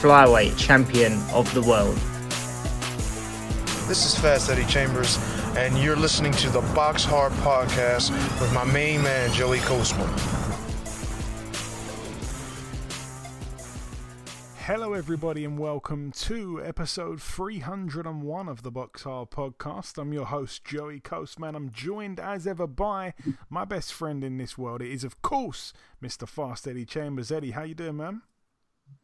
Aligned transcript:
flyweight 0.00 0.58
champion 0.58 1.14
of 1.32 1.52
the 1.54 1.62
world. 1.62 1.96
This 3.88 4.04
is 4.04 4.18
Fast 4.18 4.50
Eddie 4.50 4.66
Chambers, 4.66 5.18
and 5.56 5.78
you're 5.78 5.96
listening 5.96 6.32
to 6.32 6.50
the 6.50 6.60
Box 6.74 7.02
Hard 7.02 7.32
Podcast 7.34 8.10
with 8.38 8.52
my 8.52 8.64
main 8.64 9.02
man, 9.02 9.32
Joey 9.32 9.60
Coastman. 9.60 10.06
Hello, 14.58 14.92
everybody, 14.92 15.46
and 15.46 15.58
welcome 15.58 16.12
to 16.12 16.62
episode 16.62 17.22
301 17.22 18.48
of 18.48 18.62
the 18.64 18.70
Box 18.70 19.04
Hard 19.04 19.30
Podcast. 19.30 19.96
I'm 19.96 20.12
your 20.12 20.26
host, 20.26 20.62
Joey 20.62 21.00
Coastman. 21.00 21.54
I'm 21.56 21.70
joined 21.70 22.20
as 22.20 22.46
ever 22.46 22.66
by 22.66 23.14
my 23.48 23.64
best 23.64 23.94
friend 23.94 24.22
in 24.22 24.36
this 24.36 24.58
world. 24.58 24.82
It 24.82 24.92
is, 24.92 25.04
of 25.04 25.22
course, 25.22 25.72
Mr. 26.02 26.28
Fast 26.28 26.68
Eddie 26.68 26.84
Chambers. 26.84 27.32
Eddie, 27.32 27.52
how 27.52 27.62
you 27.62 27.74
doing, 27.74 27.96
man? 27.96 28.20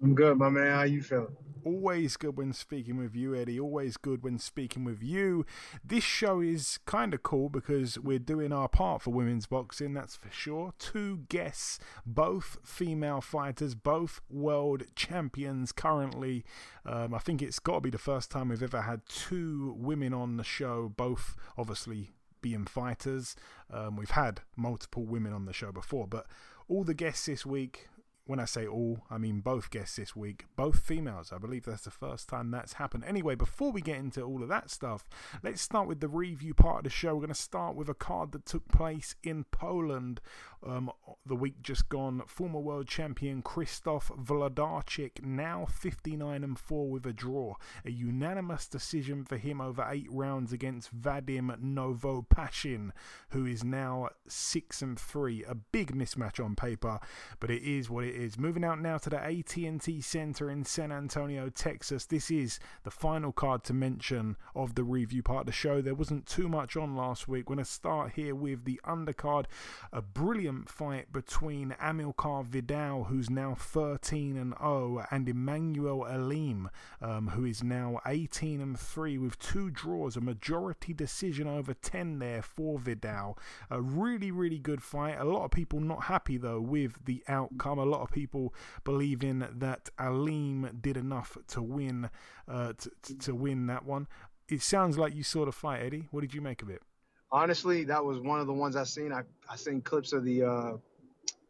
I'm 0.03 0.17
good, 0.17 0.37
my 0.37 0.49
man. 0.49 0.75
How 0.75 0.83
you 0.83 1.01
feeling? 1.01 1.37
Always 1.65 2.17
good 2.17 2.37
when 2.37 2.53
speaking 2.53 2.97
with 2.97 3.15
you, 3.15 3.37
Eddie. 3.37 3.61
Always 3.61 3.97
good 3.97 4.25
when 4.25 4.41
speaking 4.41 4.83
with 4.83 5.01
you. 5.01 5.47
This 5.85 6.03
show 6.03 6.41
is 6.41 6.81
kind 6.87 7.15
of 7.15 7.23
cool 7.23 7.49
because 7.49 8.01
we're 8.01 8.19
doing 8.19 8.53
our 8.53 8.69
part 8.69 9.03
for 9.03 9.13
women's 9.13 9.47
boxing, 9.47 9.95
that's 9.95 10.17
for 10.17 10.29
sure. 10.33 10.75
Two 10.81 11.19
guests, 11.29 11.79
both 12.05 12.57
female 12.65 13.21
fighters, 13.21 13.77
both 13.77 14.21
world 14.29 14.83
champions 14.97 15.71
currently. 15.71 16.45
Um, 16.85 17.15
I 17.15 17.19
think 17.19 17.41
it's 17.41 17.61
got 17.61 17.75
to 17.75 17.81
be 17.83 17.91
the 17.91 17.97
first 17.99 18.29
time 18.29 18.49
we've 18.49 18.61
ever 18.61 18.83
had 18.83 19.03
two 19.07 19.77
women 19.79 20.13
on 20.13 20.37
the 20.37 20.43
show, 20.43 20.93
both 20.97 21.37
obviously 21.57 22.11
being 22.41 22.65
fighters. 22.65 23.37
Um, 23.73 23.95
we've 23.95 24.11
had 24.11 24.41
multiple 24.57 25.07
women 25.07 25.33
on 25.33 25.45
the 25.45 25.53
show 25.53 25.71
before, 25.71 26.09
but 26.09 26.27
all 26.67 26.83
the 26.83 26.95
guests 26.95 27.27
this 27.27 27.47
week 27.47 27.89
when 28.27 28.39
I 28.39 28.45
say 28.45 28.67
all, 28.67 29.03
I 29.11 29.19
mean 29.19 29.41
both 29.41 29.71
guests 29.71 29.97
this 29.97 30.15
week, 30.15 30.47
both 30.57 30.79
females. 30.81 31.33
I 31.33 31.39
believe 31.39 31.65
that's 31.65 31.83
the 31.83 31.91
first 31.91 32.29
time 32.29 32.51
that's 32.51 32.75
happened. 32.75 33.05
Anyway, 33.07 33.35
before 33.35 33.73
we 33.73 33.81
get 33.81 33.97
into 33.97 34.23
all 34.23 34.43
of 34.43 34.49
that 34.49 34.71
stuff, 34.71 35.09
let's 35.43 35.61
start 35.61 35.89
with 35.89 36.01
the 36.01 36.09
review 36.09 36.55
part 36.55 36.79
of 36.79 36.85
the 36.85 36.91
show. 36.91 37.15
We're 37.15 37.23
going 37.23 37.29
to 37.29 37.35
start 37.35 37.75
with 37.75 37.89
a 37.89 37.95
card 37.95 38.33
that 38.33 38.47
took 38.47 38.69
place 38.69 39.17
in 39.23 39.45
Poland 39.51 40.21
um, 40.65 40.91
the 41.27 41.35
week 41.35 41.63
just 41.63 41.89
gone. 41.89 42.23
Former 42.27 42.61
world 42.61 42.87
champion 42.87 43.43
Krzysztof 43.43 44.25
Wlodarczyk, 44.25 45.25
now 45.25 45.67
59 45.67 46.45
and 46.45 46.59
4 46.59 46.89
with 46.89 47.07
a 47.07 47.13
draw. 47.13 47.55
A 47.85 47.91
unanimous 47.91 48.69
decision 48.69 49.25
for 49.25 49.37
him 49.37 49.61
over 49.61 49.87
eight 49.91 50.09
rounds 50.11 50.53
against 50.53 50.97
Vadim 50.97 51.59
Novopashin, 51.61 52.91
who 53.31 53.45
is 53.45 53.65
now 53.65 54.11
6 54.29 54.83
and 54.83 54.99
3. 54.99 55.45
A 55.45 55.55
big 55.55 55.95
mismatch 55.95 56.43
on 56.43 56.55
paper, 56.55 57.01
but 57.41 57.51
it 57.51 57.63
is 57.63 57.91
what 57.91 58.05
it 58.05 58.15
is. 58.15 58.22
Moving 58.23 58.63
out 58.63 58.81
now 58.81 58.99
to 58.99 59.11
the 59.11 59.21
AT&T 59.21 60.01
Center 60.01 60.49
in 60.49 60.65
San 60.65 60.93
Antonio, 60.93 61.49
Texas. 61.49 62.07
This 62.07 62.31
is 62.31 62.61
the 62.85 62.91
final 62.93 63.33
card 63.33 63.65
to 63.65 63.75
mention 63.75 64.37
of 64.55 64.77
the 64.77 64.85
review 64.85 65.25
part 65.25 65.41
of 65.41 65.47
the 65.47 65.53
show. 65.53 65.83
There 65.83 65.97
wasn't 65.97 66.27
too 66.27 66.49
much 66.49 66.77
on 66.77 66.95
last 66.95 67.27
week. 67.27 67.51
We're 67.51 67.57
going 67.57 67.65
to 67.65 67.71
start 67.71 68.13
here 68.13 68.37
with 68.37 68.65
the 68.65 68.81
undercard. 68.87 69.47
A 69.93 70.01
brilliant 70.01 70.69
fight 70.69 71.13
between 71.13 71.75
Amilcar 71.83 72.47
Vidal, 72.47 73.05
who's 73.05 73.29
now 73.29 73.57
13 73.59 74.37
and 74.37 74.55
0, 74.57 75.05
and 75.11 75.29
Immanuel 75.29 76.07
Aleem, 76.09 76.69
um, 77.01 77.29
who 77.29 77.45
is 77.45 77.65
now 77.65 78.01
18 78.07 78.61
and 78.61 78.79
3 78.79 79.19
with 79.19 79.37
two 79.41 79.69
draws, 79.69 80.17
a 80.17 80.21
majority 80.21 80.93
decision 80.93 81.49
over 81.49 81.75
10 81.75 82.21
there 82.21 82.43
for 82.43 82.79
Vidal. 82.79 83.37
A 83.69 83.81
really, 83.81 84.31
really 84.31 84.61
good 84.61 84.81
fight. 84.81 85.19
A 85.19 85.25
lot 85.25 85.45
of 85.45 85.51
people 85.51 85.81
not 85.81 86.05
happy 86.05 86.37
though 86.37 86.61
with 86.61 87.05
the 87.05 87.25
outcome. 87.27 87.81
A 87.81 87.85
lot 87.85 88.02
of 88.03 88.11
people 88.11 88.55
believing 88.85 89.47
that 89.57 89.91
Aleem 89.99 90.81
did 90.81 90.97
enough 90.97 91.37
to 91.49 91.63
win, 91.63 92.11
uh, 92.49 92.73
to, 92.79 93.19
to 93.19 93.35
win 93.35 93.67
that 93.67 93.85
one. 93.85 94.07
It 94.49 94.63
sounds 94.63 94.99
like 94.99 95.15
you 95.15 95.23
saw 95.23 95.45
the 95.45 95.53
fight, 95.53 95.83
Eddie. 95.83 96.09
What 96.11 96.21
did 96.21 96.35
you 96.35 96.41
make 96.41 96.63
of 96.63 96.71
it? 96.71 96.83
Honestly, 97.31 97.85
that 97.85 98.05
was 98.05 98.21
one 98.21 98.41
of 98.41 98.47
the 98.47 98.53
ones 98.53 98.77
I 98.77 98.85
seen. 98.85 99.13
I 99.13 99.23
I 99.49 99.57
seen 99.57 99.81
clips 99.81 100.13
of 100.13 100.25
the 100.25 100.43
uh, 100.43 100.73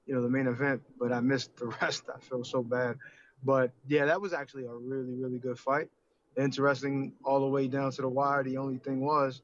you 0.07 0.15
know 0.15 0.23
the 0.23 0.29
main 0.29 0.47
event, 0.47 0.83
but 0.99 1.13
I 1.13 1.21
missed 1.21 1.57
the 1.57 1.67
rest. 1.83 2.05
I 2.15 2.21
feel 2.21 2.45
so 2.45 2.63
bad. 2.63 2.97
But 3.43 3.73
yeah, 3.89 4.05
that 4.05 4.21
was 4.21 4.33
actually 4.33 4.65
a 4.67 4.73
really 4.73 5.15
really 5.15 5.39
good 5.39 5.59
fight. 5.59 5.89
Interesting 6.37 7.13
all 7.25 7.41
the 7.41 7.47
way 7.47 7.67
down 7.67 7.91
to 7.93 8.03
the 8.03 8.09
wire. 8.09 8.45
The 8.45 8.57
only 8.59 8.79
thing 8.79 9.01
was, 9.01 9.43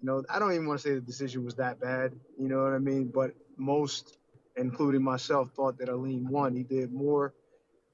you 0.00 0.06
know, 0.06 0.22
I 0.30 0.38
don't 0.38 0.52
even 0.52 0.66
want 0.66 0.80
to 0.80 0.88
say 0.88 0.94
the 0.94 1.00
decision 1.00 1.44
was 1.44 1.56
that 1.56 1.80
bad. 1.80 2.12
You 2.38 2.48
know 2.48 2.62
what 2.62 2.72
I 2.72 2.78
mean? 2.78 3.10
But 3.12 3.34
most, 3.56 4.16
including 4.56 5.02
myself, 5.02 5.50
thought 5.54 5.78
that 5.78 5.88
Aleem 5.88 6.28
won. 6.28 6.54
He 6.54 6.62
did 6.62 6.92
more. 6.92 7.34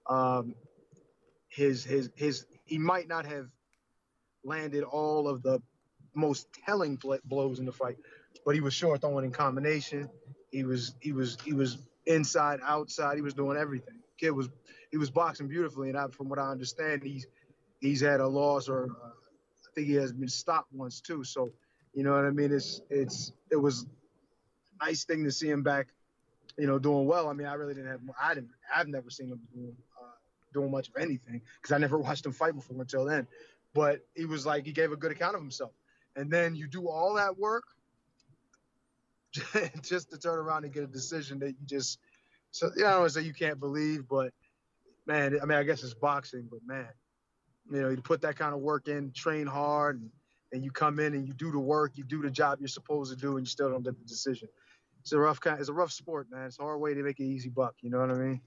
Um, 0.06 0.54
his 1.48 1.84
his 1.84 2.10
his 2.14 2.46
he 2.64 2.78
might 2.78 3.08
not 3.08 3.26
have 3.26 3.48
landed 4.44 4.84
all 4.84 5.28
of 5.28 5.42
the 5.42 5.60
most 6.14 6.48
telling 6.64 6.98
blows 7.24 7.58
in 7.58 7.66
the 7.66 7.72
fight, 7.72 7.96
but 8.44 8.54
he 8.54 8.60
was 8.60 8.74
sure 8.74 8.96
throwing 8.98 9.24
in 9.24 9.32
combination. 9.32 10.08
He 10.50 10.64
was 10.64 10.94
he 11.00 11.12
was 11.12 11.36
he 11.44 11.52
was 11.52 11.78
inside, 12.06 12.60
outside. 12.64 13.16
He 13.16 13.22
was 13.22 13.34
doing 13.34 13.56
everything. 13.56 14.00
Kid 14.18 14.30
was 14.30 14.48
he 14.90 14.96
was 14.96 15.10
boxing 15.10 15.48
beautifully, 15.48 15.88
and 15.88 15.98
I, 15.98 16.08
from 16.08 16.28
what 16.28 16.38
I 16.38 16.50
understand, 16.50 17.02
he's 17.02 17.26
he's 17.80 18.00
had 18.00 18.20
a 18.20 18.26
loss 18.26 18.68
or 18.68 18.84
uh, 18.84 19.08
I 19.08 19.68
think 19.74 19.86
he 19.86 19.94
has 19.94 20.12
been 20.12 20.28
stopped 20.28 20.72
once 20.72 21.00
too. 21.00 21.24
So 21.24 21.50
you 21.94 22.02
know 22.04 22.12
what 22.12 22.24
I 22.24 22.30
mean. 22.30 22.52
It's 22.52 22.80
it's 22.90 23.32
it 23.50 23.56
was 23.56 23.86
nice 24.80 25.04
thing 25.04 25.24
to 25.24 25.32
see 25.32 25.48
him 25.48 25.62
back. 25.62 25.88
You 26.58 26.66
know, 26.66 26.78
doing 26.78 27.06
well. 27.06 27.28
I 27.28 27.32
mean, 27.32 27.46
I 27.46 27.54
really 27.54 27.74
didn't 27.74 27.90
have. 27.90 28.00
I 28.20 28.34
didn't. 28.34 28.50
I've 28.74 28.88
never 28.88 29.10
seen 29.10 29.28
him 29.28 29.40
doing, 29.54 29.76
uh, 30.00 30.16
doing 30.52 30.70
much 30.70 30.88
of 30.88 30.96
anything 30.96 31.40
because 31.60 31.72
I 31.72 31.78
never 31.78 31.98
watched 32.06 32.26
him 32.26 32.32
fight 32.32 32.54
before 32.54 32.80
until 32.80 33.04
then. 33.04 33.26
But 33.72 34.00
he 34.14 34.24
was 34.24 34.44
like 34.44 34.66
he 34.66 34.72
gave 34.72 34.92
a 34.92 34.96
good 34.96 35.12
account 35.12 35.36
of 35.36 35.40
himself 35.40 35.72
and 36.16 36.30
then 36.30 36.54
you 36.54 36.66
do 36.66 36.88
all 36.88 37.14
that 37.14 37.38
work 37.38 37.64
just 39.82 40.10
to 40.10 40.18
turn 40.18 40.38
around 40.38 40.64
and 40.64 40.72
get 40.72 40.82
a 40.82 40.88
decision 40.88 41.38
that 41.40 41.48
you 41.48 41.66
just 41.66 41.98
so 42.50 42.70
you 42.76 42.82
know, 42.82 42.88
I 42.88 42.92
don't 42.92 43.10
say 43.10 43.22
you 43.22 43.32
can't 43.32 43.60
believe, 43.60 44.08
but 44.08 44.32
man, 45.06 45.38
I 45.40 45.44
mean 45.44 45.58
I 45.58 45.62
guess 45.62 45.82
it's 45.82 45.94
boxing, 45.94 46.48
but 46.50 46.60
man, 46.66 46.88
you 47.70 47.80
know, 47.80 47.88
you 47.90 47.98
put 47.98 48.22
that 48.22 48.36
kind 48.36 48.54
of 48.54 48.60
work 48.60 48.88
in, 48.88 49.12
train 49.12 49.46
hard 49.46 50.00
and, 50.00 50.10
and 50.52 50.64
you 50.64 50.72
come 50.72 50.98
in 50.98 51.14
and 51.14 51.26
you 51.28 51.32
do 51.32 51.52
the 51.52 51.60
work, 51.60 51.92
you 51.94 52.02
do 52.02 52.22
the 52.22 52.30
job 52.30 52.58
you're 52.60 52.68
supposed 52.68 53.12
to 53.12 53.18
do 53.18 53.36
and 53.36 53.46
you 53.46 53.50
still 53.50 53.70
don't 53.70 53.84
get 53.84 53.96
the 53.96 54.04
decision. 54.04 54.48
It's 55.00 55.12
a 55.12 55.18
rough 55.18 55.40
kind 55.40 55.58
it's 55.58 55.68
a 55.68 55.72
rough 55.72 55.92
sport, 55.92 56.28
man. 56.30 56.46
It's 56.46 56.58
a 56.58 56.62
hard 56.62 56.80
way 56.80 56.94
to 56.94 57.02
make 57.02 57.18
an 57.20 57.26
easy 57.26 57.48
buck, 57.48 57.74
you 57.80 57.90
know 57.90 58.00
what 58.00 58.10
I 58.10 58.14
mean? 58.14 58.40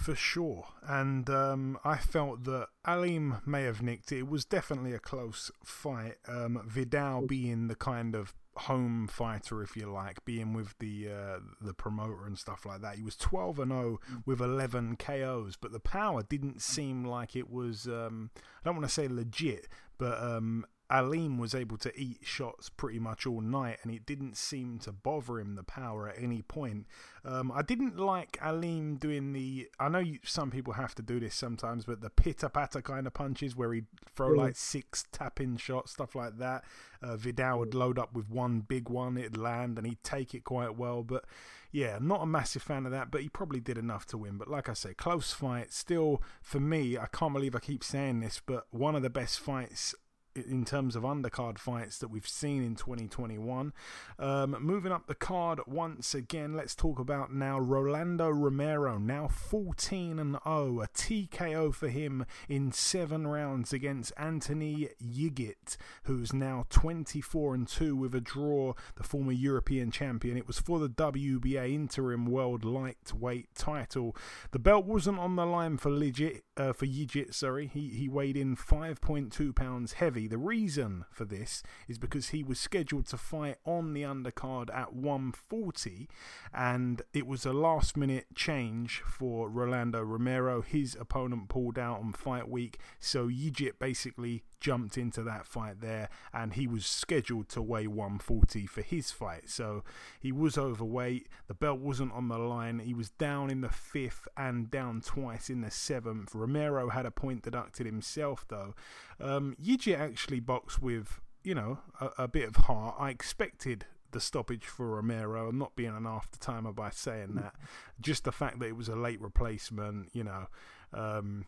for 0.00 0.14
sure. 0.14 0.66
And 0.82 1.28
um, 1.28 1.78
I 1.84 1.98
felt 1.98 2.44
that 2.44 2.68
Aleem 2.86 3.46
may 3.46 3.64
have 3.64 3.82
nicked 3.82 4.12
it. 4.12 4.20
It 4.20 4.28
was 4.28 4.44
definitely 4.44 4.94
a 4.94 4.98
close 4.98 5.50
fight. 5.62 6.14
Um, 6.26 6.62
Vidal 6.66 7.26
being 7.26 7.68
the 7.68 7.74
kind 7.74 8.14
of 8.14 8.34
home 8.56 9.06
fighter, 9.08 9.62
if 9.62 9.76
you 9.76 9.90
like, 9.90 10.24
being 10.24 10.54
with 10.54 10.74
the 10.78 11.08
uh, 11.08 11.38
the 11.60 11.74
promoter 11.74 12.26
and 12.26 12.38
stuff 12.38 12.64
like 12.64 12.80
that. 12.80 12.96
He 12.96 13.02
was 13.02 13.16
12 13.16 13.58
and 13.58 13.70
0 13.70 14.00
with 14.24 14.40
11 14.40 14.96
KOs, 14.96 15.56
but 15.60 15.72
the 15.72 15.80
power 15.80 16.22
didn't 16.22 16.62
seem 16.62 17.04
like 17.04 17.36
it 17.36 17.50
was. 17.50 17.86
Um, 17.86 18.30
I 18.36 18.40
don't 18.64 18.76
want 18.76 18.88
to 18.88 18.94
say 18.94 19.06
legit, 19.06 19.68
but 19.98 20.20
um, 20.22 20.64
Aleem 20.90 21.38
was 21.38 21.54
able 21.54 21.76
to 21.78 21.98
eat 21.98 22.18
shots 22.22 22.68
pretty 22.68 22.98
much 22.98 23.26
all 23.26 23.40
night, 23.40 23.78
and 23.82 23.92
it 23.92 24.04
didn't 24.04 24.36
seem 24.36 24.78
to 24.80 24.92
bother 24.92 25.38
him 25.38 25.54
the 25.54 25.62
power 25.62 26.08
at 26.08 26.20
any 26.20 26.42
point. 26.42 26.86
Um, 27.24 27.52
I 27.52 27.62
didn't 27.62 27.96
like 27.96 28.38
Aleem 28.38 28.98
doing 28.98 29.32
the. 29.32 29.68
I 29.78 29.88
know 29.88 30.00
you, 30.00 30.18
some 30.24 30.50
people 30.50 30.72
have 30.72 30.94
to 30.96 31.02
do 31.02 31.20
this 31.20 31.34
sometimes, 31.34 31.84
but 31.84 32.00
the 32.00 32.10
pitter 32.10 32.48
patter 32.48 32.82
kind 32.82 33.06
of 33.06 33.14
punches 33.14 33.54
where 33.54 33.72
he'd 33.72 33.86
throw 34.08 34.30
like 34.30 34.56
six 34.56 35.04
tap 35.12 35.40
in 35.40 35.56
shots, 35.56 35.92
stuff 35.92 36.14
like 36.14 36.38
that. 36.38 36.64
Uh, 37.02 37.16
Vidal 37.16 37.60
would 37.60 37.74
load 37.74 37.98
up 37.98 38.12
with 38.12 38.28
one 38.28 38.60
big 38.60 38.88
one, 38.88 39.16
it'd 39.16 39.36
land, 39.36 39.78
and 39.78 39.86
he'd 39.86 40.02
take 40.02 40.34
it 40.34 40.44
quite 40.44 40.76
well. 40.76 41.02
But 41.02 41.24
yeah, 41.72 41.98
not 42.00 42.22
a 42.22 42.26
massive 42.26 42.62
fan 42.62 42.84
of 42.84 42.92
that, 42.92 43.10
but 43.10 43.22
he 43.22 43.28
probably 43.28 43.60
did 43.60 43.78
enough 43.78 44.06
to 44.06 44.18
win. 44.18 44.36
But 44.38 44.48
like 44.48 44.68
I 44.68 44.72
say, 44.72 44.92
close 44.92 45.32
fight. 45.32 45.72
Still, 45.72 46.20
for 46.42 46.58
me, 46.58 46.98
I 46.98 47.06
can't 47.06 47.32
believe 47.32 47.54
I 47.54 47.60
keep 47.60 47.84
saying 47.84 48.20
this, 48.20 48.40
but 48.44 48.66
one 48.70 48.96
of 48.96 49.02
the 49.02 49.10
best 49.10 49.38
fights 49.38 49.94
in 50.34 50.64
terms 50.64 50.96
of 50.96 51.02
undercard 51.02 51.58
fights 51.58 51.98
that 51.98 52.08
we've 52.08 52.28
seen 52.28 52.62
in 52.62 52.74
2021. 52.74 53.72
Um, 54.18 54.56
moving 54.60 54.92
up 54.92 55.06
the 55.06 55.14
card 55.14 55.60
once 55.66 56.14
again, 56.14 56.54
let's 56.54 56.74
talk 56.74 56.98
about 56.98 57.32
now 57.32 57.58
Rolando 57.58 58.28
Romero, 58.28 58.98
now 58.98 59.28
14 59.28 60.18
and 60.18 60.36
0, 60.44 60.80
a 60.82 60.88
TKO 60.88 61.74
for 61.74 61.88
him 61.88 62.24
in 62.48 62.72
seven 62.72 63.26
rounds 63.26 63.72
against 63.72 64.12
Anthony 64.16 64.88
Yigit, 65.02 65.76
who's 66.04 66.32
now 66.32 66.66
24 66.70 67.54
and 67.54 67.68
2 67.68 67.96
with 67.96 68.14
a 68.14 68.20
draw, 68.20 68.74
the 68.96 69.02
former 69.02 69.32
European 69.32 69.90
champion. 69.90 70.36
It 70.36 70.46
was 70.46 70.58
for 70.58 70.78
the 70.78 70.88
WBA 70.88 71.74
interim 71.74 72.26
world 72.26 72.64
lightweight 72.64 73.54
title. 73.54 74.16
The 74.52 74.58
belt 74.58 74.84
wasn't 74.84 75.18
on 75.18 75.36
the 75.36 75.46
line 75.46 75.76
for 75.76 75.90
uh, 75.90 76.72
for 76.72 76.86
Yigit, 76.86 77.34
sorry. 77.34 77.66
He 77.66 77.88
he 77.88 78.08
weighed 78.08 78.36
in 78.36 78.56
5.2 78.56 79.54
pounds 79.54 79.94
heavy 79.94 80.19
the 80.26 80.38
reason 80.38 81.04
for 81.10 81.24
this 81.24 81.62
is 81.88 81.98
because 81.98 82.28
he 82.28 82.42
was 82.42 82.58
scheduled 82.58 83.06
to 83.06 83.16
fight 83.16 83.56
on 83.64 83.92
the 83.92 84.02
undercard 84.02 84.74
at 84.74 84.92
140, 84.92 86.08
and 86.52 87.02
it 87.12 87.26
was 87.26 87.44
a 87.44 87.52
last 87.52 87.96
minute 87.96 88.26
change 88.34 89.02
for 89.06 89.48
Rolando 89.48 90.00
Romero. 90.02 90.62
His 90.62 90.96
opponent 90.98 91.48
pulled 91.48 91.78
out 91.78 92.00
on 92.00 92.12
fight 92.12 92.48
week, 92.48 92.78
so 92.98 93.28
Yigit 93.28 93.78
basically 93.78 94.44
jumped 94.60 94.98
into 94.98 95.22
that 95.22 95.46
fight 95.46 95.80
there, 95.80 96.08
and 96.32 96.54
he 96.54 96.66
was 96.66 96.86
scheduled 96.86 97.48
to 97.50 97.62
weigh 97.62 97.86
140 97.86 98.66
for 98.66 98.82
his 98.82 99.10
fight. 99.10 99.48
So 99.48 99.82
he 100.20 100.32
was 100.32 100.58
overweight. 100.58 101.28
The 101.48 101.54
belt 101.54 101.80
wasn't 101.80 102.12
on 102.12 102.28
the 102.28 102.38
line. 102.38 102.78
He 102.80 102.94
was 102.94 103.10
down 103.10 103.50
in 103.50 103.62
the 103.62 103.70
fifth 103.70 104.28
and 104.36 104.70
down 104.70 105.00
twice 105.00 105.50
in 105.50 105.62
the 105.62 105.70
seventh. 105.70 106.34
Romero 106.34 106.90
had 106.90 107.06
a 107.06 107.10
point 107.10 107.42
deducted 107.42 107.86
himself, 107.86 108.44
though. 108.48 108.74
Um, 109.20 109.56
Yigit 109.62 109.98
actually 109.98 110.40
boxed 110.40 110.80
with, 110.80 111.20
you 111.42 111.54
know, 111.54 111.78
a, 112.00 112.24
a 112.24 112.28
bit 112.28 112.48
of 112.48 112.56
heart. 112.56 112.96
I 112.98 113.10
expected 113.10 113.86
the 114.12 114.20
stoppage 114.20 114.66
for 114.66 114.96
Romero. 114.96 115.48
I'm 115.48 115.58
not 115.58 115.76
being 115.76 115.96
an 115.96 116.06
after 116.06 116.38
timer 116.38 116.72
by 116.72 116.90
saying 116.90 117.34
that. 117.36 117.54
Just 118.00 118.24
the 118.24 118.32
fact 118.32 118.58
that 118.58 118.66
it 118.66 118.76
was 118.76 118.88
a 118.88 118.96
late 118.96 119.20
replacement, 119.20 120.10
you 120.12 120.24
know. 120.24 120.48
Um, 120.92 121.46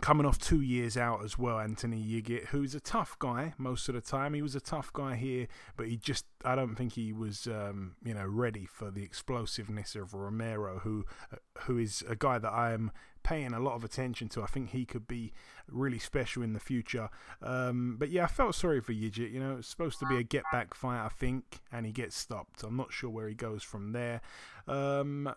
coming 0.00 0.26
off 0.26 0.38
two 0.38 0.60
years 0.60 0.96
out 0.96 1.24
as 1.24 1.38
well, 1.38 1.58
Anthony 1.58 2.02
Yigit, 2.02 2.46
who's 2.46 2.74
a 2.74 2.80
tough 2.80 3.16
guy 3.18 3.54
most 3.58 3.88
of 3.88 3.94
the 3.94 4.00
time. 4.00 4.34
He 4.34 4.42
was 4.42 4.54
a 4.54 4.60
tough 4.60 4.92
guy 4.92 5.16
here, 5.16 5.48
but 5.76 5.88
he 5.88 5.96
just, 5.96 6.26
I 6.44 6.54
don't 6.54 6.76
think 6.76 6.92
he 6.92 7.12
was, 7.12 7.46
um, 7.46 7.96
you 8.04 8.14
know, 8.14 8.26
ready 8.26 8.66
for 8.66 8.90
the 8.90 9.02
explosiveness 9.02 9.94
of 9.94 10.14
Romero, 10.14 10.80
who, 10.80 11.04
uh, 11.32 11.36
who 11.60 11.78
is 11.78 12.04
a 12.08 12.14
guy 12.14 12.38
that 12.38 12.52
I 12.52 12.72
am 12.72 12.92
paying 13.22 13.54
a 13.54 13.60
lot 13.60 13.74
of 13.74 13.82
attention 13.82 14.28
to. 14.28 14.42
I 14.42 14.46
think 14.46 14.70
he 14.70 14.84
could 14.84 15.08
be 15.08 15.32
really 15.66 15.98
special 15.98 16.42
in 16.42 16.52
the 16.52 16.60
future. 16.60 17.08
Um, 17.42 17.96
but 17.98 18.10
yeah, 18.10 18.24
I 18.24 18.28
felt 18.28 18.54
sorry 18.54 18.80
for 18.80 18.92
Yigit. 18.92 19.32
You 19.32 19.40
know, 19.40 19.56
it's 19.56 19.68
supposed 19.68 19.98
to 20.00 20.06
be 20.06 20.16
a 20.16 20.22
get 20.22 20.44
back 20.52 20.74
fight, 20.74 21.04
I 21.04 21.08
think, 21.08 21.60
and 21.72 21.86
he 21.86 21.92
gets 21.92 22.16
stopped. 22.16 22.62
I'm 22.62 22.76
not 22.76 22.92
sure 22.92 23.10
where 23.10 23.28
he 23.28 23.34
goes 23.34 23.62
from 23.62 23.92
there. 23.92 24.20
Um, 24.68 25.34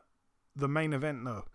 the 0.55 0.67
main 0.67 0.93
event, 0.93 1.23
though. 1.23 1.45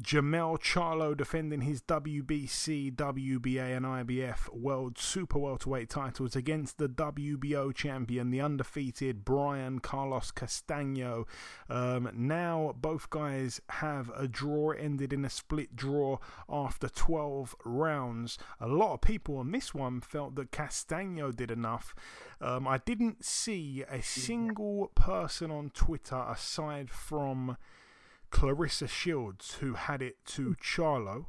Jermell 0.00 0.60
Charlo 0.60 1.16
defending 1.16 1.62
his 1.62 1.82
WBC, 1.82 2.94
WBA, 2.94 3.76
and 3.76 3.84
IBF 3.84 4.48
World 4.54 4.96
Super 4.96 5.40
Welterweight 5.40 5.90
titles 5.90 6.36
against 6.36 6.78
the 6.78 6.88
WBO 6.88 7.74
champion, 7.74 8.30
the 8.30 8.40
undefeated 8.40 9.24
Brian 9.24 9.80
Carlos 9.80 10.30
Castaño. 10.30 11.26
Um, 11.68 12.10
now, 12.14 12.76
both 12.80 13.10
guys 13.10 13.60
have 13.70 14.12
a 14.16 14.28
draw, 14.28 14.70
ended 14.70 15.12
in 15.12 15.24
a 15.24 15.30
split 15.30 15.74
draw 15.74 16.18
after 16.48 16.88
12 16.88 17.56
rounds. 17.64 18.38
A 18.60 18.68
lot 18.68 18.94
of 18.94 19.00
people 19.00 19.38
on 19.38 19.50
this 19.50 19.74
one 19.74 20.00
felt 20.00 20.36
that 20.36 20.52
Castaño 20.52 21.34
did 21.34 21.50
enough. 21.50 21.96
Um, 22.40 22.68
I 22.68 22.78
didn't 22.78 23.24
see 23.24 23.82
a 23.90 24.00
single 24.00 24.92
person 24.94 25.50
on 25.50 25.70
Twitter 25.70 26.24
aside 26.28 26.88
from. 26.88 27.56
Claressa 28.30 28.88
Shields, 28.88 29.56
who 29.60 29.74
had 29.74 30.02
it 30.02 30.24
to 30.26 30.54
Charlo. 30.62 31.26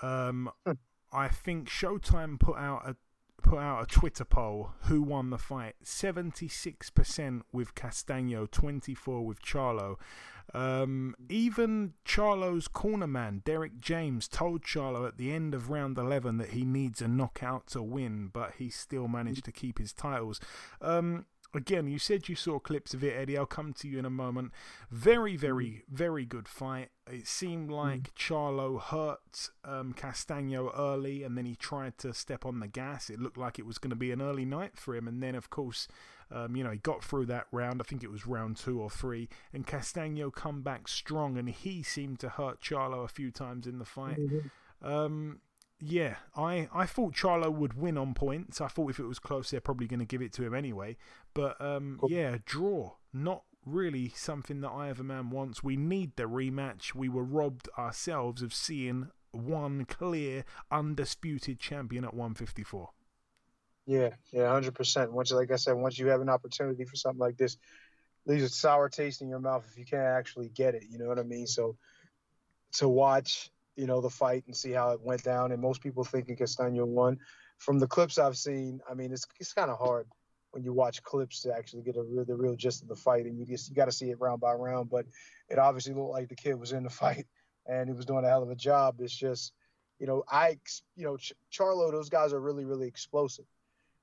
Um, 0.00 0.50
hmm. 0.64 0.72
I 1.12 1.28
think 1.28 1.68
Showtime 1.68 2.38
put 2.38 2.56
out 2.56 2.88
a 2.88 2.96
put 3.42 3.58
out 3.60 3.82
a 3.82 3.86
Twitter 3.86 4.24
poll 4.24 4.70
who 4.82 5.00
won 5.02 5.30
the 5.30 5.38
fight. 5.38 5.76
Seventy 5.82 6.48
six 6.48 6.90
percent 6.90 7.44
with 7.52 7.74
Castaño, 7.74 8.50
twenty 8.50 8.94
four 8.94 9.24
with 9.24 9.40
Charlo. 9.40 9.96
Um, 10.54 11.16
even 11.28 11.94
Charlo's 12.04 12.68
corner 12.68 13.08
man 13.08 13.42
Derrick 13.44 13.80
James 13.80 14.28
told 14.28 14.62
Charlo 14.62 15.06
at 15.06 15.16
the 15.16 15.32
end 15.32 15.54
of 15.54 15.70
round 15.70 15.98
eleven 15.98 16.38
that 16.38 16.50
he 16.50 16.64
needs 16.64 17.00
a 17.00 17.08
knockout 17.08 17.66
to 17.68 17.82
win, 17.82 18.30
but 18.32 18.54
he 18.58 18.70
still 18.70 19.08
managed 19.08 19.44
to 19.44 19.52
keep 19.52 19.78
his 19.78 19.92
titles. 19.92 20.40
Um, 20.80 21.26
again, 21.54 21.86
you 21.86 21.98
said 21.98 22.28
you 22.28 22.34
saw 22.34 22.58
clips 22.58 22.94
of 22.94 23.02
it, 23.02 23.16
Eddie. 23.16 23.38
I'll 23.38 23.46
come 23.46 23.72
to 23.74 23.88
you 23.88 23.98
in 23.98 24.04
a 24.04 24.10
moment. 24.10 24.52
Very, 24.90 25.36
very, 25.36 25.66
mm. 25.66 25.82
very 25.88 26.24
good 26.24 26.48
fight. 26.48 26.90
It 27.10 27.26
seemed 27.26 27.70
mm. 27.70 27.76
like. 27.76 28.14
Charlo 28.14 28.80
hurt 28.80 29.50
um, 29.64 29.94
Castaño 29.94 30.70
early, 30.78 31.22
and 31.22 31.36
then 31.36 31.46
he 31.46 31.54
tried 31.54 31.98
to 31.98 32.12
step 32.12 32.44
on 32.44 32.60
the 32.60 32.68
gas. 32.68 33.10
It 33.10 33.20
looked 33.20 33.38
like 33.38 33.58
it 33.58 33.66
was 33.66 33.78
going 33.78 33.90
to 33.90 33.96
be 33.96 34.12
an 34.12 34.22
early 34.22 34.44
night 34.44 34.76
for 34.76 34.94
him, 34.94 35.08
and 35.08 35.22
then, 35.22 35.34
of 35.34 35.50
course, 35.50 35.88
um, 36.30 36.56
you 36.56 36.64
know, 36.64 36.70
he 36.70 36.78
got 36.78 37.04
through 37.04 37.26
that 37.26 37.46
round. 37.52 37.80
I 37.80 37.84
think 37.84 38.02
it 38.02 38.10
was 38.10 38.26
round 38.26 38.56
two 38.56 38.80
or 38.80 38.90
three, 38.90 39.28
and 39.52 39.66
Castaño 39.66 40.32
come 40.32 40.62
back 40.62 40.88
strong, 40.88 41.38
and 41.38 41.48
he 41.48 41.82
seemed 41.82 42.18
to 42.20 42.28
hurt 42.28 42.60
Charlo 42.60 43.04
a 43.04 43.08
few 43.08 43.30
times 43.30 43.66
in 43.66 43.78
the 43.78 43.84
fight. 43.84 44.18
Mm 44.18 44.28
-hmm. 44.28 44.86
um, 44.86 45.40
yeah, 45.80 46.16
I, 46.34 46.68
I 46.72 46.86
thought 46.86 47.14
Charlo 47.14 47.52
would 47.52 47.74
win 47.74 47.98
on 47.98 48.14
points. 48.14 48.60
I 48.60 48.68
thought 48.68 48.90
if 48.90 48.98
it 48.98 49.04
was 49.06 49.18
close, 49.18 49.50
they're 49.50 49.60
probably 49.60 49.86
going 49.86 50.00
to 50.00 50.06
give 50.06 50.22
it 50.22 50.32
to 50.34 50.44
him 50.44 50.54
anyway. 50.54 50.96
But 51.34 51.60
um, 51.60 51.98
cool. 52.00 52.10
yeah, 52.10 52.38
draw. 52.44 52.92
Not 53.12 53.42
really 53.64 54.10
something 54.14 54.60
that 54.62 54.70
I 54.70 54.88
a 54.88 54.94
Man 54.94 55.30
wants. 55.30 55.62
We 55.62 55.76
need 55.76 56.16
the 56.16 56.24
rematch. 56.24 56.94
We 56.94 57.08
were 57.08 57.24
robbed 57.24 57.68
ourselves 57.78 58.40
of 58.40 58.54
seeing 58.54 59.10
one 59.32 59.84
clear, 59.84 60.44
undisputed 60.70 61.58
champion 61.58 62.04
at 62.04 62.14
154. 62.14 62.90
Yeah, 63.86 64.10
yeah, 64.32 64.50
hundred 64.50 64.74
percent. 64.74 65.12
Once, 65.12 65.30
like 65.30 65.52
I 65.52 65.56
said, 65.56 65.74
once 65.74 65.96
you 65.96 66.08
have 66.08 66.20
an 66.20 66.28
opportunity 66.28 66.84
for 66.84 66.96
something 66.96 67.20
like 67.20 67.36
this, 67.36 67.56
leaves 68.24 68.42
a 68.42 68.48
sour 68.48 68.88
taste 68.88 69.22
in 69.22 69.28
your 69.28 69.38
mouth 69.38 69.64
if 69.70 69.78
you 69.78 69.84
can't 69.84 70.02
actually 70.02 70.48
get 70.48 70.74
it. 70.74 70.84
You 70.90 70.98
know 70.98 71.06
what 71.06 71.20
I 71.20 71.22
mean? 71.22 71.46
So 71.46 71.76
to 72.74 72.88
watch 72.88 73.50
you 73.76 73.86
know, 73.86 74.00
the 74.00 74.10
fight 74.10 74.44
and 74.46 74.56
see 74.56 74.72
how 74.72 74.90
it 74.90 75.00
went 75.00 75.22
down. 75.22 75.52
And 75.52 75.60
most 75.60 75.82
people 75.82 76.04
thinking 76.04 76.36
Castaño 76.36 76.86
won. 76.86 77.18
From 77.58 77.78
the 77.78 77.86
clips 77.86 78.18
I've 78.18 78.36
seen, 78.36 78.80
I 78.90 78.94
mean, 78.94 79.12
it's 79.12 79.26
it's 79.40 79.52
kind 79.52 79.70
of 79.70 79.78
hard 79.78 80.06
when 80.50 80.62
you 80.62 80.72
watch 80.72 81.02
clips 81.02 81.42
to 81.42 81.54
actually 81.54 81.82
get 81.82 81.96
a 81.96 82.02
real, 82.02 82.24
the 82.24 82.34
real 82.34 82.54
gist 82.54 82.82
of 82.82 82.88
the 82.88 82.96
fight, 82.96 83.26
and 83.26 83.38
you 83.38 83.46
just 83.46 83.68
you 83.68 83.74
got 83.74 83.86
to 83.86 83.92
see 83.92 84.10
it 84.10 84.20
round 84.20 84.40
by 84.40 84.52
round. 84.52 84.90
But 84.90 85.06
it 85.48 85.58
obviously 85.58 85.94
looked 85.94 86.10
like 86.10 86.28
the 86.28 86.34
kid 86.34 86.54
was 86.54 86.72
in 86.72 86.82
the 86.82 86.90
fight 87.02 87.26
and 87.68 87.88
he 87.88 87.94
was 87.94 88.06
doing 88.06 88.24
a 88.24 88.28
hell 88.28 88.42
of 88.42 88.50
a 88.50 88.54
job. 88.54 88.96
It's 89.00 89.14
just, 89.14 89.52
you 89.98 90.06
know, 90.06 90.24
I, 90.30 90.58
you 90.94 91.04
know, 91.04 91.16
Ch- 91.16 91.32
Charlo, 91.52 91.90
those 91.90 92.08
guys 92.08 92.32
are 92.32 92.40
really, 92.40 92.64
really 92.64 92.86
explosive. 92.86 93.44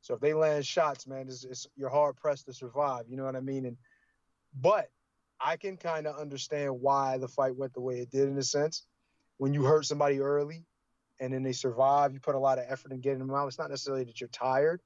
So 0.01 0.15
if 0.15 0.19
they 0.19 0.33
land 0.33 0.65
shots, 0.65 1.07
man, 1.07 1.27
it's, 1.27 1.45
it's 1.45 1.67
you're 1.77 1.89
hard 1.89 2.17
pressed 2.17 2.45
to 2.47 2.53
survive. 2.53 3.05
You 3.07 3.15
know 3.15 3.23
what 3.23 3.35
I 3.35 3.41
mean? 3.41 3.65
And 3.65 3.77
but 4.59 4.89
I 5.39 5.55
can 5.57 5.77
kind 5.77 6.07
of 6.07 6.17
understand 6.17 6.81
why 6.81 7.17
the 7.17 7.27
fight 7.27 7.55
went 7.55 7.73
the 7.73 7.81
way 7.81 7.99
it 7.99 8.11
did 8.11 8.27
in 8.27 8.37
a 8.37 8.43
sense 8.43 8.85
when 9.37 9.53
you 9.53 9.63
hurt 9.63 9.85
somebody 9.85 10.19
early 10.19 10.65
and 11.19 11.33
then 11.33 11.43
they 11.43 11.53
survive, 11.53 12.13
you 12.13 12.19
put 12.19 12.35
a 12.35 12.39
lot 12.39 12.59
of 12.59 12.65
effort 12.67 12.91
in 12.91 12.99
getting 12.99 13.19
them 13.19 13.33
out. 13.33 13.47
It's 13.47 13.59
not 13.59 13.69
necessarily 13.69 14.03
that 14.05 14.19
you're 14.19 14.29
tired. 14.29 14.81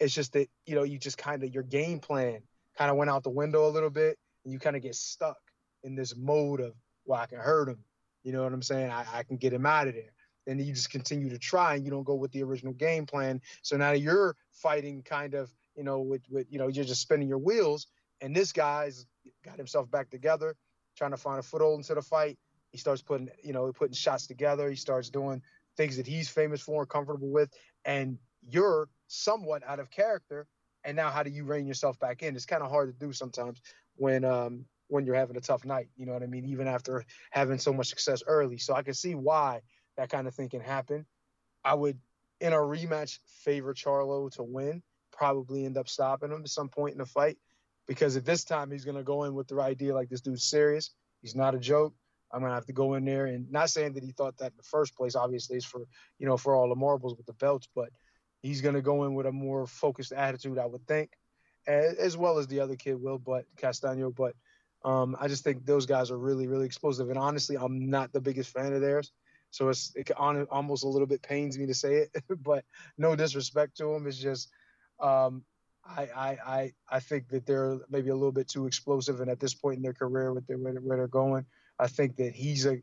It's 0.00 0.14
just 0.14 0.32
that, 0.32 0.48
you 0.66 0.74
know, 0.74 0.82
you 0.82 0.98
just 0.98 1.18
kind 1.18 1.42
of, 1.42 1.54
your 1.54 1.62
game 1.62 2.00
plan 2.00 2.40
kind 2.76 2.90
of 2.90 2.96
went 2.96 3.10
out 3.10 3.22
the 3.22 3.30
window 3.30 3.68
a 3.68 3.70
little 3.70 3.90
bit 3.90 4.18
and 4.44 4.52
you 4.52 4.58
kind 4.58 4.76
of 4.76 4.82
get 4.82 4.94
stuck 4.94 5.38
in 5.82 5.94
this 5.94 6.16
mode 6.16 6.60
of, 6.60 6.74
well, 7.04 7.20
I 7.20 7.26
can 7.26 7.38
hurt 7.38 7.68
him. 7.68 7.78
You 8.22 8.32
know 8.32 8.42
what 8.42 8.52
I'm 8.52 8.62
saying? 8.62 8.90
I, 8.90 9.04
I 9.12 9.22
can 9.22 9.36
get 9.36 9.52
him 9.52 9.66
out 9.66 9.86
of 9.86 9.94
there. 9.94 10.12
And 10.46 10.60
you 10.60 10.74
just 10.74 10.90
continue 10.90 11.30
to 11.30 11.38
try 11.38 11.74
and 11.74 11.84
you 11.84 11.90
don't 11.90 12.04
go 12.04 12.14
with 12.14 12.32
the 12.32 12.42
original 12.42 12.72
game 12.72 13.06
plan. 13.06 13.40
So 13.62 13.76
now 13.76 13.92
you're 13.92 14.36
fighting 14.52 15.02
kind 15.02 15.34
of, 15.34 15.50
you 15.76 15.84
know, 15.84 16.00
with, 16.00 16.22
with 16.28 16.46
you 16.50 16.58
know, 16.58 16.68
you're 16.68 16.84
just 16.84 17.00
spinning 17.00 17.28
your 17.28 17.38
wheels. 17.38 17.86
And 18.20 18.34
this 18.34 18.52
guy's 18.52 19.06
got 19.44 19.56
himself 19.56 19.90
back 19.90 20.10
together, 20.10 20.54
trying 20.96 21.12
to 21.12 21.16
find 21.16 21.38
a 21.38 21.42
foothold 21.42 21.80
into 21.80 21.94
the 21.94 22.02
fight. 22.02 22.38
He 22.74 22.78
starts 22.78 23.02
putting, 23.02 23.28
you 23.44 23.52
know, 23.52 23.72
putting 23.72 23.94
shots 23.94 24.26
together. 24.26 24.68
He 24.68 24.74
starts 24.74 25.08
doing 25.08 25.42
things 25.76 25.96
that 25.96 26.08
he's 26.08 26.28
famous 26.28 26.60
for 26.60 26.82
and 26.82 26.90
comfortable 26.90 27.28
with. 27.30 27.48
And 27.84 28.18
you're 28.42 28.88
somewhat 29.06 29.62
out 29.64 29.78
of 29.78 29.92
character. 29.92 30.48
And 30.82 30.96
now, 30.96 31.10
how 31.10 31.22
do 31.22 31.30
you 31.30 31.44
rein 31.44 31.68
yourself 31.68 32.00
back 32.00 32.24
in? 32.24 32.34
It's 32.34 32.46
kind 32.46 32.64
of 32.64 32.70
hard 32.72 32.92
to 32.92 33.06
do 33.06 33.12
sometimes 33.12 33.62
when 33.94 34.24
um, 34.24 34.64
when 34.88 35.06
you're 35.06 35.14
having 35.14 35.36
a 35.36 35.40
tough 35.40 35.64
night. 35.64 35.86
You 35.96 36.04
know 36.04 36.14
what 36.14 36.24
I 36.24 36.26
mean? 36.26 36.46
Even 36.46 36.66
after 36.66 37.04
having 37.30 37.58
so 37.58 37.72
much 37.72 37.86
success 37.90 38.24
early. 38.26 38.58
So 38.58 38.74
I 38.74 38.82
can 38.82 38.94
see 38.94 39.14
why 39.14 39.60
that 39.96 40.10
kind 40.10 40.26
of 40.26 40.34
thing 40.34 40.48
can 40.48 40.60
happen. 40.60 41.06
I 41.64 41.74
would, 41.74 42.00
in 42.40 42.52
a 42.52 42.56
rematch, 42.56 43.20
favor 43.44 43.72
Charlo 43.72 44.32
to 44.32 44.42
win. 44.42 44.82
Probably 45.12 45.64
end 45.64 45.78
up 45.78 45.88
stopping 45.88 46.32
him 46.32 46.42
at 46.42 46.48
some 46.48 46.70
point 46.70 46.94
in 46.94 46.98
the 46.98 47.06
fight 47.06 47.38
because 47.86 48.16
at 48.16 48.24
this 48.24 48.42
time 48.42 48.72
he's 48.72 48.84
going 48.84 48.96
to 48.96 49.04
go 49.04 49.22
in 49.22 49.34
with 49.34 49.46
the 49.46 49.60
idea 49.60 49.94
like 49.94 50.08
this 50.08 50.22
dude's 50.22 50.42
serious. 50.42 50.90
He's 51.22 51.36
not 51.36 51.54
a 51.54 51.60
joke. 51.60 51.94
I'm 52.34 52.40
gonna 52.40 52.54
have 52.54 52.66
to 52.66 52.72
go 52.72 52.94
in 52.94 53.04
there 53.04 53.26
and 53.26 53.50
not 53.50 53.70
saying 53.70 53.94
that 53.94 54.02
he 54.02 54.12
thought 54.12 54.36
that 54.38 54.52
in 54.52 54.56
the 54.56 54.64
first 54.64 54.96
place. 54.96 55.14
Obviously, 55.14 55.56
it's 55.56 55.64
for 55.64 55.82
you 56.18 56.26
know 56.26 56.36
for 56.36 56.54
all 56.54 56.68
the 56.68 56.74
marbles 56.74 57.16
with 57.16 57.26
the 57.26 57.32
belts, 57.34 57.68
but 57.74 57.90
he's 58.44 58.60
to 58.60 58.82
go 58.82 59.04
in 59.04 59.14
with 59.14 59.26
a 59.26 59.32
more 59.32 59.66
focused 59.66 60.12
attitude, 60.12 60.58
I 60.58 60.66
would 60.66 60.86
think, 60.86 61.10
as, 61.66 62.14
well 62.14 62.38
as 62.38 62.46
the 62.46 62.60
other 62.60 62.76
kid 62.76 63.00
will, 63.00 63.18
but 63.18 63.46
Castaño. 63.56 64.14
But 64.14 64.34
um, 64.84 65.16
I 65.18 65.28
just 65.28 65.44
think 65.44 65.64
those 65.64 65.86
guys 65.86 66.10
are 66.10 66.18
really, 66.18 66.46
really 66.46 66.66
explosive. 66.66 67.08
And 67.08 67.18
honestly, 67.18 67.56
I'm 67.56 67.88
not 67.88 68.12
the 68.12 68.20
biggest 68.20 68.50
fan 68.50 68.74
of 68.74 68.82
theirs. 68.82 69.12
So 69.50 69.68
it's 69.68 69.92
it 69.94 70.10
almost 70.10 70.84
a 70.84 70.88
little 70.88 71.06
bit 71.06 71.22
pains 71.22 71.56
me 71.58 71.66
to 71.66 71.74
say 71.74 71.94
it, 71.94 72.10
but 72.42 72.64
no 72.98 73.16
disrespect 73.16 73.76
to 73.78 73.84
them. 73.84 74.06
It's 74.06 74.18
just 74.18 74.50
um, 75.00 75.44
I, 75.86 76.02
I 76.02 76.28
I 76.46 76.72
I 76.90 77.00
think 77.00 77.28
that 77.28 77.46
they're 77.46 77.78
maybe 77.88 78.10
a 78.10 78.14
little 78.14 78.32
bit 78.32 78.48
too 78.48 78.66
explosive, 78.66 79.20
and 79.20 79.30
at 79.30 79.40
this 79.40 79.54
point 79.54 79.76
in 79.76 79.82
their 79.82 79.94
career, 79.94 80.32
with 80.32 80.46
their, 80.46 80.58
where 80.58 80.96
they're 80.96 81.06
going, 81.06 81.46
I 81.78 81.88
think 81.88 82.16
that 82.16 82.34
he's 82.34 82.66
a 82.66 82.82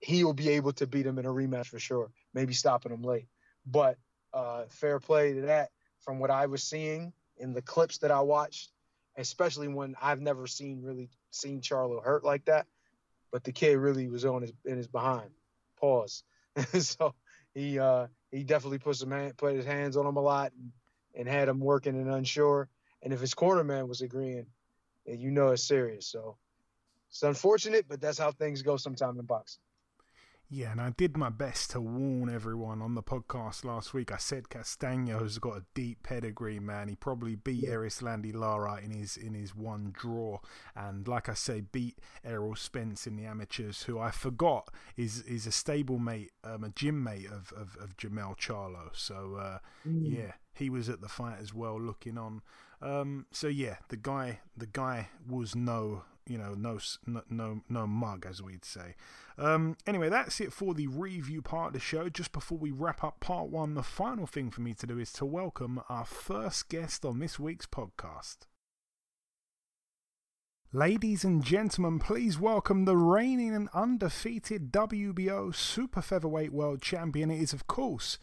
he 0.00 0.24
will 0.24 0.34
be 0.34 0.50
able 0.50 0.72
to 0.72 0.86
beat 0.86 1.06
him 1.06 1.18
in 1.18 1.26
a 1.26 1.30
rematch 1.30 1.66
for 1.66 1.78
sure. 1.78 2.10
Maybe 2.32 2.54
stopping 2.54 2.92
him 2.92 3.02
late, 3.02 3.28
but 3.66 3.98
uh, 4.32 4.64
fair 4.68 4.98
play 4.98 5.34
to 5.34 5.40
that. 5.42 5.70
From 6.00 6.18
what 6.18 6.30
I 6.30 6.46
was 6.46 6.62
seeing 6.62 7.12
in 7.36 7.52
the 7.52 7.60
clips 7.60 7.98
that 7.98 8.10
I 8.10 8.20
watched, 8.20 8.70
especially 9.16 9.68
when 9.68 9.94
I've 10.00 10.20
never 10.20 10.46
seen 10.46 10.82
really 10.82 11.10
seen 11.30 11.60
Charlo 11.60 12.02
hurt 12.02 12.24
like 12.24 12.46
that, 12.46 12.66
but 13.30 13.44
the 13.44 13.52
kid 13.52 13.76
really 13.76 14.08
was 14.08 14.24
on 14.24 14.42
his 14.42 14.52
in 14.64 14.76
his 14.76 14.88
behind. 14.88 15.30
Pause. 15.78 16.24
so 16.80 17.14
he 17.54 17.78
uh, 17.78 18.06
he 18.30 18.44
definitely 18.44 18.78
put 18.78 18.96
some 18.96 19.32
put 19.36 19.54
his 19.54 19.66
hands 19.66 19.96
on 19.96 20.06
him 20.06 20.16
a 20.16 20.20
lot 20.20 20.52
and, 20.52 20.72
and 21.14 21.28
had 21.28 21.48
him 21.48 21.60
working 21.60 21.96
and 21.96 22.10
unsure. 22.10 22.68
And 23.02 23.12
if 23.12 23.20
his 23.20 23.34
corner 23.34 23.64
man 23.64 23.88
was 23.88 24.02
agreeing, 24.02 24.46
you 25.06 25.30
know 25.30 25.48
it's 25.48 25.62
serious. 25.62 26.06
So 26.06 26.36
it's 27.10 27.22
unfortunate, 27.22 27.86
but 27.88 28.00
that's 28.00 28.18
how 28.18 28.30
things 28.32 28.62
go 28.62 28.76
sometimes 28.76 29.18
in 29.18 29.26
boxing. 29.26 29.60
Yeah, 30.52 30.72
and 30.72 30.80
I 30.80 30.90
did 30.90 31.16
my 31.16 31.28
best 31.28 31.70
to 31.70 31.80
warn 31.80 32.28
everyone 32.28 32.82
on 32.82 32.96
the 32.96 33.04
podcast 33.04 33.64
last 33.64 33.94
week. 33.94 34.10
I 34.10 34.16
said 34.16 34.48
Castaño's 34.48 35.38
got 35.38 35.58
a 35.58 35.64
deep 35.74 36.02
pedigree, 36.02 36.58
man. 36.58 36.88
He 36.88 36.96
probably 36.96 37.36
beat 37.36 37.62
yeah. 37.62 37.74
Erislandy 37.74 38.34
Lara 38.34 38.80
in 38.82 38.90
his 38.90 39.16
in 39.16 39.34
his 39.34 39.54
one 39.54 39.92
draw, 39.96 40.40
and 40.74 41.06
like 41.06 41.28
I 41.28 41.34
say, 41.34 41.60
beat 41.60 41.98
Errol 42.24 42.56
Spence 42.56 43.06
in 43.06 43.14
the 43.14 43.26
amateurs, 43.26 43.84
who 43.84 44.00
I 44.00 44.10
forgot 44.10 44.74
is 44.96 45.22
is 45.22 45.46
a 45.46 45.50
stablemate, 45.50 46.30
um, 46.42 46.64
a 46.64 46.70
gym 46.70 47.00
mate 47.00 47.26
of 47.26 47.52
of, 47.56 47.76
of 47.80 47.96
Jermell 47.96 48.36
Charlo. 48.36 48.90
So 48.92 49.36
uh, 49.36 49.58
mm. 49.86 50.16
yeah, 50.16 50.32
he 50.52 50.68
was 50.68 50.88
at 50.88 51.00
the 51.00 51.08
fight 51.08 51.38
as 51.40 51.54
well, 51.54 51.80
looking 51.80 52.18
on. 52.18 52.42
Um, 52.82 53.26
so 53.30 53.46
yeah, 53.46 53.76
the 53.88 53.96
guy 53.96 54.40
the 54.56 54.66
guy 54.66 55.10
was 55.28 55.54
no 55.54 56.02
you 56.30 56.38
know, 56.38 56.54
no, 56.54 56.78
no, 57.28 57.60
no 57.68 57.86
mug, 57.88 58.24
as 58.24 58.40
we'd 58.40 58.64
say. 58.64 58.94
Um, 59.36 59.76
anyway, 59.84 60.08
that's 60.08 60.40
it 60.40 60.52
for 60.52 60.74
the 60.74 60.86
review 60.86 61.42
part 61.42 61.68
of 61.68 61.72
the 61.72 61.80
show. 61.80 62.08
Just 62.08 62.30
before 62.30 62.56
we 62.56 62.70
wrap 62.70 63.02
up 63.02 63.18
part 63.18 63.48
one, 63.48 63.74
the 63.74 63.82
final 63.82 64.26
thing 64.26 64.50
for 64.50 64.60
me 64.60 64.72
to 64.74 64.86
do 64.86 64.98
is 64.98 65.12
to 65.14 65.26
welcome 65.26 65.80
our 65.88 66.04
first 66.04 66.68
guest 66.68 67.04
on 67.04 67.18
this 67.18 67.40
week's 67.40 67.66
podcast. 67.66 68.46
Ladies 70.72 71.24
and 71.24 71.44
gentlemen, 71.44 71.98
please 71.98 72.38
welcome 72.38 72.84
the 72.84 72.96
reigning 72.96 73.52
and 73.52 73.68
undefeated 73.74 74.70
WBO 74.70 75.52
Super 75.52 76.00
Featherweight 76.00 76.52
World 76.52 76.80
Champion. 76.80 77.32
It 77.32 77.42
is, 77.42 77.52
of 77.52 77.66
course, 77.66 78.20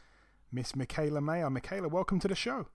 Miss 0.49 0.71
Mikaela 0.71 1.21
Mayer. 1.21 1.49
Mikaela, 1.49 1.91
welcome 1.91 2.21
to 2.21 2.29
the 2.29 2.35
show. 2.35 2.67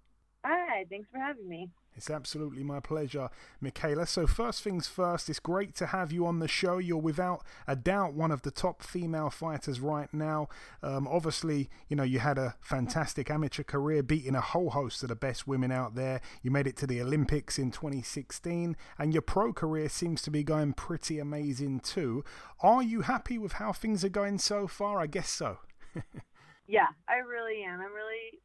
Hi, 0.83 0.87
thanks 0.91 1.09
for 1.13 1.19
having 1.19 1.49
me. 1.49 1.71
It's 1.95 2.11
absolutely 2.11 2.65
my 2.65 2.81
pleasure, 2.81 3.31
Mikaela. 3.63 4.09
So, 4.09 4.27
first 4.27 4.65
things 4.65 4.89
first, 4.89 5.31
it's 5.31 5.39
great 5.39 5.77
to 5.77 5.87
have 5.87 6.11
you 6.11 6.27
on 6.27 6.41
the 6.41 6.49
show. 6.49 6.79
You're 6.79 6.97
without 6.97 7.45
a 7.69 7.77
doubt 7.77 8.15
one 8.15 8.33
of 8.33 8.43
the 8.43 8.51
top 8.51 8.83
female 8.83 9.31
fighters 9.31 9.79
right 9.79 10.13
now. 10.13 10.49
Um, 10.83 11.07
obviously, 11.07 11.71
you 11.89 11.95
know, 11.95 12.03
you 12.03 12.19
had 12.19 12.37
a 12.37 12.57
fantastic 12.61 13.31
amateur 13.31 13.63
career, 13.63 14.03
beating 14.03 14.35
a 14.35 14.41
whole 14.41 14.71
host 14.71 15.05
of 15.05 15.11
the 15.11 15.15
best 15.15 15.47
women 15.47 15.71
out 15.71 15.95
there. 15.95 16.21
You 16.43 16.51
made 16.51 16.67
it 16.67 16.77
to 16.79 16.87
the 16.89 17.01
Olympics 17.01 17.61
in 17.61 17.71
2016, 17.71 18.77
and 18.99 19.13
your 19.13 19.23
pro 19.23 19.53
career 19.53 19.89
seems 19.89 20.21
to 20.23 20.33
be 20.33 20.43
going 20.43 20.73
pretty 20.73 21.21
amazing 21.21 21.79
too. 21.79 22.25
Are 22.61 22.83
you 22.83 23.03
happy 23.03 23.39
with 23.39 23.53
how 23.53 23.73
things 23.73 24.05
are 24.05 24.09
going 24.09 24.39
so 24.39 24.67
far? 24.67 25.01
I 25.01 25.07
guess 25.07 25.31
so. 25.31 25.59
yeah, 26.67 26.89
I 27.09 27.19
really 27.19 27.63
am. 27.63 27.81
I'm 27.81 27.95
really 27.95 28.41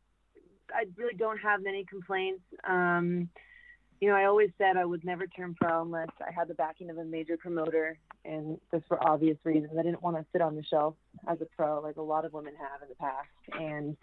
I 0.74 0.86
really 0.96 1.16
don't 1.16 1.40
have 1.40 1.64
many 1.64 1.86
complaints. 1.86 2.44
Um, 2.68 3.30
you 4.00 4.10
know, 4.10 4.16
I 4.16 4.26
always 4.26 4.50
said 4.58 4.78
I 4.78 4.86
would 4.86 5.04
never 5.04 5.26
turn 5.26 5.56
pro 5.60 5.82
unless 5.82 6.10
I 6.22 6.32
had 6.32 6.48
the 6.48 6.54
backing 6.54 6.90
of 6.90 6.98
a 6.98 7.04
major 7.04 7.36
promoter, 7.36 7.98
and 8.26 8.60
just 8.72 8.86
for 8.88 9.06
obvious 9.08 9.38
reasons. 9.44 9.74
I 9.78 9.82
didn't 9.82 10.04
want 10.04 10.18
to 10.18 10.26
sit 10.32 10.42
on 10.42 10.56
the 10.56 10.64
shelf 10.64 10.96
as 11.28 11.40
a 11.42 11.46
pro 11.46 11.82
like 11.82 11.98
a 11.98 12.02
lot 12.02 12.26
of 12.26 12.34
women 12.34 12.54
have 12.60 12.82
in 12.84 12.90
the 12.90 12.96
past. 12.96 13.60
And 13.60 13.98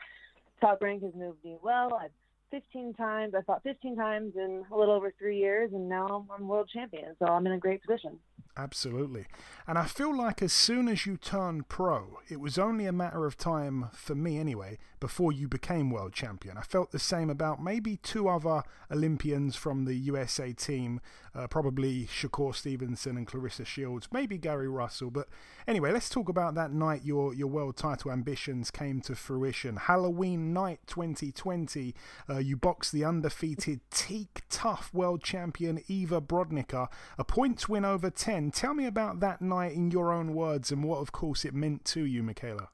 Top 0.61 0.83
Rank 0.83 1.03
has 1.03 1.13
moved 1.15 1.45
me 1.45 1.57
well. 1.63 1.95
I've 1.95 2.11
15 2.51 2.95
times. 2.95 3.35
I 3.35 3.43
fought 3.43 3.63
15 3.63 3.97
times 3.97 4.35
in 4.37 4.65
a 4.71 4.77
little 4.77 4.95
over 4.95 5.13
three 5.19 5.39
years, 5.39 5.73
and 5.73 5.89
now 5.89 6.27
I'm 6.35 6.49
world 6.49 6.71
champion. 6.73 7.17
So 7.19 7.27
I'm 7.27 7.47
in 7.47 7.53
a 7.53 7.59
great 7.59 7.83
position. 7.83 8.19
Absolutely. 8.57 9.27
And 9.67 9.77
I 9.77 9.85
feel 9.85 10.17
like 10.17 10.41
as 10.41 10.53
soon 10.53 10.87
as 10.87 11.07
you 11.07 11.17
turned 11.17 11.69
pro, 11.69 12.21
it 12.29 12.39
was 12.39 12.57
only 12.57 12.87
a 12.87 12.93
matter 12.93 13.27
of 13.27 13.37
time, 13.37 13.91
for 13.93 14.15
me 14.15 14.39
anyway, 14.39 14.79
before 15.01 15.33
you 15.33 15.49
became 15.49 15.91
world 15.91 16.13
champion. 16.13 16.57
I 16.57 16.63
felt 16.63 16.93
the 16.93 17.01
same 17.01 17.31
about 17.31 17.63
maybe 17.63 17.97
two 17.97 18.29
other 18.29 18.63
Olympians 18.93 19.57
from 19.57 19.87
the 19.87 19.95
USA 19.95 20.53
team, 20.53 21.01
uh, 21.35 21.47
probably 21.47 22.07
Shakur 22.07 22.55
Stevenson 22.55 23.17
and 23.17 23.27
Claressa 23.27 23.67
Shields, 23.67 24.09
maybe 24.13 24.39
Gary 24.39 24.69
Russell. 24.69 25.11
But 25.11 25.29
anyway, 25.67 25.93
let's 25.93 26.09
talk 26.09 26.29
about 26.29 26.55
that 26.55 26.73
night 26.73 27.05
your, 27.05 27.35
your 27.35 27.49
world 27.49 27.77
title 27.77 28.11
ambitions 28.11 28.71
came 28.71 29.01
to 29.03 29.15
fruition. 29.15 29.77
Halloween 29.77 30.53
night 30.53 30.81
2020, 30.87 31.95
uh, 32.29 32.39
you 32.39 32.57
boxed 32.57 32.93
the 32.93 33.05
undefeated 33.05 33.81
teak 33.91 34.43
tough 34.49 34.91
world 34.93 35.23
champion 35.23 35.81
Ewa 35.87 36.21
Brodnicka, 36.21 36.89
a 37.19 37.25
points 37.25 37.69
win 37.69 37.85
over 37.85 38.11
10 38.11 38.51
Tell 38.51 38.75
me 38.75 38.87
about 38.87 39.21
that 39.21 39.43
night 39.43 39.73
in 39.73 39.91
your 39.91 40.13
own 40.13 40.35
words 40.35 40.71
and 40.71 40.85
what, 40.85 40.99
of 40.99 41.13
course, 41.13 41.45
it 41.45 41.55
meant 41.55 41.85
to 41.87 42.05
you, 42.05 42.23
Mikaela. 42.23 42.69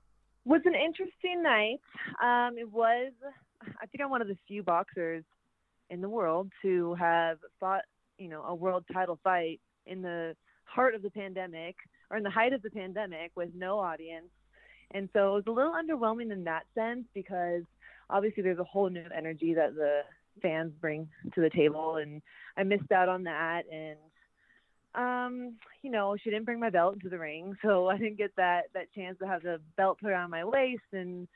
was 0.44 0.60
an 0.64 0.74
interesting 0.74 1.42
night. 1.42 1.80
Um, 2.22 2.58
it 2.58 2.70
was, 2.70 3.12
I 3.62 3.86
think, 3.86 4.02
I'm 4.02 4.10
one 4.10 4.22
of 4.22 4.28
the 4.28 4.36
few 4.46 4.62
boxers 4.62 5.24
in 5.90 6.00
the 6.00 6.08
world 6.08 6.50
to 6.62 6.94
have 6.94 7.38
fought, 7.58 7.82
you 8.20 8.28
know, 8.28 8.44
a 8.44 8.54
world 8.54 8.84
title 8.92 9.18
fight 9.24 9.60
in 9.86 10.02
the 10.02 10.36
heart 10.64 10.94
of 10.94 11.02
the 11.02 11.10
pandemic 11.10 11.74
or 12.10 12.16
in 12.16 12.22
the 12.22 12.30
height 12.30 12.52
of 12.52 12.62
the 12.62 12.70
pandemic 12.70 13.32
with 13.34 13.48
no 13.54 13.78
audience. 13.78 14.28
And 14.92 15.08
so 15.12 15.30
it 15.30 15.32
was 15.32 15.44
a 15.46 15.50
little 15.50 15.72
underwhelming 15.72 16.32
in 16.32 16.44
that 16.44 16.64
sense 16.74 17.04
because 17.14 17.62
obviously 18.08 18.42
there's 18.42 18.58
a 18.58 18.64
whole 18.64 18.90
new 18.90 19.04
energy 19.16 19.54
that 19.54 19.74
the 19.74 20.02
fans 20.42 20.72
bring 20.80 21.08
to 21.34 21.40
the 21.40 21.50
table 21.50 21.96
and 21.96 22.22
I 22.56 22.62
missed 22.62 22.92
out 22.92 23.08
on 23.08 23.24
that 23.24 23.62
and 23.72 23.96
um, 24.94 25.54
you 25.82 25.90
know, 25.90 26.16
she 26.16 26.30
didn't 26.30 26.46
bring 26.46 26.60
my 26.60 26.70
belt 26.70 26.94
into 26.94 27.08
the 27.08 27.18
ring, 27.18 27.56
so 27.62 27.88
I 27.88 27.96
didn't 27.96 28.18
get 28.18 28.34
that 28.36 28.64
that 28.74 28.92
chance 28.92 29.18
to 29.20 29.26
have 29.26 29.42
the 29.42 29.60
belt 29.76 29.98
put 30.00 30.10
around 30.10 30.30
my 30.30 30.44
waist, 30.44 30.82
and 30.92 31.28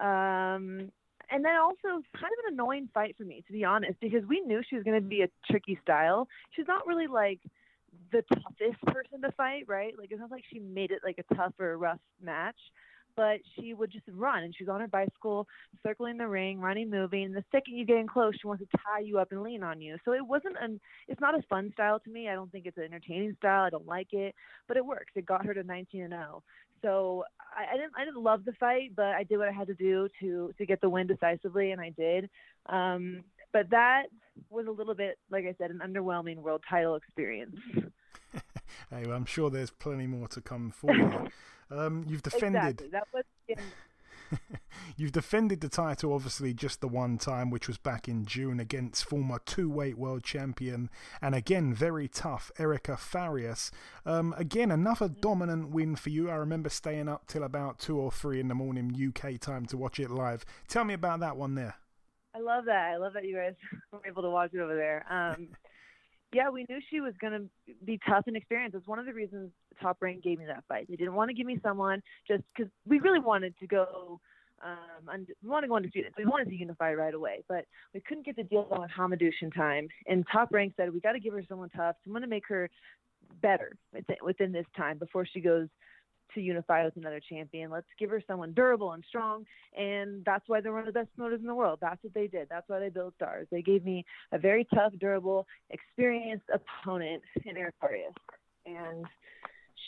um, 0.00 0.90
and 1.30 1.44
then 1.44 1.56
also 1.56 2.02
kind 2.14 2.32
of 2.32 2.46
an 2.46 2.54
annoying 2.54 2.88
fight 2.94 3.16
for 3.16 3.24
me, 3.24 3.42
to 3.46 3.52
be 3.52 3.64
honest, 3.64 3.98
because 4.00 4.24
we 4.28 4.40
knew 4.40 4.62
she 4.68 4.76
was 4.76 4.84
going 4.84 5.00
to 5.00 5.06
be 5.06 5.22
a 5.22 5.28
tricky 5.50 5.78
style. 5.82 6.28
She's 6.54 6.68
not 6.68 6.86
really 6.86 7.06
like 7.06 7.40
the 8.12 8.22
toughest 8.28 8.80
person 8.86 9.22
to 9.22 9.32
fight, 9.32 9.64
right? 9.66 9.94
Like 9.98 10.10
it's 10.10 10.20
not 10.20 10.30
like 10.30 10.44
she 10.52 10.58
made 10.58 10.90
it 10.90 11.00
like 11.04 11.18
a 11.18 11.34
tough 11.34 11.54
or 11.58 11.72
a 11.72 11.76
rough 11.76 12.00
match 12.22 12.58
but 13.16 13.38
she 13.54 13.74
would 13.74 13.90
just 13.90 14.04
run 14.12 14.44
and 14.44 14.54
she's 14.56 14.68
on 14.68 14.80
her 14.80 14.88
bicycle 14.88 15.46
circling 15.82 16.18
the 16.18 16.26
ring 16.26 16.60
running 16.60 16.90
moving 16.90 17.24
and 17.24 17.34
the 17.34 17.44
second 17.50 17.76
you 17.76 17.84
get 17.84 17.96
in 17.96 18.06
close 18.06 18.34
she 18.40 18.46
wants 18.46 18.62
to 18.62 18.78
tie 18.78 19.00
you 19.00 19.18
up 19.18 19.32
and 19.32 19.42
lean 19.42 19.62
on 19.62 19.80
you. 19.80 19.96
So 20.04 20.12
it 20.12 20.26
wasn't 20.26 20.56
an 20.60 20.80
it's 21.08 21.20
not 21.20 21.38
a 21.38 21.42
fun 21.48 21.70
style 21.72 22.00
to 22.00 22.10
me. 22.10 22.28
I 22.28 22.34
don't 22.34 22.50
think 22.52 22.66
it's 22.66 22.76
an 22.76 22.84
entertaining 22.84 23.34
style. 23.38 23.64
I 23.64 23.70
don't 23.70 23.86
like 23.86 24.12
it 24.12 24.34
but 24.68 24.76
it 24.76 24.84
works. 24.84 25.12
It 25.14 25.26
got 25.26 25.46
her 25.46 25.54
to 25.54 25.62
19 25.62 26.02
and 26.02 26.12
0 26.12 26.42
so 26.82 27.24
I, 27.56 27.74
I 27.74 27.76
didn't 27.76 27.92
i 27.96 28.04
didn't 28.04 28.22
love 28.22 28.44
the 28.44 28.52
fight 28.52 28.90
but 28.94 29.06
i 29.06 29.24
did 29.24 29.38
what 29.38 29.48
i 29.48 29.52
had 29.52 29.66
to 29.68 29.74
do 29.74 30.08
to 30.20 30.52
to 30.58 30.66
get 30.66 30.80
the 30.80 30.90
win 30.90 31.06
decisively 31.06 31.72
and 31.72 31.80
i 31.80 31.90
did. 31.90 32.28
Um 32.66 33.24
but 33.52 33.70
that 33.70 34.04
was 34.50 34.66
a 34.66 34.70
little 34.70 34.94
bit 34.94 35.18
like 35.30 35.44
i 35.44 35.54
said 35.58 35.70
an 35.70 35.80
underwhelming 35.84 36.36
world 36.36 36.62
title 36.68 36.94
experience 36.96 37.56
well, 38.90 39.12
I'm 39.12 39.24
sure 39.24 39.50
there's 39.50 39.70
plenty 39.70 40.06
more 40.06 40.28
to 40.28 40.40
come 40.40 40.70
for 40.70 40.94
you. 40.94 41.28
Um, 41.68 42.04
you've 42.06 42.22
defended. 42.22 42.80
Exactly. 42.80 42.88
That 42.90 43.08
was. 43.12 43.24
You've 44.96 45.12
defended 45.12 45.60
the 45.60 45.68
title 45.68 46.12
obviously 46.12 46.54
just 46.54 46.80
the 46.80 46.88
one 46.88 47.18
time, 47.18 47.50
which 47.50 47.68
was 47.68 47.78
back 47.78 48.08
in 48.08 48.24
June 48.24 48.60
against 48.60 49.04
former 49.04 49.38
two 49.44 49.70
weight 49.70 49.98
world 49.98 50.22
champion 50.22 50.90
and 51.20 51.34
again 51.34 51.74
very 51.74 52.08
tough 52.08 52.50
Erica 52.58 52.96
Farias. 52.96 53.70
Um, 54.04 54.34
again, 54.36 54.70
another 54.70 55.08
dominant 55.08 55.70
win 55.70 55.96
for 55.96 56.10
you. 56.10 56.30
I 56.30 56.36
remember 56.36 56.68
staying 56.68 57.08
up 57.08 57.26
till 57.26 57.42
about 57.42 57.78
two 57.78 57.98
or 57.98 58.10
three 58.10 58.40
in 58.40 58.48
the 58.48 58.54
morning 58.54 58.94
UK 58.94 59.40
time 59.40 59.66
to 59.66 59.76
watch 59.76 60.00
it 60.00 60.10
live. 60.10 60.44
Tell 60.68 60.84
me 60.84 60.94
about 60.94 61.20
that 61.20 61.36
one 61.36 61.54
there. 61.54 61.74
I 62.34 62.40
love 62.40 62.66
that. 62.66 62.92
I 62.92 62.96
love 62.96 63.14
that 63.14 63.24
you 63.24 63.36
guys 63.36 63.54
were 63.92 64.06
able 64.06 64.22
to 64.22 64.30
watch 64.30 64.50
it 64.52 64.60
over 64.60 64.74
there. 64.74 65.06
Um, 65.10 65.48
yeah, 66.32 66.50
we 66.50 66.66
knew 66.68 66.78
she 66.90 67.00
was 67.00 67.14
going 67.20 67.32
to 67.32 67.74
be 67.84 67.98
tough 68.08 68.24
and 68.26 68.36
experienced. 68.36 68.76
It's 68.76 68.86
one 68.86 68.98
of 68.98 69.06
the 69.06 69.12
reasons 69.12 69.50
Top 69.80 69.98
Rank 70.00 70.22
gave 70.22 70.38
me 70.38 70.46
that 70.46 70.64
fight. 70.68 70.86
They 70.88 70.96
didn't 70.96 71.14
want 71.14 71.30
to 71.30 71.34
give 71.34 71.46
me 71.46 71.58
someone 71.62 72.02
just 72.26 72.42
because 72.54 72.70
we 72.86 72.98
really 72.98 73.20
wanted 73.20 73.54
to 73.60 73.66
go 73.66 74.20
um, 74.64 75.08
und- 75.12 75.28
we 75.42 75.48
wanted 75.48 75.66
to 75.66 75.68
go 75.68 75.76
undefeated. 75.76 76.12
We 76.16 76.24
wanted 76.24 76.48
to 76.48 76.56
unify 76.56 76.94
right 76.94 77.14
away, 77.14 77.44
but 77.48 77.66
we 77.92 78.00
couldn't 78.00 78.24
get 78.24 78.36
the 78.36 78.42
deal 78.42 78.66
with 78.70 78.90
Hamadouche 78.90 79.42
in 79.42 79.50
time. 79.50 79.88
And 80.06 80.24
Top 80.32 80.48
Rank 80.52 80.74
said 80.76 80.92
we 80.92 81.00
got 81.00 81.12
to 81.12 81.20
give 81.20 81.34
her 81.34 81.42
someone 81.48 81.68
tough, 81.70 81.96
someone 82.04 82.22
to 82.22 82.28
make 82.28 82.44
her 82.48 82.70
better 83.42 83.76
within, 83.92 84.16
within 84.22 84.52
this 84.52 84.66
time 84.76 84.98
before 84.98 85.26
she 85.26 85.40
goes 85.40 85.68
to 86.34 86.40
unify 86.40 86.84
with 86.84 86.96
another 86.96 87.20
champion. 87.20 87.70
Let's 87.70 87.86
give 87.98 88.10
her 88.10 88.22
someone 88.26 88.52
durable 88.52 88.92
and 88.92 89.04
strong, 89.08 89.46
and 89.76 90.24
that's 90.24 90.48
why 90.48 90.60
they're 90.60 90.72
one 90.72 90.80
of 90.80 90.86
the 90.86 90.92
best 90.92 91.14
promoters 91.16 91.40
in 91.40 91.46
the 91.46 91.54
world. 91.54 91.78
That's 91.80 92.02
what 92.02 92.14
they 92.14 92.26
did. 92.26 92.48
That's 92.48 92.68
why 92.68 92.78
they 92.78 92.88
built 92.88 93.14
stars. 93.14 93.46
They 93.50 93.62
gave 93.62 93.84
me 93.84 94.04
a 94.32 94.38
very 94.38 94.66
tough, 94.74 94.92
durable, 94.98 95.46
experienced 95.70 96.46
opponent 96.52 97.22
in 97.44 97.56
Erica 97.56 97.76
Farias, 97.80 98.14
and 98.64 99.06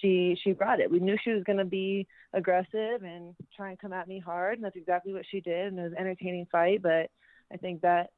she 0.00 0.38
she 0.42 0.52
brought 0.52 0.80
it. 0.80 0.90
We 0.90 1.00
knew 1.00 1.16
she 1.22 1.30
was 1.30 1.44
going 1.44 1.58
to 1.58 1.64
be 1.64 2.06
aggressive 2.32 3.02
and 3.02 3.34
try 3.56 3.70
and 3.70 3.78
come 3.78 3.92
at 3.92 4.08
me 4.08 4.18
hard, 4.18 4.58
and 4.58 4.64
that's 4.64 4.76
exactly 4.76 5.12
what 5.12 5.24
she 5.30 5.40
did. 5.40 5.68
And 5.68 5.78
it 5.78 5.82
was 5.82 5.92
an 5.92 5.98
entertaining 5.98 6.46
fight, 6.50 6.82
but 6.82 7.10
I 7.52 7.56
think 7.56 7.82
that 7.82 8.10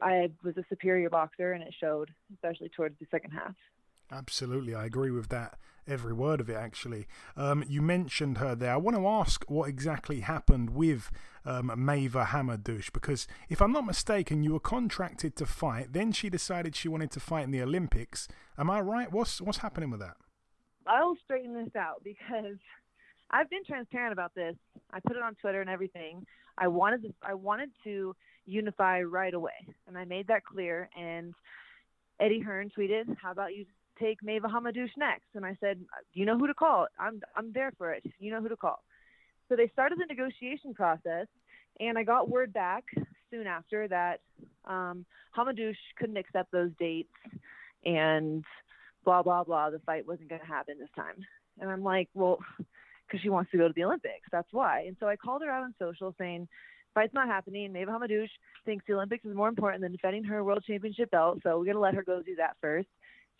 I 0.00 0.30
was 0.42 0.56
a 0.56 0.64
superior 0.68 1.10
boxer, 1.10 1.52
and 1.52 1.62
it 1.62 1.74
showed, 1.78 2.10
especially 2.34 2.70
towards 2.70 2.98
the 2.98 3.06
second 3.10 3.32
half. 3.32 3.54
Absolutely, 4.10 4.74
I 4.74 4.86
agree 4.86 5.10
with 5.10 5.28
that. 5.28 5.58
Every 5.88 6.12
word 6.12 6.40
of 6.40 6.50
it, 6.50 6.56
actually. 6.56 7.06
Um, 7.36 7.64
you 7.68 7.80
mentioned 7.80 8.38
her 8.38 8.56
there. 8.56 8.72
I 8.72 8.76
want 8.76 8.96
to 8.96 9.06
ask 9.06 9.44
what 9.48 9.68
exactly 9.68 10.20
happened 10.20 10.70
with 10.70 11.10
um, 11.44 11.70
Maiva 11.76 12.26
Hamadouche 12.26 12.92
because, 12.92 13.28
if 13.48 13.62
I'm 13.62 13.70
not 13.70 13.86
mistaken, 13.86 14.42
you 14.42 14.52
were 14.52 14.60
contracted 14.60 15.36
to 15.36 15.46
fight. 15.46 15.92
Then 15.92 16.10
she 16.10 16.28
decided 16.28 16.74
she 16.74 16.88
wanted 16.88 17.12
to 17.12 17.20
fight 17.20 17.44
in 17.44 17.52
the 17.52 17.62
Olympics. 17.62 18.26
Am 18.58 18.68
I 18.68 18.80
right? 18.80 19.12
What's 19.12 19.40
what's 19.40 19.58
happening 19.58 19.90
with 19.90 20.00
that? 20.00 20.16
I'll 20.88 21.16
straighten 21.24 21.54
this 21.54 21.74
out 21.76 22.02
because 22.02 22.58
I've 23.30 23.48
been 23.48 23.64
transparent 23.64 24.12
about 24.12 24.34
this. 24.34 24.56
I 24.92 25.00
put 25.00 25.16
it 25.16 25.22
on 25.22 25.36
Twitter 25.36 25.60
and 25.60 25.70
everything. 25.70 26.26
I 26.58 26.68
wanted 26.68 27.02
to, 27.02 27.14
I 27.22 27.34
wanted 27.34 27.70
to 27.84 28.16
unify 28.44 29.02
right 29.02 29.34
away, 29.34 29.66
and 29.86 29.96
I 29.96 30.04
made 30.04 30.28
that 30.28 30.44
clear. 30.44 30.88
And 30.98 31.34
Eddie 32.18 32.40
Hearn 32.40 32.70
tweeted, 32.76 33.16
"How 33.22 33.30
about 33.30 33.54
you 33.54 33.66
take 33.98 34.20
Maiva 34.22 34.50
Hamadouche 34.50 34.96
next?" 34.96 35.28
And 35.34 35.44
I 35.44 35.56
said, 35.60 35.80
"You 36.12 36.24
know 36.24 36.38
who 36.38 36.46
to 36.46 36.54
call. 36.54 36.86
I'm 36.98 37.20
I'm 37.36 37.52
there 37.52 37.72
for 37.78 37.92
it. 37.92 38.04
You 38.18 38.30
know 38.30 38.40
who 38.40 38.48
to 38.48 38.56
call." 38.56 38.82
So 39.48 39.56
they 39.56 39.68
started 39.68 39.98
the 39.98 40.06
negotiation 40.06 40.74
process, 40.74 41.26
and 41.80 41.96
I 41.98 42.02
got 42.02 42.28
word 42.28 42.52
back 42.52 42.84
soon 43.30 43.46
after 43.46 43.88
that 43.88 44.20
um, 44.64 45.04
Hamadouche 45.36 45.76
couldn't 45.98 46.16
accept 46.16 46.50
those 46.52 46.70
dates, 46.78 47.12
and 47.84 48.44
blah 49.04 49.22
blah 49.22 49.44
blah. 49.44 49.70
The 49.70 49.78
fight 49.80 50.06
wasn't 50.06 50.28
going 50.28 50.40
to 50.40 50.46
happen 50.46 50.76
this 50.78 50.88
time. 50.96 51.24
And 51.58 51.70
I'm 51.70 51.82
like, 51.82 52.08
well, 52.14 52.38
because 53.06 53.22
she 53.22 53.30
wants 53.30 53.50
to 53.50 53.58
go 53.58 53.68
to 53.68 53.74
the 53.74 53.84
Olympics. 53.84 54.28
That's 54.30 54.52
why. 54.52 54.82
And 54.82 54.96
so 55.00 55.08
I 55.08 55.16
called 55.16 55.42
her 55.42 55.50
out 55.50 55.62
on 55.62 55.74
social 55.78 56.14
saying, 56.18 56.48
fight's 56.96 57.14
not 57.14 57.28
happening. 57.28 57.72
Maiva 57.72 57.88
Hamadouche 57.88 58.28
thinks 58.64 58.84
the 58.86 58.94
Olympics 58.94 59.24
is 59.24 59.34
more 59.34 59.48
important 59.48 59.82
than 59.82 59.92
defending 59.92 60.24
her 60.24 60.42
world 60.42 60.64
championship 60.66 61.10
belt, 61.10 61.38
so 61.42 61.58
we're 61.58 61.66
gonna 61.66 61.78
let 61.78 61.94
her 61.94 62.02
go 62.02 62.22
do 62.22 62.34
that 62.36 62.56
first. 62.60 62.88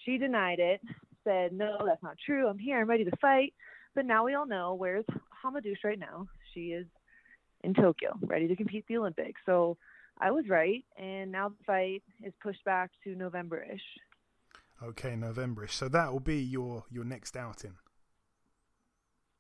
She 0.05 0.19
denied 0.19 0.59
it, 0.59 0.81
said, 1.25 1.53
no, 1.53 1.79
that's 1.85 2.03
not 2.03 2.17
true. 2.25 2.49
I'm 2.49 2.59
here. 2.59 2.81
I'm 2.81 2.89
ready 2.89 3.05
to 3.05 3.17
fight. 3.21 3.55
But 3.95 4.07
now 4.07 4.25
we 4.25 4.35
all 4.35 4.47
know 4.47 4.75
where's 4.75 5.05
Hamadouche 5.43 5.85
right 5.85 5.99
now. 5.99 6.29
She 6.53 6.73
is 6.73 6.87
in 7.65 7.75
Tokyo, 7.75 8.17
ready 8.23 8.47
to 8.49 8.57
compete 8.57 8.85
the 8.89 8.99
Olympics. 8.99 9.41
So 9.47 9.79
I 10.21 10.31
was 10.31 10.49
right, 10.49 10.85
and 10.99 11.33
now 11.33 11.49
the 11.49 11.65
fight 11.67 12.03
is 12.23 12.33
pushed 12.43 12.65
back 12.65 12.91
to 13.05 13.15
November-ish. 13.15 13.83
Okay, 14.83 15.15
Novemberish. 15.15 15.71
So 15.71 15.89
that 15.89 16.13
will 16.13 16.21
be 16.21 16.39
your 16.39 16.85
your 16.91 17.05
next 17.05 17.37
outing. 17.37 17.77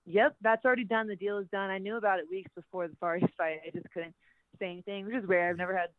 Yep, 0.06 0.36
that's 0.40 0.64
already 0.64 0.84
done. 0.84 1.08
The 1.08 1.16
deal 1.16 1.38
is 1.38 1.46
done. 1.52 1.68
I 1.68 1.78
knew 1.78 1.96
about 1.96 2.20
it 2.20 2.26
weeks 2.30 2.50
before 2.54 2.88
the 2.88 2.96
Farias 2.96 3.28
fight. 3.36 3.60
I 3.66 3.70
just 3.70 3.90
couldn't 3.90 4.14
say 4.58 4.70
anything, 4.70 5.04
which 5.04 5.16
is 5.16 5.28
rare. 5.28 5.50
I've 5.50 5.58
never 5.58 5.76
had 5.76 5.90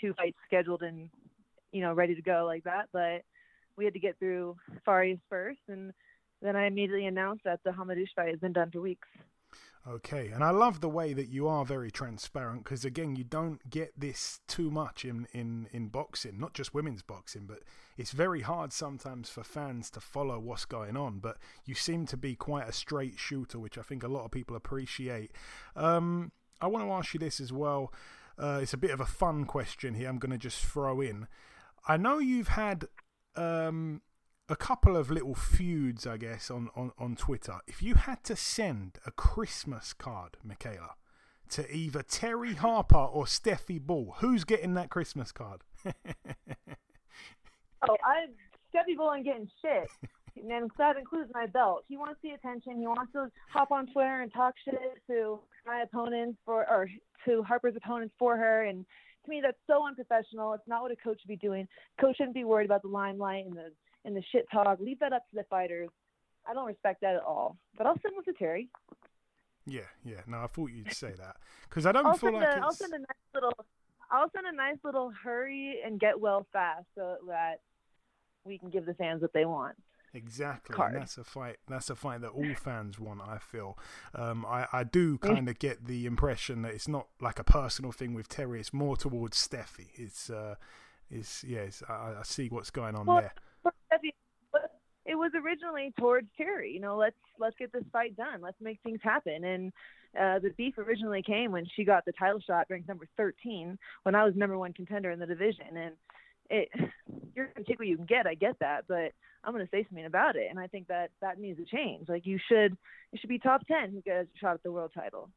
two 0.00 0.14
fights 0.14 0.38
scheduled 0.46 0.82
and 0.82 1.10
you 1.70 1.82
know 1.82 1.92
ready 1.92 2.14
to 2.14 2.22
go 2.22 2.44
like 2.46 2.64
that. 2.64 2.88
But 2.92 3.24
we 3.76 3.84
had 3.84 3.94
to 3.94 4.00
get 4.00 4.18
through 4.18 4.56
Farias 4.84 5.20
first, 5.28 5.60
and 5.68 5.92
then 6.40 6.56
I 6.56 6.66
immediately 6.66 7.06
announced 7.06 7.44
that 7.44 7.60
the 7.64 7.70
Hamadouche 7.70 8.14
fight 8.14 8.28
has 8.28 8.40
been 8.40 8.52
done 8.52 8.70
for 8.70 8.80
weeks. 8.80 9.08
Okay, 9.88 10.28
and 10.28 10.44
I 10.44 10.50
love 10.50 10.80
the 10.80 10.88
way 10.88 11.12
that 11.12 11.28
you 11.28 11.48
are 11.48 11.64
very 11.64 11.90
transparent 11.90 12.62
because 12.62 12.84
again, 12.84 13.16
you 13.16 13.24
don't 13.24 13.68
get 13.68 13.98
this 13.98 14.38
too 14.46 14.70
much 14.70 15.04
in, 15.04 15.26
in, 15.32 15.66
in 15.72 15.88
boxing, 15.88 16.38
not 16.38 16.54
just 16.54 16.72
women's 16.72 17.02
boxing, 17.02 17.46
but 17.46 17.60
it's 17.98 18.12
very 18.12 18.42
hard 18.42 18.72
sometimes 18.72 19.28
for 19.28 19.42
fans 19.42 19.90
to 19.90 20.00
follow 20.00 20.38
what's 20.38 20.66
going 20.66 20.96
on. 20.96 21.18
But 21.18 21.38
you 21.64 21.74
seem 21.74 22.06
to 22.06 22.16
be 22.16 22.36
quite 22.36 22.68
a 22.68 22.72
straight 22.72 23.18
shooter, 23.18 23.58
which 23.58 23.76
I 23.76 23.82
think 23.82 24.04
a 24.04 24.08
lot 24.08 24.24
of 24.24 24.30
people 24.30 24.54
appreciate. 24.54 25.32
Um, 25.74 26.30
I 26.60 26.68
want 26.68 26.84
to 26.84 26.92
ask 26.92 27.12
you 27.12 27.18
this 27.18 27.40
as 27.40 27.52
well. 27.52 27.92
Uh, 28.38 28.60
it's 28.62 28.74
a 28.74 28.78
bit 28.78 28.92
of 28.92 29.00
a 29.00 29.06
fun 29.06 29.46
question 29.46 29.94
here. 29.94 30.08
I'm 30.08 30.18
going 30.18 30.30
to 30.30 30.38
just 30.38 30.64
throw 30.64 31.00
in. 31.00 31.26
I 31.88 31.96
know 31.96 32.20
you've 32.20 32.48
had 32.48 32.84
um, 33.36 34.02
a 34.48 34.56
couple 34.56 34.96
of 34.96 35.10
little 35.10 35.34
feuds, 35.34 36.06
I 36.06 36.16
guess, 36.16 36.50
on, 36.50 36.68
on, 36.76 36.92
on 36.98 37.16
Twitter. 37.16 37.58
If 37.66 37.82
you 37.82 37.94
had 37.94 38.22
to 38.24 38.36
send 38.36 38.98
a 39.06 39.10
Christmas 39.10 39.92
card, 39.92 40.36
Mikaela, 40.46 40.94
to 41.50 41.74
either 41.74 42.02
Terri 42.02 42.56
Harper 42.56 42.96
or 42.96 43.26
Stefy 43.26 43.78
Bull, 43.78 44.16
who's 44.18 44.44
getting 44.44 44.74
that 44.74 44.90
Christmas 44.90 45.32
card? 45.32 45.62
Oh, 47.88 47.96
I 48.04 48.26
Stefy 48.68 48.94
Bull 48.94 49.12
ain't 49.14 49.24
getting 49.24 49.48
shit. 49.60 49.88
And 50.36 50.70
that 50.78 50.96
includes 50.96 51.30
my 51.34 51.46
belt. 51.46 51.84
He 51.88 51.96
wants 51.96 52.20
the 52.22 52.30
attention. 52.30 52.78
He 52.78 52.86
wants 52.86 53.12
to 53.12 53.30
hop 53.52 53.70
on 53.70 53.86
Twitter 53.86 54.22
and 54.22 54.32
talk 54.32 54.54
shit 54.64 54.78
to 55.08 55.40
my 55.66 55.82
opponents 55.82 56.38
for, 56.44 56.68
or 56.68 56.88
to 57.26 57.42
Harper's 57.42 57.76
opponents 57.76 58.14
for 58.18 58.36
her. 58.36 58.64
And 58.64 58.86
to 59.24 59.30
me, 59.30 59.40
that's 59.42 59.58
so 59.66 59.86
unprofessional. 59.86 60.54
It's 60.54 60.66
not 60.66 60.82
what 60.82 60.92
a 60.92 60.96
coach 60.96 61.20
should 61.20 61.28
be 61.28 61.36
doing. 61.36 61.66
Coach 62.00 62.16
shouldn't 62.16 62.34
be 62.34 62.44
worried 62.44 62.66
about 62.66 62.82
the 62.82 62.88
limelight 62.88 63.46
and 63.46 63.54
the 63.54 63.72
and 64.04 64.16
the 64.16 64.22
shit 64.32 64.46
talk. 64.52 64.78
Leave 64.80 64.98
that 65.00 65.12
up 65.12 65.28
to 65.30 65.36
the 65.36 65.44
fighters. 65.44 65.88
I 66.48 66.54
don't 66.54 66.66
respect 66.66 67.02
that 67.02 67.14
at 67.14 67.22
all. 67.22 67.56
But 67.76 67.86
I'll 67.86 67.98
send 68.02 68.14
one 68.14 68.24
to 68.24 68.32
Terri. 68.32 68.68
Yeah, 69.66 69.82
yeah. 70.04 70.20
No, 70.26 70.38
I 70.38 70.46
thought 70.46 70.70
you'd 70.72 70.92
say 70.92 71.12
that 71.18 71.36
because 71.68 71.86
I 71.86 71.92
don't 71.92 72.06
I'll 72.06 72.14
feel 72.14 72.32
like 72.32 72.42
a. 72.42 72.60
I'll 72.60 72.72
send 72.72 72.92
a 72.94 72.98
nice 72.98 73.06
little. 73.34 73.52
I'll 74.10 74.30
send 74.30 74.46
a 74.46 74.52
nice 74.54 74.78
little 74.84 75.10
hurry 75.10 75.80
and 75.84 75.98
get 76.00 76.20
well 76.20 76.46
fast 76.52 76.86
so 76.94 77.16
that 77.28 77.60
we 78.44 78.58
can 78.58 78.70
give 78.70 78.86
the 78.86 78.94
fans 78.94 79.22
what 79.22 79.32
they 79.32 79.44
want. 79.44 79.76
Exactly, 80.14 80.74
card. 80.74 80.92
and 80.92 81.02
that's 81.02 81.16
a 81.16 81.24
fight. 81.24 81.56
That's 81.68 81.88
a 81.88 81.96
fight 81.96 82.20
that 82.20 82.30
all 82.30 82.54
fans 82.54 83.00
want. 83.00 83.22
I 83.22 83.38
feel. 83.38 83.78
Um, 84.14 84.44
I 84.46 84.66
I 84.72 84.84
do 84.84 85.16
kind 85.18 85.48
of 85.48 85.58
get 85.58 85.86
the 85.86 86.04
impression 86.04 86.62
that 86.62 86.74
it's 86.74 86.88
not 86.88 87.06
like 87.20 87.38
a 87.38 87.44
personal 87.44 87.92
thing 87.92 88.12
with 88.12 88.28
Terri. 88.28 88.60
It's 88.60 88.72
more 88.74 88.96
towards 88.96 89.38
Stefy. 89.38 89.88
It's 89.94 90.28
uh, 90.28 90.56
it's 91.10 91.42
yeah. 91.44 91.60
It's, 91.60 91.82
I, 91.88 92.14
I 92.20 92.22
see 92.24 92.48
what's 92.48 92.70
going 92.70 92.94
on 92.94 93.06
Well, 93.06 93.20
there. 93.22 93.32
for 93.62 93.72
Stefy, 93.86 94.14
but 94.52 94.70
it 95.06 95.14
was 95.14 95.32
originally 95.34 95.94
towards 95.98 96.28
Terri. 96.38 96.74
You 96.74 96.80
know, 96.80 96.96
let's 96.96 97.16
let's 97.38 97.56
get 97.58 97.72
this 97.72 97.84
fight 97.90 98.14
done. 98.14 98.42
Let's 98.42 98.60
make 98.60 98.80
things 98.82 99.00
happen. 99.02 99.44
And 99.44 99.72
uh, 100.18 100.40
the 100.40 100.50
beef 100.58 100.76
originally 100.76 101.22
came 101.22 101.52
when 101.52 101.64
she 101.74 101.84
got 101.84 102.04
the 102.04 102.12
title 102.12 102.40
shot 102.46 102.66
ranked 102.68 102.86
number 102.86 103.08
13 103.16 103.78
when 104.02 104.14
I 104.14 104.24
was 104.24 104.36
number 104.36 104.58
one 104.58 104.74
contender 104.74 105.10
in 105.10 105.18
the 105.18 105.26
division. 105.26 105.74
And 105.74 105.94
it, 106.50 106.68
you're 107.34 107.46
gonna 107.54 107.64
take 107.66 107.78
what 107.78 107.88
you 107.88 107.96
can 107.96 108.04
get. 108.04 108.26
I 108.26 108.34
get 108.34 108.58
that, 108.58 108.84
but 108.86 109.12
I'm 109.44 109.52
gonna 109.52 109.68
say 109.70 109.84
something 109.88 110.04
about 110.04 110.36
it. 110.36 110.48
And 110.50 110.58
I 110.58 110.66
think 110.66 110.88
that 110.88 111.10
that 111.20 111.38
needs 111.38 111.58
to 111.58 111.64
change. 111.64 112.08
Like 112.08 112.26
you 112.26 112.38
should, 112.48 112.76
you 113.12 113.18
should 113.20 113.28
be 113.28 113.38
top 113.38 113.66
10 113.66 113.92
who 113.92 114.00
gets 114.02 114.28
a 114.34 114.38
shot 114.38 114.54
at 114.54 114.62
the 114.62 114.72
world 114.72 114.92
title. 114.94 115.30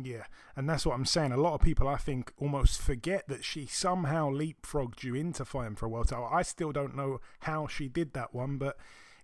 Yeah, 0.00 0.24
and 0.54 0.68
that's 0.68 0.86
what 0.86 0.94
I'm 0.94 1.04
saying. 1.04 1.32
A 1.32 1.36
lot 1.36 1.54
of 1.54 1.60
people, 1.60 1.88
I 1.88 1.96
think, 1.96 2.32
almost 2.38 2.80
forget 2.80 3.26
that 3.26 3.44
she 3.44 3.66
somehow 3.66 4.30
leapfrogged 4.30 5.02
you 5.02 5.16
into 5.16 5.44
fighting 5.44 5.74
for 5.74 5.86
a 5.86 5.88
world 5.88 6.08
title. 6.08 6.28
I 6.30 6.42
still 6.42 6.70
don't 6.70 6.94
know 6.94 7.20
how 7.40 7.66
she 7.66 7.88
did 7.88 8.12
that 8.12 8.32
one, 8.32 8.58
but 8.58 8.76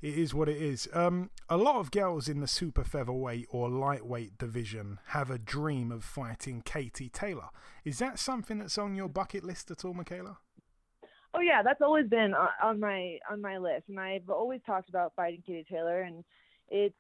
it 0.03 0.19
is 0.19 0.35
what 0.35 0.49
it 0.49 0.61
is. 0.61 0.89
Um, 0.93 1.31
a 1.49 1.57
lot 1.57 1.77
of 1.77 1.91
girls 1.91 2.29
in 2.29 2.41
the 2.41 2.49
super 2.49 2.83
featherweight 2.83 3.47
or 3.51 3.71
lightweight 3.71 4.37
division 4.37 4.99
have 5.09 5.31
a 5.31 5.39
dream 5.39 5.93
of 5.93 6.03
fighting 6.05 6.61
Katie 6.63 7.09
Taylor. 7.09 7.51
Is 7.85 8.01
that 8.01 8.19
something 8.19 8.59
that's 8.59 8.77
on 8.77 8.97
your 8.97 9.09
bucket 9.09 9.45
list 9.45 9.71
at 9.71 9.85
all, 9.85 9.95
Mikaela? 9.95 10.37
Oh 11.35 11.41
yeah, 11.41 11.63
that's 11.63 11.83
always 11.83 12.07
been 12.07 12.33
on, 12.63 12.79
my 12.79 13.19
on 13.29 13.41
my 13.41 13.59
list, 13.59 13.85
and 13.89 13.99
I've 13.99 14.31
always 14.31 14.61
talked 14.65 14.89
about 14.89 15.15
fighting 15.17 15.43
Katie 15.45 15.67
Taylor, 15.69 16.03
and 16.03 16.23
it's 16.71 16.95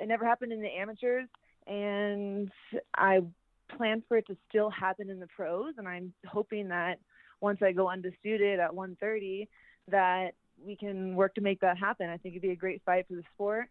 it 0.00 0.08
never 0.08 0.26
happened 0.26 0.52
in 0.52 0.60
the 0.60 0.68
amateurs, 0.68 1.28
and 1.66 2.50
I 2.96 3.20
plan 3.76 4.02
for 4.08 4.16
it 4.16 4.26
to 4.26 4.36
still 4.48 4.70
happen 4.70 5.08
in 5.08 5.20
the 5.20 5.28
pros, 5.28 5.74
and 5.78 5.86
I'm 5.86 6.12
hoping 6.26 6.68
that 6.68 6.98
once 7.40 7.60
I 7.62 7.72
go 7.72 7.88
undisputed 7.88 8.58
at 8.58 8.74
130, 8.74 9.48
that 9.90 10.30
we 10.64 10.74
can 10.74 11.14
work 11.14 11.34
to 11.36 11.40
make 11.40 11.60
that 11.60 11.78
happen. 11.78 12.08
I 12.10 12.16
think 12.16 12.34
it'd 12.34 12.42
be 12.42 12.50
a 12.50 12.56
great 12.56 12.82
fight 12.84 13.06
for 13.06 13.14
the 13.14 13.22
sport, 13.34 13.68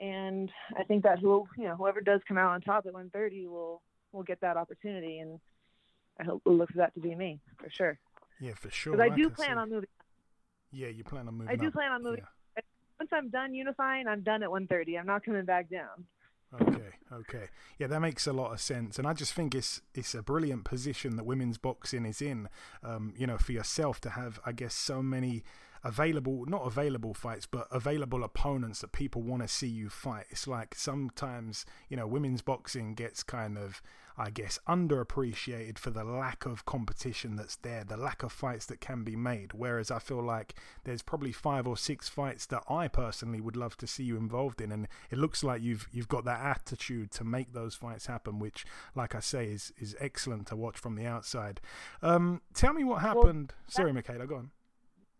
and 0.00 0.50
I 0.76 0.82
think 0.82 1.04
that 1.04 1.20
who 1.20 1.46
you 1.56 1.64
know 1.64 1.76
whoever 1.76 2.00
does 2.00 2.20
come 2.26 2.38
out 2.38 2.50
on 2.50 2.60
top 2.60 2.86
at 2.86 2.92
130 2.92 3.46
will 3.46 3.82
will 4.10 4.24
get 4.24 4.40
that 4.40 4.56
opportunity, 4.56 5.20
and 5.20 5.38
I 6.18 6.24
hope 6.24 6.42
it 6.44 6.50
looks 6.50 6.72
for 6.72 6.78
that 6.78 6.94
to 6.94 7.00
be 7.00 7.14
me 7.14 7.38
for 7.58 7.70
sure. 7.70 7.98
Yeah, 8.40 8.52
for 8.54 8.70
sure. 8.70 8.94
Because 8.94 9.04
I 9.04 9.08
like 9.08 9.16
do 9.16 9.30
plan 9.30 9.58
on 9.58 9.70
moving. 9.70 9.88
Yeah, 10.72 10.88
you 10.88 11.04
plan 11.04 11.28
on 11.28 11.34
moving. 11.34 11.52
I 11.52 11.56
do 11.56 11.68
up. 11.68 11.72
plan 11.72 11.92
on 11.92 12.02
moving. 12.02 12.24
Once 12.98 13.10
I'm 13.12 13.28
done 13.28 13.54
unifying, 13.54 14.06
I'm 14.06 14.22
done 14.22 14.42
at 14.42 14.50
130. 14.50 14.98
I'm 14.98 15.06
not 15.06 15.24
coming 15.24 15.44
back 15.44 15.68
down. 15.68 16.06
Okay, 16.60 16.90
okay, 17.12 17.48
yeah, 17.78 17.88
that 17.88 18.00
makes 18.00 18.28
a 18.28 18.32
lot 18.32 18.52
of 18.52 18.60
sense, 18.60 18.96
and 18.96 19.08
I 19.08 19.12
just 19.12 19.32
think 19.32 19.56
it's 19.56 19.80
it's 19.92 20.14
a 20.14 20.22
brilliant 20.22 20.64
position 20.64 21.16
that 21.16 21.24
women's 21.24 21.58
boxing 21.58 22.06
is 22.06 22.22
in. 22.22 22.48
Um, 22.84 23.12
you 23.16 23.26
know, 23.26 23.38
for 23.38 23.50
yourself 23.50 24.00
to 24.02 24.10
have, 24.10 24.38
I 24.46 24.52
guess, 24.52 24.72
so 24.72 25.02
many 25.02 25.42
available, 25.84 26.44
not 26.46 26.62
available 26.66 27.12
fights, 27.12 27.46
but 27.46 27.68
available 27.70 28.24
opponents 28.24 28.80
that 28.80 28.92
people 28.92 29.22
want 29.22 29.42
to 29.42 29.48
see 29.48 29.68
you 29.68 29.88
fight. 29.90 30.26
It's 30.30 30.46
like 30.46 30.74
sometimes, 30.74 31.66
you 31.88 31.96
know, 31.96 32.06
women's 32.06 32.40
boxing 32.40 32.94
gets 32.94 33.22
kind 33.22 33.58
of, 33.58 33.82
I 34.16 34.30
guess, 34.30 34.58
underappreciated 34.68 35.78
for 35.78 35.90
the 35.90 36.04
lack 36.04 36.46
of 36.46 36.64
competition 36.64 37.36
that's 37.36 37.56
there, 37.56 37.82
the 37.84 37.96
lack 37.96 38.22
of 38.22 38.32
fights 38.32 38.66
that 38.66 38.80
can 38.80 39.02
be 39.02 39.16
made. 39.16 39.52
Whereas 39.52 39.90
I 39.90 39.98
feel 39.98 40.22
like 40.22 40.54
there's 40.84 41.02
probably 41.02 41.32
five 41.32 41.66
or 41.66 41.76
six 41.76 42.08
fights 42.08 42.46
that 42.46 42.62
I 42.68 42.88
personally 42.88 43.40
would 43.40 43.56
love 43.56 43.76
to 43.78 43.86
see 43.86 44.04
you 44.04 44.16
involved 44.16 44.60
in, 44.60 44.70
and 44.70 44.86
it 45.10 45.18
looks 45.18 45.42
like 45.42 45.62
you've 45.62 45.88
you've 45.92 46.08
got 46.08 46.24
that 46.26 46.40
attitude 46.40 47.10
to 47.12 47.24
make 47.24 47.52
those 47.52 47.74
fights 47.74 48.06
happen, 48.06 48.38
which, 48.38 48.64
like 48.94 49.14
I 49.14 49.20
say, 49.20 49.46
is 49.46 49.72
is 49.78 49.96
excellent 50.00 50.46
to 50.48 50.56
watch 50.56 50.78
from 50.78 50.94
the 50.94 51.06
outside. 51.06 51.60
Um, 52.02 52.40
tell 52.54 52.72
me 52.72 52.84
what 52.84 53.02
happened. 53.02 53.52
Well, 53.52 53.68
Sorry, 53.68 53.92
Mikaela, 53.92 54.28
go 54.28 54.36
on. 54.36 54.50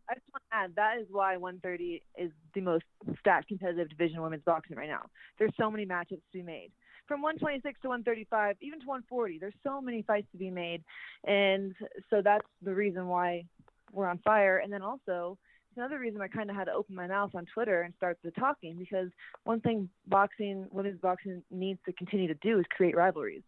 I 0.08 0.14
just 0.14 0.26
want 0.32 0.42
to 0.50 0.56
add 0.56 0.76
that 0.76 1.00
is 1.00 1.06
why 1.10 1.36
130 1.36 2.02
is 2.18 2.30
the 2.54 2.60
most 2.60 2.84
stacked 3.18 3.48
competitive 3.48 3.88
division 3.88 4.16
in 4.16 4.22
women's 4.22 4.42
boxing 4.44 4.76
right 4.76 4.88
now. 4.88 5.06
There's 5.38 5.52
so 5.58 5.70
many 5.70 5.86
matchups 5.86 6.10
to 6.10 6.32
be 6.32 6.42
made. 6.42 6.70
From 7.06 7.20
126 7.20 7.80
to 7.82 7.88
135, 7.88 8.56
even 8.60 8.80
to 8.80 8.86
140, 8.86 9.38
there's 9.38 9.54
so 9.62 9.80
many 9.80 10.02
fights 10.02 10.26
to 10.32 10.38
be 10.38 10.50
made, 10.50 10.82
and 11.24 11.74
so 12.08 12.22
that's 12.22 12.46
the 12.62 12.74
reason 12.74 13.08
why 13.08 13.44
we're 13.92 14.06
on 14.06 14.18
fire. 14.18 14.58
And 14.58 14.72
then 14.72 14.82
also 14.82 15.38
it's 15.74 15.78
another 15.80 15.98
reason 15.98 16.20
I 16.20 16.28
kind 16.28 16.50
of 16.50 16.54
had 16.54 16.66
to 16.66 16.72
open 16.72 16.94
my 16.94 17.08
mouth 17.08 17.34
on 17.34 17.46
Twitter 17.52 17.82
and 17.82 17.92
start 17.96 18.16
the 18.22 18.30
talking 18.30 18.76
because 18.78 19.08
one 19.42 19.60
thing 19.60 19.88
boxing, 20.06 20.66
women's 20.70 21.00
boxing 21.00 21.42
needs 21.50 21.80
to 21.86 21.92
continue 21.92 22.28
to 22.28 22.34
do 22.34 22.60
is 22.60 22.64
create 22.70 22.96
rivalries. 22.96 23.42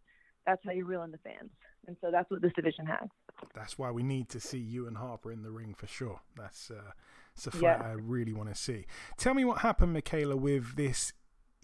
That's 0.45 0.61
how 0.65 0.73
you 0.73 0.85
reel 0.85 1.03
in 1.03 1.13
the 1.13 1.19
fans, 1.19 1.51
and 1.87 1.97
so 2.01 2.11
that's 2.11 2.29
what 2.29 2.43
this 2.43 2.53
division 2.57 2.85
has. 2.87 3.09
That's 3.55 3.79
why 3.79 3.93
we 3.93 4.03
need 4.03 4.29
to 4.31 4.41
see 4.41 4.59
you 4.59 4.89
and 4.89 4.97
Harper 4.97 5.31
in 5.31 5.45
the 5.45 5.53
ring 5.53 5.73
for 5.75 5.87
sure. 5.87 6.21
That's 6.37 6.69
uh, 6.69 6.91
it's 7.33 7.47
a 7.47 7.53
fight 7.53 7.63
yeah. 7.63 7.83
I 7.85 7.93
really 7.93 8.33
want 8.33 8.49
to 8.49 8.57
see. 8.57 8.87
Tell 9.17 9.35
me 9.35 9.45
what 9.45 9.59
happened, 9.59 9.95
Mikaela, 9.95 10.35
with 10.35 10.75
this 10.75 11.13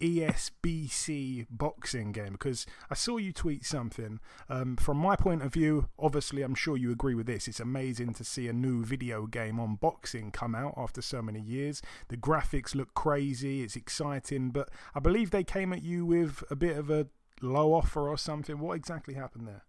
ESBC 0.03 1.47
boxing 1.49 2.11
game 2.11 2.33
because 2.33 2.65
I 2.91 2.93
saw 2.93 3.15
you 3.15 3.31
tweet 3.31 3.65
something. 3.65 4.19
Um, 4.49 4.75
from 4.75 4.97
my 4.97 5.15
point 5.15 5.43
of 5.43 5.53
view, 5.53 5.87
obviously, 5.97 6.41
I'm 6.41 6.55
sure 6.55 6.75
you 6.75 6.91
agree 6.91 7.15
with 7.15 7.25
this. 7.25 7.47
It's 7.47 7.61
amazing 7.61 8.13
to 8.15 8.25
see 8.25 8.49
a 8.49 8.53
new 8.53 8.83
video 8.83 9.25
game 9.27 9.61
on 9.61 9.75
boxing 9.75 10.29
come 10.31 10.55
out 10.55 10.73
after 10.75 11.01
so 11.01 11.21
many 11.21 11.39
years. 11.39 11.81
The 12.09 12.17
graphics 12.17 12.75
look 12.75 12.93
crazy, 12.93 13.63
it's 13.63 13.77
exciting, 13.77 14.49
but 14.49 14.69
I 14.93 14.99
believe 14.99 15.31
they 15.31 15.45
came 15.45 15.71
at 15.71 15.83
you 15.83 16.05
with 16.05 16.43
a 16.51 16.55
bit 16.57 16.77
of 16.77 16.89
a 16.89 17.07
low 17.41 17.73
offer 17.73 18.09
or 18.09 18.17
something. 18.17 18.59
What 18.59 18.73
exactly 18.73 19.13
happened 19.13 19.47
there? 19.47 19.63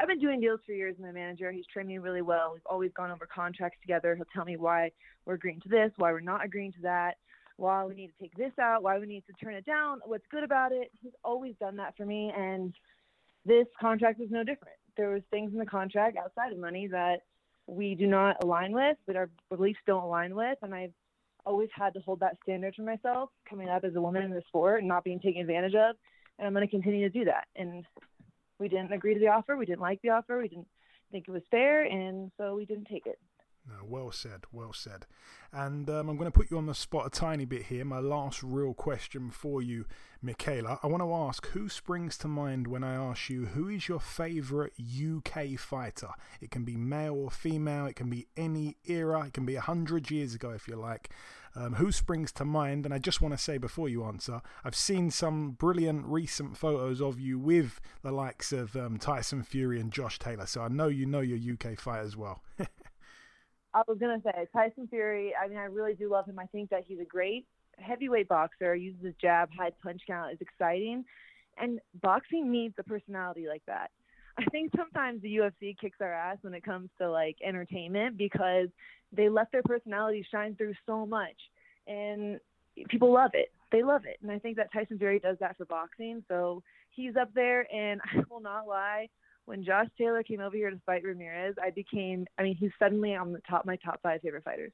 I've 0.00 0.08
been 0.08 0.18
doing 0.18 0.40
deals 0.40 0.60
for 0.64 0.72
years 0.72 0.96
with 0.98 1.06
my 1.06 1.12
manager. 1.12 1.52
He's 1.52 1.66
trained 1.66 1.88
me 1.88 1.98
really 1.98 2.22
well. 2.22 2.52
We've 2.54 2.62
always 2.66 2.90
gone 2.92 3.10
over 3.10 3.26
contracts 3.26 3.78
together. 3.82 4.14
He'll 4.16 4.24
tell 4.34 4.44
me 4.44 4.56
why 4.56 4.92
we're 5.26 5.34
agreeing 5.34 5.60
to 5.60 5.68
this, 5.68 5.90
why 5.96 6.12
we're 6.12 6.20
not 6.20 6.44
agreeing 6.44 6.72
to 6.72 6.82
that, 6.82 7.16
why 7.60 7.84
we 7.84 7.94
need 7.94 8.08
to 8.08 8.18
take 8.20 8.34
this 8.36 8.52
out, 8.60 8.82
why 8.82 8.98
we 8.98 9.06
need 9.06 9.24
to 9.26 9.44
turn 9.44 9.54
it 9.54 9.66
down, 9.66 10.00
what's 10.04 10.26
good 10.30 10.44
about 10.44 10.72
it. 10.72 10.90
He's 11.02 11.12
always 11.24 11.54
done 11.60 11.76
that 11.76 11.96
for 11.96 12.06
me 12.06 12.32
and 12.36 12.74
this 13.44 13.66
contract 13.80 14.18
was 14.18 14.28
no 14.30 14.44
different. 14.44 14.76
There 14.96 15.10
was 15.10 15.22
things 15.30 15.52
in 15.52 15.58
the 15.58 15.66
contract 15.66 16.16
outside 16.16 16.52
of 16.52 16.58
money 16.58 16.88
that 16.88 17.22
we 17.66 17.94
do 17.94 18.06
not 18.06 18.42
align 18.42 18.72
with, 18.72 18.96
that 19.06 19.16
our 19.16 19.30
beliefs 19.50 19.78
don't 19.86 20.02
align 20.02 20.34
with, 20.34 20.58
and 20.62 20.74
I've 20.74 20.92
always 21.46 21.70
had 21.72 21.94
to 21.94 22.00
hold 22.00 22.20
that 22.20 22.36
standard 22.42 22.74
for 22.74 22.82
myself 22.82 23.30
coming 23.48 23.68
up 23.68 23.84
as 23.84 23.94
a 23.94 24.00
woman 24.00 24.22
in 24.22 24.30
the 24.30 24.42
sport 24.48 24.80
and 24.80 24.88
not 24.88 25.04
being 25.04 25.20
taken 25.20 25.40
advantage 25.40 25.74
of. 25.74 25.96
And 26.38 26.46
I'm 26.46 26.52
going 26.52 26.66
to 26.66 26.70
continue 26.70 27.08
to 27.08 27.18
do 27.18 27.24
that. 27.26 27.46
And 27.56 27.84
we 28.58 28.68
didn't 28.68 28.92
agree 28.92 29.14
to 29.14 29.20
the 29.20 29.28
offer. 29.28 29.56
We 29.56 29.66
didn't 29.66 29.80
like 29.80 30.02
the 30.02 30.10
offer. 30.10 30.38
We 30.38 30.48
didn't 30.48 30.68
think 31.12 31.26
it 31.28 31.32
was 31.32 31.42
fair, 31.50 31.84
and 31.84 32.30
so 32.36 32.54
we 32.54 32.64
didn't 32.66 32.86
take 32.86 33.06
it. 33.06 33.18
No, 33.68 33.76
well 33.86 34.10
said, 34.10 34.44
well 34.52 34.72
said. 34.72 35.06
And 35.52 35.90
um, 35.90 36.08
I'm 36.08 36.16
going 36.16 36.30
to 36.30 36.36
put 36.36 36.50
you 36.50 36.58
on 36.58 36.66
the 36.66 36.74
spot 36.74 37.06
a 37.06 37.10
tiny 37.10 37.44
bit 37.44 37.64
here. 37.64 37.84
My 37.84 37.98
last 37.98 38.42
real 38.42 38.72
question 38.72 39.30
for 39.30 39.60
you, 39.60 39.84
Mikaela. 40.24 40.78
I 40.82 40.86
want 40.86 41.02
to 41.02 41.12
ask 41.12 41.46
who 41.48 41.68
springs 41.68 42.16
to 42.18 42.28
mind 42.28 42.66
when 42.66 42.84
I 42.84 42.94
ask 42.94 43.28
you 43.28 43.46
who 43.46 43.68
is 43.68 43.88
your 43.88 44.00
favourite 44.00 44.72
UK 44.78 45.58
fighter? 45.58 46.10
It 46.40 46.50
can 46.50 46.64
be 46.64 46.76
male 46.76 47.14
or 47.14 47.30
female, 47.30 47.86
it 47.86 47.96
can 47.96 48.08
be 48.08 48.28
any 48.36 48.76
era, 48.86 49.26
it 49.26 49.34
can 49.34 49.44
be 49.44 49.56
a 49.56 49.60
hundred 49.60 50.10
years 50.10 50.34
ago 50.34 50.50
if 50.50 50.68
you 50.68 50.76
like. 50.76 51.10
Um, 51.56 51.74
who 51.74 51.90
springs 51.90 52.30
to 52.32 52.44
mind? 52.44 52.84
And 52.84 52.94
I 52.94 52.98
just 52.98 53.20
want 53.20 53.34
to 53.34 53.38
say 53.38 53.58
before 53.58 53.88
you 53.88 54.04
answer, 54.04 54.40
I've 54.64 54.76
seen 54.76 55.10
some 55.10 55.50
brilliant 55.50 56.06
recent 56.06 56.56
photos 56.56 57.00
of 57.00 57.18
you 57.18 57.40
with 57.40 57.80
the 58.02 58.12
likes 58.12 58.52
of 58.52 58.76
um, 58.76 58.98
Tyson 58.98 59.42
Fury 59.42 59.80
and 59.80 59.92
Josh 59.92 60.20
Taylor. 60.20 60.46
So 60.46 60.62
I 60.62 60.68
know 60.68 60.86
you 60.86 61.06
know 61.06 61.20
your 61.20 61.54
UK 61.54 61.76
fight 61.76 62.04
as 62.04 62.16
well. 62.16 62.40
I 63.72 63.82
was 63.86 63.98
gonna 63.98 64.20
say 64.24 64.46
Tyson 64.52 64.88
Fury. 64.88 65.32
I 65.34 65.48
mean, 65.48 65.58
I 65.58 65.64
really 65.64 65.94
do 65.94 66.10
love 66.10 66.26
him. 66.26 66.38
I 66.38 66.46
think 66.46 66.70
that 66.70 66.84
he's 66.86 67.00
a 67.00 67.04
great 67.04 67.46
heavyweight 67.78 68.28
boxer. 68.28 68.74
Uses 68.74 69.04
his 69.04 69.14
jab, 69.20 69.50
high 69.56 69.70
punch 69.82 70.02
count 70.06 70.32
is 70.32 70.40
exciting, 70.40 71.04
and 71.58 71.80
boxing 72.02 72.50
needs 72.50 72.74
a 72.78 72.82
personality 72.82 73.46
like 73.48 73.62
that. 73.66 73.90
I 74.38 74.44
think 74.50 74.72
sometimes 74.76 75.22
the 75.22 75.36
UFC 75.36 75.76
kicks 75.78 75.98
our 76.00 76.12
ass 76.12 76.38
when 76.42 76.54
it 76.54 76.64
comes 76.64 76.88
to 76.98 77.10
like 77.10 77.36
entertainment 77.44 78.16
because 78.16 78.68
they 79.12 79.28
let 79.28 79.50
their 79.52 79.62
personality 79.62 80.26
shine 80.30 80.56
through 80.56 80.74
so 80.86 81.06
much, 81.06 81.36
and 81.86 82.40
people 82.88 83.12
love 83.12 83.32
it. 83.34 83.52
They 83.70 83.82
love 83.84 84.02
it, 84.04 84.18
and 84.22 84.32
I 84.32 84.38
think 84.38 84.56
that 84.56 84.72
Tyson 84.72 84.98
Fury 84.98 85.20
does 85.20 85.36
that 85.40 85.56
for 85.56 85.64
boxing. 85.64 86.24
So 86.26 86.62
he's 86.90 87.14
up 87.16 87.32
there, 87.34 87.72
and 87.72 88.00
I 88.14 88.22
will 88.28 88.40
not 88.40 88.66
lie 88.66 89.08
when 89.46 89.64
Josh 89.64 89.88
Taylor 89.98 90.22
came 90.22 90.40
over 90.40 90.56
here 90.56 90.70
to 90.70 90.80
fight 90.86 91.04
Ramirez, 91.04 91.54
I 91.62 91.70
became 91.70 92.26
I 92.38 92.42
mean, 92.42 92.56
he's 92.56 92.70
suddenly 92.78 93.14
on 93.14 93.32
the 93.32 93.40
top 93.48 93.66
my 93.66 93.76
top 93.76 94.00
five 94.02 94.20
favorite 94.22 94.44
fighters. 94.44 94.72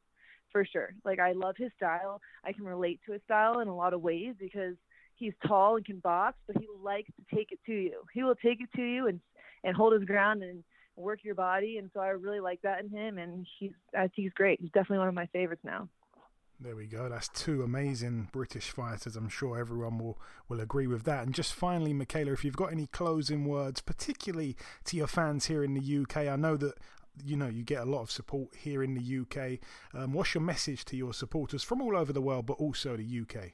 For 0.53 0.65
sure. 0.65 0.95
Like 1.05 1.19
I 1.19 1.33
love 1.33 1.57
his 1.59 1.71
style. 1.77 2.21
I 2.45 2.53
can 2.53 2.65
relate 2.65 3.01
to 3.07 3.13
his 3.13 3.23
style 3.25 3.61
in 3.61 3.69
a 3.69 3.77
lot 3.77 3.93
of 3.93 4.01
ways 4.01 4.35
because 4.39 4.75
he's 5.17 5.35
tall 5.47 5.77
and 5.77 5.85
can 5.85 5.99
box, 5.99 6.39
but 6.47 6.57
he 6.59 6.67
likes 6.83 7.11
to 7.17 7.37
take 7.37 7.53
it 7.53 7.59
to 7.67 7.73
you. 7.73 8.03
He 8.15 8.23
will 8.23 8.37
take 8.37 8.61
it 8.61 8.69
to 8.77 8.83
you 8.83 9.09
and 9.09 9.21
and 9.65 9.77
hold 9.77 9.93
his 9.93 10.05
ground 10.05 10.43
and 10.43 10.63
work 10.97 11.21
your 11.25 11.35
body 11.35 11.77
and 11.77 11.91
so 11.93 12.01
I 12.01 12.09
really 12.09 12.41
like 12.41 12.63
that 12.63 12.81
in 12.83 12.89
him 12.89 13.19
and 13.19 13.47
he's 13.59 13.73
I 13.95 14.03
think 14.03 14.13
he's 14.15 14.33
great. 14.33 14.61
He's 14.61 14.71
definitely 14.71 14.99
one 14.99 15.09
of 15.09 15.15
my 15.15 15.27
favorites 15.27 15.63
now. 15.65 15.89
There 16.59 16.75
we 16.75 16.87
go. 16.87 17.09
That's 17.11 17.29
two 17.29 17.62
amazing 17.62 18.31
British 18.33 18.71
fighters. 18.71 19.14
I'm 19.14 19.29
sure 19.29 19.59
everyone 19.59 19.99
will, 19.99 20.19
will 20.49 20.61
agree 20.61 20.87
with 20.87 21.05
that. 21.05 21.25
And 21.25 21.35
just 21.35 21.53
finally, 21.53 21.92
Mikaela, 21.92 22.33
if 22.33 22.45
you've 22.45 22.57
got 22.57 22.73
any 22.73 22.87
closing 22.87 23.45
words, 23.45 23.83
particularly 23.83 24.57
to 24.85 24.97
your 24.97 25.07
fans 25.07 25.47
here 25.47 25.62
in 25.62 25.75
the 25.75 25.99
UK, 25.99 26.29
I 26.29 26.37
know 26.37 26.57
that 26.57 26.75
you 27.25 27.37
know 27.37 27.47
you 27.47 27.62
get 27.62 27.83
a 27.83 27.90
lot 27.90 28.03
of 28.03 28.11
support 28.11 28.55
here 28.57 28.83
in 28.83 28.95
the 28.95 29.19
UK. 29.21 29.59
Um, 29.95 30.14
what's 30.14 30.35
your 30.35 30.42
message 30.42 30.87
to 30.87 30.97
your 30.97 31.12
supporters 31.12 31.62
from 31.62 31.83
all 31.83 31.95
over 31.95 32.12
the 32.12 32.23
world, 32.23 32.47
but 32.47 32.55
also 32.55 32.97
the 32.97 33.21
UK? 33.21 33.53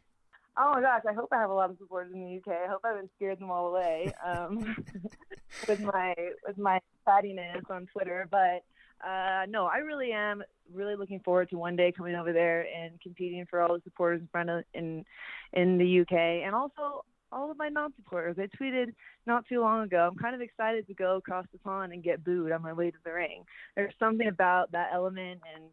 Oh 0.57 0.73
my 0.75 0.83
gosh, 0.83 1.03
I 1.09 1.15
hope 1.15 1.29
I 1.33 1.39
have 1.39 1.51
a 1.51 1.55
lot 1.55 1.71
of 1.71 1.79
supporters 1.79 2.13
in 2.13 2.21
the 2.21 2.37
UK. 2.37 2.57
I 2.65 2.71
hope 2.71 2.83
I 2.85 2.89
haven't 2.89 3.11
scared 3.17 3.41
them 3.41 3.51
all 3.51 3.69
away 3.69 4.13
um, 4.25 4.77
with 5.69 5.81
my 5.81 6.15
with 6.47 6.59
my 6.59 6.79
fattiness 7.07 7.69
on 7.69 7.87
Twitter. 7.87 8.29
But 8.31 8.63
uh, 9.03 9.47
no, 9.49 9.67
I 9.67 9.79
really 9.79 10.13
am 10.13 10.43
really 10.73 10.97
looking 10.97 11.21
forward 11.21 11.51
to 11.51 11.59
one 11.59 11.77
day 11.77 11.93
coming 11.93 12.15
over 12.15 12.33
there 12.33 12.67
and 12.75 13.01
competing 13.01 13.45
for 13.47 13.61
all 13.61 13.75
the 13.75 13.83
supporters 13.85 14.21
in 14.21 14.29
front 14.29 14.51
of 14.51 14.65
in 14.75 15.05
in 15.53 15.79
the 15.79 16.01
UK 16.01 16.13
and 16.13 16.55
also 16.55 17.05
all 17.33 17.51
of 17.51 17.57
my 17.57 17.69
non-supporters. 17.69 18.37
I 18.39 18.49
tweeted 18.63 18.95
not 19.27 19.49
too 19.49 19.61
long 19.61 19.85
ago. 19.85 20.09
I'm 20.11 20.19
kind 20.19 20.35
of 20.35 20.41
excited 20.41 20.87
to 20.87 20.95
go 20.95 21.17
across 21.17 21.47
the 21.51 21.59
pond 21.59 21.93
and 21.93 22.03
get 22.03 22.23
booed 22.23 22.53
on 22.53 22.63
my 22.63 22.73
way 22.73 22.91
to 22.91 22.97
the 23.05 23.13
ring. 23.13 23.45
There's 23.75 23.95
something 23.99 24.29
about 24.29 24.71
that 24.73 24.91
element 24.93 25.41
and 25.55 25.65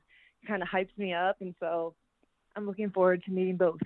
kind 0.47 0.63
of 0.63 0.69
hypes 0.69 0.97
me 0.97 1.13
up, 1.13 1.37
and 1.41 1.53
so 1.59 1.93
I'm 2.55 2.65
looking 2.65 2.89
forward 2.89 3.23
to 3.25 3.31
meeting 3.31 3.57
both. 3.57 3.81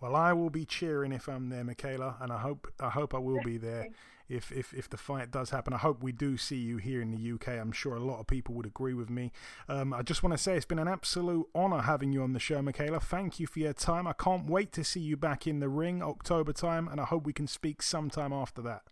Well, 0.00 0.16
I 0.16 0.32
will 0.32 0.50
be 0.50 0.64
cheering 0.64 1.12
if 1.12 1.28
I'm 1.28 1.48
there, 1.48 1.62
Mikaela, 1.62 2.20
and 2.20 2.32
I 2.32 2.38
hope 2.38 2.66
I 2.80 2.90
hope 2.90 3.14
I 3.14 3.18
will 3.18 3.40
be 3.44 3.56
there 3.56 3.88
if 4.32 4.50
if 4.50 4.72
if 4.72 4.88
the 4.88 4.96
fight 4.96 5.30
does 5.30 5.50
happen. 5.50 5.72
I 5.72 5.78
hope 5.78 6.02
we 6.02 6.12
do 6.12 6.36
see 6.36 6.56
you 6.56 6.78
here 6.78 7.00
in 7.02 7.10
the 7.10 7.32
UK. 7.32 7.48
I'm 7.60 7.72
sure 7.72 7.94
a 7.94 8.00
lot 8.00 8.20
of 8.20 8.26
people 8.26 8.54
would 8.54 8.66
agree 8.66 8.94
with 8.94 9.10
me. 9.10 9.30
Um, 9.68 9.92
I 9.92 10.02
just 10.02 10.22
want 10.22 10.32
to 10.32 10.38
say 10.38 10.56
it's 10.56 10.66
been 10.66 10.78
an 10.78 10.88
absolute 10.88 11.46
honour 11.54 11.82
having 11.82 12.12
you 12.12 12.22
on 12.22 12.32
the 12.32 12.40
show, 12.40 12.60
Mikaela. 12.60 13.02
Thank 13.02 13.38
you 13.38 13.46
for 13.46 13.58
your 13.58 13.72
time. 13.72 14.06
I 14.06 14.14
can't 14.14 14.46
wait 14.46 14.72
to 14.72 14.84
see 14.84 15.00
you 15.00 15.16
back 15.16 15.46
in 15.46 15.60
the 15.60 15.68
ring 15.68 16.02
October 16.02 16.52
time, 16.52 16.88
and 16.88 17.00
I 17.00 17.04
hope 17.04 17.26
we 17.26 17.32
can 17.32 17.46
speak 17.46 17.82
sometime 17.82 18.32
after 18.32 18.62
that. 18.62 18.82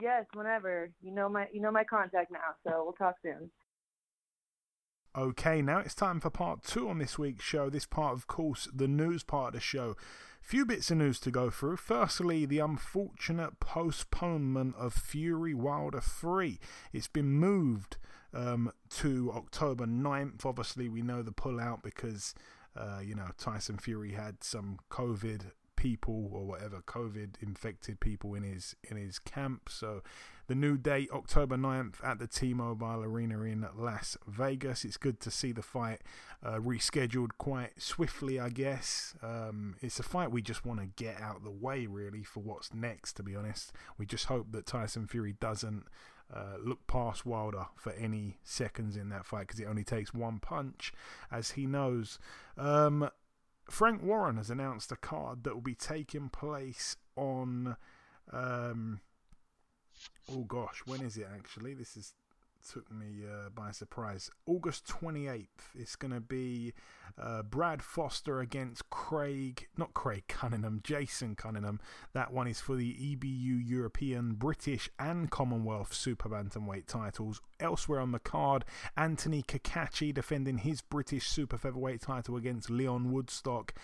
Yes, 0.00 0.24
whenever. 0.34 0.90
You 1.00 1.12
know 1.12 1.28
my 1.28 1.46
you 1.52 1.60
know 1.60 1.70
my 1.70 1.84
contact 1.84 2.32
now, 2.32 2.56
so 2.64 2.82
we'll 2.84 2.92
talk 2.94 3.16
soon. 3.22 3.50
Okay, 5.14 5.60
now 5.60 5.78
it's 5.78 5.94
time 5.94 6.20
for 6.20 6.30
part 6.30 6.62
two 6.62 6.88
on 6.88 6.98
this 6.98 7.18
week's 7.18 7.44
show. 7.44 7.68
This 7.68 7.84
part, 7.84 8.14
of 8.14 8.26
course, 8.26 8.66
the 8.74 8.88
news 8.88 9.22
part 9.22 9.48
of 9.48 9.54
the 9.54 9.60
show. 9.60 9.94
Few 10.42 10.66
bits 10.66 10.90
of 10.90 10.98
news 10.98 11.18
to 11.20 11.30
go 11.30 11.48
through. 11.50 11.76
Firstly, 11.76 12.44
the 12.44 12.58
unfortunate 12.58 13.58
postponement 13.60 14.74
of 14.76 14.92
Fury 14.92 15.54
Wilder 15.54 16.00
3. 16.00 16.58
It's 16.92 17.08
been 17.08 17.30
moved 17.30 17.96
um, 18.34 18.72
to 18.90 19.32
October 19.34 19.86
9th. 19.86 20.44
Obviously, 20.44 20.88
we 20.88 21.00
know 21.00 21.22
the 21.22 21.32
pullout 21.32 21.82
because, 21.82 22.34
uh, 22.76 22.98
you 23.02 23.14
know, 23.14 23.28
Tyson 23.38 23.78
Fury 23.78 24.12
had 24.12 24.42
some 24.42 24.78
COVID 24.90 25.52
people 25.82 26.30
or 26.32 26.46
whatever 26.46 26.80
COVID 26.80 27.42
infected 27.42 27.98
people 27.98 28.36
in 28.36 28.44
his 28.44 28.76
in 28.88 28.96
his 28.96 29.18
camp. 29.18 29.68
So 29.68 30.02
the 30.46 30.54
new 30.54 30.76
date, 30.76 31.10
October 31.12 31.56
9th 31.56 31.94
at 32.04 32.20
the 32.20 32.28
T-Mobile 32.28 33.02
Arena 33.02 33.40
in 33.42 33.66
Las 33.76 34.16
Vegas. 34.28 34.84
It's 34.84 34.96
good 34.96 35.18
to 35.20 35.30
see 35.30 35.50
the 35.50 35.62
fight 35.62 36.02
uh, 36.44 36.58
rescheduled 36.58 37.30
quite 37.36 37.82
swiftly, 37.82 38.38
I 38.38 38.50
guess. 38.50 39.14
Um, 39.24 39.74
it's 39.80 39.98
a 39.98 40.04
fight 40.04 40.30
we 40.30 40.40
just 40.40 40.64
want 40.64 40.78
to 40.78 40.86
get 40.86 41.20
out 41.20 41.38
of 41.38 41.44
the 41.44 41.50
way, 41.50 41.86
really, 41.86 42.22
for 42.22 42.40
what's 42.40 42.72
next, 42.72 43.14
to 43.14 43.24
be 43.24 43.34
honest. 43.34 43.72
We 43.98 44.06
just 44.06 44.26
hope 44.26 44.52
that 44.52 44.66
Tyson 44.66 45.08
Fury 45.08 45.34
doesn't 45.40 45.86
uh, 46.32 46.58
look 46.64 46.86
past 46.86 47.26
Wilder 47.26 47.66
for 47.74 47.92
any 47.92 48.38
seconds 48.44 48.96
in 48.96 49.08
that 49.08 49.26
fight 49.26 49.48
because 49.48 49.58
it 49.60 49.66
only 49.66 49.84
takes 49.84 50.14
one 50.14 50.38
punch, 50.38 50.92
as 51.30 51.52
he 51.52 51.66
knows. 51.66 52.20
Um, 52.56 53.10
Frank 53.70 54.02
Warren 54.02 54.36
has 54.36 54.50
announced 54.50 54.92
a 54.92 54.96
card 54.96 55.44
that 55.44 55.54
will 55.54 55.60
be 55.62 55.74
taking 55.74 56.28
place 56.28 56.96
on. 57.16 57.76
Um, 58.32 59.00
oh 60.30 60.44
gosh, 60.44 60.82
when 60.86 61.00
is 61.00 61.16
it 61.16 61.28
actually? 61.34 61.74
This 61.74 61.96
is 61.96 62.14
took 62.62 62.90
me 62.90 63.24
uh, 63.26 63.48
by 63.50 63.70
surprise. 63.70 64.30
August 64.46 64.86
28th, 64.86 65.46
it's 65.74 65.96
going 65.96 66.12
to 66.12 66.20
be 66.20 66.72
uh, 67.20 67.42
Brad 67.42 67.82
Foster 67.82 68.40
against 68.40 68.88
Craig, 68.90 69.68
not 69.76 69.94
Craig 69.94 70.24
Cunningham, 70.28 70.80
Jason 70.82 71.34
Cunningham. 71.34 71.80
That 72.12 72.32
one 72.32 72.46
is 72.46 72.60
for 72.60 72.76
the 72.76 72.94
EBU 72.94 73.68
European, 73.68 74.34
British, 74.34 74.88
and 74.98 75.30
Commonwealth 75.30 75.92
Super 75.92 76.28
Bantamweight 76.28 76.86
titles. 76.86 77.40
Elsewhere 77.60 78.00
on 78.00 78.12
the 78.12 78.18
card, 78.18 78.64
Anthony 78.96 79.42
Cacace 79.42 80.12
defending 80.12 80.58
his 80.58 80.80
British 80.80 81.28
Super 81.28 81.58
Featherweight 81.58 82.02
title 82.02 82.36
against 82.36 82.70
Leon 82.70 83.12
Woodstock. 83.12 83.74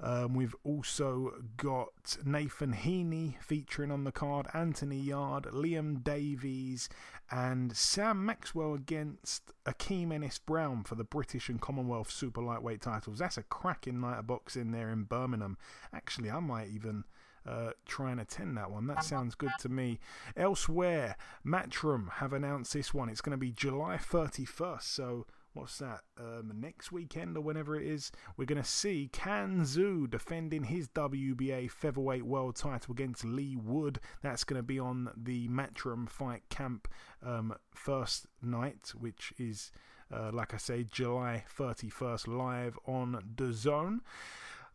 Um, 0.00 0.34
we've 0.34 0.54
also 0.62 1.32
got 1.56 2.18
Nathan 2.24 2.74
Heaney 2.74 3.40
featuring 3.42 3.90
on 3.90 4.04
the 4.04 4.12
card, 4.12 4.46
Anthony 4.52 4.98
Yarde, 4.98 5.46
Liam 5.46 6.04
Davies, 6.04 6.88
and 7.30 7.74
Sam 7.74 8.24
Maxwell 8.24 8.74
against 8.74 9.52
Akeem 9.64 10.12
Ennis 10.12 10.38
Brown 10.38 10.84
for 10.84 10.96
the 10.96 11.04
British 11.04 11.48
and 11.48 11.60
Commonwealth 11.60 12.10
Super 12.10 12.42
Lightweight 12.42 12.82
titles. 12.82 13.18
That's 13.18 13.38
a 13.38 13.42
cracking 13.42 14.00
night 14.00 14.18
of 14.18 14.26
boxing 14.26 14.70
there 14.70 14.90
in 14.90 15.04
Birmingham. 15.04 15.56
Actually, 15.92 16.30
I 16.30 16.40
might 16.40 16.68
even. 16.68 17.04
Uh, 17.48 17.70
try 17.84 18.10
and 18.10 18.20
attend 18.20 18.56
that 18.56 18.72
one. 18.72 18.88
That 18.88 19.04
sounds 19.04 19.36
good 19.36 19.52
to 19.60 19.68
me. 19.68 20.00
Elsewhere, 20.36 21.16
Matchroom 21.46 22.10
have 22.14 22.32
announced 22.32 22.72
this 22.72 22.92
one. 22.92 23.08
It's 23.08 23.20
going 23.20 23.38
to 23.38 23.40
be 23.40 23.52
July 23.52 23.98
31st, 23.98 24.82
so 24.82 25.26
what's 25.56 25.78
that, 25.78 26.02
um, 26.18 26.52
next 26.60 26.92
weekend 26.92 27.36
or 27.36 27.40
whenever 27.40 27.74
it 27.80 27.86
is, 27.86 28.12
we're 28.36 28.44
going 28.44 28.62
to 28.62 28.68
see 28.68 29.08
Can 29.12 29.62
Xu 29.62 30.08
defending 30.08 30.64
his 30.64 30.88
WBA 30.88 31.70
featherweight 31.70 32.24
world 32.24 32.56
title 32.56 32.92
against 32.92 33.24
Leigh 33.24 33.56
Wood. 33.56 33.98
That's 34.22 34.44
going 34.44 34.58
to 34.58 34.62
be 34.62 34.78
on 34.78 35.10
the 35.16 35.48
Matchroom 35.48 36.08
Fight 36.08 36.42
Camp 36.50 36.88
um, 37.24 37.54
first 37.74 38.26
night, 38.42 38.92
which 38.98 39.32
is, 39.38 39.72
uh, 40.12 40.30
like 40.32 40.52
I 40.52 40.58
say, 40.58 40.84
July 40.84 41.44
31st 41.58 42.28
live 42.28 42.78
on 42.86 43.22
DAZN. 43.34 44.00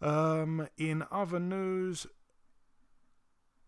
Um, 0.01 0.67
in 0.77 1.03
other 1.11 1.39
news, 1.39 2.07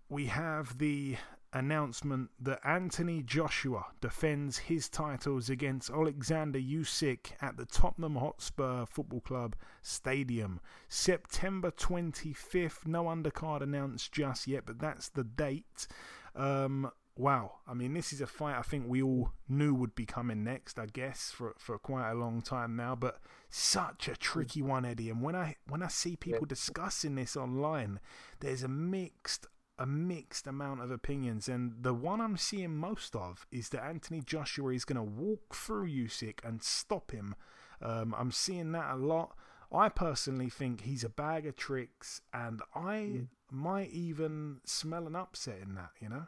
we 0.09 0.25
have 0.25 0.79
the 0.79 1.17
announcement 1.53 2.31
that 2.39 2.59
Anthony 2.63 3.21
Joshua 3.21 3.85
defends 4.01 4.57
his 4.57 4.89
titles 4.89 5.49
against 5.49 5.89
Alexander 5.89 6.59
Usyk 6.59 7.31
at 7.41 7.57
the 7.57 7.65
Tottenham 7.65 8.15
Hotspur 8.15 8.85
Football 8.85 9.21
Club 9.21 9.55
Stadium. 9.81 10.59
September 10.89 11.71
25th. 11.71 12.87
No 12.87 13.05
undercard 13.05 13.61
announced 13.61 14.11
just 14.11 14.47
yet, 14.47 14.63
but 14.65 14.79
that's 14.79 15.09
the 15.09 15.23
date. 15.23 15.87
Um, 16.35 16.89
wow. 17.15 17.59
I 17.67 17.73
mean, 17.73 17.93
this 17.93 18.11
is 18.11 18.21
a 18.21 18.27
fight 18.27 18.57
I 18.57 18.63
think 18.63 18.85
we 18.87 19.03
all 19.03 19.31
knew 19.47 19.73
would 19.75 19.95
be 19.95 20.05
coming 20.05 20.43
next, 20.43 20.79
I 20.79 20.87
guess, 20.87 21.31
for, 21.31 21.53
for 21.57 21.77
quite 21.77 22.09
a 22.09 22.15
long 22.15 22.41
time 22.41 22.75
now, 22.75 22.95
but 22.95 23.19
such 23.49 24.07
a 24.07 24.15
tricky 24.15 24.61
one, 24.61 24.85
Eddie. 24.85 25.09
And 25.11 25.21
when 25.21 25.35
I 25.35 25.57
when 25.67 25.83
I 25.83 25.87
see 25.87 26.15
people 26.15 26.45
discussing 26.47 27.15
this 27.15 27.37
online, 27.37 27.99
there's 28.39 28.63
a 28.63 28.67
mixed 28.67 29.45
a 29.77 29.85
mixed 29.85 30.47
amount 30.47 30.81
of 30.81 30.91
opinions, 30.91 31.47
and 31.47 31.73
the 31.81 31.93
one 31.93 32.21
I'm 32.21 32.37
seeing 32.37 32.75
most 32.75 33.15
of 33.15 33.45
is 33.51 33.69
that 33.69 33.83
Anthony 33.83 34.21
Joshua 34.21 34.73
is 34.73 34.85
going 34.85 34.97
to 34.97 35.03
walk 35.03 35.55
through 35.55 35.89
Usyk 35.89 36.39
and 36.43 36.61
stop 36.61 37.11
him. 37.11 37.35
Um, 37.81 38.15
I'm 38.17 38.31
seeing 38.31 38.71
that 38.73 38.93
a 38.93 38.97
lot. 38.97 39.35
I 39.71 39.89
personally 39.89 40.49
think 40.49 40.81
he's 40.81 41.03
a 41.03 41.09
bag 41.09 41.47
of 41.47 41.55
tricks, 41.55 42.21
and 42.33 42.61
I 42.75 42.95
mm. 42.95 43.27
might 43.51 43.89
even 43.89 44.57
smell 44.65 45.07
an 45.07 45.15
upset 45.15 45.59
in 45.63 45.75
that. 45.75 45.89
You 45.99 46.09
know? 46.09 46.27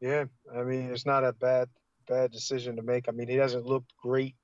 Yeah, 0.00 0.24
I 0.54 0.62
mean 0.62 0.90
it's 0.90 1.06
not 1.06 1.24
a 1.24 1.32
bad 1.32 1.68
bad 2.06 2.30
decision 2.30 2.76
to 2.76 2.82
make. 2.82 3.08
I 3.08 3.12
mean 3.12 3.28
he 3.28 3.36
doesn't 3.36 3.66
look 3.66 3.84
great 4.00 4.36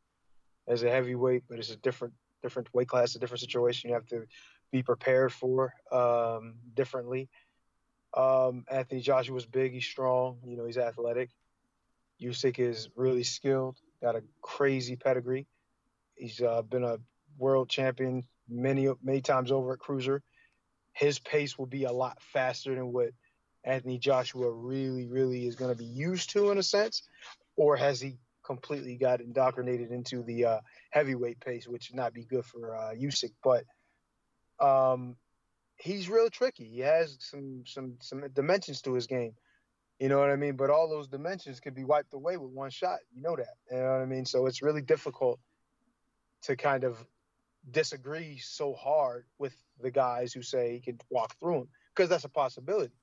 as 0.67 0.83
a 0.83 0.91
heavyweight, 0.91 1.45
but 1.49 1.59
it's 1.59 1.71
a 1.71 1.77
different 1.77 2.15
different 2.43 2.69
weight 2.75 2.89
class, 2.89 3.15
a 3.15 3.19
different 3.19 3.41
situation. 3.41 3.91
You 3.91 3.95
have 3.95 4.07
to 4.07 4.25
be 4.73 4.83
prepared 4.83 5.33
for 5.33 5.73
um, 5.93 6.55
differently. 6.75 7.29
Um, 8.15 8.65
Anthony 8.71 9.01
Joshua's 9.01 9.47
big. 9.47 9.73
He's 9.73 9.87
strong. 9.87 10.39
You 10.45 10.57
know, 10.57 10.67
he's 10.67 10.79
athletic. 10.79 11.31
Usyk 12.21 12.59
is 12.59 12.89
really 12.95 13.25
skilled. 13.25 13.79
Got 14.01 14.17
a 14.17 14.23
crazy 14.41 14.97
pedigree. 14.97 15.47
He's 16.15 16.41
uh, 16.41 16.63
been 16.63 16.85
a 16.85 16.99
world 17.39 17.69
champion 17.69 18.25
many 18.49 18.89
many 19.03 19.21
times 19.21 19.51
over 19.51 19.73
at 19.73 19.79
cruiser. 19.79 20.23
His 20.93 21.19
pace 21.19 21.57
will 21.59 21.67
be 21.67 21.85
a 21.85 21.93
lot 21.93 22.21
faster 22.21 22.75
than 22.75 22.93
what 22.93 23.11
Anthony 23.65 23.99
Joshua 23.99 24.51
really, 24.51 25.07
really 25.07 25.47
is 25.47 25.57
going 25.57 25.73
to 25.73 25.79
be 25.79 25.85
used 25.85 26.31
to 26.31 26.51
in 26.51 26.59
a 26.59 26.63
sense, 26.63 27.03
or 27.57 27.77
has 27.77 28.01
he 28.01 28.19
completely 28.45 28.97
got 28.97 29.21
indoctrinated 29.21 29.91
into 29.91 30.23
the 30.23 30.45
uh, 30.45 30.61
heavyweight 30.91 31.41
pace, 31.41 31.67
which 31.67 31.91
would 31.91 31.97
not 31.97 32.13
be 32.13 32.25
good 32.25 32.45
for 32.45 32.77
uh, 32.77 32.93
Usyk. 32.93 33.33
But 33.43 33.65
um, 34.65 35.17
he's 35.83 36.09
real 36.09 36.31
tricky. 36.31 36.65
He 36.65 36.81
has 36.81 37.17
some 37.21 37.65
some 37.67 37.95
some 38.01 38.23
dimensions 38.33 38.83
to 38.83 38.95
his 38.95 39.07
game. 39.07 39.35
You 39.99 40.09
know 40.09 40.19
what 40.19 40.31
I 40.31 40.37
mean? 40.37 40.57
But 40.57 40.71
all 40.71 40.89
those 40.89 41.09
dimensions 41.09 41.61
can 41.61 41.75
be 41.75 41.85
wiped 41.85 42.15
away 42.15 42.37
with 42.37 42.51
one 42.51 42.71
shot. 42.71 43.01
You 43.15 43.23
know 43.23 43.37
that. 43.37 43.55
You 43.71 43.79
know 43.79 43.93
what 43.93 44.01
I 44.01 44.07
mean? 44.07 44.25
So 44.25 44.47
it's 44.47 44.63
really 44.63 44.81
difficult 44.81 45.41
to 46.43 46.57
kind 46.57 46.85
of 46.85 47.05
disagree 47.71 48.39
so 48.39 48.75
hard 48.75 49.25
with 49.39 49.55
the 49.81 49.91
guys 49.91 50.33
who 50.33 50.43
say 50.43 50.73
he 50.73 50.81
can 50.81 50.99
walk 51.11 51.37
through 51.39 51.55
them 51.55 51.69
because 51.95 52.09
that's 52.09 52.25
a 52.25 52.29
possibility. 52.29 52.95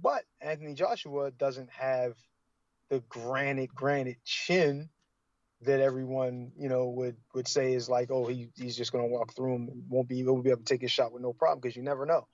But 0.00 0.22
Anthony 0.40 0.74
Joshua 0.74 1.30
doesn't 1.32 1.70
have 1.70 2.14
the 2.88 3.00
granite 3.08 3.74
granite 3.74 4.18
chin 4.24 4.88
that 5.62 5.80
everyone 5.80 6.52
you 6.56 6.68
know 6.68 6.88
would 6.88 7.16
would 7.34 7.48
say 7.48 7.74
is 7.74 7.88
like, 7.88 8.10
oh, 8.10 8.26
he 8.26 8.48
he's 8.56 8.76
just 8.76 8.92
gonna 8.92 9.06
walk 9.06 9.34
through 9.34 9.54
him, 9.54 9.68
won't 9.88 10.08
be 10.08 10.24
won't 10.24 10.44
be 10.44 10.50
able 10.50 10.60
to 10.60 10.64
take 10.64 10.82
his 10.82 10.92
shot 10.92 11.12
with 11.12 11.22
no 11.22 11.32
problem 11.32 11.60
because 11.60 11.76
you 11.76 11.82
never 11.82 12.06
know. 12.06 12.26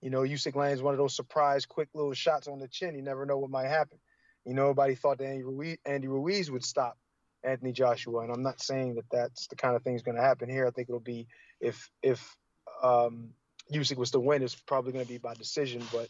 You 0.00 0.10
know, 0.10 0.20
Usyk 0.20 0.54
lands 0.54 0.82
one 0.82 0.92
of 0.92 0.98
those 0.98 1.16
surprise, 1.16 1.64
quick 1.64 1.88
little 1.94 2.12
shots 2.12 2.46
on 2.46 2.58
the 2.58 2.68
chin. 2.68 2.94
You 2.94 3.02
never 3.02 3.24
know 3.24 3.38
what 3.38 3.50
might 3.50 3.68
happen. 3.68 3.98
You 4.44 4.52
know, 4.52 4.66
nobody 4.66 4.94
thought 4.94 5.18
that 5.18 5.26
Andy 5.26 5.44
Ruiz, 5.44 5.78
Andy 5.86 6.08
Ruiz 6.08 6.50
would 6.50 6.64
stop 6.64 6.98
Anthony 7.42 7.72
Joshua, 7.72 8.20
and 8.20 8.32
I'm 8.32 8.42
not 8.42 8.60
saying 8.60 8.96
that 8.96 9.04
that's 9.10 9.46
the 9.46 9.56
kind 9.56 9.76
of 9.76 9.82
thing 9.82 9.94
that's 9.94 10.02
going 10.02 10.16
to 10.16 10.22
happen 10.22 10.50
here. 10.50 10.66
I 10.66 10.70
think 10.70 10.88
it'll 10.88 11.00
be 11.00 11.28
if 11.60 11.90
if 12.02 12.36
um, 12.82 13.30
Usyk 13.72 13.96
was 13.96 14.10
to 14.10 14.20
win, 14.20 14.42
it's 14.42 14.54
probably 14.54 14.92
going 14.92 15.04
to 15.04 15.10
be 15.10 15.18
by 15.18 15.34
decision. 15.34 15.82
But 15.92 16.08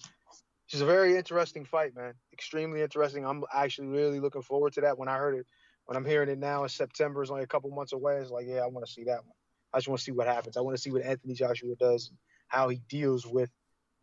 it's 0.73 0.81
a 0.81 0.87
very 0.87 1.17
interesting 1.17 1.65
fight, 1.65 1.95
man. 1.95 2.15
Extremely 2.33 2.83
interesting. 2.83 3.25
I'm 3.25 3.45
actually 3.53 3.89
really 3.89 4.19
looking 4.19 4.43
forward 4.43 4.73
to 4.75 4.81
that. 4.83 4.99
When 4.99 5.09
I 5.09 5.17
heard 5.19 5.37
it 5.37 5.47
when 5.87 5.97
I'm 5.97 6.05
hearing 6.05 6.29
it 6.29 6.39
now 6.39 6.63
in 6.63 6.69
September 6.69 7.23
is 7.23 7.31
only 7.31 7.43
a 7.45 7.47
couple 7.47 7.71
months 7.71 7.93
away, 7.93 8.17
it's 8.17 8.31
like, 8.31 8.47
yeah, 8.47 8.61
I 8.61 8.67
want 8.67 8.87
to 8.87 8.93
see 8.93 9.05
that 9.05 9.25
one. 9.25 9.35
I 9.73 9.79
just 9.79 9.89
want 9.89 9.99
to 9.99 10.05
see 10.05 10.13
what 10.13 10.27
happens. 10.27 10.57
I 10.57 10.61
want 10.61 10.77
to 10.77 10.83
see 10.83 10.91
what 10.91 11.03
Anthony 11.03 11.35
Joshua 11.35 11.75
does, 11.77 12.13
how 12.49 12.69
he 12.69 12.81
deals 12.89 13.27
with 13.27 13.51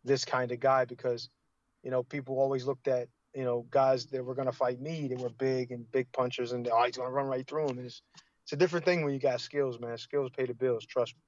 this 0.04 0.26
kind 0.26 0.52
of 0.52 0.60
guy, 0.60 0.86
because, 0.86 1.30
you 1.84 1.92
know, 1.92 2.04
people 2.04 2.40
always 2.40 2.66
looked 2.66 2.88
at, 2.88 3.08
you 3.34 3.46
know, 3.46 3.66
guys 3.72 4.08
that 4.08 4.24
were 4.24 4.36
going 4.36 4.48
to 4.48 4.52
fight 4.52 4.82
me 4.82 5.08
that 5.08 5.18
were 5.18 5.30
big 5.30 5.72
and 5.72 5.90
big 5.92 6.12
punchers, 6.12 6.52
and 6.52 6.68
oh, 6.68 6.84
he's 6.84 6.98
going 6.98 7.08
to 7.08 7.14
run 7.14 7.28
right 7.28 7.48
through. 7.48 7.70
And 7.70 7.80
it's, 7.80 8.02
it's 8.44 8.54
a 8.54 8.58
different 8.58 8.86
thing 8.86 9.04
when 9.04 9.14
you 9.14 9.20
got 9.20 9.40
skills, 9.40 9.80
man. 9.80 9.98
Skills 9.98 10.32
pay 10.36 10.46
the 10.46 10.54
bills. 10.54 10.86
Trust 10.86 11.16
me. 11.16 11.22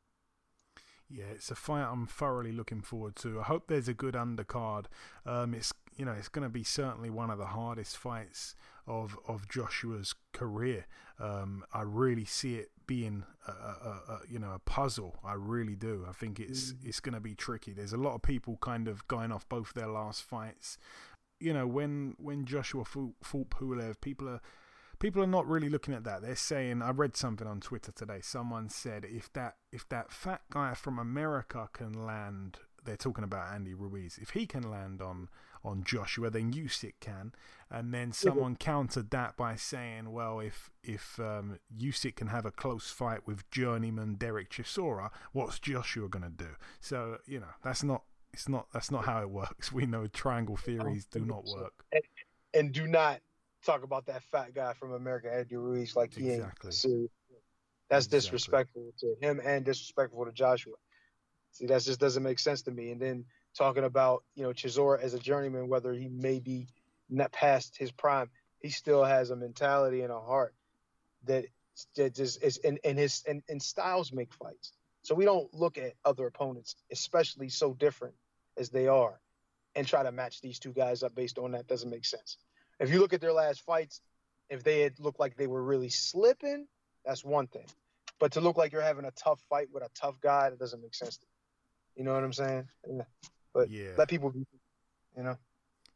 Yeah, 1.10 1.26
it's 1.32 1.52
a 1.52 1.56
fight 1.56 1.84
I'm 1.84 2.08
thoroughly 2.08 2.52
looking 2.52 2.82
forward 2.82 3.16
to. 3.18 3.40
I 3.40 3.44
hope 3.44 3.68
there's 3.68 3.88
a 3.88 3.94
good 3.94 4.16
undercard. 4.16 4.86
Um, 5.26 5.54
it's 5.54 5.72
you 5.98 6.06
know 6.06 6.12
it's 6.12 6.30
going 6.30 6.44
to 6.44 6.50
be 6.50 6.64
certainly 6.64 7.10
one 7.10 7.30
of 7.30 7.38
the 7.38 7.46
hardest 7.46 7.98
fights 7.98 8.56
of 8.88 9.18
of 9.28 9.48
Joshua's 9.48 10.16
career. 10.32 10.86
Um, 11.20 11.64
I 11.74 11.82
really 11.82 12.26
see 12.26 12.56
it 12.56 12.72
being 12.86 13.24
a, 13.48 13.52
a, 13.52 14.02
a, 14.10 14.20
you 14.30 14.40
know 14.40 14.54
a 14.54 14.60
puzzle. 14.60 15.20
I 15.24 15.34
really 15.34 15.76
do. 15.76 16.06
I 16.08 16.14
think 16.14 16.40
it's 16.40 16.74
mm. 16.74 16.86
it's 16.86 17.00
going 17.00 17.14
to 17.14 17.22
be 17.22 17.36
tricky. 17.36 17.74
There's 17.74 17.94
a 17.94 17.98
lot 17.98 18.16
of 18.16 18.22
people 18.22 18.58
kind 18.62 18.88
of 18.88 19.08
going 19.08 19.32
off 19.32 19.48
both 19.48 19.74
their 19.74 19.88
last 19.88 20.24
fights. 20.24 20.78
You 21.40 21.54
know 21.54 21.68
when 21.68 22.16
when 22.18 22.46
Joshua 22.46 22.86
fought, 22.86 23.16
fought 23.22 23.50
Pulev, 23.50 24.02
people 24.02 24.30
are 24.30 24.42
people 25.00 25.22
are 25.22 25.28
not 25.28 25.48
really 25.48 25.70
looking 25.70 25.94
at 25.94 26.04
that. 26.04 26.22
They're 26.22 26.36
saying 26.36 26.82
I 26.82 26.92
read 26.92 27.16
something 27.16 27.48
on 27.48 27.60
Twitter 27.60 27.92
today. 27.92 28.20
Someone 28.22 28.70
said 28.70 29.06
if 29.06 29.32
that 29.34 29.56
if 29.72 29.88
that 29.90 30.12
fat 30.12 30.42
guy 30.52 30.74
from 30.74 31.00
America 31.00 31.70
can 31.74 31.94
land 31.94 32.60
they're 32.86 32.98
talking 32.98 33.24
about 33.24 33.54
Andy 33.54 33.74
Ruiz. 33.74 34.20
If 34.22 34.32
he 34.32 34.46
can 34.46 34.70
land 34.70 35.02
on 35.02 35.30
on 35.64 35.84
Joshua, 35.84 36.30
then 36.30 36.54
Usyk 36.54 36.94
can. 37.00 37.34
And 37.70 37.94
then 37.94 38.12
someone 38.12 38.56
countered 38.56 39.10
that 39.12 39.36
by 39.38 39.56
saying, 39.56 40.12
well, 40.12 40.40
if 40.40 40.70
if 40.84 41.20
um, 41.20 41.60
Usyk 41.76 42.16
can 42.16 42.28
have 42.28 42.46
a 42.46 42.52
close 42.52 42.92
fight 42.92 43.26
with 43.26 43.50
journeyman 43.50 44.18
Dereck 44.18 44.50
Chisora, 44.50 45.10
what's 45.32 45.60
Joshua 45.60 46.08
going 46.08 46.24
to 46.24 46.30
do? 46.30 46.50
So 46.80 47.18
you 47.26 47.40
know 47.40 47.48
that's 47.64 47.84
not 47.84 48.04
it's 48.32 48.48
not 48.50 48.68
that's 48.74 48.92
not 48.92 49.06
how 49.06 49.22
it 49.22 49.30
works. 49.30 49.72
We 49.74 49.86
know 49.86 50.08
triangle 50.08 50.58
theories 50.58 51.06
do 51.06 51.26
not 51.26 51.46
work. 51.46 51.86
And, 51.92 52.04
and 52.54 52.72
do 52.72 52.88
not 52.88 53.22
talk 53.66 53.84
about 53.84 54.06
that 54.08 54.22
fat 54.24 54.54
guy 54.54 54.74
from 54.74 54.94
America, 54.94 55.34
Andy 55.34 55.56
Ruiz, 55.56 55.96
like 55.96 56.14
he 56.14 56.30
Exactly. 56.30 56.68
ain't. 56.68 57.12
That's 57.90 58.06
Exactly. 58.06 58.18
disrespectful 58.18 58.92
to 59.00 59.16
him 59.22 59.42
and 59.44 59.64
disrespectful 59.66 60.26
to 60.26 60.32
Joshua. 60.32 60.74
See, 61.52 61.68
that 61.68 61.82
just 61.84 62.00
doesn't 62.00 62.24
make 62.24 62.40
sense 62.40 62.64
to 62.64 62.72
me. 62.72 62.92
And 62.92 63.02
then 63.02 63.26
talking 63.58 63.84
about 63.84 64.24
you 64.36 64.44
know 64.44 64.50
Chisora 64.50 65.02
as 65.02 65.14
a 65.14 65.20
journeyman, 65.20 65.68
whether 65.68 65.94
he 65.94 66.08
may 66.08 66.40
be 66.40 66.68
not 67.10 67.32
past 67.32 67.78
his 67.78 67.92
prime, 67.92 68.30
he 68.60 68.70
still 68.70 69.04
has 69.04 69.30
a 69.30 69.36
mentality 69.36 70.02
and 70.02 70.12
a 70.12 70.20
heart 70.20 70.54
that 71.26 71.46
that 71.96 72.16
just 72.16 72.44
is 72.44 72.58
and, 72.58 72.80
and 72.84 72.98
his 72.98 73.24
and, 73.28 73.42
and 73.50 73.62
styles 73.62 74.12
make 74.12 74.34
fights. 74.34 74.74
So 75.04 75.16
we 75.16 75.26
don't 75.26 75.54
look 75.54 75.78
at 75.78 75.94
other 76.06 76.28
opponents, 76.28 76.76
especially 76.92 77.50
so 77.50 77.74
different 77.74 78.16
as 78.58 78.70
they 78.70 78.88
are, 78.88 79.20
and 79.76 79.86
try 79.86 80.04
to 80.04 80.12
match 80.12 80.42
these 80.42 80.60
two 80.60 80.72
guys 80.72 81.04
up 81.04 81.14
based 81.16 81.38
on 81.38 81.52
that. 81.52 81.68
Doesn't 81.68 81.90
make 81.90 82.06
sense. 82.06 82.38
If 82.80 82.90
you 82.92 83.00
look 83.00 83.14
at 83.14 83.22
their 83.22 83.34
last 83.34 83.62
fights, 83.62 84.02
if 84.50 84.64
they 84.64 84.82
had 84.82 85.00
looked 85.00 85.20
like 85.20 85.36
they 85.36 85.48
were 85.48 85.62
really 85.62 85.90
slipping, 85.90 86.68
that's 87.06 87.24
one 87.24 87.48
thing. 87.48 87.66
But 88.20 88.34
to 88.34 88.42
look 88.42 88.58
like 88.58 88.72
you're 88.72 88.82
having 88.82 89.06
a 89.06 89.12
tough 89.12 89.42
fight 89.50 89.68
with 89.74 89.84
a 89.84 89.90
tough 89.94 90.20
guy, 90.22 90.50
that 90.50 90.60
doesn't 90.60 90.82
make 90.82 90.96
sense. 90.96 91.18
To. 91.18 91.26
You 91.96 92.04
know 92.04 92.14
what 92.14 92.24
I'm 92.24 92.34
saying? 92.34 92.68
Yeah. 92.88 93.04
But 93.54 93.70
Yeah. 93.70 93.92
let 93.98 94.10
people 94.10 94.32
be, 94.32 94.46
you 95.16 95.24
know. 95.24 95.38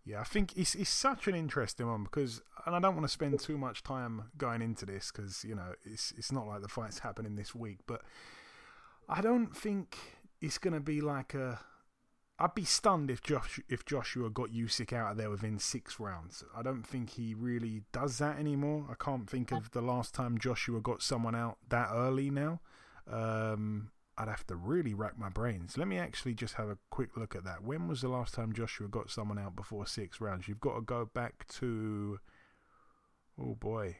Yeah, 0.05 0.21
I 0.21 0.23
think 0.23 0.55
it's 0.55 0.73
it's 0.73 0.89
such 0.89 1.27
an 1.27 1.35
interesting 1.35 1.87
one 1.87 2.03
because, 2.03 2.41
and 2.65 2.73
I 2.73 2.79
don't 2.79 2.95
want 2.95 3.05
to 3.05 3.11
spend 3.11 3.41
too 3.41 3.57
much 3.57 3.83
time 3.83 4.31
going 4.37 4.61
into 4.61 4.85
this 4.85 5.11
because 5.11 5.43
you 5.43 5.53
know 5.53 5.73
it's 5.83 6.13
it's 6.17 6.31
not 6.31 6.47
like 6.47 6.61
the 6.61 6.69
fight's 6.69 6.99
happening 6.99 7.35
this 7.35 7.53
week, 7.53 7.79
but 7.85 8.01
I 9.09 9.19
don't 9.21 9.55
think 9.55 9.97
it's 10.39 10.57
gonna 10.57 10.79
be 10.79 11.01
like 11.01 11.33
a. 11.33 11.59
I'd 12.39 12.53
be 12.53 12.63
stunned 12.65 13.09
if 13.09 13.21
Josh 13.21 13.59
if 13.67 13.83
Joshua 13.83 14.29
got 14.29 14.49
Usyk 14.49 14.93
out 14.93 15.11
of 15.11 15.17
there 15.17 15.29
within 15.29 15.59
six 15.59 15.99
rounds. 15.99 16.43
I 16.55 16.61
don't 16.61 16.83
think 16.87 17.09
he 17.11 17.33
really 17.33 17.81
does 17.91 18.19
that 18.19 18.37
anymore. 18.39 18.85
I 18.89 19.03
can't 19.03 19.29
think 19.29 19.51
of 19.51 19.71
the 19.71 19.81
last 19.81 20.13
time 20.13 20.37
Joshua 20.37 20.79
got 20.79 21.01
someone 21.01 21.35
out 21.35 21.57
that 21.67 21.89
early 21.91 22.29
now. 22.29 22.61
Um, 23.11 23.89
I'd 24.17 24.27
have 24.27 24.47
to 24.47 24.55
really 24.55 24.93
rack 24.93 25.17
my 25.17 25.29
brains. 25.29 25.77
Let 25.77 25.87
me 25.87 25.97
actually 25.97 26.33
just 26.33 26.55
have 26.55 26.69
a 26.69 26.77
quick 26.89 27.15
look 27.17 27.35
at 27.35 27.43
that. 27.43 27.63
When 27.63 27.87
was 27.87 28.01
the 28.01 28.07
last 28.07 28.33
time 28.33 28.51
Joshua 28.51 28.87
got 28.87 29.11
someone 29.11 29.37
out 29.37 29.55
before 29.55 29.85
six 29.85 30.19
rounds? 30.19 30.47
You've 30.47 30.59
got 30.59 30.75
to 30.75 30.81
go 30.81 31.05
back 31.05 31.47
to. 31.59 32.19
Oh 33.39 33.55
boy. 33.55 33.97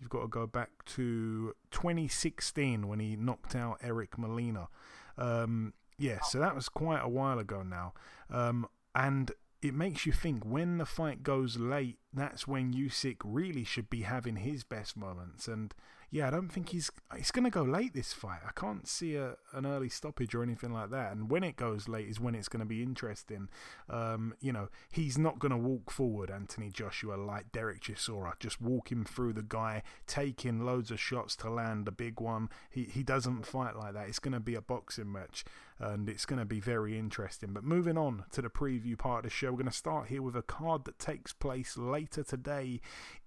You've 0.00 0.10
got 0.10 0.22
to 0.22 0.28
go 0.28 0.46
back 0.48 0.70
to 0.96 1.54
2016 1.70 2.88
when 2.88 2.98
he 2.98 3.14
knocked 3.14 3.54
out 3.54 3.78
Eric 3.82 4.18
Molina. 4.18 4.68
Um, 5.16 5.74
yeah, 5.96 6.18
so 6.22 6.40
that 6.40 6.56
was 6.56 6.68
quite 6.68 7.00
a 7.00 7.08
while 7.08 7.38
ago 7.38 7.62
now. 7.62 7.92
Um, 8.28 8.66
and 8.96 9.30
it 9.60 9.74
makes 9.74 10.04
you 10.04 10.12
think 10.12 10.44
when 10.44 10.78
the 10.78 10.86
fight 10.86 11.22
goes 11.22 11.56
late, 11.56 11.98
that's 12.14 12.46
when 12.46 12.74
Usyk 12.74 13.18
really 13.24 13.64
should 13.64 13.88
be 13.88 14.02
having 14.02 14.36
his 14.36 14.64
best 14.64 14.96
moments. 14.96 15.48
And 15.48 15.74
yeah, 16.12 16.28
I 16.28 16.30
don't 16.30 16.52
think 16.52 16.68
he's 16.68 16.90
he's 17.16 17.30
going 17.30 17.44
to 17.44 17.50
go 17.50 17.62
late 17.62 17.94
this 17.94 18.12
fight. 18.12 18.40
I 18.46 18.50
can't 18.54 18.86
see 18.86 19.16
a, 19.16 19.36
an 19.54 19.64
early 19.64 19.88
stoppage 19.88 20.34
or 20.34 20.42
anything 20.42 20.70
like 20.70 20.90
that. 20.90 21.10
And 21.12 21.30
when 21.30 21.42
it 21.42 21.56
goes 21.56 21.88
late 21.88 22.06
is 22.06 22.20
when 22.20 22.34
it's 22.34 22.48
going 22.48 22.60
to 22.60 22.66
be 22.66 22.82
interesting. 22.82 23.48
Um, 23.88 24.34
you 24.38 24.52
know, 24.52 24.68
he's 24.90 25.16
not 25.16 25.38
going 25.38 25.52
to 25.52 25.56
walk 25.56 25.90
forward, 25.90 26.30
Anthony 26.30 26.68
Joshua, 26.68 27.14
like 27.14 27.50
Dereck 27.50 27.80
Chisora, 27.80 28.38
just 28.38 28.60
walking 28.60 29.04
through 29.04 29.32
the 29.32 29.42
guy, 29.42 29.82
taking 30.06 30.66
loads 30.66 30.90
of 30.90 31.00
shots 31.00 31.34
to 31.36 31.48
land 31.48 31.88
a 31.88 31.92
big 31.92 32.20
one. 32.20 32.50
He 32.70 32.84
he 32.84 33.02
doesn't 33.02 33.46
fight 33.46 33.74
like 33.74 33.94
that. 33.94 34.08
It's 34.08 34.18
going 34.18 34.34
to 34.34 34.40
be 34.40 34.54
a 34.54 34.60
boxing 34.60 35.10
match, 35.10 35.46
and 35.80 36.10
it's 36.10 36.26
going 36.26 36.40
to 36.40 36.44
be 36.44 36.60
very 36.60 36.98
interesting. 36.98 37.54
But 37.54 37.64
moving 37.64 37.96
on 37.96 38.24
to 38.32 38.42
the 38.42 38.50
preview 38.50 38.98
part 38.98 39.24
of 39.24 39.30
the 39.30 39.34
show, 39.34 39.50
we're 39.50 39.62
going 39.62 39.66
to 39.66 39.72
start 39.72 40.08
here 40.08 40.20
with 40.20 40.36
a 40.36 40.42
card 40.42 40.84
that 40.84 40.98
takes 40.98 41.32
place 41.32 41.78
later 42.02 42.24
today 42.24 42.80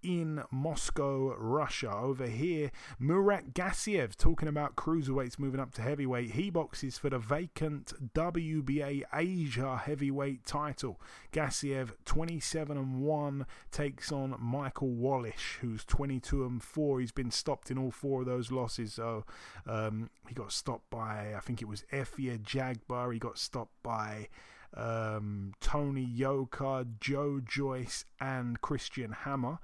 in 0.03 0.43
Moscow, 0.51 1.33
Russia. 1.38 1.95
Over 1.95 2.27
here, 2.27 2.71
Murat 2.99 3.53
Gassiev 3.53 4.17
talking 4.17 4.49
about 4.49 4.75
cruiserweights 4.75 5.39
moving 5.39 5.61
up 5.61 5.73
to 5.75 5.81
heavyweight. 5.81 6.31
He 6.31 6.49
boxes 6.49 6.97
for 6.97 7.09
the 7.09 7.17
vacant 7.17 7.93
WBA 8.13 9.03
Asia 9.13 9.77
heavyweight 9.77 10.45
title. 10.45 10.99
Gassiev, 11.31 11.91
27 12.03 12.77
and 12.77 12.99
1, 12.99 13.45
takes 13.71 14.11
on 14.11 14.35
Michael 14.39 14.89
Wallisch, 14.89 15.59
who's 15.61 15.85
22 15.85 16.45
and 16.45 16.61
4. 16.61 16.99
He's 16.99 17.13
been 17.13 17.31
stopped 17.31 17.71
in 17.71 17.77
all 17.77 17.91
four 17.91 18.21
of 18.21 18.27
those 18.27 18.51
losses. 18.51 18.95
So 18.95 19.23
um, 19.65 20.09
he 20.27 20.33
got 20.35 20.51
stopped 20.51 20.89
by, 20.89 21.33
I 21.33 21.39
think 21.39 21.61
it 21.61 21.69
was 21.69 21.85
Efe 21.93 22.38
Ajagba. 22.38 23.13
He 23.13 23.19
got 23.19 23.38
stopped 23.38 23.81
by 23.83 24.27
um, 24.75 25.53
Tony 25.59 26.03
Yoka, 26.03 26.85
Joe 26.99 27.41
Joyce, 27.43 28.05
and 28.19 28.61
Christian 28.61 29.11
Hammer. 29.11 29.59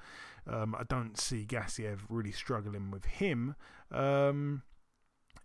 Um, 0.47 0.76
I 0.76 0.84
don't 0.84 1.19
see 1.19 1.45
Gassiev 1.45 2.00
really 2.10 2.32
struggling 2.32 2.89
with 2.91 3.06
him. 3.06 3.56
Um, 3.91 4.63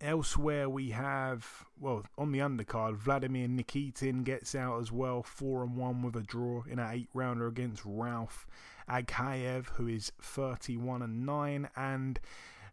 elsewhere, 0.01 0.69
we 0.69 0.91
have 0.91 1.65
well 1.79 2.05
on 2.17 2.33
the 2.33 2.39
undercard, 2.39 2.97
Vladimir 2.97 3.49
Nikitin 3.49 4.25
gets 4.25 4.55
out 4.55 4.81
as 4.81 4.91
well, 4.93 5.23
four 5.23 5.63
and 5.63 5.77
one 5.77 6.03
with 6.03 6.17
a 6.17 6.23
draw 6.23 6.63
in 6.69 6.79
an 6.79 6.91
eight 6.93 7.09
rounder 7.13 7.47
against 7.47 7.83
Ralph 7.85 8.47
Aghayev, 8.89 9.67
who 9.75 9.87
is 9.89 10.13
thirty-one 10.21 11.03
and 11.03 11.27
nine, 11.27 11.69
and 11.77 12.21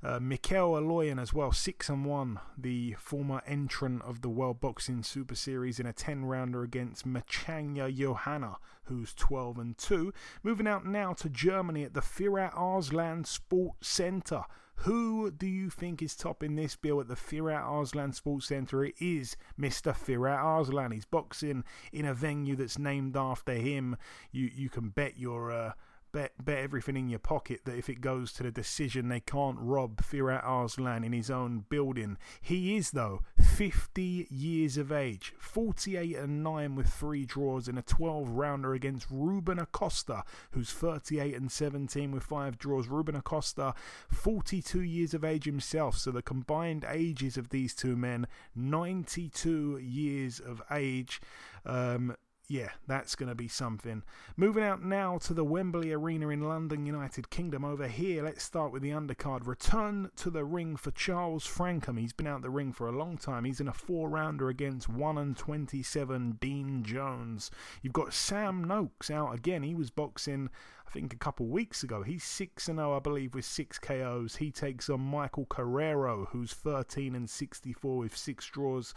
uh, 0.04 0.20
Mikhail 0.20 0.72
Aloyan 0.72 1.22
as 1.22 1.34
well, 1.34 1.52
six 1.52 1.88
and 1.88 2.06
one, 2.06 2.40
the 2.58 2.96
former 3.00 3.42
entrant 3.48 4.02
of 4.02 4.22
the 4.22 4.30
World 4.30 4.60
Boxing 4.60 5.02
Super 5.02 5.36
Series 5.36 5.80
in 5.80 5.86
a 5.86 5.94
ten 5.94 6.26
rounder 6.26 6.62
against 6.64 7.08
Machanya 7.08 7.96
Johanna, 7.96 8.58
who's 8.86 9.14
twelve 9.14 9.58
and 9.58 9.78
two. 9.78 10.14
Moving 10.44 10.68
out 10.68 10.86
now 10.86 11.14
to 11.14 11.30
Germany 11.30 11.84
at 11.84 11.94
the 11.94 12.02
Firat 12.02 12.52
Arslan 12.54 13.24
Sports 13.24 13.88
Centre. 13.88 14.44
Who 14.78 15.32
do 15.32 15.48
you 15.48 15.70
think 15.70 16.02
is 16.02 16.16
topping 16.16 16.56
this 16.56 16.76
bill 16.76 17.00
at 17.00 17.08
the 17.08 17.16
Firat 17.16 17.64
Arslan 17.64 18.12
Sports 18.12 18.48
Centre? 18.48 18.84
It 18.84 18.96
is 19.00 19.38
Mr. 19.58 19.96
Firat 19.96 20.44
Arslan. 20.44 20.92
He's 20.92 21.06
boxing 21.06 21.64
in 21.94 22.06
a 22.06 22.14
venue 22.14 22.58
that's 22.58 22.78
named 22.78 23.16
after 23.16 23.54
him. 23.54 23.96
You 24.32 24.50
you 24.54 24.70
can 24.70 24.90
bet 24.90 25.18
your 25.18 25.52
uh, 25.52 25.72
bet 26.14 26.32
bet 26.44 26.60
everything 26.60 26.96
in 26.96 27.10
your 27.10 27.20
pocket 27.20 27.62
that 27.66 27.78
if 27.78 27.90
it 27.90 28.00
goes 28.00 28.32
to 28.34 28.44
the 28.44 28.52
decision, 28.52 29.10
they 29.10 29.20
can't 29.20 29.58
rob 29.60 30.02
Firat 30.02 30.44
Arslan 30.46 31.04
in 31.04 31.12
his 31.12 31.30
own 31.30 31.66
building. 31.68 32.18
He 32.42 32.78
is 32.78 32.92
though 32.92 33.22
50 33.42 34.28
years 34.30 34.78
of 34.78 34.92
age, 34.92 35.34
48 35.38 36.16
and 36.16 36.44
9 36.44 36.76
with 36.76 36.88
three 36.88 37.26
draws 37.26 37.68
in 37.68 37.78
a 37.78 37.82
12 37.82 38.30
rounder 38.30 38.74
against 38.74 39.08
Ruben 39.10 39.60
Acosta, 39.60 40.24
who's 40.52 40.72
38 40.72 41.36
and 41.36 41.52
17 41.52 42.12
with 42.12 42.24
five 42.24 42.58
draws. 42.58 42.88
Ruben 42.88 43.16
Acosta, 43.16 43.74
42 44.10 44.82
years 44.82 45.14
of 45.14 45.24
age 45.26 45.46
himself, 45.46 45.98
so 45.98 46.12
the 46.12 46.22
combined 46.22 46.86
ages 46.88 47.38
of 47.38 47.50
these 47.50 47.74
two 47.74 47.96
men, 47.96 48.28
92 48.56 49.80
years 49.80 50.40
of 50.40 50.62
age. 50.72 51.20
Um, 51.66 52.16
yeah, 52.54 52.70
that's 52.86 53.16
going 53.16 53.30
to 53.30 53.36
be 53.36 53.48
something. 53.48 54.04
Moving 54.38 54.64
out 54.64 54.84
now 54.84 55.18
to 55.18 55.34
the 55.34 55.44
Wembley 55.44 55.92
Arena 55.92 56.30
in 56.30 56.42
London, 56.42 56.86
United 56.86 57.32
Kingdom. 57.32 57.66
Over 57.66 57.88
here, 57.88 58.24
let's 58.24 58.44
start 58.44 58.72
with 58.72 58.84
the 58.84 58.92
undercard. 58.92 59.48
Return 59.48 60.12
to 60.18 60.30
the 60.30 60.46
ring 60.46 60.76
for 60.76 60.92
Charles 60.92 61.48
Frankham. 61.48 62.00
He's 62.00 62.14
been 62.14 62.28
out 62.28 62.44
the 62.44 62.52
ring 62.52 62.72
for 62.72 62.88
a 62.88 62.96
long 62.96 63.18
time. 63.18 63.46
He's 63.46 63.60
in 63.60 63.68
a 63.68 63.74
four 63.74 64.08
rounder 64.08 64.50
against 64.50 64.88
1 64.88 65.18
and 65.18 65.36
27 65.36 66.38
Dean 66.40 66.84
Jones. 66.84 67.50
You've 67.82 67.92
got 67.92 68.14
Sam 68.14 68.64
Noakes 68.64 69.10
out 69.10 69.34
again. 69.34 69.64
He 69.64 69.74
was 69.74 69.90
boxing, 69.90 70.52
I 70.88 70.92
think, 70.92 71.12
a 71.12 71.18
couple 71.18 71.48
weeks 71.48 71.82
ago. 71.82 72.04
He's 72.04 72.24
6 72.24 72.68
and 72.68 72.78
0, 72.78 72.96
I 72.96 73.00
believe, 73.00 73.34
with 73.34 73.46
six 73.46 73.80
KOs. 73.80 74.36
He 74.36 74.52
takes 74.52 74.92
on 74.92 75.02
Michael 75.02 75.48
Carrero, 75.48 76.28
who's 76.30 76.54
13 76.54 77.16
and 77.16 77.28
64 77.28 77.98
with 77.98 78.16
six 78.16 78.46
draws. 78.46 78.94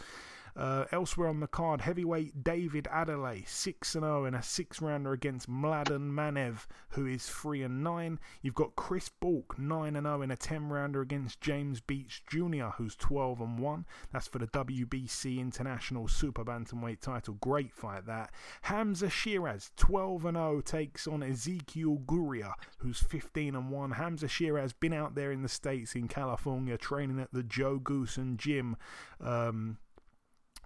Uh, 0.57 0.85
elsewhere 0.91 1.27
on 1.27 1.39
the 1.39 1.47
card, 1.47 1.81
heavyweight 1.81 2.43
David 2.43 2.87
Adelaide, 2.91 3.47
6 3.47 3.91
0 3.91 4.25
in 4.25 4.33
a 4.33 4.41
six 4.41 4.81
rounder 4.81 5.13
against 5.13 5.47
Mladen 5.47 6.09
Manev, 6.11 6.65
who 6.89 7.05
is 7.05 7.29
3 7.29 7.61
and 7.61 7.83
9. 7.83 8.19
You've 8.41 8.55
got 8.55 8.75
Chris 8.75 9.07
Bourke, 9.07 9.59
9 9.59 9.95
and 9.95 10.07
0 10.07 10.23
in 10.23 10.31
a 10.31 10.35
10 10.35 10.69
rounder 10.69 11.01
against 11.01 11.41
James 11.41 11.79
Beech 11.79 12.23
Jr., 12.25 12.69
who's 12.77 12.95
12 12.95 13.39
and 13.39 13.59
1. 13.59 13.85
That's 14.11 14.27
for 14.27 14.39
the 14.39 14.47
WBC 14.47 15.39
International 15.39 16.07
Super 16.07 16.43
Bantamweight 16.43 17.01
title. 17.01 17.35
Great 17.35 17.71
fight 17.71 18.07
that. 18.07 18.31
Hamza 18.63 19.07
Sheeraz, 19.07 19.69
12 19.75 20.25
and 20.25 20.37
0, 20.37 20.61
takes 20.61 21.05
on 21.05 21.21
Ezekiel 21.21 22.01
Guria, 22.03 22.53
who's 22.79 22.99
15 22.99 23.53
and 23.53 23.69
1. 23.69 23.91
Hamza 23.91 24.25
Sheeraz 24.25 24.73
been 24.79 24.93
out 24.93 25.13
there 25.13 25.31
in 25.31 25.43
the 25.43 25.49
States, 25.49 25.93
in 25.93 26.07
California, 26.07 26.79
training 26.79 27.19
at 27.19 27.31
the 27.31 27.43
Joe 27.43 27.79
Goossen 27.79 28.37
gym. 28.37 28.75
Um, 29.21 29.77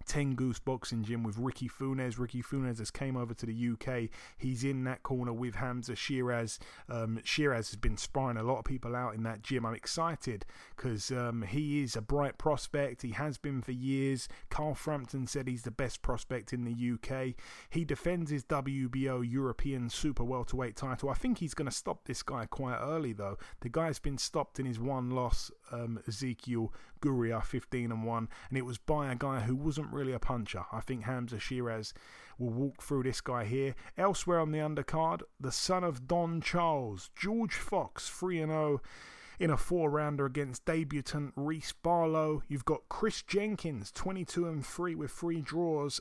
10 0.06 0.34
Goose 0.34 0.58
Boxing 0.58 1.02
Gym 1.02 1.22
with 1.22 1.38
Ricky 1.38 1.68
Funez. 1.68 2.18
Ricky 2.18 2.42
Funez 2.42 2.78
has 2.78 2.90
came 2.90 3.16
over 3.16 3.34
to 3.34 3.46
the 3.46 3.70
UK. 3.72 4.10
He's 4.36 4.64
in 4.64 4.84
that 4.84 5.02
corner 5.02 5.32
with 5.32 5.56
Hamza 5.56 5.92
Sheeraz. 5.92 6.58
Um, 6.88 7.20
Sheeraz 7.24 7.70
has 7.70 7.76
been 7.76 7.96
sparring 7.96 8.36
a 8.36 8.42
lot 8.42 8.58
of 8.58 8.64
people 8.64 8.94
out 8.94 9.14
in 9.14 9.22
that 9.24 9.42
gym. 9.42 9.64
I'm 9.64 9.74
excited 9.74 10.44
because 10.76 11.10
um, 11.10 11.42
he 11.42 11.82
is 11.82 11.96
a 11.96 12.02
bright 12.02 12.38
prospect. 12.38 13.02
He 13.02 13.10
has 13.12 13.38
been 13.38 13.62
for 13.62 13.72
years. 13.72 14.28
Carl 14.50 14.74
Frampton 14.74 15.26
said 15.26 15.48
he's 15.48 15.62
the 15.62 15.70
best 15.70 16.02
prospect 16.02 16.52
in 16.52 16.64
the 16.64 16.92
UK. 16.92 17.34
He 17.70 17.84
defends 17.84 18.30
his 18.30 18.44
WBO 18.44 19.28
European 19.28 19.88
Super 19.88 20.24
Welterweight 20.24 20.76
title. 20.76 21.10
I 21.10 21.14
think 21.14 21.38
he's 21.38 21.54
going 21.54 21.68
to 21.68 21.74
stop 21.74 22.04
this 22.04 22.22
guy 22.22 22.46
quite 22.46 22.78
early, 22.78 23.12
though. 23.12 23.38
The 23.60 23.68
guy's 23.68 23.98
been 23.98 24.18
stopped 24.18 24.58
in 24.58 24.66
his 24.66 24.78
one 24.78 25.10
loss, 25.10 25.50
um, 25.70 26.00
Ezekiel 26.06 26.72
Guria, 27.02 27.44
15 27.44 27.92
and 27.92 28.04
1, 28.04 28.28
and 28.48 28.58
it 28.58 28.64
was 28.64 28.78
by 28.78 29.12
a 29.12 29.16
guy 29.16 29.40
who 29.40 29.54
wasn't 29.54 29.92
really 29.92 30.12
a 30.12 30.18
puncher. 30.18 30.64
I 30.72 30.80
think 30.80 31.02
Hamza 31.02 31.36
Sheeraz 31.36 31.92
will 32.38 32.50
walk 32.50 32.82
through 32.82 33.02
this 33.02 33.20
guy 33.20 33.44
here. 33.44 33.74
Elsewhere 33.98 34.40
on 34.40 34.52
the 34.52 34.58
undercard, 34.58 35.22
the 35.38 35.52
son 35.52 35.84
of 35.84 36.06
Don 36.06 36.40
Charles, 36.40 37.10
George 37.14 37.54
Fox, 37.54 38.08
3 38.08 38.38
0 38.38 38.80
in 39.38 39.50
a 39.50 39.56
four 39.56 39.90
rounder 39.90 40.24
against 40.24 40.64
debutant 40.64 41.32
Reese 41.36 41.72
Barlow. 41.72 42.42
You've 42.48 42.64
got 42.64 42.88
Chris 42.88 43.22
Jenkins, 43.22 43.90
22 43.90 44.46
and 44.46 44.64
3 44.64 44.94
with 44.94 45.10
three 45.10 45.40
draws 45.40 46.00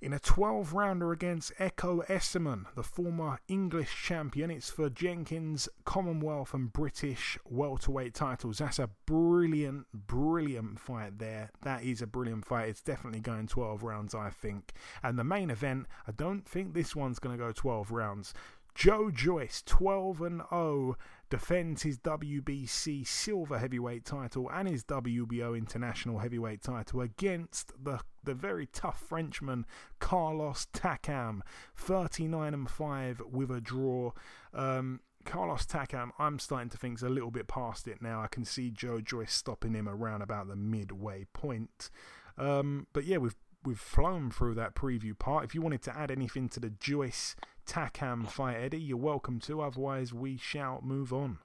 in 0.00 0.12
a 0.12 0.18
12 0.18 0.72
rounder 0.72 1.12
against 1.12 1.52
Ekow 1.58 2.06
Essuman, 2.06 2.66
the 2.74 2.82
former 2.82 3.40
English 3.48 3.94
champion. 4.04 4.50
It's 4.50 4.70
for 4.70 4.88
Jenkins' 4.88 5.68
Commonwealth 5.84 6.54
and 6.54 6.72
British 6.72 7.38
welterweight 7.44 8.14
titles. 8.14 8.58
That's 8.58 8.78
a 8.78 8.90
brilliant, 9.06 9.86
brilliant 9.92 10.78
fight 10.78 11.18
there. 11.18 11.50
That 11.62 11.82
is 11.82 12.00
a 12.00 12.06
brilliant 12.06 12.44
fight. 12.44 12.68
It's 12.68 12.82
definitely 12.82 13.20
going 13.20 13.48
12 13.48 13.82
rounds, 13.82 14.14
I 14.14 14.30
think. 14.30 14.72
And 15.02 15.18
the 15.18 15.24
main 15.24 15.50
event, 15.50 15.86
I 16.06 16.12
don't 16.12 16.46
think 16.46 16.74
this 16.74 16.94
one's 16.94 17.18
going 17.18 17.36
to 17.36 17.44
go 17.44 17.52
12 17.52 17.90
rounds. 17.90 18.34
Joe 18.78 19.10
Joyce, 19.10 19.64
12 19.66 20.22
and 20.22 20.42
0, 20.50 20.96
defends 21.30 21.82
his 21.82 21.98
WBC 21.98 23.04
silver 23.04 23.58
heavyweight 23.58 24.04
title 24.04 24.48
and 24.54 24.68
his 24.68 24.84
WBO 24.84 25.58
international 25.58 26.20
heavyweight 26.20 26.62
title 26.62 27.00
against 27.00 27.72
the 27.82 27.98
the 28.28 28.34
very 28.34 28.66
tough 28.66 29.00
Frenchman 29.00 29.64
Carlos 30.00 30.66
Takam, 30.74 31.40
39 31.74 32.52
and 32.52 32.70
5 32.70 33.22
with 33.30 33.50
a 33.50 33.60
draw. 33.60 34.12
Um, 34.52 35.00
Carlos 35.24 35.64
Takam, 35.64 36.10
I'm 36.18 36.38
starting 36.38 36.68
to 36.68 36.76
think 36.76 36.98
is 36.98 37.02
a 37.02 37.08
little 37.08 37.30
bit 37.30 37.48
past 37.48 37.88
it 37.88 38.02
now. 38.02 38.22
I 38.22 38.26
can 38.26 38.44
see 38.44 38.70
Joe 38.70 39.00
Joyce 39.00 39.32
stopping 39.32 39.72
him 39.72 39.88
around 39.88 40.20
about 40.20 40.46
the 40.46 40.56
midway 40.56 41.24
point. 41.32 41.90
Um, 42.36 42.86
but 42.92 43.04
yeah, 43.04 43.16
we've 43.16 43.36
we've 43.64 43.80
flown 43.80 44.30
through 44.30 44.54
that 44.54 44.74
preview 44.74 45.18
part. 45.18 45.44
If 45.44 45.54
you 45.54 45.62
wanted 45.62 45.82
to 45.82 45.98
add 45.98 46.10
anything 46.10 46.50
to 46.50 46.60
the 46.60 46.70
Joyce 46.70 47.34
Takam 47.66 48.28
fight, 48.28 48.56
Eddie, 48.56 48.80
you're 48.80 48.98
welcome 48.98 49.40
to. 49.40 49.62
Otherwise, 49.62 50.12
we 50.12 50.36
shall 50.36 50.80
move 50.82 51.14
on. 51.14 51.38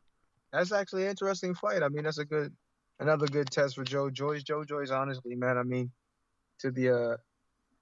That's 0.52 0.74
actually 0.74 1.04
an 1.04 1.12
interesting 1.12 1.56
fight. 1.56 1.82
I 1.82 1.88
mean, 1.88 2.04
that's 2.04 2.20
a 2.20 2.26
good, 2.26 2.54
another 3.00 3.26
good 3.26 3.50
test 3.50 3.76
for 3.76 3.86
Joe 3.86 4.10
Joyce. 4.10 4.44
Joe 4.44 4.66
Joyce, 4.66 4.92
honestly, 4.92 5.36
man. 5.36 5.58
I 5.58 5.64
mean, 5.64 5.92
to 6.64 6.72
the 6.72 6.90
uh, 6.90 7.18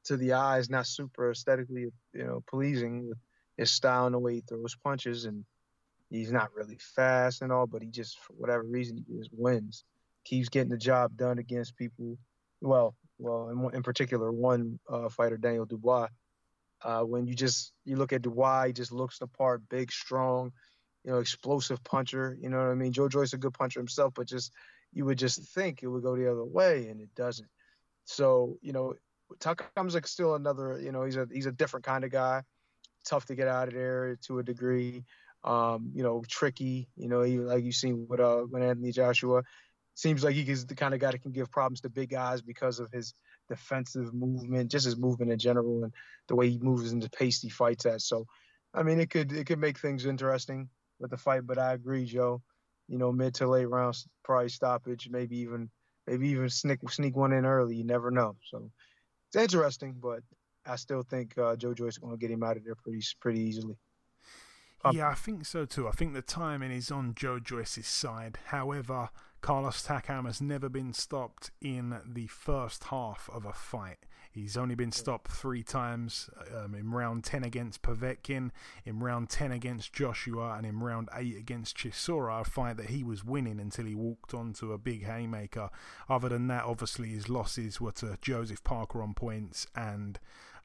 to 0.05 0.17
the 0.17 0.33
eyes, 0.33 0.69
not 0.69 0.85
super 0.85 1.31
aesthetically, 1.31 1.87
you 2.13 2.23
know, 2.23 2.43
pleasing 2.47 3.07
with 3.07 3.17
his 3.57 3.71
style 3.71 4.05
and 4.05 4.15
the 4.15 4.19
way 4.19 4.35
he 4.35 4.41
throws 4.41 4.75
punches, 4.83 5.25
and 5.25 5.45
he's 6.09 6.31
not 6.31 6.53
really 6.53 6.77
fast 6.79 7.41
and 7.41 7.51
all, 7.51 7.67
but 7.67 7.81
he 7.81 7.89
just, 7.89 8.19
for 8.19 8.33
whatever 8.33 8.63
reason, 8.63 8.97
he 8.97 9.17
just 9.17 9.29
wins. 9.33 9.83
Keeps 10.25 10.49
getting 10.49 10.69
the 10.69 10.77
job 10.77 11.15
done 11.17 11.39
against 11.39 11.77
people. 11.77 12.17
Well, 12.61 12.95
well, 13.17 13.49
in, 13.49 13.75
in 13.75 13.83
particular, 13.83 14.31
one 14.31 14.79
uh, 14.89 15.09
fighter, 15.09 15.37
Daniel 15.37 15.65
Dubois 15.65 16.09
uh, 16.83 17.01
when 17.01 17.27
you 17.27 17.35
just 17.35 17.73
you 17.85 17.95
look 17.95 18.13
at 18.13 18.21
Dubois, 18.21 18.67
he 18.67 18.73
just 18.73 18.91
looks 18.91 19.19
the 19.19 19.27
part, 19.27 19.67
big, 19.69 19.91
strong, 19.91 20.51
you 21.03 21.11
know, 21.11 21.19
explosive 21.19 21.83
puncher. 21.83 22.37
You 22.39 22.49
know 22.49 22.57
what 22.57 22.67
I 22.67 22.75
mean? 22.75 22.91
Joe 22.91 23.07
Joyce 23.07 23.33
a 23.33 23.37
good 23.37 23.53
puncher 23.53 23.79
himself, 23.79 24.13
but 24.15 24.27
just 24.27 24.51
you 24.93 25.05
would 25.05 25.17
just 25.17 25.41
think 25.53 25.83
it 25.83 25.87
would 25.87 26.03
go 26.03 26.15
the 26.15 26.31
other 26.31 26.43
way, 26.43 26.87
and 26.87 26.99
it 26.99 27.13
doesn't. 27.15 27.49
So 28.05 28.57
you 28.61 28.73
know, 28.73 28.95
Takam's 29.39 29.93
like 29.93 30.07
still 30.07 30.35
another. 30.35 30.79
You 30.79 30.91
know, 30.91 31.03
he's 31.03 31.17
a 31.17 31.27
he's 31.31 31.45
a 31.45 31.51
different 31.51 31.85
kind 31.85 32.03
of 32.03 32.11
guy. 32.11 32.43
Tough 33.05 33.25
to 33.25 33.35
get 33.35 33.47
out 33.47 33.67
of 33.67 33.73
there 33.73 34.17
to 34.27 34.39
a 34.39 34.43
degree. 34.43 35.03
Um, 35.43 35.91
you 35.93 36.03
know, 36.03 36.23
tricky. 36.27 36.87
You 36.95 37.09
know, 37.09 37.21
he, 37.21 37.37
like 37.37 37.63
you've 37.63 37.75
seen 37.75 38.05
with 38.07 38.19
uh, 38.19 38.45
with 38.49 38.61
Anthony 38.61 38.91
Joshua. 38.91 39.43
Seems 39.95 40.23
like 40.23 40.35
he's 40.35 40.65
the 40.65 40.75
kind 40.75 40.93
of 40.93 40.99
guy 40.99 41.11
that 41.11 41.21
can 41.21 41.31
give 41.31 41.51
problems 41.51 41.81
to 41.81 41.89
big 41.89 42.09
guys 42.09 42.41
because 42.41 42.79
of 42.79 42.91
his 42.91 43.13
defensive 43.49 44.13
movement, 44.13 44.71
just 44.71 44.85
his 44.85 44.97
movement 44.97 45.31
in 45.31 45.37
general, 45.37 45.83
and 45.83 45.93
the 46.27 46.35
way 46.35 46.49
he 46.49 46.59
moves 46.59 46.91
and 46.91 47.03
the 47.03 47.09
pace 47.09 47.41
he 47.41 47.49
fights 47.49 47.85
at. 47.85 48.01
So, 48.01 48.25
I 48.73 48.83
mean, 48.83 48.99
it 48.99 49.09
could 49.09 49.31
it 49.31 49.45
could 49.45 49.59
make 49.59 49.79
things 49.79 50.05
interesting 50.05 50.69
with 50.99 51.11
the 51.11 51.17
fight. 51.17 51.45
But 51.45 51.57
I 51.57 51.73
agree, 51.73 52.05
Joe. 52.05 52.41
You 52.87 52.97
know, 52.97 53.11
mid 53.11 53.35
to 53.35 53.47
late 53.47 53.69
rounds, 53.69 54.07
probably 54.23 54.49
stoppage, 54.49 55.09
maybe 55.09 55.37
even 55.39 55.69
maybe 56.07 56.29
even 56.29 56.49
sneak 56.49 56.89
sneak 56.89 57.15
one 57.15 57.33
in 57.33 57.45
early. 57.45 57.75
You 57.75 57.83
never 57.83 58.11
know. 58.11 58.35
So 58.49 58.71
it's 59.27 59.35
interesting, 59.35 59.95
but 60.01 60.21
I 60.65 60.75
still 60.75 61.03
think 61.03 61.37
uh, 61.37 61.55
Joe 61.55 61.73
Joyce 61.73 61.93
is 61.93 61.97
going 61.97 62.13
to 62.13 62.19
get 62.19 62.31
him 62.31 62.43
out 62.43 62.57
of 62.57 62.63
there 62.65 62.75
pretty 62.75 63.01
pretty 63.19 63.41
easily. 63.41 63.77
Um, 64.83 64.95
yeah, 64.95 65.09
I 65.09 65.13
think 65.13 65.45
so 65.45 65.65
too. 65.65 65.87
I 65.87 65.91
think 65.91 66.13
the 66.13 66.21
timing 66.21 66.71
is 66.71 66.91
on 66.91 67.13
Joe 67.15 67.39
Joyce's 67.39 67.87
side. 67.87 68.39
However, 68.45 69.09
Carlos 69.41 69.85
Takam 69.85 70.25
has 70.25 70.41
never 70.41 70.69
been 70.69 70.93
stopped 70.93 71.51
in 71.61 71.99
the 72.05 72.27
first 72.27 72.85
half 72.85 73.29
of 73.31 73.45
a 73.45 73.53
fight. 73.53 74.05
He's 74.31 74.55
only 74.55 74.75
been 74.75 74.91
stopped 74.91 75.29
three 75.29 75.63
times 75.63 76.29
um, 76.55 76.73
in 76.73 76.91
round 76.91 77.23
10 77.23 77.43
against 77.43 77.81
Povetkin, 77.81 78.51
in 78.85 78.99
round 78.99 79.29
10 79.29 79.51
against 79.51 79.93
Joshua, 79.93 80.55
and 80.57 80.65
in 80.65 80.79
round 80.79 81.09
8 81.13 81.35
against 81.37 81.77
Chisora, 81.77 82.41
a 82.41 82.43
fight 82.43 82.77
that 82.77 82.87
he 82.87 83.03
was 83.03 83.23
winning 83.25 83.59
until 83.59 83.85
he 83.85 83.95
walked 83.95 84.33
onto 84.33 84.71
a 84.71 84.77
big 84.77 85.05
haymaker. 85.05 85.69
Other 86.09 86.29
than 86.29 86.47
that, 86.47 86.63
obviously, 86.63 87.09
his 87.09 87.27
losses 87.29 87.81
were 87.81 87.91
to 87.93 88.17
Joseph 88.21 88.63
Parker 88.63 89.01
on 89.03 89.13
points 89.13 89.67
and 89.75 90.19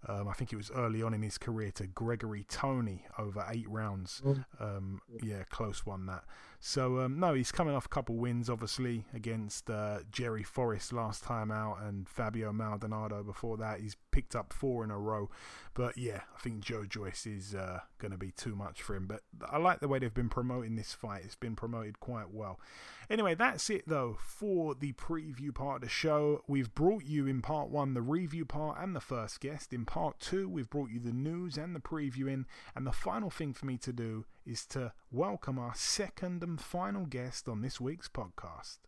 um, 0.08 0.28
I 0.28 0.32
think 0.34 0.52
it 0.52 0.56
was 0.56 0.70
early 0.70 1.02
on 1.02 1.14
in 1.14 1.22
his 1.22 1.38
career 1.38 1.72
to 1.72 1.86
Gregory 1.86 2.44
Tony 2.48 3.04
over 3.18 3.44
eight 3.50 3.68
rounds. 3.68 4.22
Um, 4.60 5.00
yeah, 5.22 5.42
close 5.50 5.84
one 5.84 6.06
that. 6.06 6.24
So 6.60 7.00
um, 7.00 7.20
no, 7.20 7.34
he's 7.34 7.52
coming 7.52 7.74
off 7.74 7.86
a 7.86 7.90
couple 7.90 8.16
wins, 8.16 8.48
obviously 8.50 9.04
against 9.14 9.70
uh, 9.70 10.00
Jerry 10.10 10.42
Forrest 10.42 10.92
last 10.92 11.22
time 11.22 11.50
out 11.50 11.82
and 11.82 12.08
Fabio 12.08 12.52
Maldonado 12.52 13.22
before 13.22 13.56
that. 13.58 13.80
He's 13.80 13.96
picked 14.10 14.34
up 14.34 14.52
four 14.52 14.84
in 14.84 14.90
a 14.90 14.98
row, 14.98 15.30
but 15.74 15.96
yeah, 15.98 16.20
I 16.34 16.40
think 16.40 16.60
Joe 16.60 16.84
Joyce 16.84 17.26
is 17.26 17.54
uh, 17.54 17.80
going 17.98 18.12
to 18.12 18.18
be 18.18 18.30
too 18.30 18.54
much 18.54 18.82
for 18.82 18.94
him. 18.94 19.06
But 19.06 19.22
I 19.48 19.58
like 19.58 19.80
the 19.80 19.88
way 19.88 19.98
they've 19.98 20.12
been 20.12 20.28
promoting 20.28 20.76
this 20.76 20.92
fight; 20.92 21.22
it's 21.24 21.36
been 21.36 21.56
promoted 21.56 22.00
quite 22.00 22.30
well. 22.30 22.60
Anyway, 23.08 23.34
that's 23.34 23.70
it 23.70 23.84
though 23.86 24.18
for 24.20 24.74
the 24.74 24.92
preview 24.94 25.54
part 25.54 25.76
of 25.76 25.82
the 25.82 25.88
show. 25.88 26.42
We've 26.48 26.74
brought 26.74 27.04
you 27.04 27.26
in 27.26 27.42
part 27.42 27.70
one 27.70 27.94
the 27.94 28.02
review 28.02 28.44
part 28.44 28.78
and 28.80 28.94
the 28.94 29.00
first 29.00 29.40
guest. 29.40 29.72
In 29.72 29.84
part 29.84 30.18
two, 30.18 30.48
we've 30.48 30.70
brought 30.70 30.90
you 30.90 31.00
the 31.00 31.12
news 31.12 31.56
and 31.56 31.74
the 31.74 31.80
preview 31.80 32.30
in, 32.30 32.46
and 32.74 32.86
the 32.86 32.92
final 32.92 33.30
thing 33.30 33.52
for 33.52 33.66
me 33.66 33.76
to 33.78 33.92
do 33.92 34.24
is 34.44 34.66
to 34.66 34.92
welcome 35.10 35.58
our 35.58 35.74
second 35.74 36.42
and 36.42 36.60
final 36.60 37.06
guest 37.06 37.48
on 37.48 37.62
this 37.62 37.80
week's 37.80 38.08
podcast. 38.08 38.78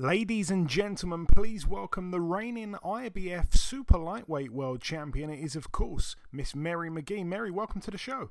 Ladies 0.00 0.50
and 0.50 0.66
gentlemen, 0.66 1.26
please 1.26 1.66
welcome 1.66 2.10
the 2.10 2.22
reigning 2.22 2.74
IBF 2.82 3.52
Super 3.54 3.98
Lightweight 3.98 4.50
World 4.50 4.80
Champion. 4.80 5.28
It 5.28 5.44
is, 5.44 5.54
of 5.54 5.72
course, 5.72 6.16
Miss 6.32 6.54
Mary 6.54 6.88
McGee. 6.88 7.26
Mary, 7.26 7.50
welcome 7.50 7.82
to 7.82 7.90
the 7.90 7.98
show. 7.98 8.30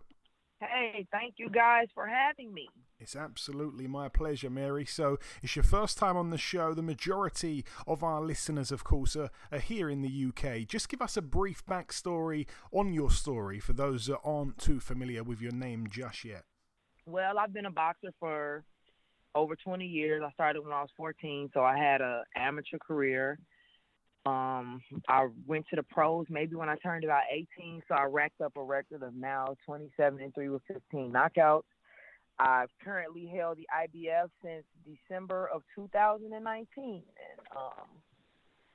Hey, 0.59 1.05
thank 1.11 1.35
you 1.37 1.47
guys 1.47 1.85
for 1.93 2.07
having 2.07 2.55
me. 2.55 2.69
It's 2.99 3.15
absolutely 3.15 3.85
my 3.85 4.09
pleasure, 4.09 4.49
Mary. 4.49 4.83
So, 4.83 5.19
it's 5.43 5.55
your 5.55 5.61
first 5.61 5.99
time 5.99 6.17
on 6.17 6.31
the 6.31 6.39
show. 6.39 6.73
The 6.73 6.81
majority 6.81 7.63
of 7.85 8.03
our 8.03 8.19
listeners, 8.19 8.71
of 8.71 8.83
course, 8.83 9.15
are, 9.15 9.29
are 9.51 9.59
here 9.59 9.91
in 9.91 10.01
the 10.01 10.25
UK. 10.29 10.67
Just 10.67 10.89
give 10.89 11.03
us 11.03 11.17
a 11.17 11.21
brief 11.21 11.63
backstory 11.67 12.47
on 12.71 12.93
your 12.93 13.11
story 13.11 13.59
for 13.59 13.73
those 13.73 14.07
that 14.07 14.21
aren't 14.23 14.57
too 14.57 14.79
familiar 14.79 15.23
with 15.23 15.39
your 15.39 15.53
name 15.53 15.85
just 15.87 16.25
yet. 16.25 16.45
Well, 17.05 17.37
I've 17.37 17.53
been 17.53 17.67
a 17.67 17.71
boxer 17.71 18.09
for 18.19 18.63
over 19.35 19.55
20 19.55 19.85
years. 19.85 20.23
I 20.25 20.31
started 20.31 20.61
when 20.61 20.73
I 20.73 20.81
was 20.81 20.89
14, 20.97 21.51
so 21.53 21.61
I 21.61 21.77
had 21.77 22.01
an 22.01 22.23
amateur 22.35 22.77
career. 22.77 23.39
Um, 24.25 24.81
I 25.07 25.27
went 25.47 25.65
to 25.69 25.75
the 25.75 25.83
pros 25.83 26.25
maybe 26.29 26.55
when 26.55 26.69
I 26.69 26.75
turned 26.75 27.03
about 27.03 27.23
18, 27.31 27.81
so 27.87 27.95
I 27.95 28.03
racked 28.03 28.41
up 28.41 28.57
a 28.57 28.63
record 28.63 29.01
of 29.01 29.15
now 29.15 29.55
27 29.65 30.21
and 30.21 30.33
3 30.33 30.49
with 30.49 30.61
15 30.67 31.11
knockouts. 31.11 31.63
I've 32.37 32.69
currently 32.83 33.27
held 33.27 33.57
the 33.57 33.67
IBF 33.73 34.29
since 34.43 34.63
December 34.85 35.49
of 35.53 35.61
2019, 35.75 36.67
and 36.85 37.03
um, 37.55 37.87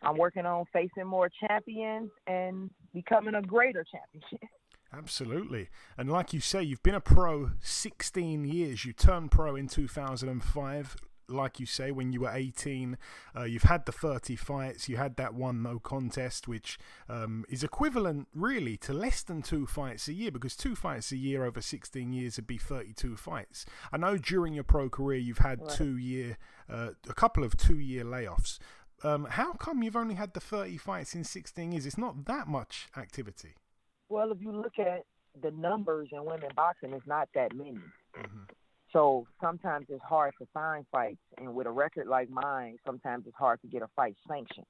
I'm 0.02 0.18
working 0.18 0.44
on 0.44 0.64
facing 0.72 1.06
more 1.06 1.30
champions 1.46 2.10
and 2.26 2.70
becoming 2.92 3.34
a 3.34 3.42
greater 3.42 3.84
championship. 3.84 4.48
Absolutely. 4.96 5.68
And 5.98 6.10
like 6.10 6.32
you 6.32 6.40
say, 6.40 6.62
you've 6.62 6.82
been 6.82 6.94
a 6.94 7.00
pro 7.00 7.52
16 7.60 8.44
years. 8.44 8.84
You 8.84 8.92
turned 8.92 9.30
pro 9.30 9.56
in 9.56 9.68
2005. 9.68 10.96
like 11.26 11.58
you 11.58 11.64
say, 11.64 11.90
when 11.90 12.12
you 12.12 12.20
were 12.20 12.30
18. 12.30 12.98
Uh, 13.34 13.44
you've 13.44 13.62
had 13.62 13.86
the 13.86 13.92
30 13.92 14.36
fights. 14.36 14.90
You 14.90 14.98
had 14.98 15.16
that 15.16 15.32
one 15.32 15.62
no 15.62 15.78
contest, 15.78 16.46
which 16.46 16.78
um, 17.08 17.46
is 17.48 17.64
equivalent 17.64 18.28
really 18.34 18.76
to 18.78 18.92
less 18.92 19.22
than 19.22 19.40
two 19.40 19.66
fights 19.66 20.06
a 20.06 20.12
year 20.12 20.30
because 20.30 20.54
two 20.54 20.76
fights 20.76 21.12
a 21.12 21.16
year 21.16 21.46
over 21.46 21.62
16 21.62 22.12
years 22.12 22.36
would 22.36 22.46
be 22.46 22.58
32 22.58 23.16
fights. 23.16 23.64
I 23.90 23.96
know 23.96 24.18
during 24.18 24.52
your 24.52 24.64
pro 24.64 24.90
career 24.90 25.18
you've 25.18 25.38
had 25.38 25.62
right. 25.62 25.70
two 25.70 25.96
year, 25.96 26.36
uh, 26.68 26.90
a 27.08 27.14
couple 27.14 27.42
of 27.42 27.56
two 27.56 27.78
year 27.78 28.04
layoffs. 28.04 28.58
Um, 29.02 29.26
how 29.30 29.54
come 29.54 29.82
you've 29.82 29.96
only 29.96 30.14
had 30.14 30.34
the 30.34 30.40
30 30.40 30.76
fights 30.76 31.14
in 31.14 31.24
16 31.24 31.72
years? 31.72 31.86
It's 31.86 31.98
not 31.98 32.26
that 32.26 32.48
much 32.48 32.88
activity. 32.96 33.54
Well, 34.14 34.30
if 34.30 34.40
you 34.40 34.52
look 34.52 34.78
at 34.78 35.06
the 35.42 35.50
numbers 35.50 36.10
in 36.12 36.24
women 36.24 36.50
boxing, 36.54 36.92
it's 36.92 37.04
not 37.04 37.28
that 37.34 37.52
many. 37.52 37.72
Mm-hmm. 38.16 38.44
So 38.92 39.26
sometimes 39.40 39.86
it's 39.88 40.04
hard 40.04 40.34
to 40.38 40.46
find 40.54 40.86
fights, 40.92 41.18
and 41.36 41.52
with 41.52 41.66
a 41.66 41.70
record 41.72 42.06
like 42.06 42.30
mine, 42.30 42.76
sometimes 42.86 43.24
it's 43.26 43.34
hard 43.36 43.60
to 43.62 43.66
get 43.66 43.82
a 43.82 43.88
fight 43.96 44.14
sanctioned. 44.28 44.66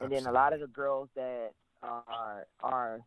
And 0.00 0.10
then 0.10 0.24
a 0.24 0.32
lot 0.32 0.54
of 0.54 0.60
the 0.60 0.66
girls 0.66 1.10
that 1.14 1.50
are 1.82 2.46
are 2.60 3.00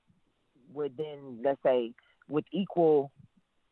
within, 0.71 1.39
let's 1.43 1.59
say, 1.63 1.93
with 2.27 2.45
equal 2.51 3.11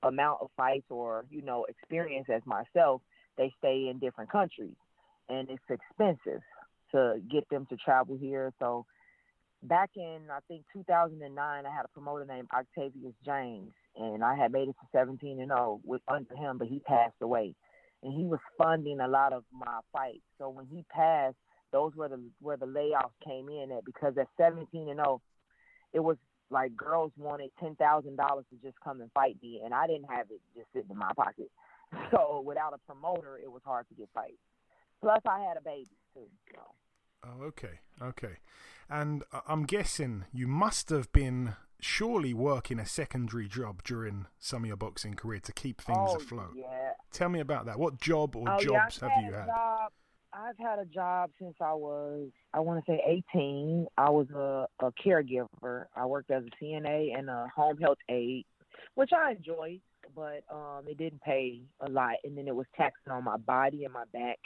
amount 0.02 0.40
of 0.42 0.50
fights 0.58 0.88
or 0.90 1.26
you 1.30 1.44
know 1.44 1.66
experience 1.70 2.30
as 2.34 2.42
myself, 2.48 3.04
they 3.38 3.54
stay 3.60 3.90
in 3.92 4.00
different 4.00 4.32
countries, 4.32 4.76
and 5.30 5.52
it's 5.52 5.70
expensive 5.70 6.42
to 6.94 7.22
get 7.32 7.48
them 7.50 7.68
to 7.68 7.78
travel 7.78 8.18
here. 8.18 8.52
So 8.58 8.88
back 9.64 9.92
in 9.96 10.22
I 10.32 10.40
think 10.48 10.64
2009, 10.74 11.38
I 11.66 11.70
had 11.70 11.86
a 11.86 11.90
promoter 11.90 12.26
named 12.26 12.48
Octavius 12.54 13.14
James, 13.26 13.72
and 13.96 14.24
I 14.24 14.36
had 14.36 14.52
made 14.52 14.68
it 14.70 14.76
to 14.82 14.88
17 14.92 15.40
and 15.40 15.50
0 15.50 15.82
with 15.84 16.02
under 16.08 16.36
him, 16.36 16.58
but 16.58 16.68
he 16.68 16.80
passed 16.80 17.16
away, 17.22 17.56
and 18.04 18.14
he 18.14 18.26
was 18.26 18.40
funding 18.58 19.00
a 19.00 19.08
lot 19.08 19.34
of 19.34 19.44
my 19.52 19.80
fights. 19.92 20.24
So 20.38 20.50
when 20.50 20.66
he 20.66 20.84
passed, 20.90 21.38
those 21.72 21.94
were 21.96 22.10
the 22.10 22.22
where 22.40 22.58
the 22.58 22.66
layoffs 22.66 23.18
came 23.26 23.50
in 23.50 23.72
at 23.72 23.86
because 23.86 24.14
at 24.20 24.28
17 24.38 24.90
and 24.90 24.98
0, 24.98 25.22
it 25.94 26.02
was 26.02 26.18
like 26.50 26.76
girls 26.76 27.12
wanted 27.18 27.50
ten 27.60 27.76
thousand 27.76 28.18
dollars 28.18 28.46
to 28.52 28.58
just 28.62 28.80
come 28.84 29.02
and 29.02 29.12
fight 29.14 29.38
me, 29.42 29.62
and 29.64 29.74
I 29.74 29.88
didn't 29.88 30.10
have 30.10 30.28
it 30.30 30.42
just 30.56 30.68
sitting 30.74 30.92
in 30.92 30.98
my 30.98 31.12
pocket. 31.16 31.50
So 32.10 32.42
without 32.44 32.74
a 32.74 32.80
promoter, 32.92 33.38
it 33.38 33.52
was 33.52 33.62
hard 33.64 33.88
to 33.90 33.94
get 33.94 34.10
fights. 34.16 34.42
Plus, 35.00 35.22
I 35.30 35.42
had 35.42 35.58
a 35.58 35.62
baby 35.62 35.94
too. 36.16 36.26
So. 36.52 36.83
Oh, 37.26 37.44
okay, 37.44 37.80
okay. 38.02 38.38
And 38.90 39.24
I'm 39.48 39.64
guessing 39.64 40.26
you 40.34 40.48
must 40.48 40.90
have 40.90 41.12
been 41.12 41.56
surely 41.80 42.34
working 42.34 42.80
a 42.80 42.86
secondary 42.86 43.48
job 43.48 43.84
during 43.84 44.26
some 44.40 44.64
of 44.64 44.68
your 44.68 44.78
boxing 44.78 45.14
career 45.16 45.40
to 45.40 45.54
keep 45.54 45.82
things 45.82 46.10
oh, 46.12 46.16
afloat. 46.16 46.54
Yeah. 46.56 46.92
Tell 47.12 47.30
me 47.30 47.40
about 47.40 47.66
that. 47.66 47.78
What 47.78 48.00
job 48.00 48.36
or 48.36 48.50
oh, 48.50 48.60
jobs 48.60 49.00
yeah, 49.02 49.10
have 49.10 49.24
you 49.24 49.34
had? 49.34 49.46
Job. 49.48 49.92
I've 50.36 50.58
had 50.58 50.80
a 50.80 50.86
job 50.86 51.30
since 51.40 51.56
I 51.62 51.74
was, 51.74 52.30
I 52.54 52.60
want 52.60 52.84
to 52.84 52.92
say 52.92 53.24
18. 53.36 53.86
I 53.98 54.10
was 54.10 54.28
a, 54.32 54.68
a 54.84 54.92
caregiver. 54.92 55.86
I 55.96 56.06
worked 56.08 56.32
as 56.32 56.44
a 56.44 56.64
CNA 56.64 57.16
and 57.18 57.30
a 57.30 57.48
home 57.56 57.78
health 57.78 58.00
aide, 58.10 58.46
which 58.96 59.12
I 59.16 59.34
enjoyed, 59.34 59.82
but 60.16 60.44
um, 60.52 60.86
it 60.88 60.98
didn't 60.98 61.22
pay 61.22 61.62
a 61.82 61.90
lot. 61.90 62.16
And 62.24 62.36
then 62.36 62.48
it 62.48 62.56
was 62.56 62.66
taxing 62.76 63.12
on 63.12 63.24
my 63.24 63.38
body 63.38 63.84
and 63.84 63.94
my 63.94 64.06
back 64.12 64.40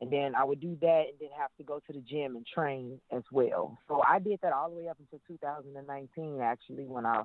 and 0.00 0.12
then 0.12 0.34
I 0.34 0.44
would 0.44 0.60
do 0.60 0.76
that 0.80 1.04
and 1.08 1.18
then 1.20 1.30
have 1.38 1.50
to 1.58 1.64
go 1.64 1.80
to 1.86 1.92
the 1.92 2.00
gym 2.00 2.36
and 2.36 2.46
train 2.46 3.00
as 3.10 3.22
well. 3.32 3.78
So 3.88 4.02
I 4.06 4.18
did 4.18 4.38
that 4.42 4.52
all 4.52 4.70
the 4.70 4.76
way 4.76 4.88
up 4.88 4.98
until 5.00 5.20
2019 5.26 6.40
actually 6.40 6.84
when 6.84 7.04
I 7.04 7.22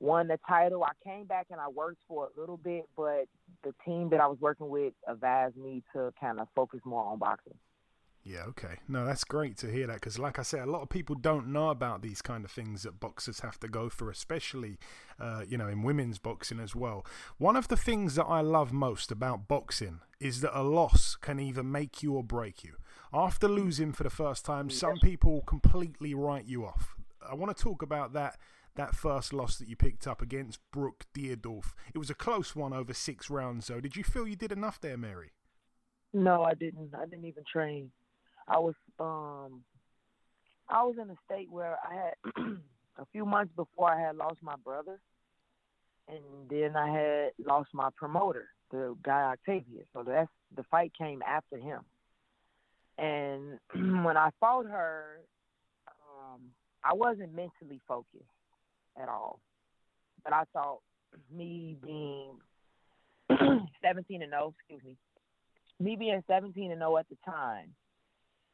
won 0.00 0.28
the 0.28 0.38
title. 0.46 0.84
I 0.84 0.92
came 1.04 1.24
back 1.26 1.46
and 1.50 1.60
I 1.60 1.68
worked 1.68 2.02
for 2.08 2.26
a 2.26 2.40
little 2.40 2.56
bit, 2.56 2.88
but 2.96 3.26
the 3.62 3.72
team 3.84 4.10
that 4.10 4.20
I 4.20 4.26
was 4.26 4.38
working 4.40 4.68
with 4.68 4.92
advised 5.06 5.56
me 5.56 5.82
to 5.94 6.12
kind 6.20 6.40
of 6.40 6.48
focus 6.54 6.80
more 6.84 7.04
on 7.04 7.18
boxing. 7.18 7.54
Yeah, 8.28 8.42
okay. 8.48 8.78
No, 8.88 9.06
that's 9.06 9.22
great 9.22 9.56
to 9.58 9.70
hear 9.70 9.86
that 9.86 10.00
because, 10.00 10.18
like 10.18 10.40
I 10.40 10.42
said, 10.42 10.66
a 10.66 10.70
lot 10.70 10.82
of 10.82 10.88
people 10.88 11.14
don't 11.14 11.46
know 11.46 11.70
about 11.70 12.02
these 12.02 12.20
kind 12.20 12.44
of 12.44 12.50
things 12.50 12.82
that 12.82 12.98
boxers 12.98 13.38
have 13.40 13.60
to 13.60 13.68
go 13.68 13.88
through, 13.88 14.10
especially, 14.10 14.78
uh, 15.20 15.44
you 15.46 15.56
know, 15.56 15.68
in 15.68 15.84
women's 15.84 16.18
boxing 16.18 16.58
as 16.58 16.74
well. 16.74 17.06
One 17.38 17.54
of 17.54 17.68
the 17.68 17.76
things 17.76 18.16
that 18.16 18.24
I 18.24 18.40
love 18.40 18.72
most 18.72 19.12
about 19.12 19.46
boxing 19.46 20.00
is 20.18 20.40
that 20.40 20.58
a 20.58 20.64
loss 20.64 21.14
can 21.14 21.38
either 21.38 21.62
make 21.62 22.02
you 22.02 22.14
or 22.14 22.24
break 22.24 22.64
you. 22.64 22.72
After 23.14 23.46
losing 23.46 23.92
for 23.92 24.02
the 24.02 24.10
first 24.10 24.44
time, 24.44 24.70
some 24.70 24.98
people 24.98 25.42
completely 25.42 26.12
write 26.12 26.46
you 26.46 26.66
off. 26.66 26.96
I 27.24 27.34
want 27.34 27.56
to 27.56 27.62
talk 27.62 27.80
about 27.80 28.12
that 28.14 28.38
that 28.74 28.94
first 28.94 29.32
loss 29.32 29.56
that 29.56 29.68
you 29.68 29.76
picked 29.76 30.06
up 30.06 30.20
against 30.20 30.58
Brooke 30.70 31.06
Dierdorf. 31.14 31.72
It 31.94 31.98
was 31.98 32.10
a 32.10 32.14
close 32.14 32.54
one 32.54 32.74
over 32.74 32.92
six 32.92 33.30
rounds, 33.30 33.68
though. 33.68 33.80
Did 33.80 33.96
you 33.96 34.04
feel 34.04 34.28
you 34.28 34.36
did 34.36 34.52
enough 34.52 34.78
there, 34.80 34.98
Mary? 34.98 35.30
No, 36.12 36.42
I 36.42 36.52
didn't. 36.54 36.92
I 36.94 37.06
didn't 37.06 37.24
even 37.24 37.44
train. 37.50 37.90
I 38.48 38.58
was 38.58 38.74
um 38.98 39.62
I 40.68 40.82
was 40.82 40.96
in 41.00 41.10
a 41.10 41.16
state 41.24 41.50
where 41.50 41.78
I 41.84 41.94
had 41.94 42.34
a 42.98 43.06
few 43.12 43.24
months 43.24 43.52
before 43.56 43.90
I 43.90 44.00
had 44.00 44.16
lost 44.16 44.38
my 44.42 44.56
brother 44.64 44.98
and 46.08 46.48
then 46.48 46.76
I 46.76 46.88
had 46.88 47.30
lost 47.44 47.70
my 47.72 47.88
promoter, 47.96 48.48
the 48.70 48.96
guy 49.02 49.32
Octavius. 49.32 49.86
So 49.92 50.02
that's 50.02 50.30
the 50.54 50.62
fight 50.64 50.92
came 50.96 51.22
after 51.22 51.56
him. 51.56 51.80
And 52.98 53.58
when 54.04 54.16
I 54.16 54.30
fought 54.40 54.66
her, 54.66 55.20
um, 55.88 56.40
I 56.84 56.94
wasn't 56.94 57.34
mentally 57.34 57.80
focused 57.86 58.24
at 59.00 59.08
all. 59.08 59.40
But 60.24 60.32
I 60.32 60.44
thought 60.52 60.80
me 61.34 61.76
being 61.84 62.38
17 63.82 64.22
and 64.22 64.30
0, 64.30 64.54
excuse 64.58 64.82
me, 64.84 64.96
me 65.78 65.96
being 65.96 66.22
17 66.26 66.70
and 66.70 66.80
0 66.80 66.96
at 66.96 67.08
the 67.08 67.16
time, 67.24 67.74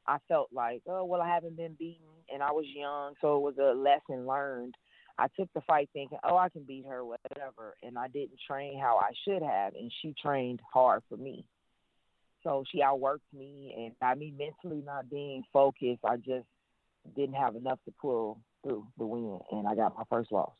I 0.06 0.18
felt 0.28 0.48
like, 0.52 0.82
oh 0.88 1.04
well, 1.04 1.20
I 1.20 1.28
haven't 1.28 1.56
been 1.56 1.76
beaten, 1.78 2.06
and 2.32 2.42
I 2.42 2.52
was 2.52 2.66
young, 2.74 3.14
so 3.20 3.36
it 3.36 3.40
was 3.40 3.58
a 3.58 3.74
lesson 3.74 4.26
learned. 4.26 4.74
I 5.18 5.26
took 5.38 5.52
the 5.54 5.60
fight 5.62 5.90
thinking, 5.92 6.18
oh, 6.24 6.36
I 6.36 6.48
can 6.48 6.64
beat 6.64 6.86
her, 6.88 7.04
whatever, 7.04 7.74
and 7.82 7.98
I 7.98 8.08
didn't 8.08 8.40
train 8.48 8.80
how 8.80 8.98
I 8.98 9.10
should 9.24 9.42
have, 9.42 9.74
and 9.74 9.92
she 10.00 10.14
trained 10.20 10.60
hard 10.72 11.02
for 11.08 11.16
me. 11.16 11.44
So 12.42 12.64
she 12.72 12.80
outworked 12.80 13.20
me, 13.32 13.74
and 13.76 13.98
by 14.00 14.14
me 14.14 14.32
mentally 14.36 14.82
not 14.84 15.10
being 15.10 15.44
focused, 15.52 16.00
I 16.04 16.16
just 16.16 16.46
didn't 17.14 17.34
have 17.34 17.56
enough 17.56 17.78
to 17.84 17.92
pull 18.00 18.40
through 18.62 18.86
the 18.98 19.06
win, 19.06 19.38
and 19.50 19.68
I 19.68 19.74
got 19.74 19.96
my 19.96 20.04
first 20.10 20.32
loss. 20.32 20.54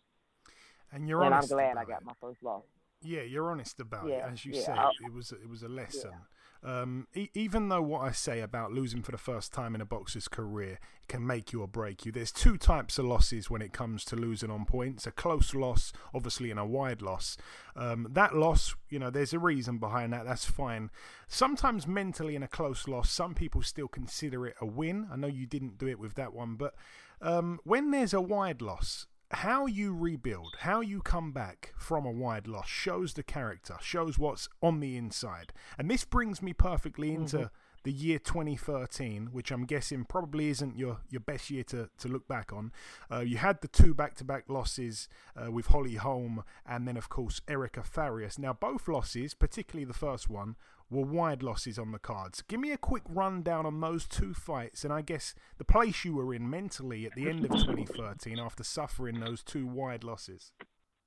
And 0.92 1.08
you're 1.08 1.22
and 1.22 1.34
I'm 1.34 1.46
glad 1.46 1.76
I 1.76 1.84
got 1.84 2.04
my 2.04 2.12
first 2.20 2.42
loss. 2.42 2.64
Yeah, 3.00 3.22
you're 3.22 3.50
honest 3.50 3.80
about 3.80 4.06
yeah, 4.06 4.26
it, 4.26 4.32
as 4.32 4.44
you 4.44 4.52
yeah, 4.52 4.60
say. 4.60 4.72
I, 4.72 4.90
it 5.06 5.12
was 5.12 5.32
it 5.32 5.48
was 5.48 5.62
a 5.62 5.68
lesson. 5.68 6.10
Yeah. 6.12 6.18
Um, 6.64 7.08
e- 7.14 7.30
even 7.34 7.68
though 7.68 7.82
what 7.82 8.02
I 8.02 8.12
say 8.12 8.40
about 8.40 8.72
losing 8.72 9.02
for 9.02 9.10
the 9.10 9.18
first 9.18 9.52
time 9.52 9.74
in 9.74 9.80
a 9.80 9.84
boxer's 9.84 10.28
career 10.28 10.78
can 11.08 11.26
make 11.26 11.52
you 11.52 11.60
or 11.60 11.66
break 11.66 12.06
you, 12.06 12.12
there's 12.12 12.30
two 12.30 12.56
types 12.56 12.98
of 12.98 13.04
losses 13.04 13.50
when 13.50 13.60
it 13.60 13.72
comes 13.72 14.04
to 14.06 14.16
losing 14.16 14.50
on 14.50 14.64
points: 14.64 15.06
a 15.06 15.10
close 15.10 15.54
loss, 15.54 15.92
obviously, 16.14 16.50
and 16.50 16.60
a 16.60 16.64
wide 16.64 17.02
loss. 17.02 17.36
Um, 17.74 18.06
that 18.10 18.36
loss, 18.36 18.76
you 18.88 18.98
know, 18.98 19.10
there's 19.10 19.32
a 19.32 19.38
reason 19.38 19.78
behind 19.78 20.12
that. 20.12 20.24
That's 20.24 20.44
fine. 20.44 20.90
Sometimes 21.26 21.86
mentally 21.86 22.36
in 22.36 22.42
a 22.42 22.48
close 22.48 22.86
loss, 22.86 23.10
some 23.10 23.34
people 23.34 23.62
still 23.62 23.88
consider 23.88 24.46
it 24.46 24.54
a 24.60 24.66
win. 24.66 25.08
I 25.10 25.16
know 25.16 25.26
you 25.26 25.46
didn't 25.46 25.78
do 25.78 25.88
it 25.88 25.98
with 25.98 26.14
that 26.14 26.32
one, 26.32 26.54
but 26.54 26.74
um, 27.20 27.60
when 27.64 27.90
there's 27.90 28.14
a 28.14 28.20
wide 28.20 28.62
loss, 28.62 29.06
how 29.32 29.66
you 29.66 29.94
rebuild, 29.94 30.56
how 30.60 30.80
you 30.80 31.00
come 31.00 31.32
back 31.32 31.72
from 31.76 32.04
a 32.04 32.10
wide 32.10 32.46
loss 32.46 32.68
shows 32.68 33.14
the 33.14 33.22
character, 33.22 33.76
shows 33.80 34.18
what's 34.18 34.48
on 34.62 34.80
the 34.80 34.96
inside. 34.96 35.52
And 35.78 35.90
this 35.90 36.04
brings 36.04 36.42
me 36.42 36.52
perfectly 36.52 37.14
into 37.14 37.36
mm-hmm. 37.36 37.46
The 37.84 37.92
year 37.92 38.18
2013, 38.18 39.28
which 39.32 39.50
I'm 39.50 39.64
guessing 39.64 40.04
probably 40.04 40.48
isn't 40.50 40.76
your, 40.76 40.98
your 41.10 41.20
best 41.20 41.50
year 41.50 41.64
to, 41.64 41.88
to 41.98 42.08
look 42.08 42.28
back 42.28 42.52
on. 42.52 42.72
Uh, 43.10 43.20
you 43.20 43.38
had 43.38 43.60
the 43.60 43.68
two 43.68 43.94
back 43.94 44.14
to 44.16 44.24
back 44.24 44.44
losses 44.48 45.08
uh, 45.36 45.50
with 45.50 45.66
Holly 45.66 45.96
Holm 45.96 46.44
and 46.66 46.86
then, 46.86 46.96
of 46.96 47.08
course, 47.08 47.40
Erica 47.48 47.82
Farias. 47.82 48.38
Now, 48.38 48.52
both 48.52 48.88
losses, 48.88 49.34
particularly 49.34 49.84
the 49.84 49.92
first 49.92 50.30
one, 50.30 50.56
were 50.90 51.02
wide 51.02 51.42
losses 51.42 51.78
on 51.78 51.90
the 51.90 51.98
cards. 51.98 52.42
Give 52.42 52.60
me 52.60 52.70
a 52.70 52.76
quick 52.76 53.02
rundown 53.08 53.64
on 53.66 53.80
those 53.80 54.06
two 54.06 54.34
fights, 54.34 54.84
and 54.84 54.92
I 54.92 55.00
guess 55.00 55.34
the 55.58 55.64
place 55.64 56.04
you 56.04 56.14
were 56.14 56.34
in 56.34 56.48
mentally 56.48 57.06
at 57.06 57.14
the 57.14 57.28
end 57.28 57.44
of 57.44 57.50
2013 57.52 58.38
after 58.38 58.62
suffering 58.62 59.20
those 59.20 59.42
two 59.42 59.66
wide 59.66 60.04
losses. 60.04 60.52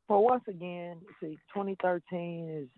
Well, 0.10 0.24
once 0.24 0.44
again, 0.48 1.02
see, 1.20 1.38
2013 1.54 2.64
is 2.64 2.70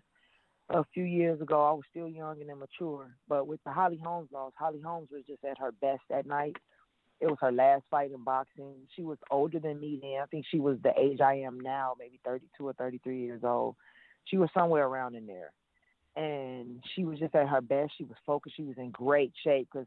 a 0.70 0.84
few 0.92 1.04
years 1.04 1.40
ago. 1.40 1.64
I 1.64 1.72
was 1.72 1.84
still 1.90 2.08
young 2.08 2.40
and 2.40 2.50
immature, 2.50 3.14
but 3.28 3.46
with 3.46 3.60
the 3.64 3.72
Holly 3.72 4.00
Holmes 4.02 4.30
loss, 4.32 4.52
Holly 4.56 4.80
Holmes 4.84 5.08
was 5.10 5.22
just 5.26 5.44
at 5.44 5.58
her 5.58 5.72
best 5.72 6.02
that 6.10 6.26
night. 6.26 6.56
It 7.20 7.26
was 7.26 7.38
her 7.40 7.50
last 7.50 7.84
fight 7.90 8.12
in 8.12 8.22
boxing. 8.22 8.74
She 8.94 9.02
was 9.02 9.18
older 9.30 9.58
than 9.58 9.80
me 9.80 9.98
then. 10.00 10.20
I 10.22 10.26
think 10.26 10.46
she 10.48 10.60
was 10.60 10.78
the 10.82 10.92
age 10.98 11.20
I 11.20 11.40
am 11.40 11.58
now, 11.58 11.94
maybe 11.98 12.20
32 12.24 12.66
or 12.66 12.72
33 12.74 13.20
years 13.20 13.42
old. 13.42 13.74
She 14.26 14.36
was 14.36 14.50
somewhere 14.54 14.86
around 14.86 15.16
in 15.16 15.26
there 15.26 15.52
and 16.18 16.82
she 16.94 17.04
was 17.04 17.18
just 17.18 17.34
at 17.34 17.48
her 17.48 17.60
best. 17.60 17.92
She 17.96 18.04
was 18.04 18.16
focused. 18.26 18.56
She 18.56 18.64
was 18.64 18.76
in 18.76 18.90
great 18.90 19.32
shape 19.44 19.68
because 19.72 19.86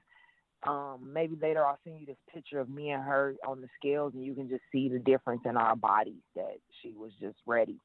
um, 0.66 1.12
maybe 1.12 1.36
later 1.42 1.66
I'll 1.66 1.80
send 1.84 2.00
you 2.00 2.06
this 2.06 2.18
picture 2.34 2.60
of 2.60 2.70
me 2.70 2.92
and 2.92 3.04
her 3.04 3.36
on 3.46 3.60
the 3.60 3.68
scales, 3.78 4.14
and 4.14 4.24
you 4.24 4.34
can 4.34 4.48
just 4.48 4.62
see 4.72 4.88
the 4.88 5.00
difference 5.00 5.42
in 5.46 5.58
our 5.58 5.76
bodies 5.76 6.22
that 6.36 6.58
she 6.82 6.94
was 6.96 7.12
just 7.20 7.38
ready. 7.46 7.78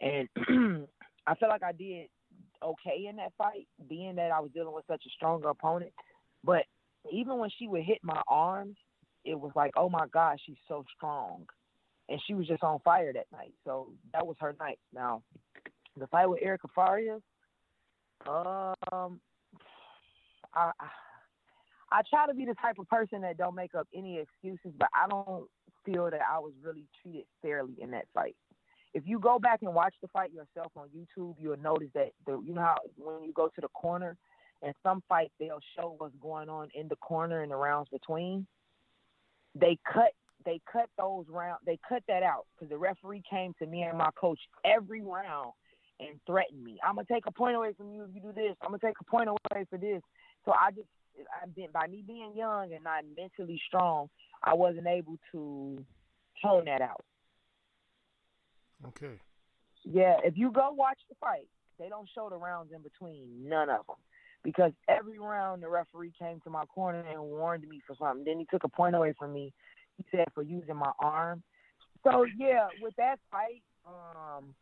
And 0.00 0.28
I 1.26 1.34
feel 1.34 1.50
like 1.50 1.62
I 1.62 1.72
did 1.72 2.06
okay 2.62 3.06
in 3.08 3.16
that 3.16 3.32
fight, 3.38 3.66
being 3.88 4.16
that 4.16 4.30
I 4.30 4.40
was 4.40 4.50
dealing 4.52 4.74
with 4.74 4.84
such 4.86 5.02
a 5.06 5.10
stronger 5.10 5.48
opponent. 5.48 5.92
But 6.44 6.64
even 7.12 7.38
when 7.38 7.50
she 7.58 7.66
would 7.66 7.82
hit 7.82 7.98
my 8.02 8.20
arms, 8.28 8.76
it 9.24 9.38
was 9.38 9.52
like, 9.54 9.72
oh 9.76 9.88
my 9.88 10.06
gosh, 10.12 10.38
she's 10.44 10.56
so 10.68 10.84
strong. 10.96 11.46
And 12.08 12.20
she 12.26 12.34
was 12.34 12.46
just 12.46 12.62
on 12.62 12.80
fire 12.80 13.12
that 13.12 13.26
night. 13.32 13.52
So 13.64 13.92
that 14.12 14.26
was 14.26 14.36
her 14.40 14.54
night. 14.58 14.78
Now, 14.92 15.22
the 15.96 16.06
fight 16.08 16.26
with 16.26 16.42
Erica 16.42 16.68
Farias, 16.74 17.22
um, 18.26 19.20
I, 20.54 20.72
I 21.92 22.02
try 22.08 22.26
to 22.26 22.34
be 22.34 22.44
the 22.44 22.54
type 22.54 22.78
of 22.78 22.88
person 22.88 23.22
that 23.22 23.36
don't 23.36 23.54
make 23.54 23.74
up 23.74 23.86
any 23.94 24.18
excuses, 24.18 24.72
but 24.78 24.88
I 24.94 25.08
don't 25.08 25.46
feel 25.84 26.10
that 26.10 26.20
I 26.28 26.38
was 26.38 26.52
really 26.62 26.86
treated 27.02 27.24
fairly 27.42 27.74
in 27.80 27.90
that 27.92 28.06
fight. 28.12 28.36
If 28.92 29.04
you 29.06 29.18
go 29.18 29.38
back 29.38 29.62
and 29.62 29.74
watch 29.74 29.94
the 30.02 30.08
fight 30.08 30.32
yourself 30.32 30.72
on 30.76 30.88
YouTube, 30.88 31.36
you'll 31.38 31.56
notice 31.58 31.90
that 31.94 32.10
the 32.26 32.40
you 32.44 32.54
know 32.54 32.62
how 32.62 32.76
when 32.96 33.24
you 33.24 33.32
go 33.32 33.48
to 33.48 33.60
the 33.60 33.68
corner 33.68 34.16
and 34.62 34.74
some 34.82 35.02
fights 35.08 35.32
they'll 35.38 35.60
show 35.76 35.94
what's 35.98 36.14
going 36.20 36.48
on 36.48 36.68
in 36.74 36.88
the 36.88 36.96
corner 36.96 37.42
and 37.42 37.52
the 37.52 37.56
rounds 37.56 37.88
between. 37.90 38.46
They 39.54 39.78
cut 39.90 40.12
they 40.44 40.60
cut 40.70 40.88
those 40.98 41.26
round 41.28 41.58
they 41.66 41.78
cut 41.88 42.02
that 42.08 42.22
out 42.22 42.46
because 42.54 42.70
the 42.70 42.78
referee 42.78 43.22
came 43.28 43.54
to 43.58 43.66
me 43.66 43.82
and 43.82 43.96
my 43.96 44.10
coach 44.20 44.40
every 44.64 45.02
round 45.02 45.52
and 46.00 46.18
threatened 46.26 46.64
me. 46.64 46.78
I'm 46.82 46.96
gonna 46.96 47.06
take 47.10 47.26
a 47.26 47.32
point 47.32 47.56
away 47.56 47.72
from 47.76 47.92
you 47.92 48.04
if 48.04 48.10
you 48.14 48.20
do 48.20 48.32
this. 48.32 48.56
I'm 48.62 48.70
gonna 48.70 48.78
take 48.78 48.96
a 49.00 49.04
point 49.04 49.28
away 49.28 49.66
for 49.68 49.78
this. 49.78 50.02
So 50.44 50.52
I 50.52 50.70
just 50.70 50.88
I've 51.42 51.54
been 51.54 51.68
by 51.72 51.86
me 51.86 52.02
being 52.06 52.32
young 52.34 52.72
and 52.72 52.84
not 52.84 53.04
mentally 53.16 53.60
strong, 53.66 54.08
I 54.42 54.54
wasn't 54.54 54.86
able 54.86 55.18
to 55.32 55.84
tone 56.42 56.64
that 56.66 56.80
out. 56.80 57.04
Okay. 58.88 59.18
Yeah, 59.84 60.16
if 60.24 60.36
you 60.36 60.50
go 60.50 60.70
watch 60.72 60.98
the 61.08 61.14
fight, 61.20 61.48
they 61.78 61.88
don't 61.88 62.08
show 62.14 62.28
the 62.28 62.36
rounds 62.36 62.72
in 62.74 62.82
between, 62.82 63.48
none 63.48 63.70
of 63.70 63.86
them. 63.86 63.96
Because 64.42 64.72
every 64.88 65.18
round 65.18 65.62
the 65.62 65.68
referee 65.68 66.12
came 66.18 66.40
to 66.44 66.50
my 66.50 66.64
corner 66.66 67.04
and 67.10 67.20
warned 67.20 67.66
me 67.68 67.80
for 67.86 67.94
something. 67.98 68.24
Then 68.24 68.38
he 68.38 68.46
took 68.50 68.64
a 68.64 68.68
point 68.68 68.94
away 68.94 69.14
from 69.18 69.32
me. 69.32 69.52
He 69.96 70.04
said 70.10 70.26
for 70.34 70.42
using 70.42 70.76
my 70.76 70.92
arm. 70.98 71.42
So 72.04 72.24
yeah, 72.38 72.68
with 72.80 72.94
that 72.96 73.18
fight, 73.30 73.62
um, 73.86 74.54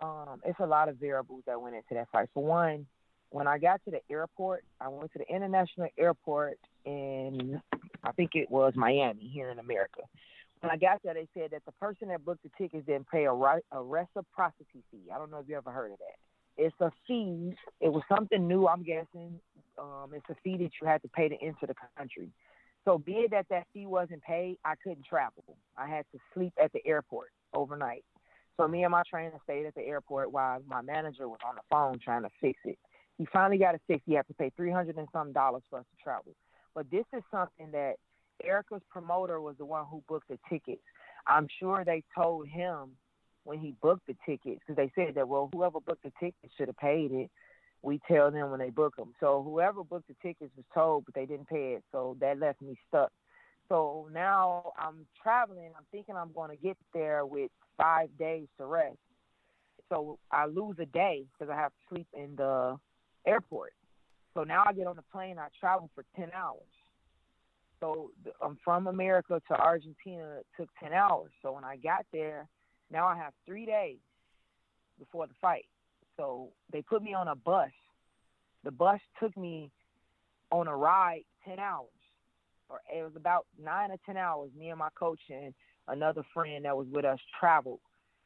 um, 0.00 0.40
it's 0.44 0.60
a 0.60 0.66
lot 0.66 0.90
of 0.90 0.96
variables 0.96 1.42
that 1.46 1.60
went 1.60 1.74
into 1.74 1.94
that 1.94 2.08
fight. 2.12 2.28
For 2.34 2.44
one, 2.44 2.86
when 3.30 3.46
I 3.46 3.58
got 3.58 3.82
to 3.86 3.90
the 3.90 4.00
airport, 4.10 4.64
I 4.80 4.88
went 4.88 5.10
to 5.12 5.18
the 5.18 5.34
international 5.34 5.88
airport 5.98 6.58
in 6.84 7.60
I 8.04 8.12
think 8.12 8.32
it 8.34 8.50
was 8.50 8.74
Miami 8.76 9.30
here 9.32 9.50
in 9.50 9.58
America. 9.58 10.02
When 10.64 10.70
I 10.70 10.76
got 10.78 11.02
there, 11.04 11.12
they 11.14 11.28
said 11.34 11.50
that 11.50 11.62
the 11.66 11.72
person 11.72 12.08
that 12.08 12.24
booked 12.24 12.42
the 12.42 12.50
tickets 12.56 12.86
didn't 12.86 13.08
pay 13.10 13.24
a, 13.24 13.32
a 13.32 13.82
reciprocity 13.82 14.82
fee. 14.90 15.10
I 15.14 15.18
don't 15.18 15.30
know 15.30 15.38
if 15.38 15.48
you 15.48 15.56
ever 15.56 15.70
heard 15.70 15.92
of 15.92 15.98
that. 15.98 16.16
It's 16.56 16.74
a 16.80 16.90
fee. 17.06 17.54
It 17.80 17.92
was 17.92 18.02
something 18.08 18.48
new, 18.48 18.66
I'm 18.66 18.82
guessing. 18.82 19.38
Um, 19.78 20.12
it's 20.14 20.24
a 20.30 20.36
fee 20.42 20.56
that 20.56 20.70
you 20.80 20.86
had 20.86 21.02
to 21.02 21.08
pay 21.08 21.28
to 21.28 21.34
enter 21.42 21.66
the 21.66 21.74
country. 21.98 22.30
So, 22.86 22.96
being 22.96 23.26
that 23.30 23.46
that 23.50 23.66
fee 23.74 23.86
wasn't 23.86 24.22
paid, 24.22 24.56
I 24.64 24.74
couldn't 24.82 25.04
travel. 25.04 25.44
I 25.76 25.86
had 25.86 26.04
to 26.12 26.18
sleep 26.32 26.52
at 26.62 26.72
the 26.72 26.80
airport 26.86 27.28
overnight. 27.52 28.04
So, 28.56 28.68
me 28.68 28.84
and 28.84 28.92
my 28.92 29.02
trainer 29.10 29.32
stayed 29.42 29.66
at 29.66 29.74
the 29.74 29.82
airport 29.82 30.32
while 30.32 30.60
my 30.66 30.80
manager 30.80 31.28
was 31.28 31.40
on 31.46 31.56
the 31.56 31.62
phone 31.70 31.98
trying 31.98 32.22
to 32.22 32.30
fix 32.40 32.58
it. 32.64 32.78
He 33.18 33.26
finally 33.32 33.58
got 33.58 33.74
it 33.74 33.82
fixed. 33.86 34.04
He 34.06 34.14
had 34.14 34.26
to 34.28 34.34
pay 34.34 34.50
three 34.56 34.70
hundred 34.70 34.96
and 34.96 35.08
some 35.12 35.32
dollars 35.32 35.62
for 35.68 35.78
us 35.78 35.84
to 35.96 36.02
travel. 36.02 36.34
But 36.74 36.90
this 36.90 37.04
is 37.16 37.22
something 37.30 37.70
that 37.72 37.94
Erica's 38.42 38.82
promoter 38.90 39.40
was 39.40 39.56
the 39.58 39.64
one 39.64 39.84
who 39.90 40.02
booked 40.08 40.28
the 40.28 40.38
tickets. 40.48 40.82
I'm 41.26 41.48
sure 41.58 41.84
they 41.84 42.02
told 42.16 42.48
him 42.48 42.90
when 43.44 43.58
he 43.58 43.74
booked 43.82 44.06
the 44.06 44.16
tickets 44.26 44.60
because 44.66 44.76
they 44.76 44.90
said 44.94 45.14
that 45.14 45.28
well 45.28 45.50
whoever 45.52 45.80
booked 45.80 46.02
the 46.02 46.12
tickets 46.18 46.52
should 46.56 46.68
have 46.68 46.76
paid 46.76 47.12
it. 47.12 47.30
We 47.82 48.00
tell 48.08 48.30
them 48.30 48.50
when 48.50 48.60
they 48.60 48.70
book 48.70 48.96
them. 48.96 49.12
So 49.20 49.42
whoever 49.42 49.84
booked 49.84 50.08
the 50.08 50.16
tickets 50.22 50.50
was 50.56 50.64
told, 50.72 51.04
but 51.04 51.14
they 51.14 51.26
didn't 51.26 51.48
pay 51.48 51.74
it. 51.74 51.84
So 51.92 52.16
that 52.20 52.38
left 52.38 52.62
me 52.62 52.76
stuck. 52.88 53.12
So 53.68 54.08
now 54.12 54.72
I'm 54.78 55.06
traveling. 55.22 55.70
I'm 55.76 55.84
thinking 55.92 56.16
I'm 56.16 56.32
going 56.32 56.50
to 56.50 56.56
get 56.56 56.76
there 56.94 57.26
with 57.26 57.50
five 57.76 58.08
days 58.18 58.46
to 58.58 58.66
rest. 58.66 58.96
So 59.90 60.18
I 60.30 60.46
lose 60.46 60.76
a 60.78 60.86
day 60.86 61.24
because 61.32 61.52
I 61.52 61.56
have 61.56 61.72
to 61.72 61.94
sleep 61.94 62.06
in 62.14 62.36
the 62.36 62.78
airport. 63.26 63.72
So 64.34 64.44
now 64.44 64.64
I 64.66 64.72
get 64.72 64.86
on 64.86 64.96
the 64.96 65.04
plane. 65.12 65.38
I 65.38 65.48
travel 65.60 65.90
for 65.94 66.04
ten 66.16 66.30
hours. 66.34 66.62
So 67.84 68.10
I'm 68.42 68.56
from 68.64 68.86
America 68.86 69.42
to 69.48 69.54
Argentina. 69.54 70.38
Took 70.56 70.70
ten 70.82 70.94
hours. 70.94 71.32
So 71.42 71.52
when 71.52 71.64
I 71.64 71.76
got 71.76 72.06
there, 72.12 72.48
now 72.90 73.06
I 73.06 73.16
have 73.16 73.34
three 73.44 73.66
days 73.66 73.98
before 74.98 75.26
the 75.26 75.34
fight. 75.40 75.66
So 76.16 76.48
they 76.72 76.80
put 76.80 77.02
me 77.02 77.12
on 77.12 77.28
a 77.28 77.34
bus. 77.34 77.70
The 78.64 78.70
bus 78.70 79.00
took 79.20 79.36
me 79.36 79.70
on 80.50 80.66
a 80.66 80.74
ride 80.74 81.24
ten 81.46 81.58
hours, 81.58 81.88
or 82.70 82.80
it 82.94 83.02
was 83.02 83.16
about 83.16 83.46
nine 83.62 83.90
or 83.90 83.98
ten 84.06 84.16
hours. 84.16 84.50
Me 84.58 84.70
and 84.70 84.78
my 84.78 84.88
coach 84.98 85.20
and 85.28 85.52
another 85.88 86.24
friend 86.32 86.64
that 86.64 86.74
was 86.74 86.86
with 86.90 87.04
us 87.04 87.18
traveled 87.38 87.80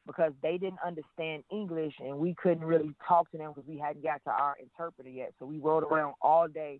because 0.07 0.31
they 0.41 0.57
didn't 0.57 0.79
understand 0.85 1.43
English 1.51 1.93
and 1.99 2.17
we 2.17 2.33
couldn't 2.41 2.63
really 2.63 2.95
talk 3.05 3.29
to 3.31 3.37
them 3.37 3.51
because 3.53 3.67
we 3.67 3.77
hadn't 3.77 4.03
got 4.03 4.23
to 4.23 4.29
our 4.29 4.55
interpreter 4.61 5.09
yet. 5.09 5.33
So 5.37 5.45
we 5.45 5.57
rode 5.57 5.83
around 5.83 6.13
all 6.21 6.47
day 6.47 6.79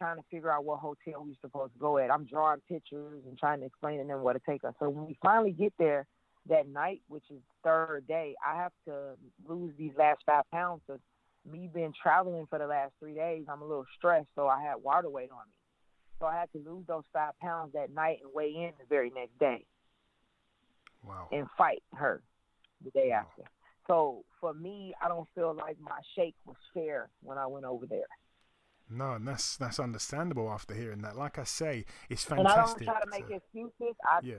trying 0.00 0.16
to 0.16 0.22
figure 0.30 0.50
out 0.50 0.64
what 0.64 0.80
hotel 0.80 1.22
we 1.22 1.30
were 1.30 1.36
supposed 1.42 1.74
to 1.74 1.78
go 1.78 1.98
at. 1.98 2.10
I'm 2.10 2.24
drawing 2.24 2.60
pictures 2.68 3.22
and 3.28 3.38
trying 3.38 3.60
to 3.60 3.66
explain 3.66 3.98
to 3.98 4.04
them 4.06 4.22
where 4.22 4.34
to 4.34 4.40
take 4.48 4.64
us. 4.64 4.72
So 4.78 4.88
when 4.88 5.06
we 5.06 5.18
finally 5.22 5.52
get 5.52 5.74
there 5.78 6.06
that 6.48 6.66
night, 6.66 7.02
which 7.08 7.24
is 7.30 7.40
third 7.62 8.06
day, 8.08 8.34
I 8.44 8.56
have 8.56 8.72
to 8.86 9.16
lose 9.46 9.74
these 9.78 9.92
last 9.98 10.20
five 10.24 10.44
pounds. 10.50 10.80
So 10.86 10.98
me 11.50 11.68
being 11.72 11.92
traveling 12.02 12.46
for 12.48 12.58
the 12.58 12.66
last 12.66 12.92
three 12.98 13.14
days, 13.14 13.44
I'm 13.50 13.60
a 13.60 13.66
little 13.66 13.84
stressed, 13.98 14.28
so 14.34 14.48
I 14.48 14.62
had 14.62 14.76
water 14.82 15.10
weight 15.10 15.30
on 15.30 15.44
me. 15.46 15.52
So 16.18 16.26
I 16.26 16.34
had 16.34 16.50
to 16.52 16.58
lose 16.58 16.86
those 16.86 17.04
five 17.12 17.38
pounds 17.40 17.72
that 17.74 17.92
night 17.92 18.20
and 18.22 18.32
weigh 18.34 18.54
in 18.54 18.72
the 18.78 18.86
very 18.88 19.10
next 19.10 19.38
day. 19.38 19.66
Wow. 21.06 21.28
And 21.30 21.46
fight 21.58 21.82
her 21.94 22.22
the 22.84 22.90
day 22.90 23.10
after. 23.10 23.42
So 23.86 24.24
for 24.40 24.54
me, 24.54 24.94
I 25.02 25.08
don't 25.08 25.28
feel 25.34 25.54
like 25.54 25.76
my 25.80 25.98
shake 26.14 26.36
was 26.46 26.56
fair 26.72 27.10
when 27.22 27.38
I 27.38 27.46
went 27.46 27.64
over 27.64 27.86
there. 27.86 28.06
No, 28.90 29.12
and 29.12 29.26
that's 29.26 29.56
that's 29.56 29.78
understandable 29.78 30.50
after 30.50 30.74
hearing 30.74 31.02
that. 31.02 31.16
Like 31.16 31.38
I 31.38 31.44
say, 31.44 31.84
it's 32.08 32.24
fantastic. 32.24 32.88
And 32.88 32.90
I 32.90 32.94
don't 32.94 33.00
try 33.00 33.04
to 33.04 33.10
make 33.10 33.28
to- 33.28 33.34
excuses. 33.34 33.96
I 34.04 34.20
yeah. 34.22 34.34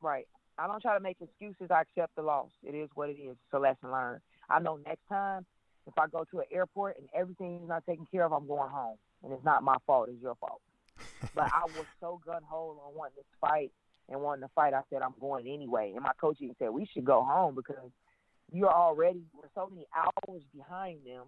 right. 0.00 0.26
I 0.58 0.66
don't 0.66 0.82
try 0.82 0.94
to 0.94 1.00
make 1.00 1.16
excuses. 1.20 1.70
I 1.70 1.82
accept 1.82 2.16
the 2.16 2.22
loss. 2.22 2.50
It 2.62 2.74
is 2.74 2.90
what 2.94 3.08
it 3.08 3.14
is. 3.14 3.32
It's 3.32 3.54
a 3.54 3.58
lesson 3.58 3.90
learned. 3.90 4.20
I 4.48 4.60
know 4.60 4.78
next 4.84 5.06
time 5.08 5.46
if 5.86 5.98
I 5.98 6.06
go 6.06 6.24
to 6.30 6.38
an 6.40 6.46
airport 6.52 6.98
and 6.98 7.08
everything's 7.14 7.68
not 7.68 7.84
taken 7.86 8.06
care 8.10 8.24
of, 8.24 8.32
I'm 8.32 8.46
going 8.46 8.70
home, 8.70 8.96
and 9.22 9.32
it's 9.32 9.44
not 9.44 9.62
my 9.62 9.76
fault. 9.86 10.08
It's 10.10 10.22
your 10.22 10.34
fault. 10.36 10.60
but 11.34 11.44
I 11.44 11.64
was 11.64 11.86
so 12.00 12.20
gun 12.24 12.42
hole 12.42 12.82
on 12.86 12.94
wanting 12.94 13.16
this 13.16 13.24
fight 13.40 13.72
and 14.08 14.20
wanting 14.20 14.42
to 14.42 14.50
fight. 14.54 14.74
I 14.74 14.82
said 14.90 15.02
I'm 15.02 15.14
going 15.20 15.46
anyway, 15.46 15.92
and 15.94 16.02
my 16.02 16.12
coach 16.20 16.38
even 16.40 16.56
said 16.58 16.70
we 16.70 16.86
should 16.86 17.04
go 17.04 17.22
home 17.22 17.54
because 17.54 17.90
you're 18.52 18.72
already 18.72 19.22
we're 19.32 19.48
so 19.54 19.68
many 19.70 19.86
hours 19.96 20.42
behind 20.54 21.00
them, 21.06 21.24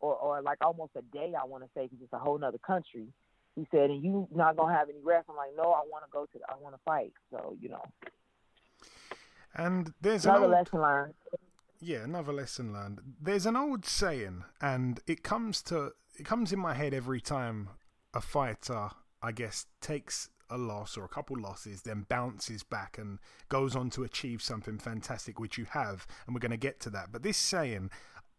or 0.00 0.14
or 0.14 0.42
like 0.42 0.58
almost 0.60 0.92
a 0.96 1.02
day. 1.02 1.32
I 1.40 1.44
want 1.46 1.64
to 1.64 1.70
say 1.74 1.84
because 1.84 1.98
it's 2.02 2.12
a 2.12 2.18
whole 2.18 2.38
nother 2.38 2.58
country. 2.58 3.06
He 3.54 3.66
said, 3.70 3.90
and 3.90 4.02
you 4.02 4.28
not 4.34 4.56
gonna 4.56 4.74
have 4.74 4.88
any 4.88 5.00
rest. 5.02 5.26
I'm 5.30 5.36
like, 5.36 5.50
no, 5.56 5.64
I 5.64 5.82
want 5.90 6.04
to 6.04 6.10
go 6.12 6.26
to. 6.26 6.38
I 6.48 6.54
want 6.60 6.74
to 6.74 6.80
fight. 6.84 7.12
So 7.30 7.56
you 7.60 7.70
know, 7.70 7.82
And 9.54 9.92
there's 10.00 10.24
an 10.24 10.30
another 10.32 10.44
old, 10.44 10.52
lesson 10.52 10.80
learned. 10.80 11.14
Yeah, 11.80 11.98
another 12.04 12.32
lesson 12.32 12.72
learned. 12.72 13.00
There's 13.20 13.46
an 13.46 13.56
old 13.56 13.84
saying, 13.86 14.44
and 14.60 15.00
it 15.06 15.22
comes 15.22 15.62
to 15.62 15.92
it 16.18 16.24
comes 16.24 16.52
in 16.52 16.58
my 16.58 16.74
head 16.74 16.94
every 16.94 17.20
time 17.20 17.70
a 18.14 18.20
fighter, 18.20 18.90
I 19.22 19.32
guess, 19.32 19.66
takes 19.80 20.28
a 20.48 20.56
loss 20.56 20.96
or 20.96 21.04
a 21.04 21.08
couple 21.08 21.38
losses, 21.38 21.82
then 21.82 22.06
bounces 22.08 22.62
back 22.62 22.98
and 22.98 23.18
goes 23.48 23.74
on 23.74 23.90
to 23.90 24.04
achieve 24.04 24.40
something 24.42 24.78
fantastic, 24.78 25.40
which 25.40 25.58
you 25.58 25.66
have, 25.70 26.06
and 26.26 26.34
we're 26.34 26.40
going 26.40 26.50
to 26.50 26.56
get 26.56 26.80
to 26.80 26.90
that. 26.90 27.10
But 27.10 27.22
this 27.22 27.36
saying, 27.36 27.90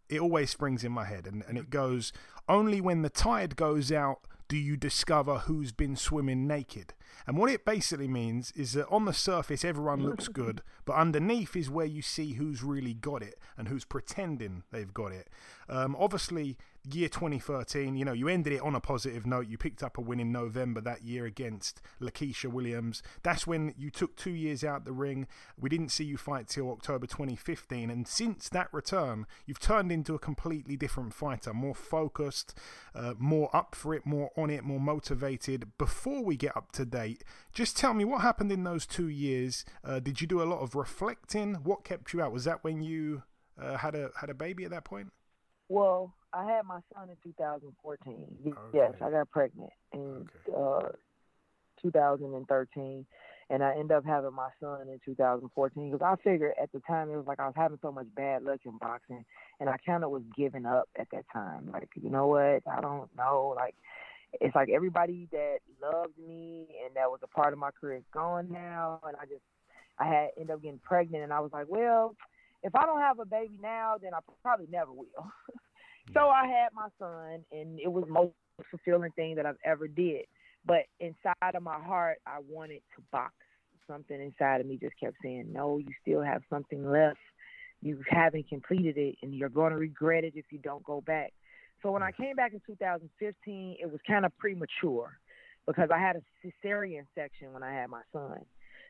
it 0.10 0.22
always 0.22 0.50
springs 0.50 0.84
in 0.84 0.92
my 0.92 1.06
head, 1.06 1.28
and, 1.28 1.44
and 1.48 1.58
it 1.58 1.70
goes, 1.70 2.14
Only 2.48 2.82
when 2.82 3.02
the 3.02 3.10
tide 3.10 3.56
goes 3.56 3.92
out 3.92 4.22
do 4.48 4.58
you 4.58 4.78
discover 4.78 5.40
who's 5.40 5.72
been 5.72 5.96
swimming 5.96 6.48
naked. 6.48 6.94
And 7.26 7.38
what 7.38 7.52
it 7.52 7.66
basically 7.66 8.08
means 8.08 8.52
is 8.54 8.74
that 8.74 8.88
on 8.88 9.06
the 9.06 9.14
surface, 9.14 9.66
everyone 9.66 10.04
looks 10.04 10.28
good, 10.30 10.62
but 10.86 10.94
underneath 10.94 11.56
is 11.56 11.70
where 11.70 11.86
you 11.86 12.02
see 12.02 12.34
who's 12.34 12.64
really 12.64 12.94
got 12.94 13.22
it 13.22 13.38
and 13.58 13.68
who's 13.68 13.84
pretending 13.84 14.64
they've 14.72 14.94
got 14.94 15.12
it. 15.12 15.28
Um, 15.68 15.96
obviously, 16.00 16.58
year 16.94 17.10
2013, 17.10 17.96
you 17.96 18.06
know, 18.06 18.14
you 18.14 18.28
ended 18.28 18.54
it 18.54 18.62
on 18.62 18.76
a 18.76 18.80
positive 18.80 19.26
note. 19.26 19.48
You 19.48 19.58
picked 19.58 19.84
up 19.84 19.98
a 19.98 20.02
win 20.02 20.20
in 20.20 20.32
November 20.32 20.82
that 20.82 21.04
year 21.04 21.26
against 21.26 21.82
Lakeisha 22.02 22.52
Williams. 22.52 23.02
That's 23.24 23.48
when 23.48 23.74
you 23.78 23.90
took 23.90 24.16
two 24.16 24.32
years 24.32 24.64
out 24.64 24.86
the 24.86 24.92
ring. 24.92 25.28
We 25.60 25.70
didn't 25.70 25.90
see 25.90 26.04
you 26.04 26.18
fight 26.18 26.48
till 26.48 26.72
October 26.72 27.08
2015. 27.08 27.90
And 27.90 28.08
since 28.08 28.50
that 28.50 28.70
return, 28.72 29.26
you've 29.46 29.60
turned 29.60 29.92
into 29.92 30.16
a 30.16 30.20
completely 30.20 30.76
different 30.76 31.14
fighter, 31.14 31.54
more 31.54 31.76
focused, 31.76 32.58
uh, 32.96 33.14
more 33.18 33.56
up 33.56 33.76
for 33.76 33.94
it, 33.94 34.06
more 34.06 34.32
on 34.38 34.50
it, 34.50 34.64
more 34.64 34.80
motivated. 34.80 35.78
Before 35.78 36.24
we 36.24 36.38
get 36.38 36.56
up 36.56 36.72
to 36.74 36.86
date, 36.86 37.24
just 37.54 37.78
tell 37.78 37.94
me 37.94 38.06
what 38.06 38.22
happened 38.22 38.52
in 38.52 38.64
those 38.64 38.86
two 38.86 39.08
years. 39.08 39.66
Uh, 39.84 40.00
did 40.00 40.22
you 40.22 40.28
do 40.28 40.42
a 40.42 40.46
lot 40.46 40.62
of 40.62 40.76
reflecting? 40.76 41.56
What 41.56 41.84
kept 41.84 42.14
you 42.14 42.22
out? 42.22 42.32
Was 42.32 42.46
that 42.46 42.64
when 42.64 42.82
you 42.82 43.24
uh, 43.62 43.78
had 43.78 43.96
a 43.96 44.12
had 44.20 44.30
a 44.30 44.34
baby 44.34 44.64
at 44.64 44.72
that 44.72 44.84
point? 44.84 45.12
Well, 45.70 46.14
I 46.34 46.46
had 46.46 46.66
my 46.66 46.80
son 46.94 47.10
in 47.10 47.16
2014. 47.24 48.56
Yes, 48.74 48.94
I 49.02 49.10
got 49.12 49.32
pregnant 49.32 49.72
in 49.94 50.28
uh, 50.56 50.90
2013, 51.82 53.06
and 53.50 53.64
I 53.64 53.72
ended 53.74 53.92
up 53.92 54.06
having 54.06 54.34
my 54.34 54.50
son 54.60 54.88
in 54.90 55.00
2014 55.06 55.92
because 55.92 56.06
I 56.06 56.22
figured 56.24 56.54
at 56.62 56.72
the 56.72 56.80
time 56.82 57.10
it 57.10 57.18
was 57.18 57.28
like 57.28 57.40
I 57.40 57.48
was 57.48 57.56
having 57.56 57.80
so 57.82 57.92
much 57.92 58.08
bad 58.16 58.44
luck 58.44 58.60
in 58.66 58.78
boxing, 58.78 59.26
and 59.60 59.70
I 59.70 59.78
kind 59.86 60.04
of 60.04 60.12
was 60.12 60.24
giving 60.36 60.66
up 60.66 60.90
at 60.98 61.08
that 61.12 61.26
time. 61.32 61.70
Like, 61.72 61.90
you 62.02 62.10
know 62.10 62.28
what? 62.28 62.62
I 62.68 62.82
don't 62.82 63.10
know. 63.18 63.54
Like, 63.56 63.76
it's 64.40 64.56
like 64.56 64.70
everybody 64.70 65.28
that 65.32 65.58
loved 65.82 66.18
me 66.18 66.68
and 66.86 66.96
that 66.96 67.10
was 67.10 67.20
a 67.24 67.28
part 67.28 67.54
of 67.54 67.60
my 67.60 67.72
career 67.72 67.98
is 67.98 68.04
gone 68.14 68.48
now, 68.52 69.00
and 69.06 69.16
I 69.18 69.26
just 69.26 69.44
I 70.00 70.06
had 70.06 70.30
end 70.40 70.52
up 70.52 70.62
getting 70.62 70.80
pregnant, 70.80 71.24
and 71.24 71.34
I 71.34 71.40
was 71.40 71.52
like, 71.52 71.66
well, 71.68 72.16
if 72.64 72.76
I 72.76 72.86
don't 72.86 73.00
have 73.00 73.20
a 73.20 73.26
baby 73.26 73.58
now, 73.62 73.96
then 74.02 74.14
I 74.14 74.20
probably 74.42 74.68
never 74.70 74.92
will. 74.92 75.08
so 76.14 76.30
I 76.30 76.48
had 76.48 76.70
my 76.74 76.88
son, 77.00 77.44
and 77.52 77.80
it 77.80 77.92
was 77.92 78.06
most 78.08 78.34
fulfilling 78.72 79.12
thing 79.12 79.36
that 79.36 79.46
I've 79.46 79.60
ever 79.64 79.88
did. 79.88 80.26
But 80.66 80.86
inside 81.00 81.56
of 81.56 81.64
my 81.64 81.80
heart, 81.80 82.18
I 82.26 82.40
wanted 82.48 82.82
to 82.96 83.04
box. 83.12 83.34
Something 83.88 84.22
inside 84.22 84.60
of 84.60 84.68
me 84.68 84.78
just 84.78 85.00
kept 85.00 85.16
saying, 85.24 85.46
no, 85.54 85.78
you 85.78 85.92
still 86.02 86.22
have 86.22 86.42
something 86.50 86.90
left. 86.90 87.20
You 87.82 88.04
haven't 88.10 88.50
completed 88.50 88.98
it, 88.98 89.16
and 89.22 89.34
you're 89.34 89.50
going 89.50 89.72
to 89.72 89.78
regret 89.78 90.26
it 90.26 90.34
if 90.36 90.46
you 90.52 90.60
don't 90.60 90.84
go 90.84 91.00
back. 91.02 91.32
So 91.82 91.92
when 91.92 92.04
I 92.04 92.12
came 92.12 92.36
back 92.36 92.54
in 92.54 92.62
2015, 92.66 93.78
it 93.80 93.90
was 93.90 94.02
kind 94.06 94.26
of 94.26 94.36
premature 94.38 95.18
because 95.68 95.90
I 95.94 96.00
had 96.00 96.16
a 96.16 96.22
cesarean 96.44 97.06
section 97.14 97.54
when 97.54 97.62
I 97.62 97.72
had 97.72 97.90
my 97.90 98.02
son. 98.12 98.40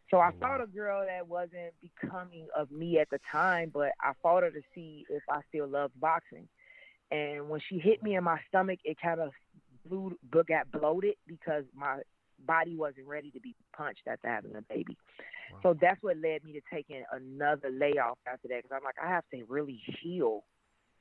So 0.10 0.20
I 0.20 0.32
fought 0.40 0.62
a 0.62 0.68
girl 0.68 1.06
that 1.06 1.28
wasn't 1.28 1.74
becoming 1.82 2.48
of 2.56 2.72
me 2.72 2.98
at 3.00 3.10
the 3.10 3.20
time, 3.30 3.72
but 3.74 3.92
I 4.02 4.14
fought 4.22 4.44
her 4.44 4.52
to 4.52 4.62
see 4.74 5.06
if 5.10 5.24
I 5.30 5.42
still 5.50 5.68
loved 5.68 6.00
boxing. 6.00 6.48
And 7.12 7.50
when 7.50 7.60
she 7.68 7.78
hit 7.78 8.02
me 8.04 8.16
in 8.16 8.24
my 8.24 8.40
stomach, 8.48 8.80
it 8.86 8.98
kind 9.02 9.20
of 9.20 9.32
blew, 9.86 10.18
got 10.32 10.72
bloated 10.72 11.16
because 11.28 11.64
my 11.76 12.00
body 12.46 12.76
wasn't 12.76 13.08
ready 13.08 13.32
to 13.32 13.40
be 13.40 13.56
punched 13.76 14.02
after 14.08 14.30
having 14.30 14.56
a 14.56 14.62
baby. 14.62 14.98
Wow. 15.52 15.60
So 15.64 15.78
that's 15.80 16.02
what 16.02 16.18
led 16.18 16.44
me 16.44 16.54
to 16.54 16.62
taking 16.72 17.04
another 17.12 17.70
layoff 17.70 18.18
after 18.26 18.48
that 18.50 18.64
because 18.64 18.72
I'm 18.76 18.84
like, 18.84 18.96
I 19.04 19.10
have 19.10 19.24
to 19.34 19.44
really 19.48 19.82
heal 20.02 20.44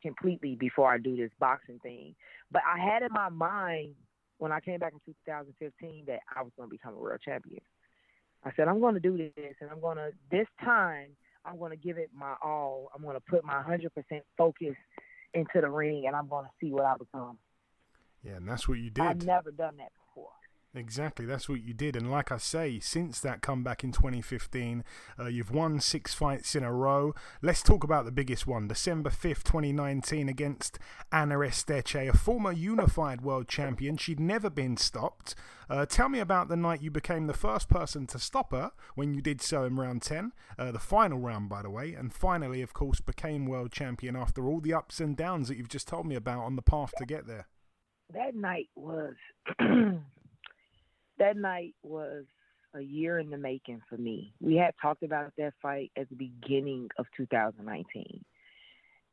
completely 0.02 0.56
before 0.56 0.92
I 0.92 0.98
do 0.98 1.16
this 1.16 1.30
boxing 1.38 1.78
thing. 1.80 2.14
But 2.50 2.62
I 2.66 2.78
had 2.78 3.02
in 3.02 3.12
my 3.12 3.28
mind 3.28 3.94
when 4.38 4.52
I 4.52 4.60
came 4.60 4.78
back 4.78 4.92
in 4.92 5.00
2015 5.24 6.04
that 6.06 6.20
I 6.34 6.42
was 6.42 6.52
going 6.56 6.68
to 6.68 6.74
become 6.74 6.94
a 6.94 6.98
world 6.98 7.20
champion. 7.24 7.60
I 8.44 8.52
said, 8.56 8.68
I'm 8.68 8.80
going 8.80 8.94
to 8.94 9.00
do 9.00 9.16
this, 9.16 9.54
and 9.60 9.70
I'm 9.70 9.80
going 9.80 9.96
to, 9.96 10.10
this 10.30 10.46
time, 10.64 11.08
I'm 11.44 11.58
going 11.58 11.70
to 11.70 11.76
give 11.76 11.98
it 11.98 12.10
my 12.14 12.34
all. 12.42 12.90
I'm 12.94 13.02
going 13.02 13.16
to 13.16 13.20
put 13.20 13.44
my 13.44 13.62
100% 13.62 13.88
focus 14.36 14.74
into 15.34 15.60
the 15.60 15.68
ring, 15.68 16.04
and 16.06 16.14
I'm 16.14 16.28
going 16.28 16.44
to 16.44 16.50
see 16.60 16.72
what 16.72 16.84
I 16.84 16.94
become. 16.96 17.38
Yeah, 18.22 18.36
and 18.36 18.48
that's 18.48 18.68
what 18.68 18.78
you 18.78 18.90
did. 18.90 19.04
I've 19.04 19.24
never 19.24 19.50
done 19.50 19.76
that 19.76 19.92
before. 19.92 20.05
Exactly, 20.76 21.24
that's 21.24 21.48
what 21.48 21.62
you 21.62 21.72
did. 21.72 21.96
And 21.96 22.10
like 22.10 22.30
I 22.30 22.36
say, 22.36 22.78
since 22.80 23.18
that 23.20 23.40
comeback 23.40 23.82
in 23.82 23.92
2015, 23.92 24.84
uh, 25.18 25.24
you've 25.24 25.50
won 25.50 25.80
six 25.80 26.12
fights 26.12 26.54
in 26.54 26.62
a 26.62 26.72
row. 26.72 27.14
Let's 27.40 27.62
talk 27.62 27.82
about 27.82 28.04
the 28.04 28.12
biggest 28.12 28.46
one 28.46 28.68
December 28.68 29.08
5th, 29.08 29.42
2019, 29.44 30.28
against 30.28 30.78
Ana 31.10 31.36
Esteche, 31.38 32.10
a 32.10 32.16
former 32.16 32.52
unified 32.52 33.22
world 33.22 33.48
champion. 33.48 33.96
She'd 33.96 34.20
never 34.20 34.50
been 34.50 34.76
stopped. 34.76 35.34
Uh, 35.70 35.86
tell 35.86 36.10
me 36.10 36.18
about 36.18 36.48
the 36.48 36.56
night 36.56 36.82
you 36.82 36.90
became 36.90 37.26
the 37.26 37.32
first 37.32 37.70
person 37.70 38.06
to 38.08 38.18
stop 38.18 38.52
her 38.52 38.70
when 38.94 39.14
you 39.14 39.22
did 39.22 39.40
so 39.40 39.64
in 39.64 39.76
round 39.76 40.02
10, 40.02 40.32
uh, 40.58 40.72
the 40.72 40.78
final 40.78 41.18
round, 41.18 41.48
by 41.48 41.62
the 41.62 41.70
way, 41.70 41.94
and 41.94 42.12
finally, 42.12 42.60
of 42.60 42.74
course, 42.74 43.00
became 43.00 43.46
world 43.46 43.72
champion 43.72 44.14
after 44.14 44.46
all 44.46 44.60
the 44.60 44.74
ups 44.74 45.00
and 45.00 45.16
downs 45.16 45.48
that 45.48 45.56
you've 45.56 45.70
just 45.70 45.88
told 45.88 46.04
me 46.04 46.16
about 46.16 46.44
on 46.44 46.54
the 46.54 46.60
path 46.60 46.92
to 46.98 47.06
get 47.06 47.26
there. 47.26 47.48
That 48.12 48.34
night 48.34 48.68
was. 48.76 49.14
that 51.18 51.36
night 51.36 51.74
was 51.82 52.24
a 52.74 52.80
year 52.80 53.18
in 53.18 53.30
the 53.30 53.38
making 53.38 53.80
for 53.88 53.96
me. 53.96 54.34
We 54.40 54.56
had 54.56 54.74
talked 54.80 55.02
about 55.02 55.32
that 55.38 55.54
fight 55.62 55.90
at 55.96 56.08
the 56.08 56.16
beginning 56.16 56.90
of 56.98 57.06
2019. 57.16 58.24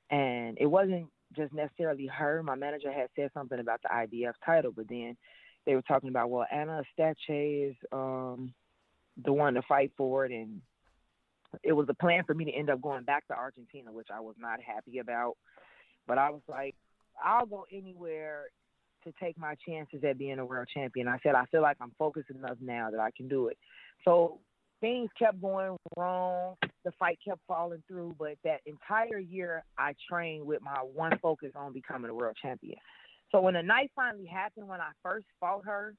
And 0.10 0.58
it 0.60 0.66
wasn't 0.66 1.08
just 1.36 1.54
necessarily 1.54 2.08
her. 2.08 2.43
My 2.43 2.56
manager 2.56 2.91
had 2.91 3.08
said 3.16 3.32
something 3.34 3.60
about 3.60 3.82
the 3.82 3.89
IBF 3.89 4.34
title, 4.45 4.72
but 4.76 4.88
then 4.89 5.18
they 5.66 5.76
were 5.76 5.82
talking 5.82 6.10
about, 6.10 6.30
well, 6.30 6.45
Ana 6.51 6.84
Esteche 6.99 7.70
is 7.70 7.76
um, 7.91 8.54
the 9.24 9.34
one 9.34 9.54
to 9.54 9.62
fight 9.64 9.91
for 9.97 10.26
it. 10.26 10.32
And 10.32 10.62
it 11.64 11.74
was 11.74 11.88
a 11.89 11.93
plan 11.93 12.24
for 12.26 12.34
me 12.34 12.45
to 12.45 12.51
end 12.51 12.70
up 12.70 12.82
going 12.82 13.04
back 13.04 13.28
to 13.28 13.34
Argentina, 13.34 13.91
which 13.91 14.10
I 14.14 14.20
was 14.20 14.36
not 14.38 14.60
happy 14.62 14.99
about. 14.99 15.38
But 16.06 16.18
I 16.18 16.30
was 16.30 16.41
like, 16.47 16.76
I'll 17.24 17.45
go 17.45 17.66
anywhere 17.72 18.47
to 19.04 19.14
take 19.22 19.38
my 19.38 19.56
chances 19.68 20.04
at 20.04 20.18
being 20.18 20.39
a 20.39 20.45
world 20.45 20.68
champion. 20.74 21.08
I 21.08 21.18
said 21.24 21.36
I 21.36 21.45
feel 21.45 21.62
like 21.62 21.78
I'm 21.82 21.93
focused 21.97 22.30
enough 22.30 22.58
now 22.62 22.89
that 22.91 22.99
I 22.99 23.12
can 23.16 23.28
do 23.28 23.47
it. 23.47 23.58
So 24.06 24.39
things 24.82 25.10
kept 25.18 25.41
going 25.41 25.78
wrong. 25.97 26.56
The 26.84 26.91
fight 26.99 27.18
kept 27.26 27.39
falling 27.47 27.84
through, 27.88 28.16
but 28.20 28.34
that 28.43 28.60
entire 28.66 29.20
year 29.20 29.64
I 29.78 29.93
trained 30.10 30.45
with 30.45 30.62
my 30.62 30.80
one 30.80 31.18
focus 31.22 31.51
on 31.56 31.74
becoming 31.74 32.12
a 32.12 32.14
world 32.14 32.36
champion. 32.41 32.78
So 33.32 33.41
when 33.41 33.54
the 33.54 33.64
night 33.64 33.91
finally 33.95 34.26
happened, 34.26 34.68
when 34.68 34.82
I 34.82 34.91
first 35.01 35.26
fought 35.39 35.66
her, 35.66 35.95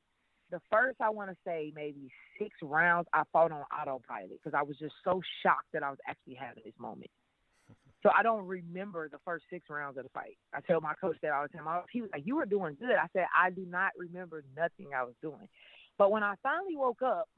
the 0.51 0.61
first 0.71 1.01
I 1.01 1.11
want 1.11 1.31
to 1.31 1.37
say 1.47 1.73
maybe 1.75 2.11
six 2.39 2.51
rounds 2.63 3.09
I 3.13 3.23
fought 3.33 3.51
on 3.51 3.63
autopilot 3.73 4.39
because 4.43 4.57
I 4.57 4.63
was 4.63 4.77
just 4.79 4.95
so 5.03 5.21
shocked 5.43 5.73
that 5.73 5.83
I 5.83 5.91
was 5.91 5.99
actually 6.07 6.35
having 6.35 6.63
this 6.65 6.75
moment. 6.79 7.11
So 8.05 8.11
I 8.17 8.23
don't 8.23 8.47
remember 8.47 9.09
the 9.09 9.19
first 9.25 9.47
six 9.49 9.71
rounds 9.71 9.97
of 9.97 10.05
the 10.05 10.11
fight. 10.11 10.37
I 10.53 10.61
tell 10.61 10.81
my 10.83 10.93
coach 11.01 11.17
that 11.23 11.33
all 11.33 11.47
the 11.51 11.57
time. 11.57 11.83
He 11.91 12.03
was 12.03 12.11
like, 12.13 12.27
"You 12.27 12.37
were 12.37 12.45
doing 12.45 12.77
good." 12.79 12.97
I 12.97 13.09
said, 13.15 13.27
"I 13.35 13.49
do 13.49 13.65
not 13.65 13.93
remember 13.97 14.45
nothing 14.55 14.93
I 14.95 15.03
was 15.05 15.15
doing." 15.23 15.49
But 15.97 16.11
when 16.11 16.23
I 16.23 16.35
finally 16.43 16.77
woke 16.77 17.01
up 17.01 17.31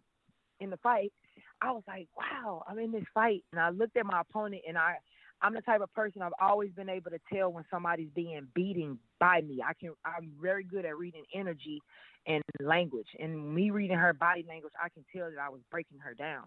in 0.59 0.71
the 0.71 0.77
fight, 0.79 1.13
I 1.61 1.71
was 1.71 1.85
like, 1.87 2.09
"Wow, 2.17 2.65
I'm 2.67 2.81
in 2.81 2.91
this 2.91 3.07
fight." 3.15 3.45
And 3.53 3.61
I 3.61 3.71
looked 3.71 3.97
at 3.97 4.07
my 4.07 4.23
opponent, 4.23 4.63
and 4.67 4.77
I, 4.77 4.97
I'm 5.41 5.55
the 5.55 5.61
type 5.61 5.83
of 5.83 5.93
person 5.95 6.21
I've 6.21 6.33
always 6.41 6.73
been 6.73 6.89
able 6.89 7.13
to 7.13 7.21
tell 7.33 7.53
when 7.53 7.65
somebody's 7.71 8.11
being 8.11 8.49
beaten 8.53 8.99
by 9.21 9.43
me. 9.43 9.63
I 9.65 9.73
can, 9.75 9.95
I'm 10.05 10.33
very 10.41 10.65
good 10.65 10.85
at 10.85 10.97
reading 10.99 11.25
energy 11.33 11.81
and 12.27 12.43
language. 12.59 13.09
And 13.21 13.55
me 13.55 13.71
reading 13.71 13.99
her 13.99 14.13
body 14.15 14.45
language, 14.49 14.73
I 14.83 14.89
can 14.89 15.05
tell 15.15 15.31
that 15.31 15.39
I 15.39 15.49
was 15.49 15.61
breaking 15.71 15.99
her 16.01 16.15
down. 16.15 16.47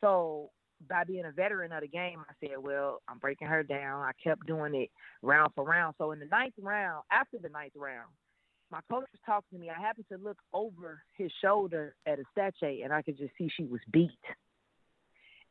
So 0.00 0.50
by 0.86 1.04
being 1.04 1.24
a 1.24 1.32
veteran 1.32 1.72
of 1.72 1.80
the 1.80 1.88
game, 1.88 2.20
I 2.28 2.32
said, 2.40 2.58
well, 2.58 3.00
I'm 3.08 3.18
breaking 3.18 3.48
her 3.48 3.62
down. 3.62 4.02
I 4.02 4.12
kept 4.22 4.46
doing 4.46 4.74
it 4.74 4.90
round 5.22 5.52
for 5.54 5.64
round. 5.64 5.94
So 5.98 6.12
in 6.12 6.20
the 6.20 6.26
ninth 6.26 6.54
round, 6.60 7.04
after 7.10 7.38
the 7.38 7.48
ninth 7.48 7.72
round, 7.76 8.08
my 8.70 8.80
coach 8.90 9.06
was 9.12 9.20
talking 9.24 9.58
to 9.58 9.58
me. 9.58 9.70
I 9.70 9.80
happened 9.80 10.06
to 10.12 10.18
look 10.18 10.38
over 10.52 11.02
his 11.16 11.32
shoulder 11.42 11.94
at 12.06 12.18
Esteche, 12.18 12.84
and 12.84 12.92
I 12.92 13.02
could 13.02 13.16
just 13.16 13.32
see 13.38 13.50
she 13.56 13.64
was 13.64 13.80
beat. 13.92 14.10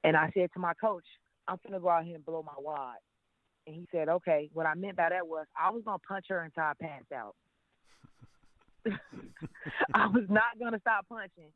And 0.03 0.15
I 0.15 0.31
said 0.33 0.49
to 0.53 0.59
my 0.59 0.73
coach, 0.75 1.03
I'm 1.47 1.57
going 1.63 1.73
to 1.73 1.79
go 1.79 1.89
out 1.89 2.05
here 2.05 2.15
and 2.15 2.25
blow 2.25 2.43
my 2.43 2.53
wad. 2.59 2.97
And 3.65 3.75
he 3.75 3.87
said, 3.91 4.07
okay. 4.07 4.49
What 4.53 4.65
I 4.65 4.75
meant 4.75 4.95
by 4.95 5.09
that 5.09 5.27
was 5.27 5.45
I 5.59 5.71
was 5.71 5.83
going 5.83 5.99
to 5.99 6.07
punch 6.07 6.25
her 6.29 6.41
until 6.41 6.63
I 6.63 6.73
passed 6.79 7.11
out. 7.11 7.35
I 9.93 10.07
was 10.07 10.23
not 10.29 10.59
going 10.59 10.73
to 10.73 10.79
stop 10.79 11.07
punching 11.09 11.51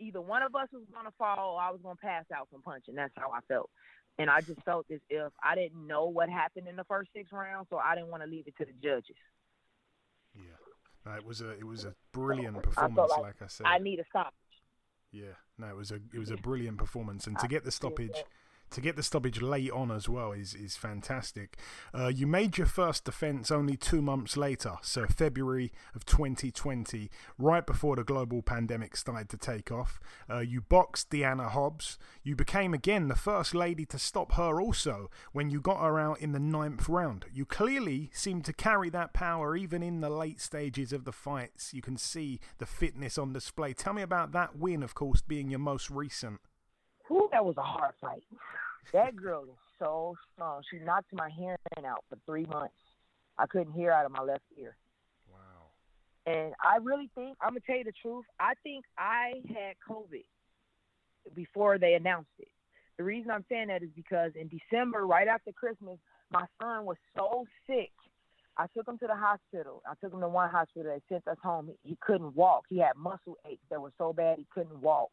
either 0.00 0.20
one 0.20 0.42
of 0.42 0.54
us 0.54 0.68
was 0.72 0.84
going 0.92 1.06
to 1.06 1.12
fall 1.18 1.54
or 1.54 1.60
I 1.60 1.70
was 1.70 1.80
going 1.82 1.96
to 1.96 2.02
pass 2.02 2.24
out 2.34 2.48
from 2.50 2.62
punching. 2.62 2.94
That's 2.94 3.12
how 3.16 3.30
I 3.30 3.40
felt. 3.48 3.70
And 4.18 4.28
I 4.28 4.40
just 4.40 4.60
felt 4.62 4.86
as 4.90 5.00
if 5.08 5.32
I 5.42 5.54
didn't 5.54 5.86
know 5.86 6.06
what 6.06 6.28
happened 6.28 6.68
in 6.68 6.76
the 6.76 6.84
first 6.84 7.10
six 7.14 7.32
rounds, 7.32 7.68
so 7.70 7.78
I 7.78 7.94
didn't 7.94 8.10
want 8.10 8.22
to 8.22 8.28
leave 8.28 8.46
it 8.46 8.56
to 8.58 8.64
the 8.64 8.72
judges. 8.82 9.16
Yeah, 10.34 10.42
no, 11.06 11.12
it 11.16 11.24
was 11.24 11.40
a 11.40 11.50
it 11.50 11.66
was 11.66 11.84
a 11.84 11.94
brilliant 12.12 12.62
performance. 12.62 12.98
I 12.98 13.16
like, 13.16 13.22
like, 13.22 13.42
I 13.42 13.46
said, 13.46 13.66
I 13.66 13.78
need 13.78 13.98
a 13.98 14.04
stoppage. 14.04 14.34
Yeah, 15.10 15.34
no, 15.58 15.68
it 15.68 15.76
was 15.76 15.90
a 15.90 16.00
it 16.12 16.18
was 16.18 16.30
a 16.30 16.36
brilliant 16.36 16.78
performance, 16.78 17.26
and 17.26 17.38
to 17.38 17.48
get 17.48 17.64
the 17.64 17.72
stoppage 17.72 18.24
to 18.70 18.80
get 18.80 18.96
the 18.96 19.02
stoppage 19.02 19.42
late 19.42 19.70
on 19.70 19.90
as 19.90 20.08
well 20.08 20.32
is 20.32 20.54
is 20.54 20.76
fantastic. 20.76 21.56
Uh, 21.94 22.08
you 22.08 22.26
made 22.26 22.58
your 22.58 22.66
first 22.66 23.04
defence 23.04 23.50
only 23.50 23.76
two 23.76 24.02
months 24.02 24.36
later, 24.36 24.74
so 24.82 25.06
February 25.06 25.72
of 25.94 26.04
2020, 26.04 27.10
right 27.38 27.66
before 27.66 27.96
the 27.96 28.04
global 28.04 28.42
pandemic 28.42 28.96
started 28.96 29.28
to 29.28 29.36
take 29.36 29.70
off. 29.72 30.00
Uh, 30.28 30.38
you 30.38 30.60
boxed 30.60 31.10
Deanna 31.10 31.50
Hobbs. 31.50 31.98
You 32.22 32.36
became 32.36 32.74
again 32.74 33.08
the 33.08 33.16
first 33.16 33.54
lady 33.54 33.84
to 33.86 33.98
stop 33.98 34.32
her 34.32 34.60
also 34.60 35.10
when 35.32 35.50
you 35.50 35.60
got 35.60 35.80
her 35.80 35.98
out 35.98 36.20
in 36.20 36.32
the 36.32 36.40
ninth 36.40 36.88
round. 36.88 37.26
You 37.32 37.44
clearly 37.44 38.10
seem 38.12 38.42
to 38.42 38.52
carry 38.52 38.90
that 38.90 39.12
power 39.12 39.56
even 39.56 39.82
in 39.82 40.00
the 40.00 40.10
late 40.10 40.40
stages 40.40 40.92
of 40.92 41.04
the 41.04 41.12
fights. 41.12 41.74
You 41.74 41.82
can 41.82 41.96
see 41.96 42.40
the 42.58 42.66
fitness 42.66 43.18
on 43.18 43.32
display. 43.32 43.72
Tell 43.72 43.92
me 43.92 44.02
about 44.02 44.32
that 44.32 44.56
win, 44.56 44.82
of 44.82 44.94
course, 44.94 45.20
being 45.20 45.50
your 45.50 45.58
most 45.58 45.90
recent. 45.90 46.40
Ooh, 47.10 47.28
that 47.32 47.44
was 47.44 47.56
a 47.56 47.62
hard 47.62 47.94
fight. 48.00 48.22
That 48.92 49.16
girl 49.16 49.44
is 49.44 49.58
so 49.78 50.14
strong. 50.32 50.62
She 50.70 50.78
knocked 50.78 51.12
my 51.12 51.30
hearing 51.30 51.56
out 51.84 52.04
for 52.08 52.18
three 52.26 52.46
months. 52.46 52.74
I 53.38 53.46
couldn't 53.46 53.72
hear 53.72 53.90
out 53.90 54.06
of 54.06 54.12
my 54.12 54.22
left 54.22 54.44
ear. 54.58 54.76
Wow. 55.30 55.70
And 56.26 56.54
I 56.62 56.76
really 56.82 57.10
think 57.14 57.36
I'm 57.40 57.50
gonna 57.50 57.60
tell 57.66 57.78
you 57.78 57.84
the 57.84 57.92
truth. 58.02 58.24
I 58.38 58.52
think 58.62 58.84
I 58.98 59.42
had 59.48 59.74
COVID 59.88 60.24
before 61.34 61.78
they 61.78 61.94
announced 61.94 62.30
it. 62.38 62.48
The 62.98 63.04
reason 63.04 63.30
I'm 63.30 63.44
saying 63.48 63.68
that 63.68 63.82
is 63.82 63.90
because 63.96 64.32
in 64.34 64.48
December, 64.48 65.06
right 65.06 65.26
after 65.26 65.52
Christmas, 65.52 65.98
My 66.30 66.46
son 66.62 66.84
was 66.84 66.96
so 67.16 67.44
sick. 67.66 67.90
I 68.56 68.66
took 68.76 68.86
him 68.86 68.98
to 68.98 69.06
the 69.06 69.16
hospital. 69.16 69.82
I 69.86 69.94
took 70.00 70.12
him 70.12 70.20
to 70.20 70.28
one 70.28 70.50
hospital. 70.50 70.92
They 70.92 71.14
sent 71.14 71.26
us 71.26 71.38
home. 71.42 71.70
He, 71.82 71.90
he 71.90 71.98
couldn't 72.00 72.36
walk. 72.36 72.64
He 72.68 72.78
had 72.78 72.96
muscle 72.96 73.36
aches 73.50 73.64
that 73.70 73.80
were 73.80 73.92
so 73.98 74.12
bad 74.12 74.38
he 74.38 74.46
couldn't 74.52 74.80
walk. 74.80 75.10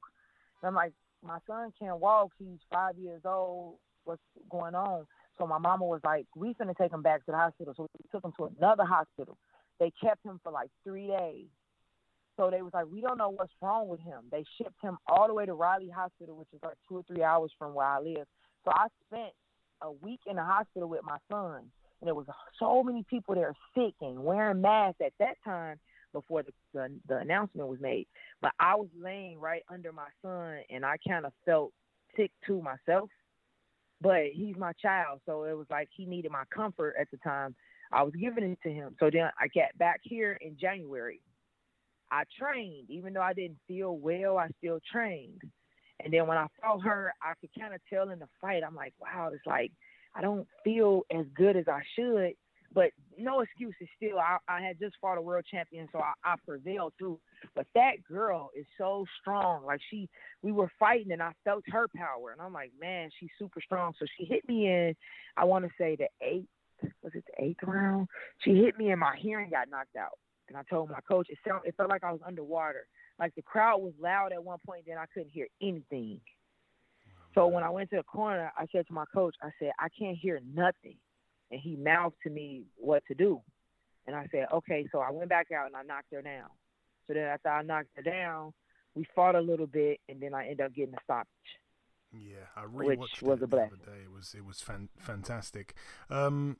And 0.62 0.68
I'm 0.68 0.76
like, 0.76 0.94
my 1.28 1.40
son 1.46 1.72
can't 1.80 2.00
walk. 2.00 2.32
He's 2.40 2.60
five 2.72 2.98
years 2.98 3.22
old. 3.26 3.76
What's 4.06 4.22
going 4.50 4.76
on? 4.76 5.06
So 5.38 5.46
my 5.46 5.58
mama 5.58 5.86
was 5.86 6.02
like, 6.04 6.26
we 6.36 6.54
finna 6.54 6.76
take 6.76 6.92
him 6.92 7.02
back 7.02 7.26
to 7.26 7.32
the 7.32 7.38
hospital. 7.38 7.74
So 7.76 7.88
we 8.00 8.10
took 8.12 8.24
him 8.24 8.34
to 8.38 8.50
another 8.58 8.86
hospital. 8.86 9.38
They 9.80 9.92
kept 10.02 10.26
him 10.26 10.40
for 10.42 10.52
like 10.52 10.70
three 10.84 11.08
days. 11.08 11.46
So 12.38 12.50
they 12.50 12.62
was 12.62 12.72
like, 12.74 12.86
we 12.92 13.02
don't 13.02 13.18
know 13.18 13.30
what's 13.30 13.52
wrong 13.62 13.88
with 13.88 14.00
him. 14.00 14.22
They 14.32 14.44
shipped 14.58 14.82
him 14.82 14.98
all 15.08 15.28
the 15.28 15.34
way 15.34 15.46
to 15.46 15.54
Riley 15.54 15.90
Hospital, 15.90 16.38
which 16.38 16.48
is 16.54 16.60
like 16.64 16.78
two 16.88 16.98
or 16.98 17.04
three 17.08 17.24
hours 17.24 17.52
from 17.58 17.74
where 17.74 17.88
I 17.88 18.00
live. 18.00 18.26
So 18.64 18.72
I 18.72 18.88
spent 19.08 19.34
a 19.82 19.92
week 19.92 20.22
in 20.28 20.36
the 20.36 20.44
hospital 20.44 20.88
with 20.88 21.02
my 21.04 21.18
son, 21.32 21.64
and 22.00 22.08
there 22.08 22.16
was 22.16 22.28
so 22.60 22.84
many 22.84 23.04
people 23.10 23.34
there 23.34 23.54
sick 23.76 23.94
and 24.02 24.24
wearing 24.24 24.62
masks 24.62 25.02
at 25.04 25.14
that 25.20 25.36
time 25.44 25.80
before 26.20 26.44
the, 26.44 26.52
the 26.74 26.92
the 27.08 27.18
announcement 27.18 27.68
was 27.68 27.80
made. 27.80 28.08
But 28.42 28.52
I 28.60 28.76
was 28.76 28.90
laying 29.00 29.40
right 29.40 29.64
under 29.70 29.92
my 29.92 30.08
son, 30.22 30.60
and 30.70 30.86
I 30.86 30.98
kind 31.08 31.26
of 31.26 31.34
felt 31.46 31.72
sick 32.16 32.32
to 32.48 32.62
myself. 32.62 33.10
But 34.02 34.28
he's 34.34 34.56
my 34.58 34.74
child, 34.74 35.22
so 35.26 35.44
it 35.46 35.58
was 35.58 35.68
like 35.70 35.90
he 35.96 36.06
needed 36.06 36.32
my 36.32 36.44
comfort 36.54 36.96
at 37.00 37.10
the 37.12 37.18
time. 37.18 37.56
I 37.92 38.04
was 38.04 38.14
giving 38.20 38.44
it 38.44 38.60
to 38.64 38.70
him. 38.70 38.96
So 39.00 39.10
then 39.12 39.30
I 39.40 39.48
got 39.48 39.78
back 39.78 40.02
here 40.04 40.38
in 40.42 40.58
January. 40.60 41.22
I 42.12 42.24
trained, 42.40 42.90
even 42.90 43.14
though 43.14 43.22
I 43.22 43.34
didn't 43.34 43.58
feel 43.68 43.98
well, 43.98 44.38
I 44.38 44.50
still 44.60 44.80
trained. 44.92 45.42
And 46.04 46.14
then 46.14 46.28
when 46.28 46.38
I 46.38 46.48
saw 46.62 46.80
her, 46.80 47.14
I 47.22 47.34
could 47.42 47.50
kind 47.60 47.74
of 47.74 47.82
tell 47.90 48.10
in 48.10 48.20
the 48.20 48.28
fight, 48.40 48.64
I'm 48.66 48.76
like, 48.76 48.94
wow, 49.00 49.32
it's 49.34 49.46
like 49.46 49.72
I 50.16 50.22
don't 50.22 50.48
feel 50.64 51.04
as 51.12 51.26
good 51.36 51.58
as 51.58 51.68
I 51.68 51.82
should. 51.96 52.34
But 52.74 52.92
no 53.18 53.42
excuses 53.42 53.88
still. 53.96 54.20
I, 54.20 54.38
I 54.48 54.62
had 54.62 54.80
just 54.80 54.96
fought 55.02 55.18
a 55.18 55.22
world 55.22 55.46
champion, 55.50 55.88
so 55.92 56.00
I, 56.00 56.14
I 56.24 56.36
prevailed 56.46 56.94
through. 56.98 57.20
But 57.56 57.68
that 57.76 58.04
girl 58.08 58.52
is 58.56 58.66
so 58.78 59.06
strong. 59.22 59.66
Like 59.66 59.82
she, 59.90 60.10
we 60.42 60.52
were 60.52 60.72
fighting, 60.80 61.12
and 61.12 61.22
I 61.22 61.32
felt 61.44 61.64
her 61.68 61.88
power, 61.96 62.32
and 62.32 62.42
I'm 62.42 62.54
like, 62.54 62.72
man, 62.80 63.10
she's 63.20 63.30
super 63.40 63.62
strong. 63.62 63.94
So 64.00 64.06
she 64.18 64.26
hit 64.26 64.48
me 64.48 64.68
in, 64.68 64.96
I 65.36 65.46
want 65.46 65.66
to 65.66 65.72
say 65.78 65.96
the 65.96 66.08
eighth, 66.22 66.48
was 67.02 67.14
it 67.16 67.24
the 67.26 67.44
eighth 67.44 67.64
round? 67.64 68.08
She 68.44 68.52
hit 68.52 68.78
me, 68.78 68.92
and 68.92 69.00
my 69.00 69.16
hearing 69.18 69.50
got 69.50 69.70
knocked 69.70 69.96
out. 69.96 70.18
And 70.48 70.58
I 70.58 70.64
told 70.70 70.90
my 70.90 71.02
coach, 71.08 71.28
it 71.30 71.38
felt, 71.44 71.66
it 71.66 71.76
felt 71.76 71.90
like 71.90 72.04
I 72.04 72.12
was 72.12 72.22
underwater. 72.26 72.88
Like 73.20 73.36
the 73.36 73.42
crowd 73.42 73.82
was 73.82 73.94
loud 74.00 74.32
at 74.32 74.44
one 74.44 74.60
point, 74.66 74.86
then 74.88 74.98
I 74.98 75.06
couldn't 75.14 75.32
hear 75.32 75.48
anything. 75.62 76.22
So 77.36 77.48
when 77.48 77.64
I 77.64 77.70
went 77.70 77.90
to 77.92 77.98
the 77.98 78.04
corner, 78.04 78.52
I 78.58 78.66
said 78.72 78.88
to 78.88 78.94
my 78.94 79.06
coach, 79.14 79.36
I 79.44 79.50
said, 79.60 79.72
I 79.80 79.90
can't 79.90 80.18
hear 80.18 80.40
nothing. 80.56 80.98
And 81.52 81.60
he 81.62 81.76
mouthed 81.76 82.18
to 82.24 82.30
me 82.30 82.64
what 82.76 83.04
to 83.08 83.16
do. 83.16 83.42
And 84.06 84.16
I 84.16 84.28
said, 84.32 84.48
okay. 84.54 84.88
So 84.92 85.00
I 85.00 85.12
went 85.12 85.30
back 85.30 85.48
out 85.52 85.68
and 85.68 85.76
I 85.76 85.84
knocked 85.84 86.14
her 86.14 86.22
down. 86.22 86.50
So 87.08 87.14
then 87.14 87.24
after 87.24 87.50
I 87.50 87.62
knocked 87.62 87.90
her 87.96 88.04
down, 88.04 88.54
we 88.96 89.06
fought 89.16 89.36
a 89.36 89.42
little 89.42 89.68
bit, 89.68 90.00
and 90.10 90.20
then 90.20 90.34
I 90.34 90.44
ended 90.44 90.62
up 90.62 90.74
getting 90.74 90.96
a 90.96 91.04
stoppage. 91.04 91.28
Yeah, 92.12 92.48
I 92.56 92.62
Which 92.62 92.98
rewatched 92.98 93.22
was 93.22 93.42
it 93.42 93.44
a 93.44 93.48
the 93.48 93.58
other 93.58 93.76
day. 93.76 94.04
It 94.04 94.12
was 94.12 94.34
it 94.36 94.46
was 94.46 94.62
fan, 94.62 94.90
fantastic. 94.98 95.76
Um, 96.10 96.58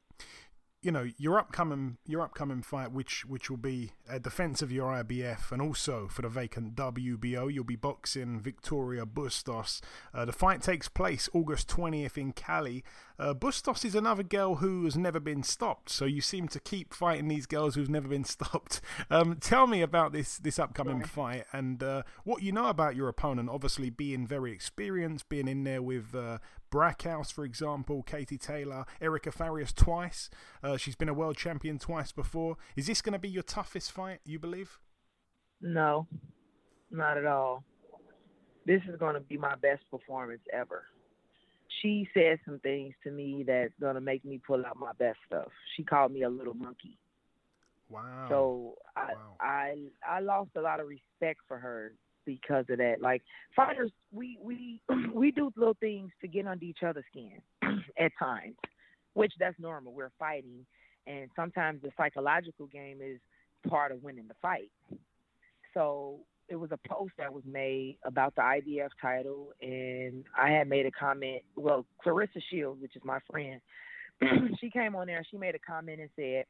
you 0.82 0.92
know 0.92 1.10
your 1.18 1.40
upcoming 1.40 1.98
your 2.06 2.22
upcoming 2.22 2.62
fight, 2.62 2.92
which 2.92 3.26
which 3.26 3.50
will 3.50 3.58
be 3.58 3.92
a 4.08 4.20
defense 4.20 4.62
of 4.62 4.72
your 4.72 4.92
IBF, 4.92 5.52
and 5.52 5.62
also 5.62 6.08
for 6.08 6.22
the 6.22 6.30
vacant 6.30 6.76
WBO, 6.76 7.52
you'll 7.52 7.64
be 7.64 7.76
boxing 7.76 8.40
Victoria 8.40 9.06
Bustos. 9.06 9.82
Uh, 10.14 10.26
the 10.26 10.32
fight 10.32 10.62
takes 10.62 10.88
place 10.88 11.30
August 11.34 11.68
twentieth 11.68 12.18
in 12.18 12.32
Cali. 12.32 12.84
Uh, 13.20 13.34
Bustos 13.34 13.84
is 13.84 13.96
another 13.96 14.22
girl 14.22 14.56
who 14.56 14.86
has 14.86 14.96
never 14.96 15.20
been 15.20 15.42
stopped, 15.42 15.90
so 15.90 16.06
you 16.06 16.22
seem 16.22 16.48
to 16.48 16.60
keep 16.60 16.94
fighting 16.94 17.28
these 17.28 17.48
girls 17.48 17.74
who've 17.74 17.90
never 17.90 18.08
been 18.08 18.24
stopped. 18.26 18.80
Um, 19.10 19.38
tell 19.42 19.66
me 19.66 19.82
about 19.82 20.14
this 20.14 20.38
this 20.38 20.60
upcoming 20.60 21.04
fight 21.04 21.46
and 21.52 21.82
uh, 21.82 22.04
what 22.24 22.44
you 22.44 22.52
know 22.52 22.68
about 22.68 22.96
your 22.96 23.08
opponent. 23.08 23.50
Obviously, 23.50 23.90
being 23.90 24.28
very 24.28 24.52
experienced, 24.52 25.28
being 25.28 25.48
in 25.48 25.64
there 25.64 25.82
with 25.82 26.14
uh, 26.14 26.38
Braekhus, 26.70 27.32
for 27.32 27.44
example, 27.44 28.04
Katie 28.04 28.38
Taylor, 28.38 28.86
Erica 29.02 29.32
Farias 29.32 29.74
twice. 29.74 30.30
Uh, 30.64 30.78
she's 30.78 30.96
been 30.96 31.10
a 31.10 31.14
world 31.14 31.38
champion 31.38 31.80
twice 31.80 32.12
before. 32.12 32.58
Is 32.76 32.88
this 32.88 33.02
going 33.02 33.14
to 33.14 33.20
be 33.20 33.30
your 33.30 33.44
toughest 33.44 33.92
fight? 33.92 34.20
You 34.26 34.40
believe? 34.40 34.80
No, 35.62 36.08
not 36.92 37.18
at 37.18 37.26
all. 37.26 37.64
This 38.66 38.82
is 38.90 39.00
going 39.00 39.16
to 39.16 39.22
be 39.22 39.38
my 39.38 39.56
best 39.56 39.84
performance 39.90 40.42
ever. 40.54 40.84
She 41.82 42.08
said 42.14 42.40
some 42.46 42.60
things 42.60 42.94
to 43.04 43.12
me 43.12 43.44
that's 43.46 43.74
going 43.80 43.96
to 43.96 44.02
make 44.02 44.26
me 44.26 44.42
pull 44.46 44.66
out 44.66 44.78
my 44.78 44.92
best 45.00 45.20
stuff. 45.26 45.48
She 45.76 45.84
called 45.84 46.12
me 46.12 46.24
a 46.24 46.30
little 46.30 46.54
monkey. 46.54 46.98
Wow. 47.90 48.26
So 48.30 48.76
I 48.96 49.14
I 49.40 49.76
I 50.08 50.20
lost 50.20 50.50
a 50.58 50.62
lot 50.62 50.80
of 50.80 50.88
respect 50.88 51.40
for 51.48 51.58
her 51.58 51.94
because 52.28 52.66
of 52.70 52.78
that. 52.78 53.02
Like 53.02 53.24
fighters, 53.56 53.92
we 54.12 54.38
we 54.44 54.82
we 55.14 55.32
do 55.32 55.52
little 55.56 55.78
things 55.80 56.12
to 56.22 56.28
get 56.28 56.46
under 56.46 56.64
each 56.64 56.84
other's 56.86 57.06
skin 57.10 57.42
at 58.00 58.12
times, 58.20 58.56
which 59.16 59.34
that's 59.40 59.60
normal. 59.60 59.94
We're 59.94 60.12
fighting, 60.20 60.68
and 61.08 61.32
sometimes 61.36 61.82
the 61.82 61.90
psychological 61.98 62.68
game 62.68 63.00
is 63.02 63.20
part 63.68 63.92
of 63.92 64.04
winning 64.04 64.28
the 64.28 64.36
fight. 64.40 64.70
So 65.74 66.20
it 66.50 66.56
was 66.56 66.72
a 66.72 66.88
post 66.88 67.14
that 67.18 67.34
was 67.34 67.44
made 67.46 67.98
about 68.04 68.36
the 68.36 68.42
IBF 68.42 68.90
title, 69.02 69.54
and 69.62 70.24
I 70.38 70.50
had 70.50 70.68
made 70.68 70.86
a 70.86 70.92
comment. 70.92 71.42
Well, 71.56 71.86
Claressa 72.06 72.42
Shields, 72.52 72.82
which 72.82 72.96
is 72.96 73.02
my 73.04 73.20
friend, 73.32 73.60
she 74.60 74.70
came 74.70 74.96
on 74.96 75.08
there 75.08 75.24
she 75.30 75.38
made 75.38 75.56
a 75.56 75.60
comment 75.60 76.02
and 76.02 76.10
said, 76.16 76.46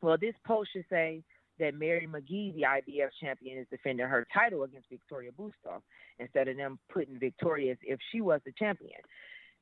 "Well, 0.00 0.16
this 0.18 0.34
post 0.46 0.70
should 0.72 0.86
say 0.88 1.22
that 1.62 1.74
Mary 1.74 2.06
McGee, 2.06 2.54
the 2.54 2.62
IBF 2.62 3.08
champion, 3.20 3.58
is 3.58 3.66
defending 3.70 4.06
her 4.06 4.26
title 4.32 4.64
against 4.64 4.88
Victoria 4.90 5.30
Bustos 5.32 5.82
instead 6.18 6.48
of 6.48 6.56
them 6.56 6.78
putting 6.92 7.18
Victoria 7.18 7.72
as 7.72 7.78
if 7.82 7.98
she 8.10 8.20
was 8.20 8.40
the 8.44 8.52
champion." 8.52 9.00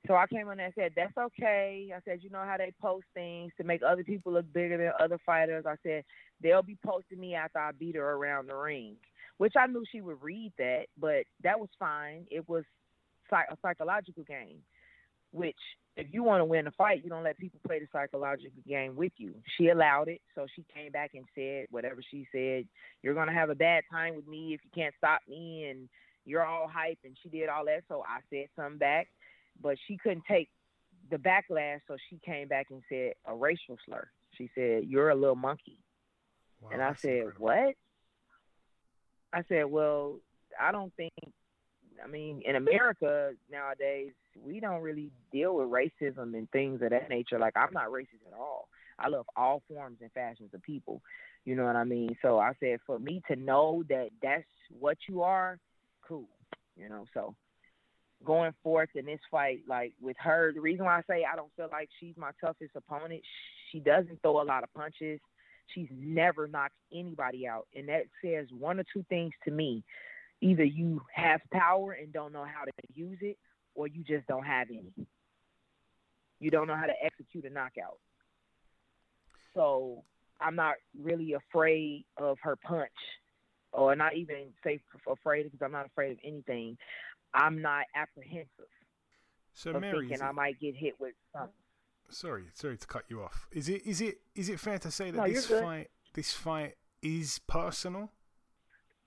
So 0.06 0.14
I 0.14 0.26
came 0.26 0.48
on 0.48 0.60
and 0.60 0.72
said, 0.74 0.92
That's 0.96 1.16
okay. 1.16 1.92
I 1.94 2.00
said, 2.04 2.20
You 2.22 2.30
know 2.30 2.44
how 2.44 2.56
they 2.56 2.72
post 2.80 3.06
things 3.14 3.52
to 3.58 3.64
make 3.64 3.82
other 3.82 4.02
people 4.02 4.32
look 4.32 4.50
bigger 4.52 4.78
than 4.78 4.92
other 4.98 5.18
fighters. 5.24 5.66
I 5.66 5.76
said, 5.82 6.04
They'll 6.42 6.62
be 6.62 6.78
posting 6.84 7.20
me 7.20 7.34
after 7.34 7.58
I 7.58 7.72
beat 7.72 7.96
her 7.96 8.12
around 8.12 8.48
the 8.48 8.56
ring, 8.56 8.96
which 9.38 9.54
I 9.58 9.66
knew 9.66 9.84
she 9.90 10.00
would 10.00 10.22
read 10.22 10.52
that, 10.58 10.86
but 10.98 11.24
that 11.42 11.60
was 11.60 11.68
fine. 11.78 12.26
It 12.30 12.48
was 12.48 12.64
a 13.30 13.56
psychological 13.62 14.24
game, 14.24 14.58
which 15.32 15.56
if 15.96 16.06
you 16.12 16.22
want 16.22 16.40
to 16.40 16.44
win 16.44 16.66
a 16.66 16.70
fight, 16.72 17.02
you 17.02 17.10
don't 17.10 17.24
let 17.24 17.38
people 17.38 17.60
play 17.66 17.78
the 17.78 17.86
psychological 17.92 18.62
game 18.66 18.96
with 18.96 19.12
you. 19.16 19.34
She 19.56 19.68
allowed 19.68 20.08
it, 20.08 20.20
so 20.34 20.46
she 20.54 20.64
came 20.74 20.92
back 20.92 21.10
and 21.14 21.24
said 21.34 21.66
whatever 21.70 22.00
she 22.10 22.26
said. 22.32 22.66
You're 23.02 23.14
gonna 23.14 23.34
have 23.34 23.50
a 23.50 23.54
bad 23.54 23.84
time 23.90 24.16
with 24.16 24.26
me 24.26 24.54
if 24.54 24.60
you 24.64 24.70
can't 24.74 24.94
stop 24.96 25.20
me, 25.28 25.68
and 25.68 25.88
you're 26.24 26.44
all 26.44 26.68
hype. 26.68 26.98
And 27.04 27.16
she 27.22 27.28
did 27.28 27.48
all 27.48 27.64
that, 27.66 27.82
so 27.88 28.04
I 28.06 28.20
said 28.30 28.46
something 28.56 28.78
back, 28.78 29.08
but 29.60 29.76
she 29.86 29.96
couldn't 29.96 30.24
take 30.26 30.48
the 31.10 31.16
backlash, 31.16 31.80
so 31.88 31.96
she 32.08 32.18
came 32.24 32.48
back 32.48 32.66
and 32.70 32.82
said 32.88 33.14
a 33.26 33.34
racial 33.34 33.76
slur. 33.84 34.08
She 34.36 34.48
said, 34.54 34.84
"You're 34.84 35.10
a 35.10 35.14
little 35.14 35.36
monkey," 35.36 35.78
and 36.70 36.80
I 36.80 36.94
said, 36.94 37.38
"What?" 37.38 37.74
I 39.32 39.42
said, 39.48 39.66
"Well, 39.66 40.20
I 40.58 40.72
don't 40.72 40.94
think. 40.94 41.12
I 42.02 42.06
mean, 42.06 42.42
in 42.44 42.56
America 42.56 43.34
nowadays, 43.50 44.12
we 44.36 44.60
don't 44.60 44.82
really 44.82 45.10
deal 45.32 45.56
with 45.56 45.68
racism 45.68 46.34
and 46.36 46.50
things 46.50 46.82
of 46.82 46.90
that 46.90 47.08
nature. 47.08 47.38
Like, 47.38 47.56
I'm 47.56 47.72
not 47.72 47.88
racist 47.88 48.26
at 48.26 48.38
all. 48.38 48.68
I 48.98 49.08
love 49.08 49.26
all 49.36 49.62
forms 49.68 49.98
and 50.00 50.12
fashions 50.12 50.50
of 50.54 50.62
people. 50.62 51.02
You 51.44 51.54
know 51.54 51.64
what 51.64 51.76
I 51.76 51.84
mean? 51.84 52.16
So 52.22 52.38
I 52.38 52.52
said, 52.60 52.80
for 52.86 52.98
me 52.98 53.22
to 53.28 53.36
know 53.36 53.82
that 53.88 54.10
that's 54.22 54.44
what 54.78 54.98
you 55.08 55.22
are, 55.22 55.58
cool. 56.06 56.28
You 56.76 56.88
know, 56.88 57.06
so 57.14 57.34
going 58.24 58.52
forth 58.62 58.90
in 58.94 59.06
this 59.06 59.20
fight, 59.30 59.60
like 59.66 59.94
with 60.00 60.16
her, 60.18 60.52
the 60.52 60.60
reason 60.60 60.84
why 60.84 60.98
I 60.98 61.02
say 61.08 61.24
I 61.30 61.36
don't 61.36 61.52
feel 61.56 61.68
like 61.72 61.88
she's 61.98 62.16
my 62.16 62.30
toughest 62.40 62.76
opponent, 62.76 63.22
she 63.72 63.80
doesn't 63.80 64.20
throw 64.22 64.42
a 64.42 64.44
lot 64.44 64.62
of 64.62 64.72
punches. 64.74 65.20
She's 65.74 65.88
never 65.92 66.48
knocked 66.48 66.74
anybody 66.92 67.46
out. 67.46 67.68
And 67.74 67.88
that 67.88 68.06
says 68.22 68.48
one 68.58 68.80
or 68.80 68.84
two 68.92 69.04
things 69.08 69.32
to 69.44 69.50
me. 69.50 69.84
Either 70.40 70.64
you 70.64 71.00
have 71.14 71.40
power 71.52 71.92
and 71.92 72.12
don't 72.12 72.32
know 72.32 72.44
how 72.44 72.64
to 72.64 72.72
use 72.94 73.18
it, 73.20 73.36
or 73.80 73.86
you 73.88 74.04
just 74.04 74.26
don't 74.26 74.44
have 74.44 74.68
any. 74.68 74.92
You 76.38 76.50
don't 76.50 76.66
know 76.66 76.76
how 76.76 76.84
to 76.84 76.92
execute 77.02 77.46
a 77.46 77.50
knockout. 77.50 77.98
So 79.54 80.04
I'm 80.38 80.54
not 80.54 80.74
really 81.02 81.32
afraid 81.32 82.04
of 82.18 82.36
her 82.42 82.56
punch, 82.56 82.90
or 83.72 83.96
not 83.96 84.14
even 84.16 84.48
say 84.62 84.80
afraid 85.10 85.44
because 85.44 85.60
I'm 85.64 85.72
not 85.72 85.86
afraid 85.86 86.12
of 86.12 86.18
anything. 86.22 86.76
I'm 87.32 87.62
not 87.62 87.84
apprehensive 87.96 88.68
So 89.54 89.72
Mary, 89.72 90.08
thinking 90.08 90.20
I 90.22 90.32
might 90.32 90.60
get 90.60 90.76
hit 90.76 90.94
with 91.00 91.14
something. 91.32 91.54
sorry, 92.10 92.44
sorry 92.52 92.76
to 92.76 92.86
cut 92.86 93.04
you 93.08 93.22
off. 93.22 93.48
Is 93.50 93.70
it 93.70 93.86
is 93.86 94.02
it 94.02 94.18
is 94.34 94.50
it 94.50 94.60
fair 94.60 94.78
to 94.80 94.90
say 94.90 95.10
that 95.10 95.16
No, 95.16 95.26
this 95.26 95.46
fight 95.46 95.88
this 96.12 96.32
fight 96.34 96.74
is 97.02 97.40
personal? 97.46 98.10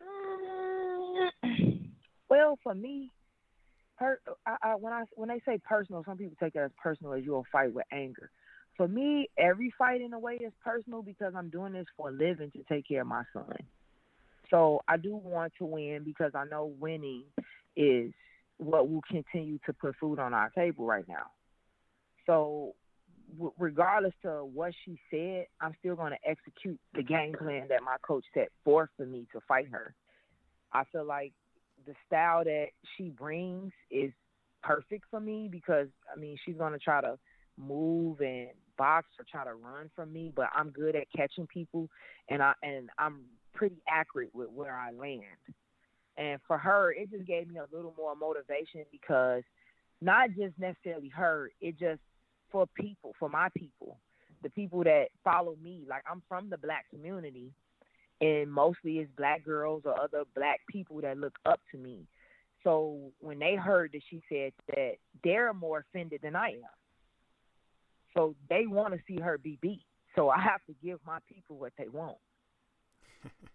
Mm, 0.01 1.89
well, 2.29 2.57
for 2.63 2.73
me, 2.73 3.11
per, 3.97 4.19
I, 4.45 4.55
I, 4.61 4.75
when 4.75 4.93
I 4.93 5.03
when 5.15 5.29
they 5.29 5.41
say 5.45 5.59
personal, 5.63 6.03
some 6.05 6.17
people 6.17 6.35
take 6.39 6.53
that 6.53 6.63
as 6.63 6.71
personal 6.81 7.13
as 7.13 7.23
you'll 7.23 7.45
fight 7.51 7.73
with 7.73 7.85
anger. 7.91 8.29
for 8.75 8.87
me, 8.87 9.29
every 9.37 9.73
fight 9.77 10.01
in 10.01 10.13
a 10.13 10.19
way 10.19 10.35
is 10.35 10.53
personal 10.63 11.01
because 11.01 11.33
I'm 11.35 11.49
doing 11.49 11.73
this 11.73 11.85
for 11.95 12.09
a 12.09 12.11
living 12.11 12.51
to 12.51 12.63
take 12.63 12.87
care 12.87 13.01
of 13.01 13.07
my 13.07 13.23
son. 13.33 13.55
So 14.49 14.81
I 14.87 14.97
do 14.97 15.15
want 15.15 15.53
to 15.59 15.65
win 15.65 16.03
because 16.03 16.31
I 16.35 16.45
know 16.45 16.73
winning 16.79 17.23
is 17.75 18.11
what 18.57 18.89
will 18.89 19.01
continue 19.09 19.59
to 19.65 19.73
put 19.73 19.95
food 19.99 20.19
on 20.19 20.33
our 20.33 20.49
table 20.51 20.85
right 20.85 21.07
now. 21.07 21.27
So 22.25 22.75
regardless 23.57 24.13
to 24.23 24.45
what 24.45 24.73
she 24.85 24.99
said, 25.09 25.45
I'm 25.59 25.73
still 25.79 25.95
going 25.95 26.11
to 26.11 26.29
execute 26.29 26.79
the 26.93 27.03
game 27.03 27.33
plan 27.33 27.67
that 27.69 27.83
my 27.83 27.95
coach 28.01 28.25
set 28.33 28.49
forth 28.63 28.89
for 28.95 29.05
me 29.05 29.27
to 29.33 29.39
fight 29.47 29.67
her. 29.71 29.95
I 30.71 30.83
feel 30.91 31.05
like 31.05 31.33
the 31.85 31.93
style 32.07 32.43
that 32.43 32.67
she 32.95 33.09
brings 33.09 33.71
is 33.91 34.11
perfect 34.61 35.05
for 35.11 35.19
me 35.19 35.49
because 35.51 35.87
I 36.11 36.19
mean 36.19 36.37
she's 36.45 36.57
to 36.57 36.79
try 36.79 37.01
to 37.01 37.17
move 37.57 38.21
and 38.21 38.49
box 38.77 39.07
or 39.19 39.25
try 39.29 39.43
to 39.43 39.53
run 39.53 39.89
from 39.95 40.11
me, 40.11 40.31
but 40.35 40.47
I'm 40.55 40.69
good 40.69 40.95
at 40.95 41.07
catching 41.15 41.47
people 41.47 41.89
and 42.29 42.41
I 42.41 42.53
and 42.63 42.89
I'm 42.97 43.21
pretty 43.53 43.81
accurate 43.87 44.33
with 44.33 44.49
where 44.49 44.75
I 44.75 44.91
land. 44.91 45.23
And 46.17 46.39
for 46.47 46.57
her, 46.57 46.91
it 46.91 47.09
just 47.11 47.25
gave 47.25 47.47
me 47.47 47.57
a 47.57 47.75
little 47.75 47.93
more 47.97 48.15
motivation 48.15 48.85
because 48.91 49.43
not 50.01 50.29
just 50.37 50.57
necessarily 50.59 51.09
her, 51.09 51.51
it 51.59 51.79
just 51.79 52.01
for 52.51 52.67
people, 52.79 53.13
for 53.19 53.29
my 53.29 53.49
people, 53.57 53.97
the 54.43 54.49
people 54.49 54.83
that 54.83 55.07
follow 55.23 55.55
me. 55.61 55.85
Like 55.89 56.03
I'm 56.09 56.21
from 56.27 56.49
the 56.49 56.57
black 56.57 56.85
community 56.89 57.51
and 58.21 58.51
mostly 58.51 58.99
it's 58.99 59.11
black 59.17 59.43
girls 59.43 59.83
or 59.85 59.99
other 59.99 60.23
black 60.35 60.61
people 60.69 61.01
that 61.01 61.17
look 61.17 61.37
up 61.45 61.59
to 61.71 61.77
me. 61.77 62.07
So 62.63 63.11
when 63.19 63.39
they 63.39 63.55
heard 63.55 63.91
that 63.93 64.01
she 64.09 64.21
said 64.29 64.53
that, 64.69 64.93
they're 65.23 65.53
more 65.53 65.79
offended 65.79 66.21
than 66.23 66.35
I 66.35 66.49
am. 66.49 66.73
So 68.15 68.35
they 68.49 68.65
want 68.67 68.93
to 68.93 68.99
see 69.07 69.21
her 69.21 69.37
be 69.37 69.57
beat. 69.61 69.83
So 70.15 70.29
I 70.29 70.39
have 70.39 70.63
to 70.67 70.75
give 70.83 70.99
my 71.05 71.19
people 71.27 71.57
what 71.57 71.73
they 71.77 71.89
want. 71.89 72.17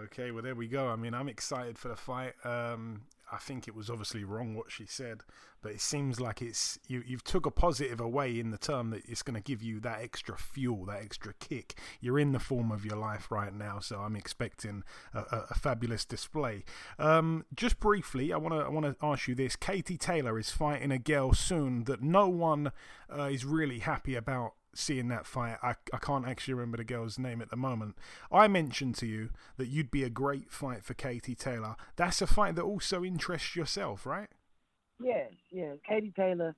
Okay, 0.00 0.30
well 0.30 0.42
there 0.42 0.54
we 0.54 0.68
go. 0.68 0.88
I 0.88 0.96
mean, 0.96 1.12
I'm 1.12 1.28
excited 1.28 1.78
for 1.78 1.88
the 1.88 1.96
fight. 1.96 2.32
Um, 2.44 3.02
I 3.30 3.36
think 3.36 3.68
it 3.68 3.74
was 3.74 3.90
obviously 3.90 4.24
wrong 4.24 4.54
what 4.54 4.70
she 4.70 4.86
said, 4.86 5.22
but 5.62 5.72
it 5.72 5.80
seems 5.82 6.18
like 6.18 6.40
it's 6.40 6.78
you. 6.86 7.02
You've 7.06 7.24
took 7.24 7.44
a 7.44 7.50
positive 7.50 8.00
away 8.00 8.38
in 8.38 8.50
the 8.50 8.58
term 8.58 8.90
that 8.90 9.02
it's 9.06 9.22
going 9.22 9.36
to 9.36 9.42
give 9.42 9.62
you 9.62 9.80
that 9.80 10.00
extra 10.00 10.36
fuel, 10.36 10.86
that 10.86 11.02
extra 11.02 11.34
kick. 11.40 11.74
You're 12.00 12.18
in 12.18 12.32
the 12.32 12.38
form 12.38 12.72
of 12.72 12.86
your 12.86 12.96
life 12.96 13.30
right 13.30 13.54
now, 13.54 13.80
so 13.80 14.00
I'm 14.00 14.16
expecting 14.16 14.82
a, 15.12 15.20
a, 15.20 15.46
a 15.50 15.54
fabulous 15.54 16.06
display. 16.06 16.64
Um, 16.98 17.44
just 17.54 17.78
briefly, 17.78 18.32
I 18.32 18.38
want 18.38 18.54
to 18.54 18.60
I 18.60 18.68
want 18.68 18.86
to 18.86 18.96
ask 19.02 19.28
you 19.28 19.34
this: 19.34 19.56
Katie 19.56 19.98
Taylor 19.98 20.38
is 20.38 20.50
fighting 20.50 20.90
a 20.90 20.98
girl 20.98 21.34
soon 21.34 21.84
that 21.84 22.02
no 22.02 22.28
one 22.28 22.72
uh, 23.14 23.24
is 23.24 23.44
really 23.44 23.80
happy 23.80 24.14
about 24.14 24.54
seeing 24.74 25.08
that 25.08 25.26
fight. 25.26 25.58
I, 25.62 25.74
I 25.92 25.98
can't 25.98 26.26
actually 26.26 26.54
remember 26.54 26.78
the 26.78 26.84
girl's 26.84 27.18
name 27.18 27.42
at 27.42 27.50
the 27.50 27.56
moment. 27.56 27.96
I 28.30 28.48
mentioned 28.48 28.96
to 28.96 29.06
you 29.06 29.30
that 29.56 29.68
you'd 29.68 29.90
be 29.90 30.02
a 30.02 30.10
great 30.10 30.50
fight 30.50 30.84
for 30.84 30.94
Katie 30.94 31.34
Taylor. 31.34 31.76
That's 31.96 32.22
a 32.22 32.26
fight 32.26 32.54
that 32.56 32.62
also 32.62 33.04
interests 33.04 33.54
yourself, 33.56 34.06
right? 34.06 34.28
Yes, 35.02 35.32
yes. 35.50 35.76
Katie 35.88 36.12
Taylor, 36.16 36.54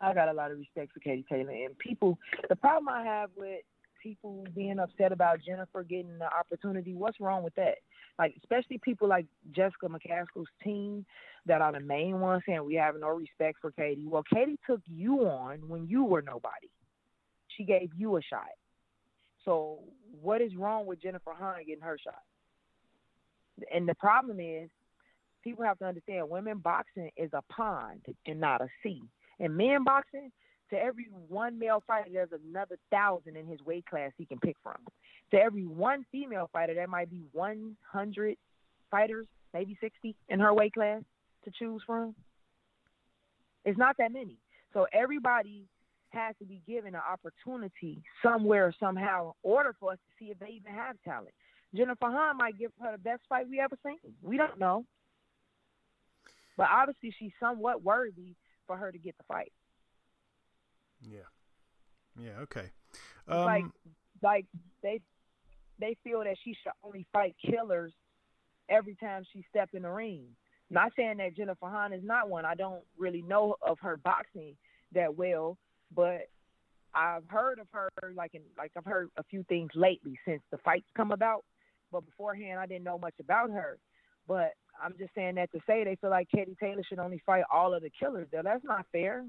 I 0.00 0.14
got 0.14 0.28
a 0.28 0.32
lot 0.32 0.50
of 0.50 0.58
respect 0.58 0.92
for 0.92 1.00
Katie 1.00 1.24
Taylor. 1.28 1.50
And 1.50 1.78
people, 1.78 2.18
the 2.48 2.56
problem 2.56 2.88
I 2.88 3.02
have 3.04 3.30
with 3.36 3.62
people 4.02 4.46
being 4.54 4.78
upset 4.78 5.12
about 5.12 5.40
Jennifer 5.44 5.82
getting 5.82 6.18
the 6.18 6.32
opportunity, 6.32 6.94
what's 6.94 7.20
wrong 7.20 7.42
with 7.42 7.54
that? 7.56 7.78
Like, 8.18 8.34
especially 8.38 8.78
people 8.78 9.08
like 9.08 9.26
Jessica 9.52 9.86
McCaskill's 9.86 10.48
team 10.62 11.06
that 11.46 11.62
are 11.62 11.72
the 11.72 11.80
main 11.80 12.20
ones 12.20 12.42
saying 12.46 12.64
we 12.64 12.74
have 12.74 12.94
no 12.98 13.08
respect 13.08 13.58
for 13.60 13.70
Katie. 13.70 14.06
Well, 14.06 14.24
Katie 14.32 14.58
took 14.66 14.80
you 14.86 15.20
on 15.26 15.68
when 15.68 15.86
you 15.86 16.04
were 16.04 16.22
nobody 16.22 16.68
she 17.58 17.64
gave 17.64 17.90
you 17.94 18.16
a 18.16 18.22
shot. 18.22 18.48
So 19.44 19.80
what 20.22 20.40
is 20.40 20.56
wrong 20.56 20.86
with 20.86 21.02
Jennifer 21.02 21.32
Han 21.38 21.64
getting 21.66 21.82
her 21.82 21.98
shot? 22.02 22.22
And 23.74 23.88
the 23.88 23.94
problem 23.96 24.40
is, 24.40 24.70
people 25.42 25.64
have 25.64 25.78
to 25.78 25.84
understand 25.84 26.30
women 26.30 26.58
boxing 26.58 27.10
is 27.16 27.30
a 27.32 27.42
pond 27.52 28.02
and 28.26 28.40
not 28.40 28.60
a 28.60 28.68
sea. 28.82 29.02
And 29.40 29.56
men 29.56 29.84
boxing, 29.84 30.30
to 30.70 30.76
every 30.76 31.06
one 31.28 31.58
male 31.58 31.82
fighter, 31.86 32.10
there's 32.12 32.28
another 32.48 32.76
thousand 32.90 33.36
in 33.36 33.46
his 33.46 33.60
weight 33.62 33.86
class 33.86 34.12
he 34.16 34.26
can 34.26 34.38
pick 34.38 34.56
from. 34.62 34.76
To 35.30 35.38
every 35.38 35.66
one 35.66 36.04
female 36.12 36.48
fighter, 36.52 36.74
there 36.74 36.86
might 36.86 37.10
be 37.10 37.22
100 37.32 38.36
fighters, 38.90 39.26
maybe 39.54 39.76
60 39.80 40.14
in 40.28 40.40
her 40.40 40.52
weight 40.54 40.74
class 40.74 41.02
to 41.44 41.50
choose 41.58 41.82
from. 41.86 42.14
It's 43.64 43.78
not 43.78 43.96
that 43.98 44.12
many. 44.12 44.36
So 44.72 44.86
everybody 44.92 45.64
has 46.10 46.34
to 46.38 46.44
be 46.44 46.62
given 46.66 46.94
an 46.94 47.00
opportunity 47.10 48.02
somewhere, 48.22 48.74
somehow, 48.78 49.28
in 49.28 49.50
order 49.50 49.74
for 49.78 49.92
us 49.92 49.98
to 49.98 50.24
see 50.24 50.30
if 50.30 50.38
they 50.38 50.48
even 50.48 50.72
have 50.72 50.96
talent. 51.04 51.34
Jennifer 51.74 52.06
Han 52.06 52.38
might 52.38 52.58
give 52.58 52.70
her 52.80 52.92
the 52.92 52.98
best 52.98 53.22
fight 53.28 53.48
we 53.48 53.60
ever 53.60 53.76
seen. 53.84 53.98
We 54.22 54.36
don't 54.36 54.58
know. 54.58 54.84
But 56.56 56.68
obviously, 56.72 57.14
she's 57.18 57.32
somewhat 57.38 57.82
worthy 57.82 58.34
for 58.66 58.76
her 58.76 58.90
to 58.90 58.98
get 58.98 59.16
the 59.18 59.24
fight. 59.24 59.52
Yeah. 61.00 61.20
Yeah. 62.18 62.40
Okay. 62.42 62.70
Um, 63.28 63.44
like, 63.44 63.64
like 64.22 64.46
they 64.82 65.00
they 65.78 65.96
feel 66.02 66.24
that 66.24 66.36
she 66.42 66.54
should 66.54 66.72
only 66.82 67.06
fight 67.12 67.36
killers 67.44 67.92
every 68.68 68.96
time 68.96 69.24
she 69.32 69.44
step 69.48 69.68
in 69.72 69.82
the 69.82 69.90
ring. 69.90 70.24
Not 70.70 70.92
saying 70.96 71.18
that 71.18 71.36
Jennifer 71.36 71.68
Han 71.68 71.92
is 71.92 72.02
not 72.04 72.28
one. 72.28 72.44
I 72.44 72.54
don't 72.54 72.82
really 72.98 73.22
know 73.22 73.56
of 73.62 73.78
her 73.80 73.96
boxing 73.96 74.56
that 74.92 75.16
well, 75.16 75.56
but 75.94 76.28
I've 76.94 77.28
heard 77.28 77.58
of 77.58 77.66
her 77.72 77.90
like 78.14 78.34
in 78.34 78.42
like 78.56 78.72
I've 78.76 78.84
heard 78.84 79.10
a 79.16 79.22
few 79.24 79.44
things 79.44 79.70
lately 79.74 80.18
since 80.26 80.42
the 80.50 80.58
fights 80.58 80.86
come 80.96 81.12
about. 81.12 81.44
But 81.90 82.04
beforehand, 82.04 82.60
I 82.60 82.66
didn't 82.66 82.84
know 82.84 82.98
much 82.98 83.14
about 83.20 83.50
her. 83.50 83.78
But 84.26 84.52
I'm 84.82 84.94
just 84.98 85.14
saying 85.14 85.36
that 85.36 85.50
to 85.52 85.60
say 85.66 85.84
they 85.84 85.96
feel 85.96 86.10
like 86.10 86.28
Katie 86.28 86.56
Taylor 86.60 86.82
should 86.86 86.98
only 86.98 87.22
fight 87.24 87.44
all 87.52 87.74
of 87.74 87.82
the 87.82 87.90
killers. 87.90 88.28
Though 88.32 88.42
that's 88.44 88.64
not 88.64 88.86
fair. 88.92 89.24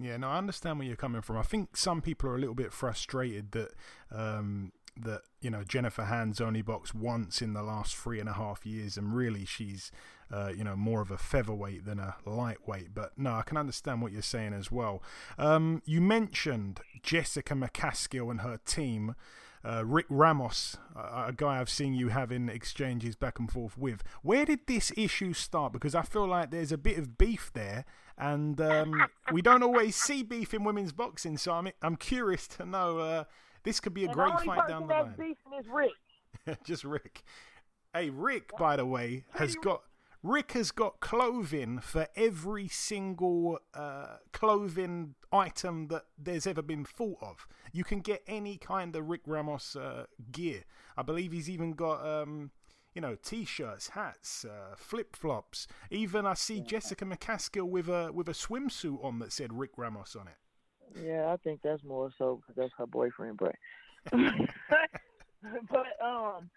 Yeah, 0.00 0.16
no, 0.16 0.28
I 0.28 0.38
understand 0.38 0.78
where 0.78 0.86
you're 0.88 0.96
coming 0.96 1.20
from. 1.20 1.36
I 1.36 1.42
think 1.42 1.76
some 1.76 2.00
people 2.00 2.30
are 2.30 2.36
a 2.36 2.38
little 2.38 2.54
bit 2.54 2.72
frustrated 2.72 3.52
that 3.52 3.72
um, 4.10 4.72
that 4.96 5.22
you 5.40 5.50
know 5.50 5.62
Jennifer 5.64 6.04
Han's 6.04 6.40
only 6.40 6.62
boxed 6.62 6.94
once 6.94 7.40
in 7.42 7.52
the 7.52 7.62
last 7.62 7.96
three 7.96 8.20
and 8.20 8.28
a 8.28 8.34
half 8.34 8.64
years, 8.66 8.96
and 8.96 9.14
really 9.14 9.44
she's 9.44 9.90
uh, 10.32 10.52
you 10.56 10.64
know 10.64 10.76
more 10.76 11.00
of 11.00 11.10
a 11.10 11.18
featherweight 11.18 11.84
than 11.84 11.98
a 11.98 12.16
lightweight. 12.24 12.94
But 12.94 13.12
no, 13.16 13.32
I 13.34 13.42
can 13.42 13.56
understand 13.56 14.02
what 14.02 14.12
you're 14.12 14.22
saying 14.22 14.52
as 14.52 14.70
well. 14.70 15.02
Um, 15.38 15.82
you 15.84 16.00
mentioned 16.00 16.80
Jessica 17.02 17.54
McCaskill 17.54 18.30
and 18.30 18.40
her 18.40 18.58
team. 18.64 19.14
Uh, 19.62 19.84
Rick 19.84 20.06
Ramos, 20.08 20.78
a 20.96 21.34
guy 21.36 21.60
I've 21.60 21.68
seen 21.68 21.92
you 21.92 22.08
having 22.08 22.48
exchanges 22.48 23.14
back 23.14 23.38
and 23.38 23.52
forth 23.52 23.76
with. 23.76 24.02
Where 24.22 24.46
did 24.46 24.60
this 24.66 24.90
issue 24.96 25.34
start? 25.34 25.74
Because 25.74 25.94
I 25.94 26.00
feel 26.00 26.26
like 26.26 26.50
there's 26.50 26.72
a 26.72 26.78
bit 26.78 26.96
of 26.96 27.18
beef 27.18 27.50
there, 27.52 27.84
and 28.16 28.58
um, 28.58 28.94
we 29.30 29.42
don't 29.42 29.62
always 29.62 29.96
see 29.96 30.22
beef 30.22 30.54
in 30.54 30.64
women's 30.64 30.92
boxing. 30.92 31.36
So 31.36 31.52
I'm 31.52 31.68
I'm 31.82 31.96
curious 31.96 32.48
to 32.48 32.64
know. 32.64 33.26
This 33.62 33.80
could 33.80 33.94
be 33.94 34.04
a 34.04 34.06
and 34.06 34.14
great 34.14 34.40
fight 34.40 34.68
down 34.68 34.86
the 34.86 34.94
line. 34.94 35.14
Beefing 35.16 35.58
is 35.58 35.66
Rick. 35.68 36.58
Just 36.64 36.84
Rick. 36.84 37.22
Hey, 37.92 38.10
Rick, 38.10 38.56
by 38.56 38.76
the 38.76 38.86
way, 38.86 39.24
has 39.34 39.56
got 39.56 39.82
Rick 40.22 40.52
has 40.52 40.70
got 40.70 41.00
clothing 41.00 41.78
for 41.78 42.06
every 42.14 42.68
single 42.68 43.58
uh, 43.72 44.16
clothing 44.32 45.14
item 45.32 45.88
that 45.88 46.04
there's 46.18 46.46
ever 46.46 46.60
been 46.60 46.84
thought 46.84 47.18
of. 47.22 47.48
You 47.72 47.84
can 47.84 48.00
get 48.00 48.22
any 48.26 48.58
kind 48.58 48.94
of 48.94 49.08
Rick 49.08 49.22
Ramos 49.26 49.76
uh, 49.76 50.04
gear. 50.30 50.64
I 50.96 51.02
believe 51.02 51.32
he's 51.32 51.48
even 51.48 51.72
got, 51.72 52.06
um, 52.06 52.50
you 52.94 53.00
know, 53.00 53.14
t-shirts, 53.14 53.88
hats, 53.88 54.44
uh, 54.44 54.74
flip 54.76 55.16
flops. 55.16 55.66
Even 55.90 56.26
I 56.26 56.34
see 56.34 56.60
Jessica 56.60 57.06
McCaskill 57.06 57.68
with 57.68 57.88
a 57.88 58.12
with 58.12 58.28
a 58.28 58.32
swimsuit 58.32 59.02
on 59.02 59.20
that 59.20 59.32
said 59.32 59.54
Rick 59.54 59.78
Ramos 59.78 60.14
on 60.16 60.28
it. 60.28 60.36
Yeah, 60.94 61.32
I 61.32 61.36
think 61.38 61.60
that's 61.62 61.84
more 61.84 62.10
so 62.18 62.40
because 62.40 62.56
that's 62.56 62.72
her 62.78 62.86
boyfriend, 62.86 63.38
but 63.38 63.54
but 64.12 64.22
um, 66.02 66.50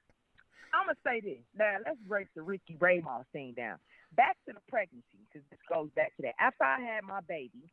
I'm 0.74 0.88
gonna 0.88 0.98
say 1.06 1.22
this. 1.22 1.44
Now 1.58 1.76
let's 1.86 2.00
break 2.08 2.28
the 2.36 2.42
Ricky 2.42 2.78
Ramos 2.80 3.26
thing 3.32 3.54
down. 3.56 3.78
Back 4.16 4.38
to 4.48 4.54
the 4.54 4.60
pregnancy, 4.70 5.20
because 5.32 5.46
this 5.50 5.60
goes 5.72 5.90
back 5.96 6.16
to 6.18 6.24
that. 6.24 6.34
After 6.40 6.64
I 6.64 6.80
had 6.80 7.04
my 7.04 7.20
baby, 7.28 7.70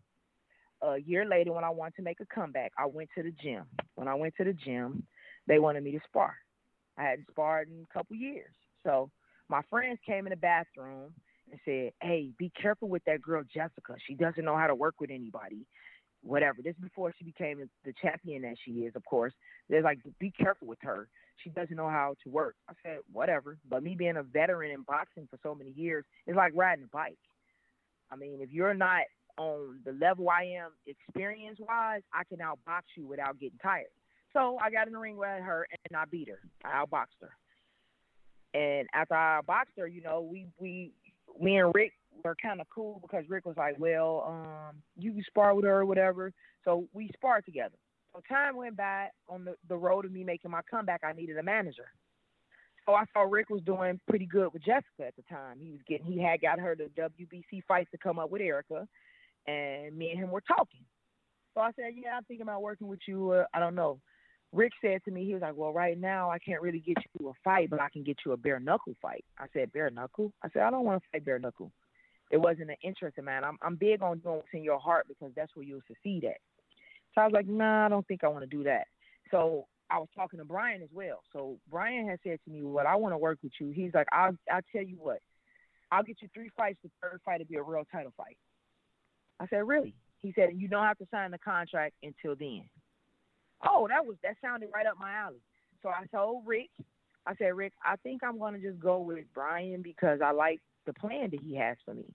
a 0.83 0.99
year 0.99 1.25
later, 1.25 1.53
when 1.53 1.65
I 1.65 1.71
wanted 1.71 1.97
to 1.97 2.03
make 2.03 2.21
a 2.21 2.27
comeback, 2.35 2.73
I 2.79 2.87
went 2.87 3.11
to 3.17 3.23
the 3.23 3.33
gym. 3.43 3.65
When 3.95 4.09
I 4.09 4.15
went 4.15 4.35
to 4.37 4.45
the 4.45 4.53
gym, 4.53 5.07
they 5.47 5.59
wanted 5.59 5.83
me 5.83 5.93
to 5.93 6.01
spar. 6.07 6.35
I 6.99 7.05
hadn't 7.05 7.27
sparred 7.31 7.69
in 7.69 7.87
a 7.89 7.93
couple 7.93 8.17
years, 8.17 8.53
so 8.85 9.11
my 9.49 9.63
friends 9.71 9.99
came 10.07 10.27
in 10.27 10.31
the 10.31 10.37
bathroom 10.37 11.13
and 11.51 11.61
said, 11.65 11.93
"Hey, 12.03 12.33
be 12.39 12.51
careful 12.61 12.89
with 12.89 13.05
that 13.05 13.23
girl 13.23 13.43
Jessica. 13.53 13.97
She 14.07 14.15
doesn't 14.15 14.45
know 14.45 14.57
how 14.57 14.67
to 14.67 14.75
work 14.75 14.97
with 15.01 15.11
anybody 15.11 15.67
whatever. 16.23 16.63
This 16.63 16.75
is 16.77 16.83
before 16.83 17.13
she 17.19 17.25
became 17.25 17.69
the 17.85 17.95
champion 18.01 18.43
that 18.43 18.57
she 18.65 18.73
is, 18.73 18.95
of 18.97 19.05
course. 19.05 19.33
They're 19.69 19.83
like, 19.83 19.99
be 20.19 20.31
careful 20.31 20.69
with 20.69 20.79
her. 20.83 21.09
She 21.43 21.51
doesn't 21.51 21.77
know 21.77 21.89
how 21.89 22.17
to 22.25 22.31
work. 22.31 22.57
I 22.69 22.75
said, 22.83 22.99
whatever. 23.13 23.57
But 23.69 23.83
me 23.83 23.95
being 23.95 24.17
a 24.17 24.23
veteran 24.23 24.71
in 24.71 24.83
boxing 24.83 25.27
for 25.31 25.39
so 25.43 25.55
many 25.55 25.71
years, 25.71 26.05
it's 26.27 26.37
like 26.37 26.53
riding 26.55 26.85
a 26.85 26.89
bike. 26.89 27.19
I 28.11 28.17
mean, 28.17 28.41
if 28.41 28.51
you're 28.53 28.75
not 28.75 29.03
on 29.39 29.81
the 29.85 29.93
level 29.93 30.29
I 30.29 30.43
am, 30.61 30.73
experience 30.87 31.59
wise, 31.61 32.03
I 32.13 32.25
can 32.25 32.39
outbox 32.39 32.83
you 32.97 33.07
without 33.07 33.39
getting 33.39 33.59
tired. 33.63 33.87
So 34.33 34.59
I 34.63 34.71
got 34.71 34.87
in 34.87 34.93
the 34.93 34.99
ring 34.99 35.17
with 35.17 35.29
her 35.29 35.67
and 35.89 35.97
I 35.97 36.05
beat 36.05 36.29
her. 36.29 36.41
I 36.65 36.85
outboxed 36.85 37.21
her. 37.21 37.31
And 38.53 38.89
after 38.93 39.15
I 39.15 39.41
outboxed 39.41 39.79
her, 39.79 39.87
you 39.87 40.03
know, 40.03 40.21
we 40.21 40.47
we 40.59 40.93
me 41.41 41.59
and 41.59 41.73
Rick 41.75 41.93
were 42.25 42.37
kind 42.41 42.61
of 42.61 42.67
cool 42.75 42.99
because 43.03 43.25
Rick 43.29 43.47
was 43.47 43.57
like, 43.57 43.79
"Well, 43.79 44.25
um, 44.27 44.83
you 44.97 45.13
can 45.13 45.23
spar 45.25 45.55
with 45.55 45.65
her 45.65 45.81
or 45.81 45.87
whatever." 45.87 46.33
So 46.65 46.89
we 46.93 47.11
sparred 47.15 47.45
together. 47.45 47.77
So 48.13 48.21
time 48.29 48.57
went 48.57 48.77
by 48.77 49.09
on 49.29 49.45
the 49.45 49.57
the 49.69 49.77
road 49.77 50.05
of 50.05 50.13
me 50.13 50.25
making 50.25 50.51
my 50.51 50.63
comeback. 50.71 51.03
I 51.05 51.13
needed 51.13 51.39
a 51.39 51.43
manager. 51.43 51.93
So 52.87 52.95
I 52.95 53.05
saw 53.13 53.23
Rick 53.23 53.51
was 53.51 53.63
doing 53.63 54.01
pretty 54.09 54.27
good 54.27 54.53
with 54.53 54.65
Jessica 54.65 55.07
at 55.07 55.17
the 55.17 55.23
time. 55.31 55.59
He 55.61 55.71
was 55.71 55.81
getting 55.87 56.07
he 56.07 56.21
had 56.21 56.41
got 56.41 56.59
her 56.59 56.75
the 56.75 56.91
WBC 57.01 57.63
fight 57.69 57.89
to 57.93 57.99
come 57.99 58.19
up 58.19 58.31
with 58.31 58.43
Erica, 58.43 58.89
and 59.47 59.97
me 59.97 60.11
and 60.11 60.19
him 60.19 60.31
were 60.31 60.41
talking. 60.41 60.85
So 61.55 61.61
I 61.61 61.73
said, 61.73 61.93
"Yeah, 61.95 62.17
I'm 62.17 62.25
thinking 62.25 62.43
about 62.43 62.63
working 62.63 62.89
with 62.89 63.01
you. 63.07 63.33
Uh, 63.33 63.45
I 63.55 63.61
don't 63.61 63.75
know." 63.75 64.01
Rick 64.53 64.73
said 64.83 65.05
to 65.05 65.13
me, 65.13 65.25
he 65.25 65.33
was 65.33 65.43
like, 65.43 65.55
"Well, 65.55 65.73
right 65.73 65.97
now 65.97 66.31
I 66.31 66.39
can't 66.41 66.63
really 66.63 66.81
get 66.81 66.97
you 67.19 67.29
a 67.29 67.33
fight, 67.45 67.71
but 67.71 67.81
I 67.81 67.89
can 67.89 68.03
get 68.03 68.19
you 68.27 68.33
a 68.33 68.37
bare 68.37 68.59
knuckle 68.59 68.95
fight." 69.01 69.25
I 69.39 69.47
said, 69.53 69.73
"Bare 69.73 69.91
knuckle?" 69.91 70.33
I 70.43 70.49
said, 70.51 70.63
"I 70.63 70.71
don't 70.71 70.85
want 70.85 71.03
to 71.03 71.09
fight 71.11 71.25
bare 71.25 71.39
knuckle. 71.39 71.71
It 72.31 72.39
wasn't 72.39 72.71
an 72.71 72.77
interest 72.83 73.19
of 73.19 73.25
mine. 73.25 73.45
I'm 73.45 73.59
I'm 73.63 73.77
big 73.77 74.03
on 74.03 74.19
doing 74.19 74.37
what's 74.37 74.49
in 74.53 74.63
your 74.63 74.79
heart 74.79 75.07
because 75.09 75.33
that's 75.35 75.55
where 75.55 75.65
you'll 75.65 75.83
succeed 75.87 76.25
at." 76.25 76.39
So 77.15 77.23
I 77.23 77.25
was 77.25 77.33
like, 77.33 77.47
"Nah, 77.47 77.87
I 77.87 77.89
don't 77.89 78.07
think 78.07 78.25
I 78.25 78.29
want 78.29 78.43
to 78.43 78.57
do 78.57 78.65
that." 78.65 78.87
So 79.31 79.67
I 79.91 79.99
was 79.99 80.09
talking 80.15 80.39
to 80.39 80.45
Brian 80.45 80.83
as 80.83 80.89
well. 80.93 81.23
So 81.33 81.59
Brian 81.71 82.09
had 82.09 82.21
said 82.23 82.39
to 82.45 82.51
me, 82.51 82.63
"Well, 82.63 82.87
I 82.87 82.95
want 82.95 83.13
to 83.13 83.19
work 83.19 83.39
with 83.43 83.53
you." 83.61 83.71
He's 83.71 83.95
like, 83.95 84.07
"I'll 84.13 84.37
I'll 84.51 84.61
tell 84.73 84.83
you 84.85 84.97
what, 84.97 85.21
I'll 85.91 86.05
get 86.05 86.23
you 86.23 86.29
three 86.33 86.51
fights. 86.57 86.79
The 86.83 86.91
third 87.03 87.21
fight 87.25 87.41
will 87.41 87.47
be 87.47 87.57
a 87.57 87.63
real 87.63 87.85
title 87.91 88.13
fight." 88.17 88.39
I 89.41 89.47
said, 89.49 89.67
"Really?" 89.67 89.95
He 90.21 90.33
said, 90.33 90.51
"You 90.55 90.69
don't 90.69 90.85
have 90.85 90.99
to 90.99 91.07
sign 91.11 91.31
the 91.33 91.39
contract 91.39 91.95
until 92.03 92.37
then." 92.37 92.69
Oh, 93.67 93.89
that 93.89 94.07
was 94.07 94.17
that 94.23 94.37
sounded 94.41 94.71
right 94.73 94.87
up 94.87 94.99
my 94.99 95.13
alley. 95.13 95.43
So 95.83 95.89
I 95.89 96.07
told 96.07 96.47
Rick, 96.47 96.71
I 97.27 97.35
said, 97.37 97.55
Rick, 97.55 97.73
I 97.85 97.97
think 97.97 98.23
I'm 98.23 98.39
gonna 98.39 98.59
just 98.59 98.79
go 98.81 98.99
with 98.99 99.25
Brian 99.35 99.83
because 99.83 100.21
I 100.25 100.33
like 100.33 100.61
the 100.87 100.93
plan 100.93 101.31
that 101.31 101.41
he 101.41 101.55
has 101.57 101.77
for 101.85 101.95
me. 101.95 102.07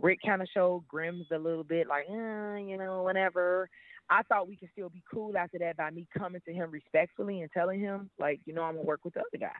Rick 0.00 0.20
kind 0.24 0.42
of 0.42 0.48
showed 0.52 0.84
Grims 0.92 1.30
a 1.30 1.38
little 1.38 1.64
bit, 1.64 1.86
like, 1.86 2.06
eh, 2.08 2.58
you 2.58 2.76
know, 2.78 3.02
whatever. 3.02 3.68
I 4.10 4.22
thought 4.22 4.48
we 4.48 4.56
could 4.56 4.70
still 4.72 4.88
be 4.88 5.02
cool 5.10 5.36
after 5.36 5.58
that 5.58 5.76
by 5.76 5.90
me 5.90 6.06
coming 6.16 6.40
to 6.46 6.52
him 6.52 6.70
respectfully 6.70 7.42
and 7.42 7.50
telling 7.52 7.80
him, 7.80 8.10
like, 8.18 8.40
you 8.44 8.52
know, 8.52 8.62
I'm 8.62 8.74
gonna 8.74 8.86
work 8.86 9.04
with 9.04 9.14
the 9.14 9.20
other 9.20 9.38
guy. 9.38 9.56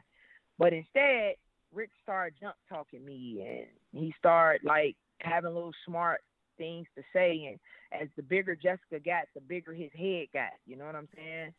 But 0.58 0.72
instead, 0.72 1.36
Rick 1.72 1.90
started 2.02 2.38
jump 2.40 2.56
talking 2.68 3.04
me, 3.04 3.66
and 3.92 4.02
he 4.02 4.14
started 4.18 4.64
like 4.64 4.96
having 5.20 5.54
little 5.54 5.72
smart 5.86 6.20
things 6.58 6.86
to 6.96 7.02
say. 7.12 7.46
And 7.48 8.02
as 8.02 8.08
the 8.16 8.22
bigger 8.22 8.54
Jessica 8.54 9.00
got, 9.04 9.24
the 9.34 9.40
bigger 9.40 9.72
his 9.72 9.90
head 9.96 10.26
got. 10.32 10.52
You 10.66 10.76
know 10.76 10.84
what 10.84 10.96
I'm 10.96 11.08
saying? 11.16 11.54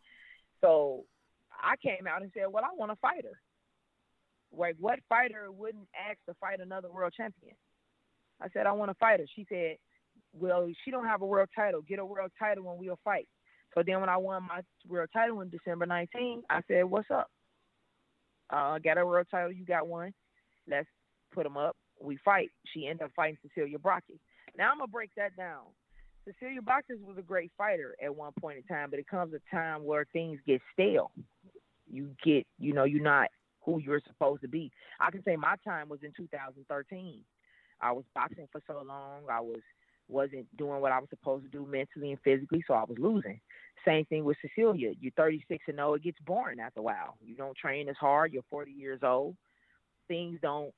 So 0.62 1.06
I 1.52 1.76
came 1.78 2.08
out 2.08 2.22
and 2.22 2.32
said, 2.34 2.52
"Well, 2.52 2.64
I 2.64 2.76
want 2.76 2.92
to 2.92 2.96
fight 2.98 3.24
her." 3.24 3.40
Like, 4.56 4.76
what 4.80 5.00
fighter 5.10 5.52
wouldn't 5.52 5.88
ask 6.10 6.18
to 6.28 6.36
fight 6.36 6.60
another 6.60 6.92
world 6.92 7.14
champion? 7.16 7.56
I 8.42 8.50
said, 8.50 8.68
"I 8.68 8.72
want 8.72 8.92
to 8.92 8.96
fight 8.96 9.20
her." 9.20 9.28
She 9.36 9.46
said, 9.50 9.78
"Well, 10.34 10.72
she 10.84 10.92
don't 10.92 11.06
have 11.06 11.22
a 11.22 11.26
world 11.26 11.50
title. 11.56 11.82
Get 11.82 12.00
a 12.00 12.06
world 12.06 12.32
title 12.38 12.70
and 12.70 12.80
we'll 12.80 13.00
fight." 13.04 13.28
So 13.74 13.82
then, 13.84 14.00
when 14.00 14.10
I 14.10 14.18
won 14.18 14.44
my 14.44 14.62
world 14.88 15.10
title 15.12 15.42
in 15.42 15.50
December 15.50 15.86
19, 15.86 16.44
I 16.50 16.62
said, 16.68 16.86
"What's 16.86 17.10
up? 17.10 17.32
Uh, 18.50 18.78
got 18.80 18.98
a 18.98 19.06
world 19.06 19.28
title. 19.32 19.52
You 19.52 19.66
got 19.66 19.88
one. 19.88 20.14
Let's 20.68 20.90
put 21.32 21.44
them 21.44 21.58
up. 21.58 21.76
We 22.00 22.18
fight." 22.18 22.52
She 22.68 22.88
ended 22.88 23.06
up 23.06 23.12
fighting 23.16 23.38
Cecilia 23.42 23.80
Braekhus. 23.80 24.20
Now 24.56 24.72
I'm 24.72 24.78
gonna 24.78 24.88
break 24.88 25.14
that 25.16 25.36
down. 25.36 25.66
Cecilia 26.26 26.62
Braekhus 26.62 27.02
was 27.04 27.18
a 27.18 27.24
great 27.24 27.52
fighter 27.58 27.96
at 28.02 28.16
one 28.16 28.34
point 28.40 28.58
in 28.58 28.64
time, 28.64 28.90
but 28.90 29.00
it 29.00 29.08
comes 29.08 29.34
a 29.34 29.40
time 29.50 29.84
where 29.84 30.06
things 30.14 30.40
get 30.46 30.62
stale. 30.72 31.12
You 31.88 32.16
get, 32.24 32.48
you 32.60 32.74
know, 32.74 32.86
you're 32.86 33.02
not 33.04 33.30
who 33.66 33.80
you're 33.80 34.02
supposed 34.08 34.42
to 34.42 34.48
be. 34.48 34.72
I 35.00 35.12
can 35.12 35.24
say 35.24 35.36
my 35.36 35.56
time 35.66 35.90
was 35.90 36.00
in 36.04 36.12
2013. 36.16 37.22
I 37.82 37.92
was 37.92 38.06
boxing 38.14 38.48
for 38.52 38.62
so 38.68 38.84
long. 38.86 39.24
I 39.30 39.42
was 39.42 39.62
wasn't 40.10 40.46
doing 40.58 40.82
what 40.82 40.92
I 40.92 41.00
was 41.00 41.10
supposed 41.10 41.46
to 41.46 41.50
do 41.50 41.66
mentally 41.66 42.12
and 42.12 42.20
physically, 42.22 42.64
so 42.68 42.74
I 42.74 42.84
was 42.84 42.98
losing. 43.00 43.40
Same 43.86 44.06
thing 44.06 44.24
with 44.26 44.38
Cecilia. 44.42 44.92
You're 45.00 45.12
36 45.16 45.64
and 45.68 45.78
0. 45.78 45.94
It 45.96 46.04
gets 46.04 46.18
boring 46.26 46.60
after 46.60 46.80
a 46.80 46.84
while. 46.84 47.18
You 47.24 47.36
don't 47.36 47.58
train 47.58 47.90
as 47.90 47.96
hard. 47.98 48.34
You're 48.34 48.44
40 48.50 48.72
years 48.72 49.00
old. 49.04 49.36
Things 50.08 50.40
don't 50.42 50.74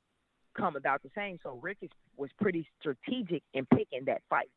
come 0.58 0.76
about 0.76 1.04
the 1.04 1.10
same. 1.16 1.40
So 1.44 1.60
Rick 1.62 1.80
is, 1.82 1.90
was 2.18 2.30
pretty 2.40 2.68
strategic 2.80 3.44
in 3.54 3.66
picking 3.66 4.06
that 4.06 4.22
fight. 4.30 4.50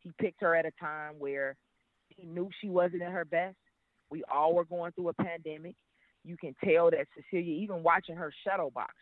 He 0.00 0.12
picked 0.18 0.40
her 0.40 0.54
at 0.54 0.66
a 0.66 0.72
time 0.80 1.14
where 1.18 1.56
he 2.08 2.26
knew 2.26 2.50
she 2.60 2.68
wasn't 2.68 3.02
at 3.02 3.12
her 3.12 3.24
best. 3.24 3.56
We 4.10 4.24
all 4.32 4.54
were 4.54 4.64
going 4.64 4.92
through 4.92 5.10
a 5.10 5.14
pandemic. 5.14 5.76
You 6.24 6.36
can 6.36 6.54
tell 6.62 6.90
that 6.90 7.06
Cecilia, 7.14 7.54
even 7.54 7.82
watching 7.82 8.16
her 8.16 8.32
shadow 8.44 8.70
box, 8.70 8.94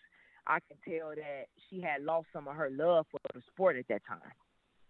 I 0.46 0.58
can 0.60 0.78
tell 0.88 1.10
that 1.10 1.46
she 1.68 1.80
had 1.80 2.02
lost 2.02 2.28
some 2.32 2.48
of 2.48 2.54
her 2.54 2.70
love 2.70 3.06
for 3.10 3.20
the 3.34 3.42
sport 3.52 3.76
at 3.76 3.86
that 3.88 4.02
time. 4.08 4.32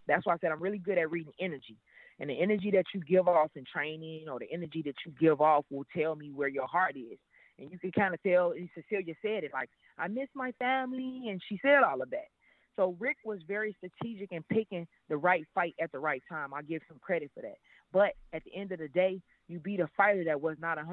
That's 0.07 0.25
why 0.25 0.35
I 0.35 0.39
said 0.41 0.53
I'm 0.53 0.63
really 0.63 0.79
good 0.79 0.99
at 0.99 1.11
reading 1.11 1.33
energy. 1.41 1.77
And 2.21 2.31
the 2.31 2.41
energy 2.41 2.71
that 2.73 2.85
you 2.95 3.01
give 3.01 3.29
off 3.29 3.51
in 3.55 3.65
training 3.71 4.27
or 4.31 4.39
the 4.39 4.53
energy 4.53 4.83
that 4.87 4.95
you 5.07 5.13
give 5.21 5.41
off 5.41 5.65
will 5.71 5.87
tell 5.97 6.17
me 6.17 6.31
where 6.33 6.49
your 6.49 6.67
heart 6.67 6.97
is. 6.97 7.19
And 7.59 7.71
you 7.71 7.79
can 7.79 7.93
kind 7.93 8.15
of 8.15 8.23
tell, 8.23 8.53
and 8.53 8.69
Cecilia 8.75 9.15
said 9.21 9.45
it 9.45 9.51
like, 9.53 9.69
I 9.99 10.09
miss 10.09 10.29
my 10.35 10.53
family. 10.59 11.25
And 11.29 11.41
she 11.49 11.59
said 11.63 11.83
all 11.83 12.03
of 12.03 12.11
that. 12.11 12.29
So 12.77 12.97
Rick 13.01 13.17
was 13.25 13.41
very 13.47 13.77
strategic 13.77 14.31
in 14.31 14.45
picking 14.45 14.87
the 15.09 15.17
right 15.17 15.45
fight 15.55 15.75
at 15.81 15.91
the 15.91 15.99
right 15.99 16.23
time. 16.29 16.55
I 16.55 16.63
give 16.63 16.83
him 16.89 16.99
credit 17.01 17.31
for 17.35 17.43
that. 17.43 17.57
But 17.93 18.13
at 18.33 18.45
the 18.45 18.55
end 18.55 18.71
of 18.71 18.79
the 18.79 18.89
day, 18.89 19.21
you 19.49 19.59
beat 19.59 19.81
a 19.81 19.89
fighter 19.97 20.25
that 20.25 20.41
was 20.41 20.57
not 20.61 20.79
100% 20.79 20.87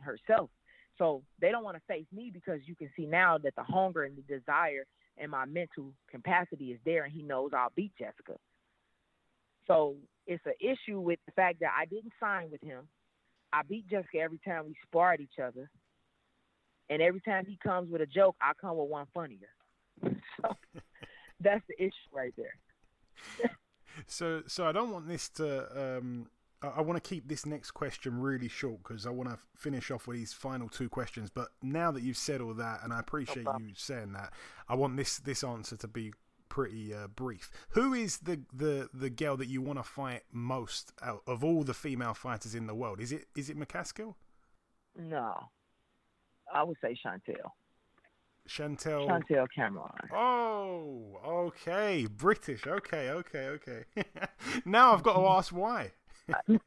herself. 0.00 0.50
So 0.98 1.22
they 1.40 1.50
don't 1.50 1.64
want 1.64 1.76
to 1.76 1.82
face 1.88 2.06
me 2.12 2.30
because 2.32 2.60
you 2.66 2.76
can 2.76 2.90
see 2.96 3.06
now 3.06 3.38
that 3.38 3.54
the 3.56 3.62
hunger 3.62 4.04
and 4.04 4.16
the 4.16 4.22
desire 4.22 4.84
and 5.16 5.30
my 5.30 5.44
mental 5.44 5.92
capacity 6.10 6.72
is 6.72 6.80
there, 6.84 7.04
and 7.04 7.12
he 7.12 7.22
knows 7.22 7.50
I'll 7.54 7.72
beat 7.74 7.92
Jessica. 7.98 8.38
So 9.66 9.96
it's 10.26 10.44
an 10.46 10.54
issue 10.60 10.98
with 11.00 11.18
the 11.26 11.32
fact 11.32 11.60
that 11.60 11.70
I 11.78 11.84
didn't 11.84 12.12
sign 12.18 12.50
with 12.50 12.62
him. 12.62 12.88
I 13.52 13.62
beat 13.62 13.88
Jessica 13.88 14.18
every 14.18 14.40
time 14.44 14.66
we 14.66 14.74
sparred 14.86 15.20
each 15.20 15.38
other. 15.42 15.70
And 16.88 17.00
every 17.00 17.20
time 17.20 17.46
he 17.46 17.56
comes 17.62 17.90
with 17.90 18.00
a 18.00 18.06
joke, 18.06 18.36
I 18.40 18.52
come 18.60 18.76
with 18.76 18.88
one 18.88 19.06
funnier. 19.14 19.48
so 20.02 20.56
that's 21.40 21.62
the 21.68 21.82
issue 21.82 21.92
right 22.12 22.34
there. 22.36 23.50
so, 24.06 24.42
so 24.46 24.66
I 24.66 24.72
don't 24.72 24.90
want 24.90 25.06
this 25.06 25.28
to. 25.30 25.98
Um, 25.98 26.26
I, 26.62 26.82
want 26.82 27.02
to 27.02 27.08
keep 27.08 27.26
this 27.26 27.46
next 27.46 27.70
question 27.70 28.20
really 28.20 28.48
short 28.48 28.82
because 28.82 29.06
I 29.06 29.10
want 29.10 29.30
to 29.30 29.38
finish 29.56 29.90
off 29.90 30.06
with 30.06 30.18
these 30.18 30.32
final 30.32 30.68
two 30.68 30.88
questions. 30.88 31.30
But 31.30 31.48
now 31.62 31.90
that 31.90 32.02
you've 32.02 32.16
said 32.16 32.40
all 32.40 32.54
that, 32.54 32.80
and 32.82 32.92
I 32.92 33.00
appreciate 33.00 33.44
no 33.44 33.56
you 33.58 33.72
saying 33.74 34.12
that, 34.12 34.32
I 34.68 34.74
want 34.74 34.96
this 34.96 35.18
this 35.18 35.42
answer 35.42 35.76
to 35.76 35.88
be 35.88 36.12
pretty 36.48 36.92
uh, 36.92 37.06
brief. 37.06 37.50
Who 37.70 37.94
is 37.94 38.18
the, 38.18 38.42
the 38.52 38.90
the 38.92 39.08
girl 39.08 39.38
that 39.38 39.48
you 39.48 39.62
want 39.62 39.78
to 39.78 39.82
fight 39.82 40.22
most 40.32 40.92
out 41.02 41.22
of 41.26 41.42
all 41.42 41.62
the 41.62 41.74
female 41.74 42.14
fighters 42.14 42.54
in 42.54 42.66
the 42.66 42.74
world? 42.74 43.00
Is 43.00 43.12
it 43.12 43.26
is 43.34 43.48
it 43.48 43.58
McCaskill? 43.58 44.14
No, 44.98 45.48
I 46.52 46.62
would 46.62 46.76
say 46.82 46.94
Chantel. 47.04 47.52
Chantel. 48.48 49.06
Chantel 49.06 49.46
Cameron. 49.54 49.90
Oh, 50.12 51.20
okay. 51.24 52.06
British. 52.06 52.66
Okay, 52.66 53.10
okay, 53.10 53.46
okay. 53.46 53.84
now 54.64 54.92
I've 54.92 55.04
got 55.04 55.14
to 55.14 55.26
ask 55.26 55.54
why. 55.54 55.92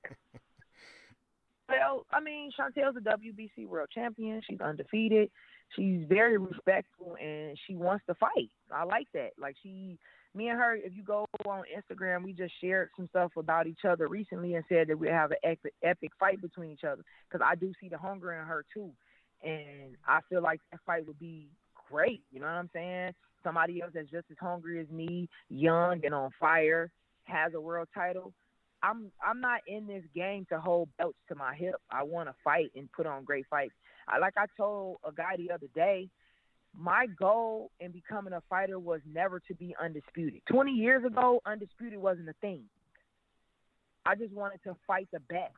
well, 1.69 2.05
I 2.11 2.19
mean, 2.19 2.51
Chantel's 2.57 2.97
a 2.97 3.01
WBC 3.01 3.67
world 3.67 3.89
champion. 3.93 4.41
She's 4.47 4.61
undefeated. 4.61 5.29
She's 5.75 6.03
very 6.07 6.37
respectful 6.37 7.15
and 7.21 7.57
she 7.65 7.75
wants 7.75 8.05
to 8.07 8.15
fight. 8.15 8.49
I 8.71 8.83
like 8.83 9.07
that. 9.13 9.31
Like 9.39 9.55
she, 9.63 9.97
me 10.35 10.49
and 10.49 10.59
her. 10.59 10.75
If 10.75 10.95
you 10.95 11.03
go 11.03 11.25
on 11.45 11.63
Instagram, 11.75 12.23
we 12.23 12.33
just 12.33 12.53
shared 12.61 12.89
some 12.95 13.07
stuff 13.09 13.31
about 13.37 13.67
each 13.67 13.85
other 13.87 14.07
recently 14.07 14.55
and 14.55 14.63
said 14.69 14.87
that 14.87 14.99
we 14.99 15.07
have 15.07 15.31
an 15.31 15.37
epic, 15.43 15.73
epic 15.83 16.11
fight 16.19 16.41
between 16.41 16.71
each 16.71 16.83
other 16.83 17.03
because 17.29 17.45
I 17.45 17.55
do 17.55 17.73
see 17.79 17.89
the 17.89 17.97
hunger 17.97 18.33
in 18.33 18.45
her 18.45 18.65
too, 18.73 18.91
and 19.43 19.95
I 20.07 20.19
feel 20.29 20.41
like 20.41 20.59
that 20.71 20.79
fight 20.85 21.07
would 21.07 21.19
be 21.19 21.47
great. 21.89 22.21
You 22.31 22.39
know 22.39 22.47
what 22.47 22.53
I'm 22.53 22.69
saying? 22.73 23.13
Somebody 23.43 23.81
else 23.81 23.91
that's 23.93 24.09
just 24.09 24.25
as 24.31 24.37
hungry 24.39 24.79
as 24.79 24.89
me, 24.89 25.29
young 25.49 26.01
and 26.05 26.13
on 26.13 26.31
fire, 26.39 26.91
has 27.25 27.53
a 27.53 27.61
world 27.61 27.87
title. 27.93 28.33
I'm 28.83 29.11
I'm 29.25 29.39
not 29.39 29.61
in 29.65 29.87
this 29.87 30.03
game 30.13 30.45
to 30.49 30.59
hold 30.59 30.89
belts 30.97 31.17
to 31.29 31.35
my 31.35 31.55
hip. 31.55 31.75
I 31.89 32.03
want 32.03 32.27
to 32.27 32.35
fight 32.43 32.71
and 32.75 32.91
put 32.91 33.07
on 33.07 33.23
great 33.23 33.45
fights. 33.49 33.73
I 34.07 34.19
like 34.19 34.33
I 34.37 34.45
told 34.57 34.97
a 35.07 35.11
guy 35.11 35.37
the 35.37 35.51
other 35.51 35.67
day, 35.73 36.09
my 36.77 37.07
goal 37.17 37.71
in 37.79 37.91
becoming 37.91 38.33
a 38.33 38.41
fighter 38.49 38.77
was 38.77 38.99
never 39.11 39.39
to 39.39 39.55
be 39.55 39.73
undisputed. 39.81 40.41
20 40.51 40.73
years 40.73 41.05
ago, 41.05 41.41
undisputed 41.45 41.97
wasn't 41.97 42.27
a 42.27 42.33
thing. 42.41 42.63
I 44.05 44.15
just 44.15 44.33
wanted 44.33 44.61
to 44.65 44.75
fight 44.85 45.07
the 45.13 45.21
best. 45.21 45.53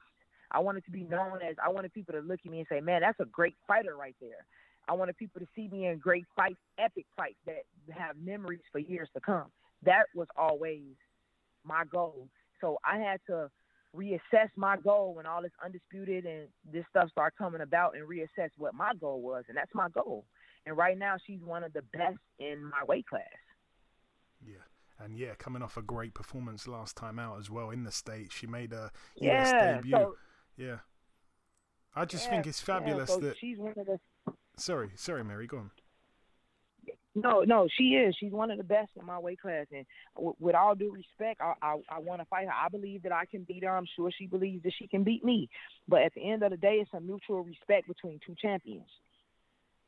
I 0.52 0.60
wanted 0.60 0.86
to 0.86 0.92
be 0.92 1.04
known 1.04 1.40
as 1.42 1.56
I 1.64 1.70
wanted 1.70 1.94
people 1.94 2.14
to 2.14 2.22
look 2.22 2.40
at 2.46 2.52
me 2.52 2.60
and 2.60 2.68
say, 2.68 2.80
"Man, 2.80 3.02
that's 3.02 3.20
a 3.20 3.26
great 3.26 3.56
fighter 3.68 3.98
right 3.98 4.16
there." 4.22 4.46
I 4.88 4.94
wanted 4.94 5.18
people 5.18 5.42
to 5.42 5.48
see 5.56 5.68
me 5.68 5.88
in 5.88 5.98
great 5.98 6.26
fights, 6.36 6.60
epic 6.78 7.08
fights 7.18 7.40
that 7.48 7.66
have 7.90 8.18
memories 8.18 8.62
for 8.72 8.78
years 8.78 9.10
to 9.16 9.20
come. 9.20 9.52
That 9.82 10.06
was 10.14 10.28
always 10.38 10.96
my 11.64 11.86
goal. 11.86 12.30
So 12.66 12.80
I 12.84 12.98
had 12.98 13.20
to 13.28 13.52
reassess 13.96 14.50
my 14.56 14.76
goal 14.78 15.14
when 15.14 15.28
all 15.28 15.44
this 15.44 15.52
undisputed 15.64 16.26
and 16.26 16.48
this 16.74 16.84
stuff 16.90 17.12
started 17.12 17.38
coming 17.38 17.62
about 17.62 17.96
and 17.96 18.08
reassess 18.10 18.50
what 18.58 18.74
my 18.74 18.94
goal 19.00 19.22
was 19.22 19.44
and 19.48 19.56
that's 19.56 19.74
my 19.76 19.88
goal. 19.90 20.26
And 20.66 20.76
right 20.76 20.98
now 20.98 21.16
she's 21.26 21.42
one 21.42 21.64
of 21.64 21.74
the 21.74 21.84
best 21.94 22.18
in 22.40 22.64
my 22.64 22.84
weight 22.88 23.06
class. 23.06 23.24
Yeah. 24.44 24.56
And 24.98 25.16
yeah, 25.16 25.36
coming 25.38 25.62
off 25.62 25.78
a 25.78 25.84
great 25.84 26.16
performance 26.16 26.68
last 26.68 26.98
time 26.98 27.20
out 27.20 27.38
as 27.40 27.52
well 27.52 27.70
in 27.70 27.84
the 27.84 27.92
States. 27.92 28.34
She 28.34 28.48
made 28.48 28.74
a 28.74 28.92
yeah, 29.16 29.44
US 29.44 29.52
debut. 29.52 29.92
So, 29.92 30.16
yeah. 30.58 30.78
I 31.96 32.06
just 32.06 32.26
yeah, 32.26 32.32
think 32.32 32.48
it's 32.48 32.62
fabulous 32.62 33.10
yeah, 33.10 33.16
so 33.16 33.22
that 33.22 33.38
she's 33.38 33.60
one 33.60 33.74
of 33.78 33.86
the 33.86 34.00
Sorry, 34.58 34.90
sorry 34.96 35.24
Mary, 35.24 35.46
go 35.46 35.58
on. 35.58 35.72
No, 37.16 37.42
no, 37.42 37.68
she 37.78 37.96
is. 37.96 38.14
She's 38.20 38.34
one 38.34 38.52
of 38.52 38.58
the 38.58 38.64
best 38.64 38.92
in 39.00 39.06
my 39.06 39.18
weight 39.18 39.40
class, 39.40 39.68
and 39.72 39.86
w- 40.16 40.36
with 40.40 40.54
all 40.54 40.76
due 40.76 40.92
respect, 40.94 41.40
I 41.42 41.54
I, 41.62 41.78
I 41.90 42.00
want 42.00 42.20
to 42.22 42.26
fight 42.26 42.46
her. 42.46 42.54
I 42.54 42.68
believe 42.68 43.04
that 43.04 43.14
I 43.14 43.26
can 43.26 43.44
beat 43.44 43.64
her. 43.64 43.76
I'm 43.76 43.88
sure 43.96 44.12
she 44.12 44.28
believes 44.28 44.64
that 44.64 44.74
she 44.78 44.88
can 44.88 45.04
beat 45.04 45.24
me. 45.24 45.50
But 45.88 46.02
at 46.02 46.14
the 46.14 46.30
end 46.30 46.44
of 46.44 46.52
the 46.52 46.58
day, 46.58 46.76
it's 46.82 46.92
a 46.94 47.00
mutual 47.00 47.44
respect 47.44 47.88
between 47.88 48.20
two 48.26 48.36
champions. 48.42 48.90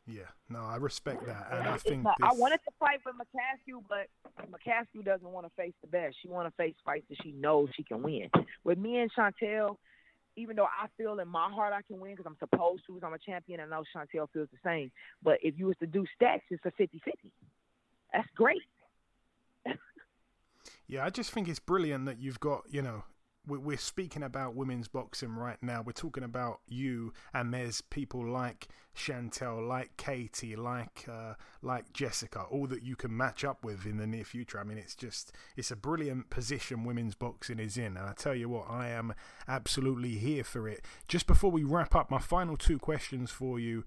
Yeah, 0.10 0.22
no, 0.48 0.60
I 0.64 0.78
respect 0.78 1.26
that, 1.26 1.48
and 1.52 1.68
I 1.68 1.78
think 1.80 2.04
Not- 2.04 2.16
this, 2.18 2.30
I 2.32 2.34
wanted 2.34 2.62
to 2.64 2.72
fight 2.80 3.00
with 3.06 3.16
McCaskill, 3.16 3.84
but 3.90 4.08
McCaskill 4.50 5.04
doesn't 5.04 5.28
want 5.28 5.46
to 5.48 5.52
face 5.62 5.74
the 5.82 5.88
best. 5.88 6.16
She 6.22 6.30
want 6.30 6.48
to 6.48 6.56
face 6.56 6.76
fights 6.86 7.06
that 7.10 7.18
she 7.22 7.34
knows 7.34 7.68
she 7.76 7.84
can 7.84 8.02
win. 8.02 8.30
With 8.64 8.78
me 8.78 9.00
and 9.00 9.12
Chantel, 9.14 9.76
even 10.38 10.56
though 10.56 10.66
I 10.66 10.88
feel 10.96 11.20
in 11.20 11.28
my 11.28 11.50
heart 11.50 11.74
I 11.74 11.82
can 11.82 12.00
win 12.00 12.16
because 12.16 12.26
I'm 12.26 12.38
supposed 12.38 12.86
to, 12.86 12.94
'cause 12.94 13.04
I'm 13.04 13.14
a 13.14 13.20
champion, 13.20 13.60
and 13.60 13.74
I 13.74 13.78
know 13.78 13.84
Chantel 13.94 14.32
feels 14.32 14.50
the 14.50 14.58
same. 14.64 14.92
But 15.22 15.40
if 15.44 15.58
you 15.58 15.66
was 15.66 15.78
to 15.78 15.88
do 15.88 16.06
stats, 16.20 16.44
it's 16.50 16.64
a 16.66 16.72
50-50. 16.72 17.32
That's 18.14 18.30
great. 18.36 18.62
Yeah, 20.88 21.04
I 21.04 21.10
just 21.10 21.32
think 21.32 21.50
it's 21.50 21.60
brilliant 21.60 22.06
that 22.06 22.20
you've 22.20 22.40
got, 22.40 22.64
you 22.70 22.82
know, 22.82 23.04
we're 23.48 23.78
speaking 23.78 24.24
about 24.24 24.56
women's 24.56 24.88
boxing 24.88 25.36
right 25.36 25.62
now. 25.62 25.82
We're 25.82 25.94
talking 25.94 26.24
about 26.24 26.60
you, 26.68 27.14
and 27.34 27.54
there's 27.54 27.82
people 27.82 28.28
like 28.28 28.68
Chantel, 28.96 29.68
like 29.68 29.96
Katie, 29.98 30.56
like 30.56 31.06
uh, 31.10 31.34
like 31.62 31.94
Jessica, 31.94 32.42
all 32.42 32.68
that 32.68 32.84
you 32.84 32.96
can 32.96 33.16
match 33.16 33.46
up 33.46 33.64
with 33.64 33.86
in 33.86 33.98
the 33.98 34.08
near 34.08 34.24
future. 34.24 34.60
I 34.60 34.64
mean, 34.64 34.78
it's 34.78 34.96
just 34.96 35.32
it's 35.56 35.72
a 35.72 35.76
brilliant 35.76 36.30
position 36.30 36.84
women's 36.84 37.16
boxing 37.16 37.60
is 37.60 37.78
in, 37.78 37.98
and 37.98 38.00
I 38.00 38.14
tell 38.14 38.36
you 38.36 38.50
what, 38.50 38.70
I 38.70 38.90
am 38.90 39.14
absolutely 39.48 40.16
here 40.16 40.44
for 40.44 40.68
it. 40.68 40.84
Just 41.08 41.28
before 41.28 41.52
we 41.52 41.64
wrap 41.64 41.96
up, 41.96 42.12
my 42.12 42.20
final 42.20 42.58
two 42.58 42.80
questions 42.80 43.32
for 43.32 43.60
you, 43.60 43.86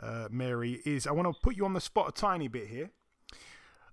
uh, 0.00 0.28
Mary, 0.30 0.80
is 0.84 1.06
I 1.06 1.12
want 1.12 1.32
to 1.32 1.40
put 1.40 1.56
you 1.56 1.64
on 1.64 1.74
the 1.74 1.80
spot 1.80 2.08
a 2.08 2.12
tiny 2.12 2.48
bit 2.48 2.68
here. 2.68 2.90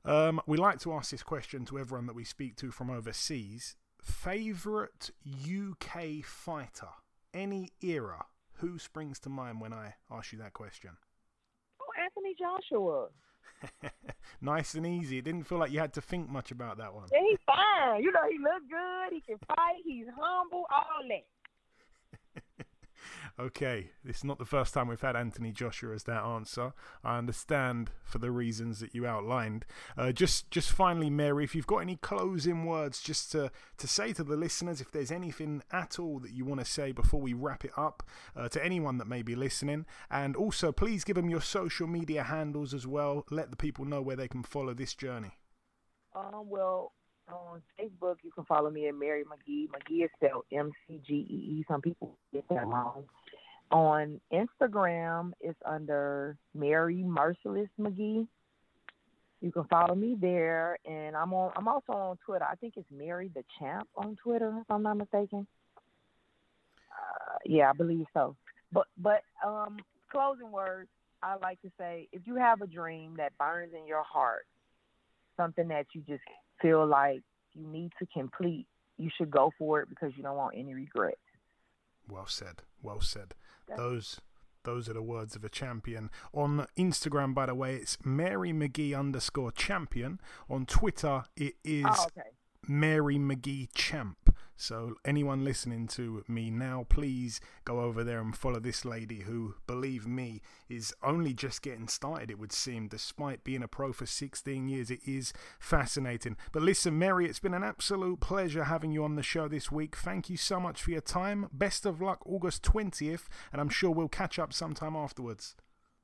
Um, 0.05 0.41
we 0.47 0.57
like 0.57 0.79
to 0.79 0.93
ask 0.93 1.11
this 1.11 1.23
question 1.23 1.65
to 1.65 1.77
everyone 1.77 2.07
that 2.07 2.15
we 2.15 2.23
speak 2.23 2.55
to 2.57 2.71
from 2.71 2.89
overseas. 2.89 3.75
Favorite 4.09 5.11
UK 5.25 6.23
fighter, 6.25 6.89
any 7.33 7.69
era? 7.81 8.25
Who 8.55 8.77
springs 8.79 9.19
to 9.19 9.29
mind 9.29 9.61
when 9.61 9.71
I 9.71 9.93
ask 10.11 10.33
you 10.33 10.39
that 10.39 10.53
question? 10.53 10.91
Oh, 11.79 12.03
Anthony 12.03 12.35
Joshua. 12.37 13.07
nice 14.41 14.73
and 14.73 14.85
easy. 14.85 15.19
It 15.19 15.25
didn't 15.25 15.43
feel 15.43 15.59
like 15.59 15.71
you 15.71 15.79
had 15.79 15.93
to 15.93 16.01
think 16.01 16.27
much 16.29 16.51
about 16.51 16.77
that 16.79 16.93
one. 16.93 17.07
Yeah, 17.13 17.19
he's 17.29 17.37
fine. 17.45 18.03
You 18.03 18.11
know, 18.11 18.27
he 18.29 18.37
looks 18.39 18.65
good. 18.69 19.13
He 19.13 19.21
can 19.21 19.37
fight. 19.47 19.81
He's 19.85 20.07
humble. 20.19 20.65
All 20.71 21.03
that. 21.07 21.25
Okay, 23.39 23.91
this 24.03 24.17
is 24.17 24.23
not 24.25 24.37
the 24.37 24.43
first 24.43 24.73
time 24.73 24.89
we've 24.89 24.99
had 24.99 25.15
Anthony 25.15 25.53
Joshua 25.53 25.95
as 25.95 26.03
that 26.03 26.23
answer. 26.23 26.73
I 27.05 27.17
understand 27.17 27.89
for 28.03 28.17
the 28.17 28.31
reasons 28.31 28.81
that 28.81 28.93
you 28.93 29.07
outlined. 29.07 29.65
Uh, 29.97 30.11
just, 30.11 30.51
just 30.51 30.73
finally, 30.73 31.09
Mary, 31.09 31.45
if 31.45 31.55
you've 31.55 31.65
got 31.65 31.77
any 31.77 31.95
closing 31.95 32.65
words, 32.65 32.99
just 32.99 33.31
to 33.31 33.49
to 33.77 33.87
say 33.87 34.11
to 34.11 34.25
the 34.25 34.35
listeners, 34.35 34.81
if 34.81 34.91
there's 34.91 35.09
anything 35.09 35.63
at 35.71 35.97
all 35.99 36.19
that 36.19 36.31
you 36.31 36.43
want 36.43 36.59
to 36.59 36.65
say 36.65 36.91
before 36.91 37.21
we 37.21 37.31
wrap 37.31 37.63
it 37.63 37.71
up, 37.77 38.03
uh, 38.35 38.49
to 38.49 38.63
anyone 38.63 38.97
that 38.97 39.07
may 39.07 39.21
be 39.21 39.35
listening, 39.35 39.85
and 40.11 40.35
also 40.35 40.73
please 40.73 41.05
give 41.05 41.15
them 41.15 41.29
your 41.29 41.39
social 41.41 41.87
media 41.87 42.23
handles 42.23 42.73
as 42.73 42.85
well. 42.85 43.25
Let 43.31 43.51
the 43.51 43.57
people 43.57 43.85
know 43.85 44.01
where 44.01 44.17
they 44.17 44.27
can 44.27 44.43
follow 44.43 44.73
this 44.73 44.93
journey. 44.93 45.37
Um, 46.13 46.49
well, 46.49 46.91
on 47.31 47.61
Facebook, 47.79 48.15
you 48.23 48.31
can 48.31 48.43
follow 48.45 48.69
me 48.69 48.87
at 48.87 48.95
Mary 48.95 49.23
McGee. 49.23 49.67
McGee 49.67 50.03
is 50.05 50.09
spelled 50.15 50.43
M 50.51 50.71
C 50.87 50.99
G 51.05 51.13
E 51.13 51.59
E. 51.59 51.65
Some 51.69 51.81
people 51.81 52.17
get 52.33 52.47
that 52.49 52.65
wrong. 52.65 53.05
On 53.71 54.19
Instagram, 54.33 55.33
it's 55.39 55.59
under 55.63 56.37
Mary 56.55 57.03
Merciless 57.03 57.69
McGee. 57.79 58.27
You 59.41 59.51
can 59.51 59.63
follow 59.65 59.95
me 59.95 60.17
there, 60.19 60.77
and 60.85 61.15
I'm 61.15 61.33
on. 61.33 61.51
I'm 61.55 61.67
also 61.67 61.93
on 61.93 62.17
Twitter. 62.25 62.45
I 62.45 62.55
think 62.55 62.73
it's 62.75 62.89
Mary 62.91 63.29
the 63.33 63.43
Champ 63.57 63.87
on 63.95 64.17
Twitter, 64.21 64.53
if 64.59 64.69
I'm 64.69 64.83
not 64.83 64.97
mistaken. 64.97 65.47
Uh, 66.91 67.37
yeah, 67.45 67.69
I 67.69 67.73
believe 67.73 68.05
so. 68.13 68.35
But 68.71 68.87
but 68.97 69.21
um, 69.45 69.77
closing 70.11 70.51
words. 70.51 70.89
I 71.21 71.35
like 71.35 71.61
to 71.61 71.71
say, 71.77 72.07
if 72.11 72.21
you 72.25 72.35
have 72.35 72.61
a 72.61 72.67
dream 72.67 73.15
that 73.17 73.37
burns 73.37 73.73
in 73.79 73.85
your 73.85 74.03
heart, 74.03 74.45
something 75.37 75.67
that 75.67 75.87
you 75.93 76.01
just 76.07 76.23
feel 76.61 76.85
like 76.87 77.21
you 77.53 77.67
need 77.67 77.91
to 77.99 78.07
complete, 78.13 78.67
you 78.97 79.09
should 79.17 79.29
go 79.29 79.51
for 79.57 79.81
it 79.81 79.89
because 79.89 80.11
you 80.15 80.23
don't 80.23 80.37
want 80.37 80.55
any 80.57 80.73
regrets. 80.73 81.17
Well 82.09 82.27
said. 82.27 82.63
Well 82.81 83.01
said. 83.01 83.35
Those 83.77 84.19
those 84.63 84.89
are 84.89 84.93
the 84.93 85.01
words 85.01 85.35
of 85.35 85.43
a 85.43 85.49
champion. 85.49 86.09
On 86.33 86.67
Instagram, 86.77 87.33
by 87.33 87.45
the 87.45 87.55
way, 87.55 87.75
it's 87.75 87.97
Mary 88.03 88.51
McGee 88.51 88.97
underscore 88.97 89.51
champion. 89.51 90.19
On 90.49 90.65
Twitter, 90.65 91.23
it 91.37 91.55
is 91.63 91.85
Oh, 91.87 92.05
okay. 92.07 92.29
Mary 92.67 93.17
McGee 93.17 93.69
champ. 93.73 94.28
So 94.61 94.95
anyone 95.05 95.45
listening 95.45 95.87
to 95.87 96.25
me 96.27 96.51
now, 96.51 96.85
please 96.89 97.39
go 97.63 97.79
over 97.79 98.03
there 98.03 98.19
and 98.19 98.35
follow 98.35 98.59
this 98.59 98.83
lady 98.83 99.21
who, 99.21 99.55
believe 99.65 100.05
me, 100.05 100.41
is 100.67 100.93
only 101.01 101.31
just 101.31 101.61
getting 101.61 101.87
started. 101.87 102.29
It 102.29 102.37
would 102.37 102.51
seem, 102.51 102.89
despite 102.89 103.45
being 103.45 103.63
a 103.63 103.69
pro 103.69 103.93
for 103.93 104.05
16 104.05 104.67
years, 104.67 104.91
it 104.91 104.99
is 105.05 105.31
fascinating. 105.61 106.35
But 106.51 106.63
listen, 106.63 106.99
Mary, 106.99 107.25
it's 107.25 107.39
been 107.39 107.53
an 107.53 107.63
absolute 107.63 108.19
pleasure 108.19 108.65
having 108.65 108.91
you 108.91 109.05
on 109.05 109.15
the 109.15 109.23
show 109.23 109.47
this 109.47 109.71
week. 109.71 109.95
Thank 109.95 110.29
you 110.29 110.35
so 110.35 110.59
much 110.59 110.83
for 110.83 110.91
your 110.91 110.99
time. 110.99 111.47
Best 111.53 111.85
of 111.85 112.01
luck 112.01 112.19
August 112.25 112.61
20th, 112.63 113.27
and 113.53 113.61
I'm 113.61 113.69
sure 113.69 113.91
we'll 113.91 114.09
catch 114.09 114.37
up 114.37 114.51
sometime 114.51 114.93
afterwards. 114.93 115.55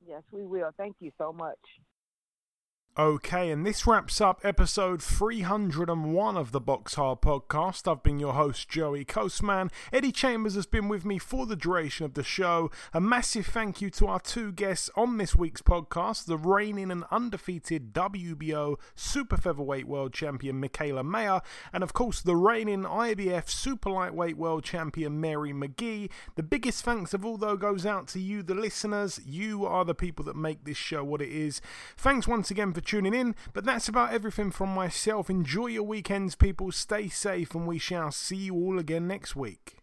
Yes, 0.08 0.24
we 0.32 0.46
will. 0.46 0.72
Thank 0.78 0.96
you 1.02 1.12
so 1.18 1.34
much. 1.34 1.60
Okay, 2.98 3.52
and 3.52 3.66
this 3.66 3.86
wraps 3.86 4.22
up 4.22 4.40
episode 4.46 5.04
301 5.04 6.38
of 6.38 6.54
the 6.54 6.62
Box 6.62 6.94
Hard 6.94 7.20
podcast. 7.20 7.92
I've 7.92 8.02
been 8.02 8.20
your 8.20 8.32
host, 8.32 8.70
Joey 8.70 9.04
Coastman. 9.04 9.70
Eddie 9.92 10.14
Chambers 10.14 10.56
has 10.56 10.66
been 10.66 10.88
with 10.88 11.04
me 11.04 11.20
for 11.20 11.46
the 11.46 11.58
duration 11.58 12.06
of 12.06 12.14
the 12.14 12.24
show. 12.24 12.72
A 12.94 13.02
massive 13.02 13.48
thank 13.48 13.82
you 13.82 13.90
to 13.90 14.08
our 14.08 14.22
two 14.22 14.54
guests 14.54 14.90
on 14.96 15.18
this 15.18 15.36
week's 15.36 15.62
podcast 15.62 16.24
the 16.24 16.38
reigning 16.38 16.90
and 16.90 17.04
undefeated 17.12 17.92
WBO 17.92 18.78
Super 18.96 19.36
Featherweight 19.36 19.90
World 19.90 20.14
Champion 20.14 20.62
Mikaela 20.62 21.04
Mayer, 21.04 21.42
and 21.74 21.84
of 21.84 21.92
course, 21.92 22.22
the 22.22 22.38
reigning 22.38 22.84
IBF 22.84 23.50
Super 23.50 23.90
Lightweight 23.90 24.38
World 24.38 24.64
Champion 24.64 25.20
Mary 25.20 25.52
McGee. 25.52 26.10
The 26.36 26.44
biggest 26.44 26.86
thanks 26.86 27.14
of 27.14 27.26
all, 27.26 27.36
though, 27.36 27.58
goes 27.58 27.86
out 27.86 28.08
to 28.08 28.22
you, 28.22 28.42
the 28.42 28.56
listeners. 28.56 29.20
You 29.26 29.66
are 29.66 29.84
the 29.84 29.94
people 29.94 30.24
that 30.24 30.38
make 30.38 30.64
this 30.64 30.78
show 30.78 31.04
what 31.04 31.22
it 31.22 31.28
is. 31.28 31.60
Thanks 31.98 32.26
once 32.26 32.50
again 32.50 32.72
for 32.72 32.85
tuning 32.86 33.14
in. 33.14 33.36
But 33.54 33.66
that's 33.66 33.88
about 33.88 34.14
everything 34.14 34.52
from 34.52 34.70
myself. 34.74 35.30
Enjoy 35.30 35.68
your 35.68 35.84
weekends, 35.84 36.36
people. 36.36 36.72
Stay 36.72 37.10
safe, 37.10 37.54
and 37.56 37.68
we 37.68 37.78
shall 37.78 38.12
see 38.12 38.38
you 38.38 38.56
all 38.56 38.80
again 38.80 39.08
next 39.08 39.36
week. 39.36 39.78